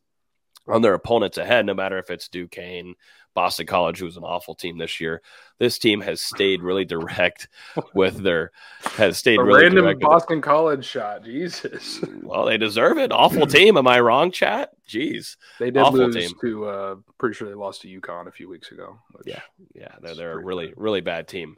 on 0.66 0.82
their 0.82 0.94
opponents 0.94 1.38
ahead, 1.38 1.66
no 1.66 1.74
matter 1.74 1.98
if 1.98 2.10
it's 2.10 2.28
Duquesne, 2.28 2.94
Boston 3.34 3.66
College, 3.66 3.98
who 3.98 4.04
was 4.04 4.16
an 4.16 4.22
awful 4.22 4.54
team 4.54 4.78
this 4.78 5.00
year. 5.00 5.20
This 5.58 5.78
team 5.78 6.00
has 6.00 6.20
stayed 6.20 6.62
really 6.62 6.84
direct 6.84 7.48
with 7.94 8.22
their 8.22 8.52
has 8.96 9.18
stayed 9.18 9.40
a 9.40 9.44
really 9.44 9.64
random 9.64 9.98
Boston 9.98 10.40
College 10.40 10.84
shot. 10.84 11.24
Jesus. 11.24 12.00
Well, 12.22 12.44
they 12.44 12.56
deserve 12.56 12.98
it. 12.98 13.12
Awful 13.12 13.46
team. 13.48 13.76
Am 13.76 13.88
I 13.88 14.00
wrong, 14.00 14.30
chat? 14.30 14.70
Jeez. 14.88 15.36
They 15.58 15.70
did 15.70 15.80
Awful 15.80 15.98
lose 16.00 16.14
team. 16.14 16.30
to 16.40 16.64
uh 16.66 16.94
pretty 17.18 17.34
sure 17.34 17.48
they 17.48 17.54
lost 17.54 17.82
to 17.82 18.00
UConn 18.00 18.28
a 18.28 18.32
few 18.32 18.48
weeks 18.48 18.70
ago. 18.70 18.98
Yeah, 19.24 19.40
yeah, 19.74 19.96
they're 20.00 20.14
they're 20.14 20.38
a 20.38 20.44
really 20.44 20.68
bad. 20.68 20.74
really 20.76 21.00
bad 21.00 21.28
team, 21.28 21.56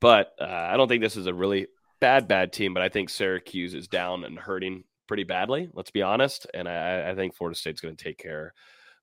but 0.00 0.32
uh, 0.40 0.44
I 0.44 0.76
don't 0.76 0.88
think 0.88 1.02
this 1.02 1.16
is 1.16 1.26
a 1.26 1.34
really 1.34 1.68
bad 2.00 2.26
bad 2.26 2.52
team. 2.52 2.72
But 2.72 2.82
I 2.82 2.88
think 2.88 3.10
Syracuse 3.10 3.74
is 3.74 3.88
down 3.88 4.24
and 4.24 4.38
hurting 4.38 4.84
pretty 5.06 5.24
badly. 5.24 5.68
Let's 5.74 5.90
be 5.90 6.02
honest, 6.02 6.46
and 6.54 6.68
I, 6.68 7.10
I 7.10 7.14
think 7.14 7.34
Florida 7.34 7.58
State's 7.58 7.80
going 7.80 7.96
to 7.96 8.02
take 8.02 8.18
care 8.18 8.54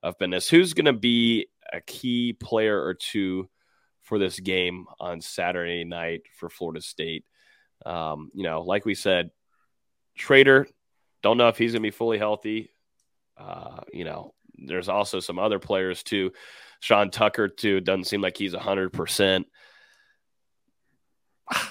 of 0.05 0.17
business. 0.19 0.47
Who's 0.47 0.73
going 0.73 0.85
to 0.85 0.93
be 0.93 1.47
a 1.73 1.81
key 1.81 2.33
player 2.33 2.81
or 2.81 2.93
two 2.93 3.49
for 4.03 4.19
this 4.19 4.39
game 4.39 4.85
on 4.99 5.19
Saturday 5.19 5.83
night 5.83 6.21
for 6.37 6.49
Florida 6.49 6.81
State? 6.81 7.25
Um, 7.85 8.29
you 8.33 8.43
know, 8.43 8.61
like 8.61 8.85
we 8.85 8.93
said, 8.93 9.31
Shrader. 10.17 10.67
Don't 11.23 11.37
know 11.37 11.47
if 11.47 11.57
he's 11.57 11.71
going 11.71 11.81
to 11.81 11.87
be 11.87 11.91
fully 11.91 12.19
healthy. 12.19 12.69
Uh, 13.35 13.81
you 13.91 14.05
know, 14.05 14.33
there's 14.57 14.89
also 14.89 15.19
some 15.19 15.39
other 15.39 15.59
players 15.59 16.03
too. 16.03 16.31
Sean 16.79 17.09
Tucker 17.09 17.47
too 17.47 17.81
doesn't 17.81 18.05
seem 18.05 18.21
like 18.21 18.37
he's 18.37 18.53
hundred 18.53 18.93
percent. 18.93 19.47
I, 21.51 21.69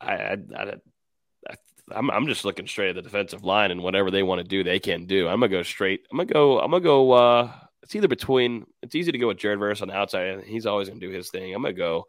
I, 0.00 0.36
I, 0.56 0.74
I, 1.48 1.54
I'm, 1.94 2.10
I'm 2.10 2.26
just 2.26 2.44
looking 2.44 2.66
straight 2.66 2.90
at 2.90 2.96
the 2.96 3.02
defensive 3.02 3.44
line 3.44 3.70
and 3.70 3.82
whatever 3.82 4.10
they 4.10 4.22
want 4.22 4.40
to 4.40 4.46
do, 4.46 4.62
they 4.64 4.78
can 4.78 5.06
do. 5.06 5.28
I'm 5.28 5.40
gonna 5.40 5.48
go 5.48 5.62
straight. 5.62 6.06
I'm 6.10 6.18
gonna 6.18 6.32
go. 6.32 6.60
I'm 6.60 6.70
gonna 6.70 6.82
go. 6.82 7.12
Uh, 7.12 7.52
it's 7.82 7.94
either 7.94 8.08
between. 8.08 8.66
It's 8.82 8.94
easy 8.94 9.12
to 9.12 9.18
go 9.18 9.28
with 9.28 9.38
Jared 9.38 9.58
Verse 9.58 9.82
on 9.82 9.88
the 9.88 9.94
outside. 9.94 10.26
And 10.26 10.44
he's 10.44 10.66
always 10.66 10.88
gonna 10.88 11.00
do 11.00 11.10
his 11.10 11.30
thing. 11.30 11.54
I'm 11.54 11.62
gonna 11.62 11.74
go. 11.74 12.06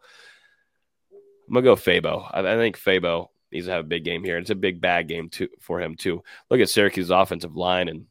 I'm 1.48 1.54
gonna 1.54 1.64
go 1.64 1.76
Fabo. 1.76 2.28
I, 2.32 2.40
I 2.40 2.56
think 2.56 2.78
Fabo 2.78 3.28
needs 3.52 3.66
to 3.66 3.72
have 3.72 3.84
a 3.84 3.88
big 3.88 4.04
game 4.04 4.24
here. 4.24 4.38
It's 4.38 4.50
a 4.50 4.54
big 4.54 4.80
bad 4.80 5.08
game 5.08 5.28
too 5.28 5.48
for 5.60 5.80
him 5.80 5.96
too. 5.96 6.22
Look 6.50 6.60
at 6.60 6.70
Syracuse's 6.70 7.10
offensive 7.10 7.56
line 7.56 7.88
and 7.88 8.06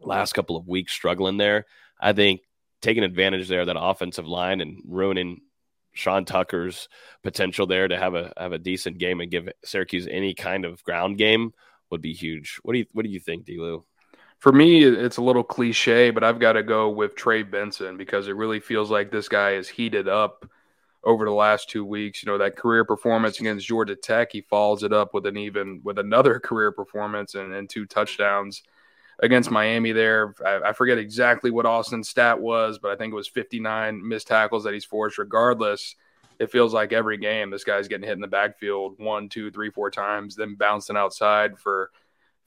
last 0.00 0.32
couple 0.32 0.56
of 0.56 0.66
weeks 0.66 0.92
struggling 0.92 1.36
there. 1.36 1.66
I 2.00 2.12
think 2.12 2.40
taking 2.82 3.04
advantage 3.04 3.48
there 3.48 3.60
of 3.60 3.68
that 3.68 3.80
offensive 3.80 4.26
line 4.26 4.60
and 4.60 4.82
ruining 4.86 5.40
Sean 5.94 6.24
Tucker's 6.24 6.88
potential 7.22 7.66
there 7.66 7.88
to 7.88 7.96
have 7.96 8.14
a 8.14 8.32
have 8.36 8.52
a 8.52 8.58
decent 8.58 8.98
game 8.98 9.20
and 9.20 9.30
give 9.30 9.48
Syracuse 9.64 10.06
any 10.10 10.34
kind 10.34 10.64
of 10.64 10.82
ground 10.84 11.16
game 11.18 11.54
would 11.90 12.02
be 12.02 12.12
huge. 12.12 12.58
What 12.62 12.74
do 12.74 12.80
you 12.80 12.86
what 12.92 13.04
do 13.04 13.10
you 13.10 13.20
think, 13.20 13.44
D-Lou? 13.44 13.84
For 14.40 14.52
me, 14.52 14.84
it's 14.84 15.16
a 15.16 15.22
little 15.22 15.44
cliche, 15.44 16.10
but 16.10 16.22
I've 16.22 16.40
got 16.40 16.52
to 16.52 16.62
go 16.62 16.90
with 16.90 17.14
Trey 17.14 17.42
Benson 17.42 17.96
because 17.96 18.28
it 18.28 18.36
really 18.36 18.60
feels 18.60 18.90
like 18.90 19.10
this 19.10 19.28
guy 19.28 19.52
is 19.52 19.68
heated 19.68 20.06
up 20.06 20.44
over 21.02 21.24
the 21.24 21.30
last 21.30 21.70
two 21.70 21.84
weeks. 21.84 22.22
You 22.22 22.30
know, 22.30 22.38
that 22.38 22.56
career 22.56 22.84
performance 22.84 23.40
against 23.40 23.66
Georgia 23.66 23.96
Tech, 23.96 24.32
he 24.32 24.42
follows 24.42 24.82
it 24.82 24.92
up 24.92 25.14
with 25.14 25.24
an 25.24 25.38
even 25.38 25.80
with 25.82 25.98
another 25.98 26.40
career 26.44 26.72
performance 26.72 27.34
and, 27.34 27.54
and 27.54 27.70
two 27.70 27.86
touchdowns 27.86 28.62
against 29.20 29.50
Miami 29.50 29.92
there. 29.92 30.34
I, 30.44 30.70
I 30.70 30.72
forget 30.72 30.98
exactly 30.98 31.50
what 31.50 31.66
Austin's 31.66 32.08
stat 32.08 32.40
was, 32.40 32.78
but 32.78 32.90
I 32.90 32.96
think 32.96 33.12
it 33.12 33.16
was 33.16 33.28
59 33.28 34.06
missed 34.06 34.28
tackles 34.28 34.64
that 34.64 34.74
he's 34.74 34.84
forced. 34.84 35.18
Regardless, 35.18 35.94
it 36.38 36.50
feels 36.50 36.74
like 36.74 36.92
every 36.92 37.16
game 37.16 37.50
this 37.50 37.64
guy's 37.64 37.88
getting 37.88 38.06
hit 38.06 38.14
in 38.14 38.20
the 38.20 38.26
backfield 38.26 38.98
one, 38.98 39.28
two, 39.28 39.50
three, 39.50 39.70
four 39.70 39.90
times, 39.90 40.36
then 40.36 40.56
bouncing 40.56 40.96
outside 40.96 41.58
for 41.58 41.90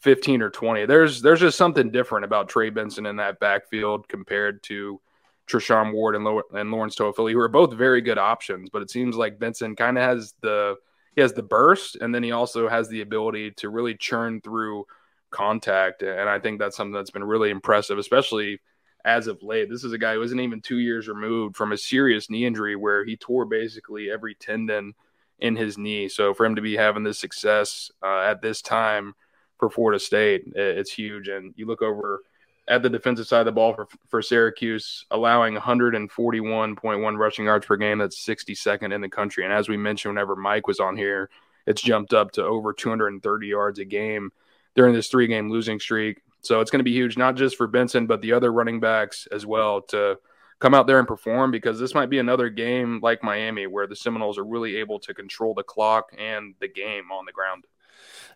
15 0.01 0.41
or 0.41 0.49
20. 0.49 0.85
There's 0.85 1.21
there's 1.21 1.39
just 1.39 1.57
something 1.57 1.91
different 1.91 2.25
about 2.25 2.49
Trey 2.49 2.69
Benson 2.69 3.05
in 3.05 3.15
that 3.17 3.39
backfield 3.39 4.07
compared 4.07 4.61
to 4.63 5.01
Treshaun 5.47 5.93
Ward 5.93 6.15
and, 6.15 6.27
and 6.53 6.71
Lawrence 6.71 6.95
Toafili, 6.95 7.31
who 7.31 7.39
are 7.39 7.47
both 7.47 7.73
very 7.73 8.01
good 8.01 8.17
options. 8.17 8.69
But 8.69 8.81
it 8.81 8.91
seems 8.91 9.15
like 9.15 9.39
Benson 9.39 9.75
kind 9.75 9.97
of 9.97 10.03
has 10.03 10.33
the 10.41 10.75
he 11.15 11.21
has 11.21 11.33
the 11.33 11.43
burst, 11.43 11.95
and 11.95 12.13
then 12.13 12.21
he 12.21 12.31
also 12.31 12.69
has 12.69 12.89
the 12.89 13.01
ability 13.01 13.51
to 13.51 13.69
really 13.69 13.95
churn 13.95 14.39
through 14.41 14.85
contact. 15.29 16.01
And 16.03 16.29
I 16.29 16.39
think 16.39 16.59
that's 16.59 16.77
something 16.77 16.93
that's 16.93 17.11
been 17.11 17.23
really 17.23 17.49
impressive, 17.49 17.97
especially 17.97 18.59
as 19.05 19.27
of 19.27 19.41
late. 19.41 19.69
This 19.69 19.83
is 19.83 19.93
a 19.93 19.97
guy 19.97 20.13
who 20.13 20.21
isn't 20.21 20.39
even 20.39 20.61
two 20.61 20.79
years 20.79 21.07
removed 21.07 21.55
from 21.55 21.71
a 21.71 21.77
serious 21.77 22.29
knee 22.29 22.45
injury 22.45 22.75
where 22.75 23.05
he 23.05 23.15
tore 23.15 23.45
basically 23.45 24.09
every 24.11 24.35
tendon 24.35 24.93
in 25.39 25.55
his 25.55 25.77
knee. 25.77 26.09
So 26.09 26.33
for 26.33 26.45
him 26.45 26.55
to 26.55 26.61
be 26.61 26.75
having 26.75 27.03
this 27.03 27.19
success 27.19 27.91
uh, 28.03 28.21
at 28.21 28.41
this 28.41 28.61
time 28.61 29.13
for 29.57 29.69
Florida 29.69 29.99
State, 29.99 30.43
it's 30.55 30.91
huge. 30.91 31.27
And 31.27 31.53
you 31.55 31.65
look 31.65 31.81
over 31.81 32.23
at 32.67 32.83
the 32.83 32.89
defensive 32.89 33.27
side 33.27 33.39
of 33.39 33.45
the 33.45 33.51
ball 33.51 33.73
for, 33.73 33.87
for 34.09 34.21
Syracuse, 34.21 35.05
allowing 35.11 35.55
141.1 35.55 37.17
rushing 37.17 37.45
yards 37.45 37.65
per 37.65 37.77
game. 37.77 37.99
That's 37.99 38.25
62nd 38.25 38.93
in 38.93 39.01
the 39.01 39.09
country. 39.09 39.45
And 39.45 39.53
as 39.53 39.69
we 39.69 39.77
mentioned, 39.77 40.15
whenever 40.15 40.35
Mike 40.35 40.67
was 40.67 40.79
on 40.79 40.97
here, 40.97 41.29
it's 41.65 41.81
jumped 41.81 42.13
up 42.13 42.31
to 42.33 42.43
over 42.43 42.73
230 42.73 43.47
yards 43.47 43.79
a 43.79 43.85
game 43.85 44.31
during 44.77 44.93
this 44.93 45.09
three 45.09 45.27
game 45.27 45.49
losing 45.49 45.79
streak. 45.79 46.21
So 46.41 46.61
it's 46.61 46.71
going 46.71 46.79
to 46.79 46.85
be 46.85 46.93
huge, 46.93 47.17
not 47.17 47.35
just 47.35 47.57
for 47.57 47.67
Benson, 47.67 48.07
but 48.07 48.21
the 48.21 48.31
other 48.31 48.53
running 48.53 48.79
backs 48.79 49.27
as 49.31 49.45
well 49.45 49.81
to 49.89 50.17
come 50.59 50.73
out 50.73 50.87
there 50.87 50.99
and 50.99 51.07
perform 51.07 51.51
because 51.51 51.79
this 51.79 51.93
might 51.93 52.09
be 52.09 52.19
another 52.19 52.49
game 52.49 52.99
like 53.01 53.23
Miami 53.23 53.67
where 53.67 53.87
the 53.87 53.95
Seminoles 53.95 54.37
are 54.37 54.45
really 54.45 54.77
able 54.77 54.99
to 54.99 55.13
control 55.13 55.53
the 55.53 55.63
clock 55.63 56.11
and 56.17 56.55
the 56.61 56.67
game 56.67 57.11
on 57.11 57.25
the 57.25 57.31
ground. 57.31 57.65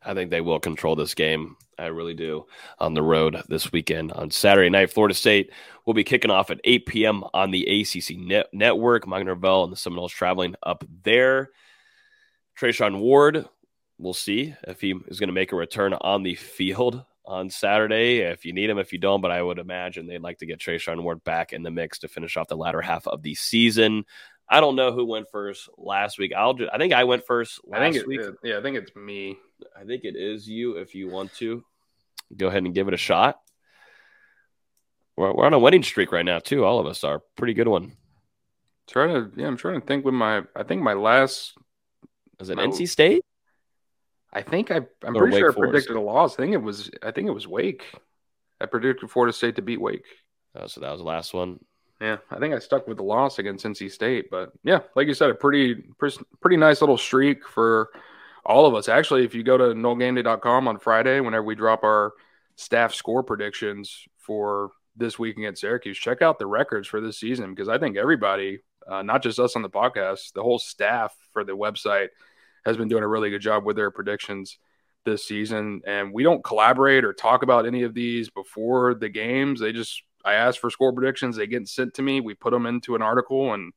I 0.03 0.15
think 0.15 0.31
they 0.31 0.41
will 0.41 0.59
control 0.59 0.95
this 0.95 1.13
game. 1.13 1.55
I 1.77 1.85
really 1.87 2.15
do 2.15 2.47
on 2.79 2.95
the 2.95 3.03
road 3.03 3.41
this 3.47 3.71
weekend. 3.71 4.11
On 4.13 4.31
Saturday 4.31 4.69
night, 4.69 4.91
Florida 4.91 5.13
State 5.13 5.51
will 5.85 5.93
be 5.93 6.03
kicking 6.03 6.31
off 6.31 6.49
at 6.49 6.59
8 6.63 6.85
p.m. 6.87 7.23
on 7.33 7.51
the 7.51 7.65
ACC 7.65 8.17
net- 8.17 8.49
network. 8.51 9.07
Mike 9.07 9.25
Norvell 9.25 9.63
and 9.63 9.71
the 9.71 9.77
Seminoles 9.77 10.11
traveling 10.11 10.55
up 10.63 10.83
there. 11.03 11.51
Treshaun 12.59 12.99
Ward, 12.99 13.47
we'll 14.01 14.13
see 14.13 14.55
if 14.67 14.81
he 14.81 14.95
is 15.07 15.19
going 15.19 15.29
to 15.29 15.33
make 15.33 15.51
a 15.51 15.55
return 15.55 15.93
on 15.93 16.23
the 16.23 16.35
field 16.35 17.05
on 17.25 17.49
Saturday. 17.49 18.19
If 18.19 18.45
you 18.45 18.53
need 18.53 18.69
him, 18.69 18.79
if 18.79 18.91
you 18.91 18.99
don't, 18.99 19.21
but 19.21 19.31
I 19.31 19.41
would 19.41 19.59
imagine 19.59 20.07
they'd 20.07 20.21
like 20.21 20.39
to 20.39 20.45
get 20.45 20.59
Treshaun 20.59 21.03
Ward 21.03 21.23
back 21.23 21.53
in 21.53 21.63
the 21.63 21.71
mix 21.71 21.99
to 21.99 22.07
finish 22.07 22.35
off 22.35 22.47
the 22.47 22.57
latter 22.57 22.81
half 22.81 23.07
of 23.07 23.21
the 23.21 23.35
season. 23.35 24.05
I 24.49 24.59
don't 24.59 24.75
know 24.75 24.91
who 24.91 25.05
went 25.05 25.27
first 25.31 25.69
last 25.77 26.19
week. 26.19 26.33
I'll 26.35 26.55
just, 26.55 26.71
I 26.73 26.77
think 26.77 26.93
I 26.93 27.05
went 27.05 27.25
first 27.25 27.61
last 27.63 27.81
I 27.81 27.91
think 27.91 28.07
week. 28.07 28.19
It, 28.19 28.35
yeah, 28.43 28.57
I 28.57 28.61
think 28.61 28.75
it's 28.75 28.93
me. 28.95 29.37
I 29.79 29.85
think 29.85 30.03
it 30.03 30.15
is 30.17 30.47
you 30.47 30.77
if 30.77 30.93
you 30.93 31.09
want 31.09 31.33
to. 31.35 31.63
Go 32.35 32.47
ahead 32.47 32.63
and 32.63 32.73
give 32.73 32.87
it 32.87 32.93
a 32.93 32.97
shot. 32.97 33.39
We're, 35.15 35.33
we're 35.33 35.45
on 35.45 35.53
a 35.53 35.59
winning 35.59 35.83
streak 35.83 36.11
right 36.11 36.25
now, 36.25 36.39
too. 36.39 36.65
All 36.65 36.79
of 36.79 36.85
us 36.85 37.03
are. 37.03 37.21
Pretty 37.37 37.53
good 37.53 37.67
one. 37.67 37.93
Trying 38.89 39.09
to, 39.13 39.31
yeah, 39.39 39.47
I'm 39.47 39.57
trying 39.57 39.79
to 39.79 39.87
think 39.87 40.03
when 40.03 40.15
my, 40.15 40.41
I 40.55 40.63
think 40.63 40.81
my 40.81 40.93
last. 40.93 41.53
Is 42.39 42.49
it 42.49 42.57
my, 42.57 42.65
NC 42.65 42.89
State? 42.89 43.23
I 44.33 44.41
think 44.41 44.71
I, 44.71 44.77
I'm 45.03 45.15
or 45.15 45.21
pretty 45.21 45.35
Wake 45.35 45.41
sure 45.41 45.51
I 45.51 45.55
predicted 45.55 45.95
a 45.95 46.01
loss. 46.01 46.35
I 46.35 46.37
think 46.37 46.53
it 46.53 46.61
was, 46.61 46.89
I 47.03 47.11
think 47.11 47.27
it 47.27 47.33
was 47.33 47.47
Wake. 47.47 47.83
I 48.59 48.65
predicted 48.65 49.09
Florida 49.09 49.33
State 49.33 49.55
to 49.57 49.61
beat 49.61 49.81
Wake. 49.81 50.05
Oh, 50.55 50.67
so 50.67 50.81
that 50.81 50.91
was 50.91 51.01
the 51.01 51.07
last 51.07 51.33
one. 51.33 51.59
Yeah, 51.99 52.17
I 52.31 52.39
think 52.39 52.53
I 52.53 52.59
stuck 52.59 52.87
with 52.87 52.97
the 52.97 53.03
loss 53.03 53.37
against 53.37 53.65
NC 53.65 53.91
State, 53.91 54.31
but 54.31 54.51
yeah, 54.63 54.79
like 54.95 55.07
you 55.07 55.13
said, 55.13 55.29
a 55.29 55.35
pretty 55.35 55.83
pretty 56.41 56.57
nice 56.57 56.81
little 56.81 56.97
streak 56.97 57.47
for 57.47 57.91
all 58.43 58.65
of 58.65 58.73
us. 58.73 58.89
Actually, 58.89 59.23
if 59.23 59.35
you 59.35 59.43
go 59.43 59.55
to 59.55 59.65
nolegameday.com 59.65 60.67
on 60.67 60.79
Friday, 60.79 61.19
whenever 61.19 61.43
we 61.43 61.53
drop 61.53 61.83
our 61.83 62.13
staff 62.55 62.95
score 62.95 63.21
predictions 63.21 64.05
for 64.17 64.71
this 64.95 65.19
week 65.19 65.37
against 65.37 65.61
Syracuse, 65.61 65.97
check 65.97 66.23
out 66.23 66.39
the 66.39 66.47
records 66.47 66.87
for 66.87 67.01
this 67.01 67.19
season 67.19 67.53
because 67.53 67.69
I 67.69 67.77
think 67.77 67.97
everybody, 67.97 68.61
uh, 68.89 69.03
not 69.03 69.21
just 69.21 69.39
us 69.39 69.55
on 69.55 69.61
the 69.61 69.69
podcast, 69.69 70.33
the 70.33 70.41
whole 70.41 70.59
staff 70.59 71.15
for 71.33 71.43
the 71.43 71.55
website 71.55 72.07
has 72.65 72.77
been 72.77 72.87
doing 72.87 73.03
a 73.03 73.07
really 73.07 73.29
good 73.29 73.41
job 73.41 73.65
with 73.65 73.75
their 73.75 73.91
predictions 73.91 74.57
this 75.05 75.25
season. 75.25 75.81
And 75.85 76.13
we 76.13 76.23
don't 76.23 76.43
collaborate 76.43 77.03
or 77.03 77.13
talk 77.13 77.43
about 77.43 77.65
any 77.65 77.83
of 77.83 77.93
these 77.93 78.29
before 78.29 78.93
the 78.93 79.09
games. 79.09 79.59
They 79.59 79.71
just, 79.71 80.03
I 80.23 80.33
ask 80.33 80.59
for 80.59 80.69
score 80.69 80.93
predictions, 80.93 81.35
they 81.35 81.47
get 81.47 81.67
sent 81.67 81.95
to 81.95 82.01
me, 82.01 82.21
we 82.21 82.33
put 82.33 82.51
them 82.51 82.65
into 82.65 82.95
an 82.95 83.01
article, 83.01 83.53
and 83.53 83.73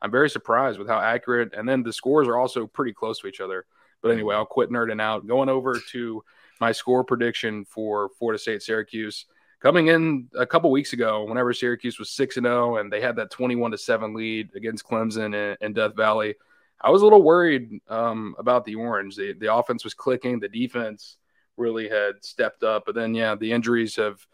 I'm 0.00 0.12
very 0.12 0.30
surprised 0.30 0.78
with 0.78 0.88
how 0.88 1.00
accurate. 1.00 1.54
And 1.56 1.68
then 1.68 1.82
the 1.82 1.92
scores 1.92 2.28
are 2.28 2.36
also 2.36 2.66
pretty 2.66 2.92
close 2.92 3.20
to 3.20 3.26
each 3.26 3.40
other. 3.40 3.66
But 4.00 4.12
anyway, 4.12 4.36
I'll 4.36 4.46
quit 4.46 4.70
nerding 4.70 5.02
out. 5.02 5.26
Going 5.26 5.48
over 5.48 5.76
to 5.92 6.22
my 6.60 6.72
score 6.72 7.02
prediction 7.04 7.64
for 7.64 8.10
Florida 8.18 8.38
State 8.38 8.62
Syracuse. 8.62 9.26
Coming 9.60 9.88
in 9.88 10.28
a 10.36 10.46
couple 10.46 10.70
weeks 10.70 10.92
ago, 10.92 11.24
whenever 11.24 11.52
Syracuse 11.52 11.98
was 11.98 12.10
6 12.10 12.36
and 12.36 12.46
0 12.46 12.76
and 12.76 12.92
they 12.92 13.00
had 13.00 13.16
that 13.16 13.32
21 13.32 13.72
to 13.72 13.78
7 13.78 14.14
lead 14.14 14.50
against 14.54 14.86
Clemson 14.86 15.56
and, 15.60 15.74
Death 15.74 15.96
Valley, 15.96 16.36
I 16.80 16.90
was 16.90 17.02
a 17.02 17.04
little 17.04 17.22
worried 17.22 17.80
um, 17.88 18.34
about 18.38 18.64
the 18.64 18.76
Orange. 18.76 19.16
The, 19.16 19.32
the 19.32 19.52
offense 19.52 19.84
was 19.84 19.94
clicking, 19.94 20.38
the 20.38 20.48
defense 20.48 21.16
really 21.56 21.88
had 21.88 22.24
stepped 22.24 22.62
up. 22.62 22.84
But 22.86 22.94
then, 22.94 23.14
yeah, 23.14 23.34
the 23.34 23.52
injuries 23.52 23.96
have 23.96 24.24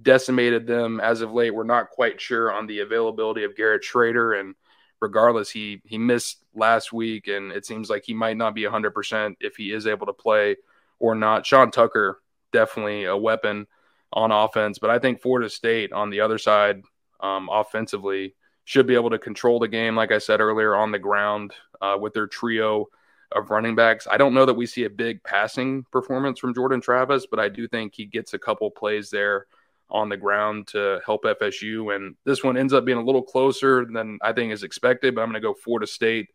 decimated 0.00 0.66
them 0.66 1.00
as 1.00 1.22
of 1.22 1.32
late. 1.32 1.54
We're 1.54 1.64
not 1.64 1.90
quite 1.90 2.20
sure 2.20 2.52
on 2.52 2.66
the 2.66 2.80
availability 2.80 3.44
of 3.44 3.56
Garrett 3.56 3.82
Shrader 3.82 4.38
and– 4.38 4.54
regardless, 5.00 5.50
he 5.50 5.80
he 5.84 5.98
missed 5.98 6.44
last 6.54 6.92
week, 6.92 7.28
and 7.28 7.52
it 7.52 7.66
seems 7.66 7.90
like 7.90 8.04
he 8.04 8.14
might 8.14 8.36
not 8.36 8.54
be 8.54 8.62
100% 8.62 9.36
if 9.40 9.56
he 9.56 9.72
is 9.72 9.86
able 9.86 10.06
to 10.06 10.12
play 10.12 10.56
or 10.98 11.14
not. 11.14 11.46
Sean 11.46 11.70
Tucker 11.70 12.20
definitely 12.52 13.04
a 13.04 13.16
weapon 13.16 13.66
on 14.12 14.32
offense, 14.32 14.78
but 14.78 14.90
I 14.90 14.98
think 14.98 15.20
Florida 15.20 15.50
State 15.50 15.92
on 15.92 16.10
the 16.10 16.20
other 16.20 16.38
side, 16.38 16.82
um, 17.20 17.48
offensively, 17.52 18.34
should 18.64 18.86
be 18.86 18.94
able 18.94 19.10
to 19.10 19.18
control 19.18 19.58
the 19.58 19.68
game, 19.68 19.96
like 19.96 20.12
I 20.12 20.18
said 20.18 20.40
earlier, 20.40 20.74
on 20.74 20.92
the 20.92 20.98
ground 20.98 21.52
uh, 21.80 21.96
with 22.00 22.14
their 22.14 22.26
trio 22.26 22.86
of 23.32 23.50
running 23.50 23.74
backs. 23.74 24.06
I 24.10 24.16
don't 24.16 24.34
know 24.34 24.46
that 24.46 24.54
we 24.54 24.66
see 24.66 24.84
a 24.84 24.90
big 24.90 25.22
passing 25.22 25.84
performance 25.90 26.38
from 26.38 26.54
Jordan 26.54 26.80
Travis, 26.80 27.26
but 27.26 27.38
I 27.38 27.48
do 27.48 27.68
think 27.68 27.94
he 27.94 28.06
gets 28.06 28.34
a 28.34 28.38
couple 28.38 28.70
plays 28.70 29.10
there 29.10 29.46
on 29.90 30.08
the 30.08 30.16
ground 30.16 30.66
to 30.68 31.00
help 31.04 31.24
FSU. 31.24 31.94
And 31.94 32.14
this 32.24 32.42
one 32.44 32.56
ends 32.56 32.72
up 32.72 32.84
being 32.84 32.98
a 32.98 33.04
little 33.04 33.22
closer 33.22 33.84
than 33.84 34.18
I 34.22 34.32
think 34.32 34.52
is 34.52 34.62
expected, 34.62 35.14
but 35.14 35.22
I'm 35.22 35.28
going 35.28 35.40
to 35.40 35.46
go 35.46 35.54
Florida 35.54 35.86
State 35.86 36.28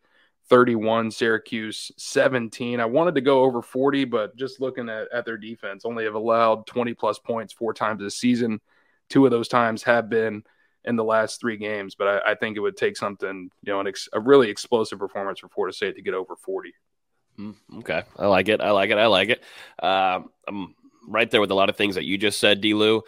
31, 0.48 1.10
Syracuse 1.10 1.90
17. 1.96 2.80
I 2.80 2.84
wanted 2.84 3.14
to 3.14 3.20
go 3.20 3.42
over 3.44 3.62
40, 3.62 4.04
but 4.04 4.36
just 4.36 4.60
looking 4.60 4.88
at, 4.88 5.08
at 5.12 5.24
their 5.24 5.38
defense, 5.38 5.84
only 5.84 6.04
have 6.04 6.14
allowed 6.14 6.66
20 6.66 6.94
plus 6.94 7.18
points 7.18 7.52
four 7.52 7.72
times 7.72 8.00
this 8.00 8.16
season. 8.16 8.60
Two 9.08 9.24
of 9.24 9.30
those 9.30 9.48
times 9.48 9.82
have 9.84 10.08
been 10.08 10.42
in 10.84 10.96
the 10.96 11.04
last 11.04 11.40
three 11.40 11.56
games, 11.56 11.94
but 11.94 12.08
I, 12.08 12.32
I 12.32 12.34
think 12.34 12.56
it 12.56 12.60
would 12.60 12.76
take 12.76 12.96
something, 12.96 13.50
you 13.62 13.72
know, 13.72 13.80
ex, 13.80 14.08
a 14.12 14.20
really 14.20 14.50
explosive 14.50 14.98
performance 14.98 15.40
for 15.40 15.48
Florida 15.48 15.74
State 15.74 15.96
to 15.96 16.02
get 16.02 16.14
over 16.14 16.36
40. 16.36 16.72
Mm, 17.38 17.54
okay. 17.78 18.02
I 18.18 18.26
like 18.26 18.48
it. 18.48 18.60
I 18.60 18.70
like 18.70 18.90
it. 18.90 18.98
I 18.98 19.06
like 19.06 19.28
it. 19.30 19.42
Uh, 19.82 20.20
I'm 20.46 20.74
right 21.06 21.30
there 21.30 21.40
with 21.40 21.50
a 21.50 21.54
lot 21.54 21.68
of 21.68 21.76
things 21.76 21.94
that 21.94 22.04
you 22.04 22.18
just 22.18 22.38
said, 22.38 22.60
D-Lou. 22.60 23.02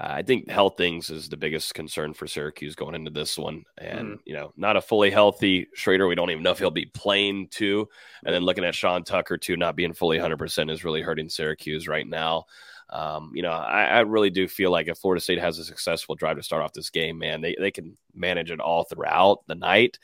Uh, 0.00 0.06
I 0.10 0.22
think 0.22 0.48
health 0.48 0.76
things 0.76 1.10
is 1.10 1.28
the 1.28 1.36
biggest 1.36 1.74
concern 1.74 2.14
for 2.14 2.26
Syracuse 2.26 2.74
going 2.74 2.94
into 2.94 3.10
this 3.10 3.36
one. 3.36 3.64
And, 3.78 4.08
mm. 4.08 4.18
you 4.24 4.34
know, 4.34 4.52
not 4.56 4.76
a 4.76 4.80
fully 4.80 5.10
healthy 5.10 5.66
Shrader. 5.76 6.08
We 6.08 6.14
don't 6.14 6.30
even 6.30 6.42
know 6.42 6.52
if 6.52 6.58
he'll 6.58 6.70
be 6.70 6.86
playing 6.86 7.48
too. 7.48 7.88
And 8.24 8.34
then 8.34 8.42
looking 8.42 8.64
at 8.64 8.74
Sean 8.74 9.04
Tucker 9.04 9.36
too, 9.36 9.56
not 9.56 9.76
being 9.76 9.92
fully 9.92 10.18
100% 10.18 10.70
is 10.70 10.84
really 10.84 11.02
hurting 11.02 11.28
Syracuse 11.28 11.88
right 11.88 12.06
now. 12.06 12.44
Um, 12.90 13.32
you 13.34 13.42
know, 13.42 13.50
I, 13.50 13.84
I, 13.84 14.00
really 14.00 14.30
do 14.30 14.48
feel 14.48 14.70
like 14.70 14.88
if 14.88 14.96
Florida 14.96 15.20
State 15.20 15.38
has 15.40 15.58
a 15.58 15.64
successful 15.64 16.14
drive 16.14 16.38
to 16.38 16.42
start 16.42 16.62
off 16.62 16.72
this 16.72 16.88
game, 16.88 17.18
man, 17.18 17.42
they, 17.42 17.54
they 17.58 17.70
can 17.70 17.98
manage 18.14 18.50
it 18.50 18.60
all 18.60 18.84
throughout 18.84 19.46
the 19.46 19.54
night. 19.54 19.98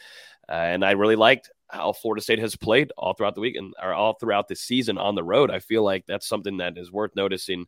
Uh, 0.48 0.52
and 0.52 0.84
I 0.84 0.90
really 0.90 1.16
liked 1.16 1.50
how 1.68 1.92
Florida 1.92 2.22
State 2.22 2.40
has 2.40 2.56
played 2.56 2.92
all 2.98 3.14
throughout 3.14 3.34
the 3.34 3.40
week 3.40 3.56
and 3.56 3.72
or 3.82 3.94
all 3.94 4.14
throughout 4.14 4.48
the 4.48 4.56
season 4.56 4.98
on 4.98 5.14
the 5.14 5.24
road. 5.24 5.50
I 5.50 5.60
feel 5.60 5.82
like 5.82 6.04
that's 6.06 6.28
something 6.28 6.58
that 6.58 6.76
is 6.76 6.92
worth 6.92 7.16
noticing 7.16 7.66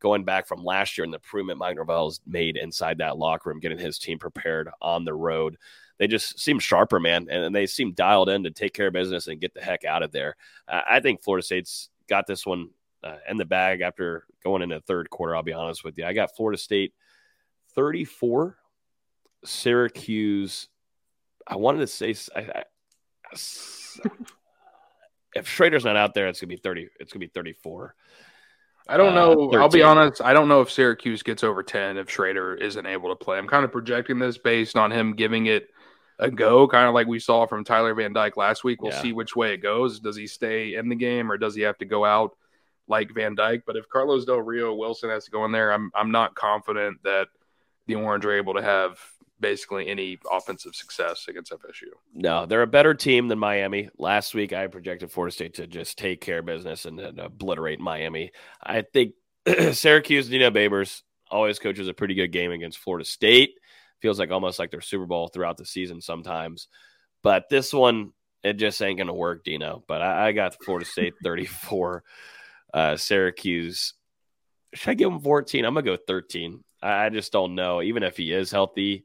going 0.00 0.24
back 0.24 0.46
from 0.46 0.64
last 0.64 0.96
year 0.96 1.04
and 1.04 1.12
the 1.12 1.18
improvement 1.18 1.58
Mike 1.58 1.76
Norvell's 1.76 2.20
made 2.26 2.56
inside 2.56 2.98
that 2.98 3.18
locker 3.18 3.50
room, 3.50 3.60
getting 3.60 3.78
his 3.78 3.98
team 3.98 4.18
prepared 4.18 4.68
on 4.80 5.04
the 5.04 5.14
road. 5.14 5.56
They 5.98 6.06
just 6.06 6.38
seem 6.38 6.60
sharper, 6.60 7.00
man, 7.00 7.28
and 7.28 7.54
they 7.54 7.66
seem 7.66 7.92
dialed 7.92 8.28
in 8.28 8.44
to 8.44 8.50
take 8.50 8.74
care 8.74 8.86
of 8.86 8.92
business 8.92 9.26
and 9.26 9.40
get 9.40 9.54
the 9.54 9.60
heck 9.60 9.84
out 9.84 10.04
of 10.04 10.12
there. 10.12 10.36
Uh, 10.68 10.82
I 10.88 11.00
think 11.00 11.22
Florida 11.22 11.44
State's 11.44 11.88
got 12.08 12.26
this 12.26 12.46
one 12.46 12.68
uh, 13.02 13.16
in 13.28 13.36
the 13.36 13.44
bag 13.44 13.80
after 13.80 14.24
going 14.42 14.62
into 14.62 14.76
the 14.76 14.80
third 14.82 15.10
quarter. 15.10 15.36
I'll 15.36 15.42
be 15.42 15.52
honest 15.52 15.84
with 15.84 15.98
you. 15.98 16.04
I 16.04 16.12
got 16.12 16.34
Florida 16.36 16.58
State 16.58 16.92
34, 17.74 18.56
Syracuse. 19.44 20.68
I 21.46 21.56
wanted 21.56 21.80
to 21.80 21.86
say, 21.86 22.14
I, 22.34 22.40
I, 22.40 22.64
if 25.34 25.46
Shrader's 25.46 25.84
not 25.84 25.96
out 25.96 26.14
there, 26.14 26.28
it's 26.28 26.40
gonna 26.40 26.48
be 26.48 26.56
30. 26.56 26.88
It's 27.00 27.12
gonna 27.12 27.20
be 27.20 27.30
34. 27.32 27.94
I 28.90 28.96
don't 28.96 29.14
know. 29.14 29.50
Uh, 29.52 29.58
I'll 29.58 29.68
be 29.68 29.82
honest. 29.82 30.22
I 30.22 30.32
don't 30.32 30.48
know 30.48 30.62
if 30.62 30.70
Syracuse 30.70 31.22
gets 31.22 31.44
over 31.44 31.62
10 31.62 31.98
if 31.98 32.08
Shrader 32.08 32.58
isn't 32.58 32.86
able 32.86 33.10
to 33.10 33.16
play. 33.16 33.36
I'm 33.36 33.46
kind 33.46 33.64
of 33.64 33.70
projecting 33.70 34.18
this 34.18 34.38
based 34.38 34.76
on 34.76 34.90
him 34.90 35.14
giving 35.14 35.44
it 35.46 35.68
a 36.18 36.30
go, 36.30 36.66
kind 36.66 36.88
of 36.88 36.94
like 36.94 37.06
we 37.06 37.18
saw 37.18 37.46
from 37.46 37.64
Tyler 37.64 37.94
Van 37.94 38.14
Dyke 38.14 38.38
last 38.38 38.64
week. 38.64 38.80
We'll 38.80 38.92
Yeah. 38.92 39.02
see 39.02 39.12
which 39.12 39.36
way 39.36 39.52
it 39.52 39.58
goes. 39.58 40.00
Does 40.00 40.16
he 40.16 40.26
stay 40.26 40.74
in 40.74 40.88
the 40.88 40.96
game 40.96 41.30
or 41.30 41.36
does 41.36 41.54
he 41.54 41.62
have 41.62 41.76
to 41.78 41.84
go 41.84 42.04
out 42.04 42.36
like 42.88 43.14
Van 43.14 43.34
Dyke? 43.34 43.62
But 43.66 43.76
if 43.76 43.88
Carlos 43.88 44.24
Del 44.24 44.40
Rio-Wendt 44.40 45.10
has 45.10 45.24
to 45.26 45.30
go 45.30 45.44
in 45.44 45.52
there, 45.52 45.72
I'm 45.72 45.90
I'm 45.94 46.10
not 46.10 46.34
confident 46.34 47.02
that 47.04 47.28
the 47.86 47.94
Orange 47.94 48.24
are 48.24 48.32
able 48.32 48.54
to 48.54 48.62
have 48.62 48.98
basically 49.40 49.88
any 49.88 50.18
offensive 50.30 50.74
success 50.74 51.26
against 51.28 51.52
FSU. 51.52 51.88
No, 52.12 52.46
they're 52.46 52.62
a 52.62 52.66
better 52.66 52.94
team 52.94 53.28
than 53.28 53.38
Miami. 53.38 53.88
Last 53.98 54.34
week, 54.34 54.52
I 54.52 54.66
projected 54.66 55.10
Florida 55.10 55.32
State 55.32 55.54
to 55.54 55.66
just 55.66 55.98
take 55.98 56.20
care 56.20 56.40
of 56.40 56.46
business 56.46 56.84
and 56.84 56.98
then 56.98 57.18
obliterate 57.18 57.80
Miami. 57.80 58.32
I 58.62 58.82
think 58.82 59.14
Syracuse, 59.72 60.28
Dino 60.28 60.50
Babers 60.50 61.02
always 61.30 61.58
coaches 61.58 61.88
a 61.88 61.94
pretty 61.94 62.14
good 62.14 62.32
game 62.32 62.52
against 62.52 62.78
Florida 62.78 63.04
State. 63.04 63.50
Feels 64.00 64.18
like 64.18 64.30
almost 64.30 64.58
like 64.58 64.70
their 64.70 64.80
Super 64.80 65.06
Bowl 65.06 65.28
throughout 65.28 65.56
the 65.56 65.66
season 65.66 66.00
sometimes. 66.00 66.68
But 67.22 67.48
this 67.48 67.72
one, 67.72 68.12
it 68.42 68.54
just 68.54 68.80
ain't 68.80 68.98
going 68.98 69.08
to 69.08 69.12
work, 69.12 69.44
Dino. 69.44 69.82
But 69.88 70.02
I, 70.02 70.28
I 70.28 70.32
got 70.32 70.56
Florida 70.64 70.86
State 70.86 71.14
34, 71.24 72.04
uh, 72.74 72.96
Syracuse. 72.96 73.94
Should 74.74 74.90
I 74.90 74.94
give 74.94 75.10
him 75.10 75.20
14? 75.20 75.64
I'm 75.64 75.74
going 75.74 75.84
to 75.84 75.92
go 75.92 76.02
13. 76.06 76.62
I, 76.82 77.08
just 77.08 77.32
don't 77.32 77.54
know. 77.54 77.82
Even 77.82 78.02
if 78.02 78.16
he 78.16 78.32
is 78.32 78.50
healthy, 78.50 79.04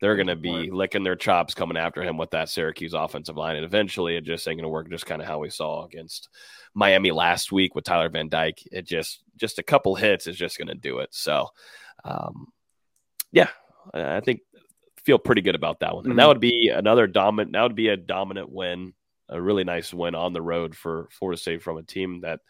they're 0.00 0.16
going 0.16 0.28
to 0.28 0.36
be 0.36 0.70
licking 0.70 1.02
their 1.02 1.16
chops 1.16 1.54
coming 1.54 1.76
after 1.76 2.02
him 2.02 2.16
with 2.16 2.30
that 2.30 2.48
Syracuse 2.48 2.94
offensive 2.94 3.36
line. 3.36 3.56
And 3.56 3.64
eventually 3.64 4.16
it 4.16 4.24
just 4.24 4.46
ain't 4.46 4.58
going 4.58 4.64
to 4.64 4.68
work, 4.68 4.88
just 4.90 5.06
kind 5.06 5.20
of 5.20 5.28
how 5.28 5.38
we 5.38 5.50
saw 5.50 5.84
against 5.84 6.28
Miami 6.74 7.10
last 7.10 7.52
week 7.52 7.74
with 7.74 7.84
Tyler 7.84 8.08
Van 8.08 8.28
Dyke. 8.28 8.62
It 8.70 8.86
just, 8.86 9.22
just 9.36 9.58
a 9.58 9.62
couple 9.62 9.94
hits 9.94 10.26
is 10.26 10.36
just 10.36 10.58
going 10.58 10.68
to 10.68 10.74
do 10.74 10.98
it. 10.98 11.08
So, 11.12 11.48
um, 12.04 12.48
yeah, 13.32 13.48
I 13.92 14.20
think 14.20 14.40
feel 15.04 15.18
pretty 15.18 15.42
good 15.42 15.54
about 15.54 15.80
that 15.80 15.94
one. 15.94 16.06
And 16.06 16.18
that 16.18 16.24
Mhm. 16.24 16.28
would 16.28 16.40
be 16.40 16.68
another 16.68 17.06
dominant, 17.06 17.52
that 17.52 17.62
would 17.62 17.76
be 17.76 17.88
a 17.88 17.96
dominant 17.96 18.50
win, 18.50 18.92
a 19.28 19.40
really 19.40 19.64
nice 19.64 19.94
win 19.94 20.14
on 20.14 20.32
the 20.32 20.42
road 20.42 20.76
for 20.76 21.08
Florida 21.10 21.40
State 21.40 21.62
from 21.62 21.78
a 21.78 21.82
team 21.82 22.20
that 22.20 22.40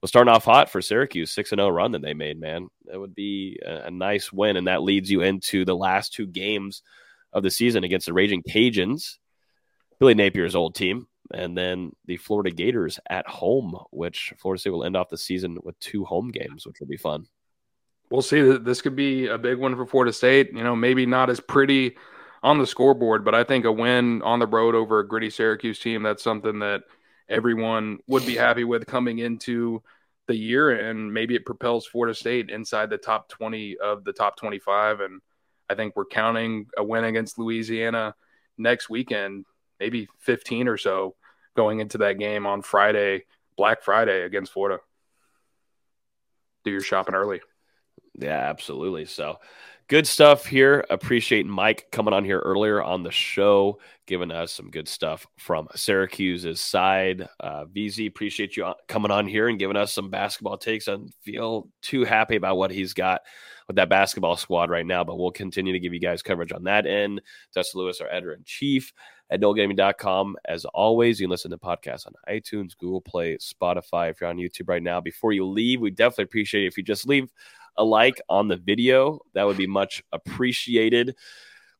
was 0.00 0.10
starting 0.10 0.32
off 0.32 0.44
hot 0.44 0.70
for 0.70 0.80
Syracuse, 0.80 1.30
6 1.32 1.52
and 1.52 1.60
0 1.60 1.70
run 1.70 1.92
that 1.92 2.02
they 2.02 2.14
made, 2.14 2.40
man. 2.40 2.68
That 2.86 2.98
would 2.98 3.14
be 3.14 3.58
a, 3.64 3.86
a 3.86 3.90
nice 3.90 4.32
win. 4.32 4.56
And 4.56 4.66
that 4.66 4.82
leads 4.82 5.10
you 5.10 5.22
into 5.22 5.64
the 5.64 5.76
last 5.76 6.12
two 6.12 6.26
games 6.26 6.82
of 7.32 7.42
the 7.42 7.50
season 7.50 7.84
against 7.84 8.06
the 8.06 8.12
Raging 8.12 8.42
Cajuns, 8.42 9.18
Billy 9.98 10.14
Napier's 10.14 10.56
old 10.56 10.74
team, 10.74 11.06
and 11.32 11.56
then 11.56 11.92
the 12.06 12.16
Florida 12.16 12.50
Gators 12.50 12.98
at 13.08 13.28
home, 13.28 13.78
which 13.90 14.32
Florida 14.38 14.60
State 14.60 14.70
will 14.70 14.84
end 14.84 14.96
off 14.96 15.10
the 15.10 15.18
season 15.18 15.58
with 15.62 15.78
two 15.78 16.04
home 16.04 16.30
games, 16.30 16.66
which 16.66 16.80
will 16.80 16.88
be 16.88 16.96
fun. 16.96 17.26
We'll 18.10 18.22
see. 18.22 18.40
This 18.40 18.82
could 18.82 18.96
be 18.96 19.28
a 19.28 19.38
big 19.38 19.58
one 19.58 19.76
for 19.76 19.86
Florida 19.86 20.12
State. 20.12 20.52
You 20.52 20.64
know, 20.64 20.74
maybe 20.74 21.06
not 21.06 21.30
as 21.30 21.38
pretty 21.38 21.96
on 22.42 22.58
the 22.58 22.66
scoreboard, 22.66 23.24
but 23.24 23.34
I 23.34 23.44
think 23.44 23.64
a 23.64 23.72
win 23.72 24.22
on 24.22 24.40
the 24.40 24.46
road 24.46 24.74
over 24.74 24.98
a 24.98 25.06
gritty 25.06 25.30
Syracuse 25.30 25.78
team, 25.78 26.02
that's 26.02 26.22
something 26.22 26.58
that 26.60 26.82
everyone 27.30 28.00
would 28.08 28.26
be 28.26 28.36
happy 28.36 28.64
with 28.64 28.86
coming 28.86 29.20
into 29.20 29.82
the 30.26 30.34
year. 30.34 30.70
And 30.70 31.14
maybe 31.14 31.34
it 31.34 31.46
propels 31.46 31.86
Florida 31.86 32.14
State 32.14 32.50
inside 32.50 32.90
the 32.90 32.98
top 32.98 33.28
20 33.28 33.78
of 33.78 34.04
the 34.04 34.12
top 34.12 34.36
25. 34.36 35.00
And 35.00 35.20
I 35.70 35.74
think 35.74 35.96
we're 35.96 36.04
counting 36.04 36.66
a 36.76 36.84
win 36.84 37.04
against 37.04 37.38
Louisiana 37.38 38.14
next 38.58 38.90
weekend, 38.90 39.46
maybe 39.78 40.08
15 40.18 40.68
or 40.68 40.76
so 40.76 41.14
going 41.56 41.80
into 41.80 41.98
that 41.98 42.18
game 42.18 42.46
on 42.46 42.62
Friday, 42.62 43.24
Black 43.56 43.82
Friday 43.82 44.22
against 44.24 44.52
Florida. 44.52 44.80
Do 46.64 46.70
your 46.70 46.82
shopping 46.82 47.14
early. 47.14 47.40
Yeah, 48.18 48.38
absolutely. 48.50 49.06
So 49.06 49.38
good 49.90 50.06
stuff 50.06 50.46
here. 50.46 50.84
Appreciate 50.88 51.46
Mike 51.46 51.88
coming 51.90 52.14
on 52.14 52.24
here 52.24 52.38
earlier 52.38 52.80
on 52.80 53.02
the 53.02 53.10
show, 53.10 53.80
giving 54.06 54.30
us 54.30 54.52
some 54.52 54.70
good 54.70 54.86
stuff 54.86 55.26
from 55.36 55.66
Syracuse's 55.74 56.60
side. 56.60 57.28
Uh, 57.40 57.64
VZ, 57.64 58.06
appreciate 58.06 58.56
you 58.56 58.72
coming 58.86 59.10
on 59.10 59.26
here 59.26 59.48
and 59.48 59.58
giving 59.58 59.76
us 59.76 59.92
some 59.92 60.08
basketball 60.08 60.56
takes. 60.56 60.86
I 60.86 60.96
feel 61.22 61.68
too 61.82 62.04
happy 62.04 62.36
about 62.36 62.56
what 62.56 62.70
he's 62.70 62.94
got 62.94 63.22
with 63.66 63.74
that 63.76 63.88
basketball 63.88 64.36
squad 64.36 64.70
right 64.70 64.86
now, 64.86 65.02
but 65.02 65.18
we'll 65.18 65.32
continue 65.32 65.72
to 65.72 65.80
give 65.80 65.92
you 65.92 65.98
guys 65.98 66.22
coverage 66.22 66.52
on 66.52 66.62
that 66.64 66.86
end. 66.86 67.20
Dustin 67.52 67.80
Lewis, 67.80 68.00
our 68.00 68.08
editor 68.12 68.34
in 68.34 68.44
chief 68.44 68.92
at 69.28 69.40
NoleGameDay.com. 69.40 70.36
As 70.44 70.64
always, 70.66 71.18
you 71.18 71.26
can 71.26 71.32
listen 71.32 71.50
to 71.50 71.58
podcasts 71.58 72.06
on 72.06 72.12
iTunes, 72.28 72.78
Google 72.78 73.00
Play, 73.00 73.38
Spotify. 73.38 74.10
If 74.10 74.20
you're 74.20 74.30
on 74.30 74.36
YouTube 74.36 74.68
right 74.68 74.82
now, 74.82 75.00
before 75.00 75.32
you 75.32 75.44
leave, 75.44 75.80
we 75.80 75.90
definitely 75.90 76.24
appreciate 76.24 76.62
it 76.62 76.68
if 76.68 76.76
you 76.76 76.84
just 76.84 77.08
leave 77.08 77.28
a 77.76 77.84
like 77.84 78.20
on 78.28 78.48
the 78.48 78.56
video. 78.56 79.20
That 79.34 79.46
would 79.46 79.56
be 79.56 79.66
much 79.66 80.02
appreciated. 80.12 81.14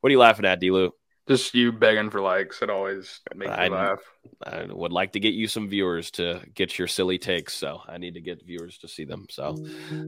What 0.01 0.09
are 0.09 0.13
you 0.13 0.19
laughing 0.19 0.47
at, 0.47 0.61
D-Lou? 0.61 0.93
Just 1.29 1.55
you 1.55 1.71
begging 1.71 2.11
for 2.11 2.21
likes. 2.21 2.61
It 2.61 2.71
always 2.71 3.21
makes 3.35 3.53
I- 3.53 3.69
me 3.69 3.75
laugh. 3.75 4.01
I 4.45 4.65
would 4.65 4.93
like 4.93 5.13
to 5.13 5.21
get 5.21 5.33
you 5.33 5.47
some 5.47 5.69
viewers 5.69 6.11
to 6.13 6.41
get 6.55 6.79
your 6.79 6.89
silly 6.89 7.19
takes. 7.19 7.55
So 7.55 7.81
I 7.89 7.99
need 7.99 8.15
to 8.15 8.21
get 8.21 8.45
viewers 8.45 8.79
to 8.79 8.89
see 8.89 9.05
them. 9.05 9.27
So 9.31 9.57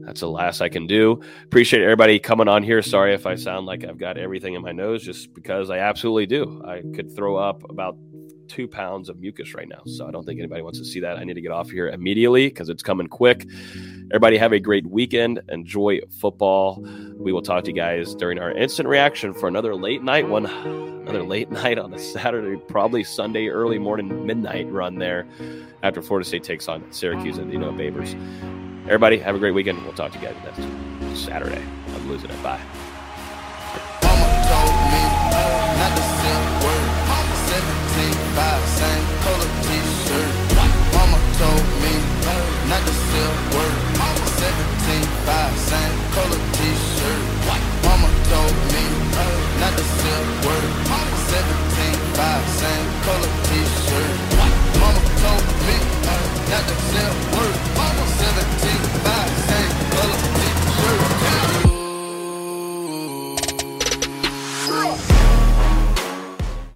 that's 0.05 0.19
the 0.19 0.29
last 0.29 0.61
I 0.61 0.69
can 0.69 0.85
do. 0.85 1.21
Appreciate 1.45 1.81
everybody 1.81 2.19
coming 2.19 2.47
on 2.47 2.61
here. 2.61 2.81
Sorry 2.81 3.13
if 3.13 3.25
I 3.25 3.35
sound 3.35 3.65
like 3.65 3.85
I've 3.85 3.97
got 3.97 4.17
everything 4.17 4.53
in 4.55 4.61
my 4.61 4.71
nose, 4.71 5.03
just 5.03 5.33
because 5.33 5.69
I 5.69 5.79
absolutely 5.79 6.25
do. 6.25 6.61
I 6.65 6.83
could 6.93 7.15
throw 7.15 7.37
up 7.37 7.63
about 7.69 7.97
two 8.53 8.67
pounds 8.67 9.09
of 9.09 9.19
mucus 9.19 9.55
right 9.55 9.67
now. 9.67 9.81
So 9.85 10.07
I 10.07 10.11
don't 10.11 10.25
think 10.25 10.39
anybody 10.39 10.61
wants 10.61 10.77
to 10.77 10.85
see 10.85 10.99
that. 10.99 11.17
I 11.17 11.23
need 11.23 11.33
to 11.33 11.41
get 11.41 11.51
off 11.51 11.71
here 11.71 11.89
immediately 11.89 12.49
because 12.49 12.69
it's 12.69 12.83
coming 12.83 13.07
quick. 13.07 13.47
Everybody 14.11 14.37
have 14.37 14.53
a 14.53 14.59
great 14.59 14.85
weekend. 14.85 15.41
Enjoy 15.49 15.99
football. 16.19 16.85
We 17.17 17.33
will 17.33 17.41
talk 17.41 17.63
to 17.63 17.71
you 17.71 17.75
guys 17.75 18.13
during 18.13 18.37
our 18.37 18.51
instant 18.51 18.87
reaction 18.87 19.33
for 19.33 19.47
another 19.47 19.75
late 19.75 20.03
night 20.03 20.27
one. 20.27 20.45
Another 20.45 21.23
late 21.23 21.49
night 21.63 21.79
on 21.79 21.91
a 21.95 21.99
Saturday, 21.99 22.61
probably 22.67 23.03
Sunday, 23.03 23.47
early 23.47 23.79
morning, 23.79 24.23
midnight 24.25 24.71
run 24.71 24.99
there 24.99 25.25
after 25.81 26.03
Florida 26.03 26.27
State 26.27 26.43
takes 26.43 26.67
on 26.67 26.89
Syracuse 26.91 27.39
and 27.39 27.51
you 27.51 27.57
know 27.57 27.71
Babers. 27.71 28.13
Everybody 28.85 29.17
have 29.17 29.35
a 29.35 29.39
great 29.39 29.55
weekend. 29.55 29.81
We'll 29.83 29.93
talk 29.93 30.11
to 30.11 30.19
you 30.19 30.27
guys 30.27 30.35
next 30.43 31.25
Saturday. 31.25 31.63
I'm 31.87 32.07
losing 32.07 32.29
it. 32.29 32.43
Bye. 32.43 32.61
Same 38.33 39.05
color 39.21 39.51
t-shirt. 39.61 40.31
Mama 40.93 41.19
told 41.37 41.65
me 41.85 41.93
not 42.67 42.81
to 42.81 42.93
sell 42.93 43.33
word. 43.53 43.77
17 44.41 45.05
5, 45.25 45.57
same 45.69 45.97
color 46.17 46.41
t-shirt. 46.57 47.21
Mama 47.85 48.09
told 48.33 48.55
me 48.73 48.83
not 49.61 49.73
to 49.77 49.83
sell 49.83 50.25
word. 50.49 50.65
17 51.29 51.93
5, 52.17 52.49
same 52.57 52.89
color 53.05 53.31
t-shirt. 53.45 54.17
Mama 54.81 55.01
told 55.21 55.45
me 55.67 55.77
not 56.49 56.63
to 56.65 56.75
sell 56.89 57.13
word. 57.37 57.42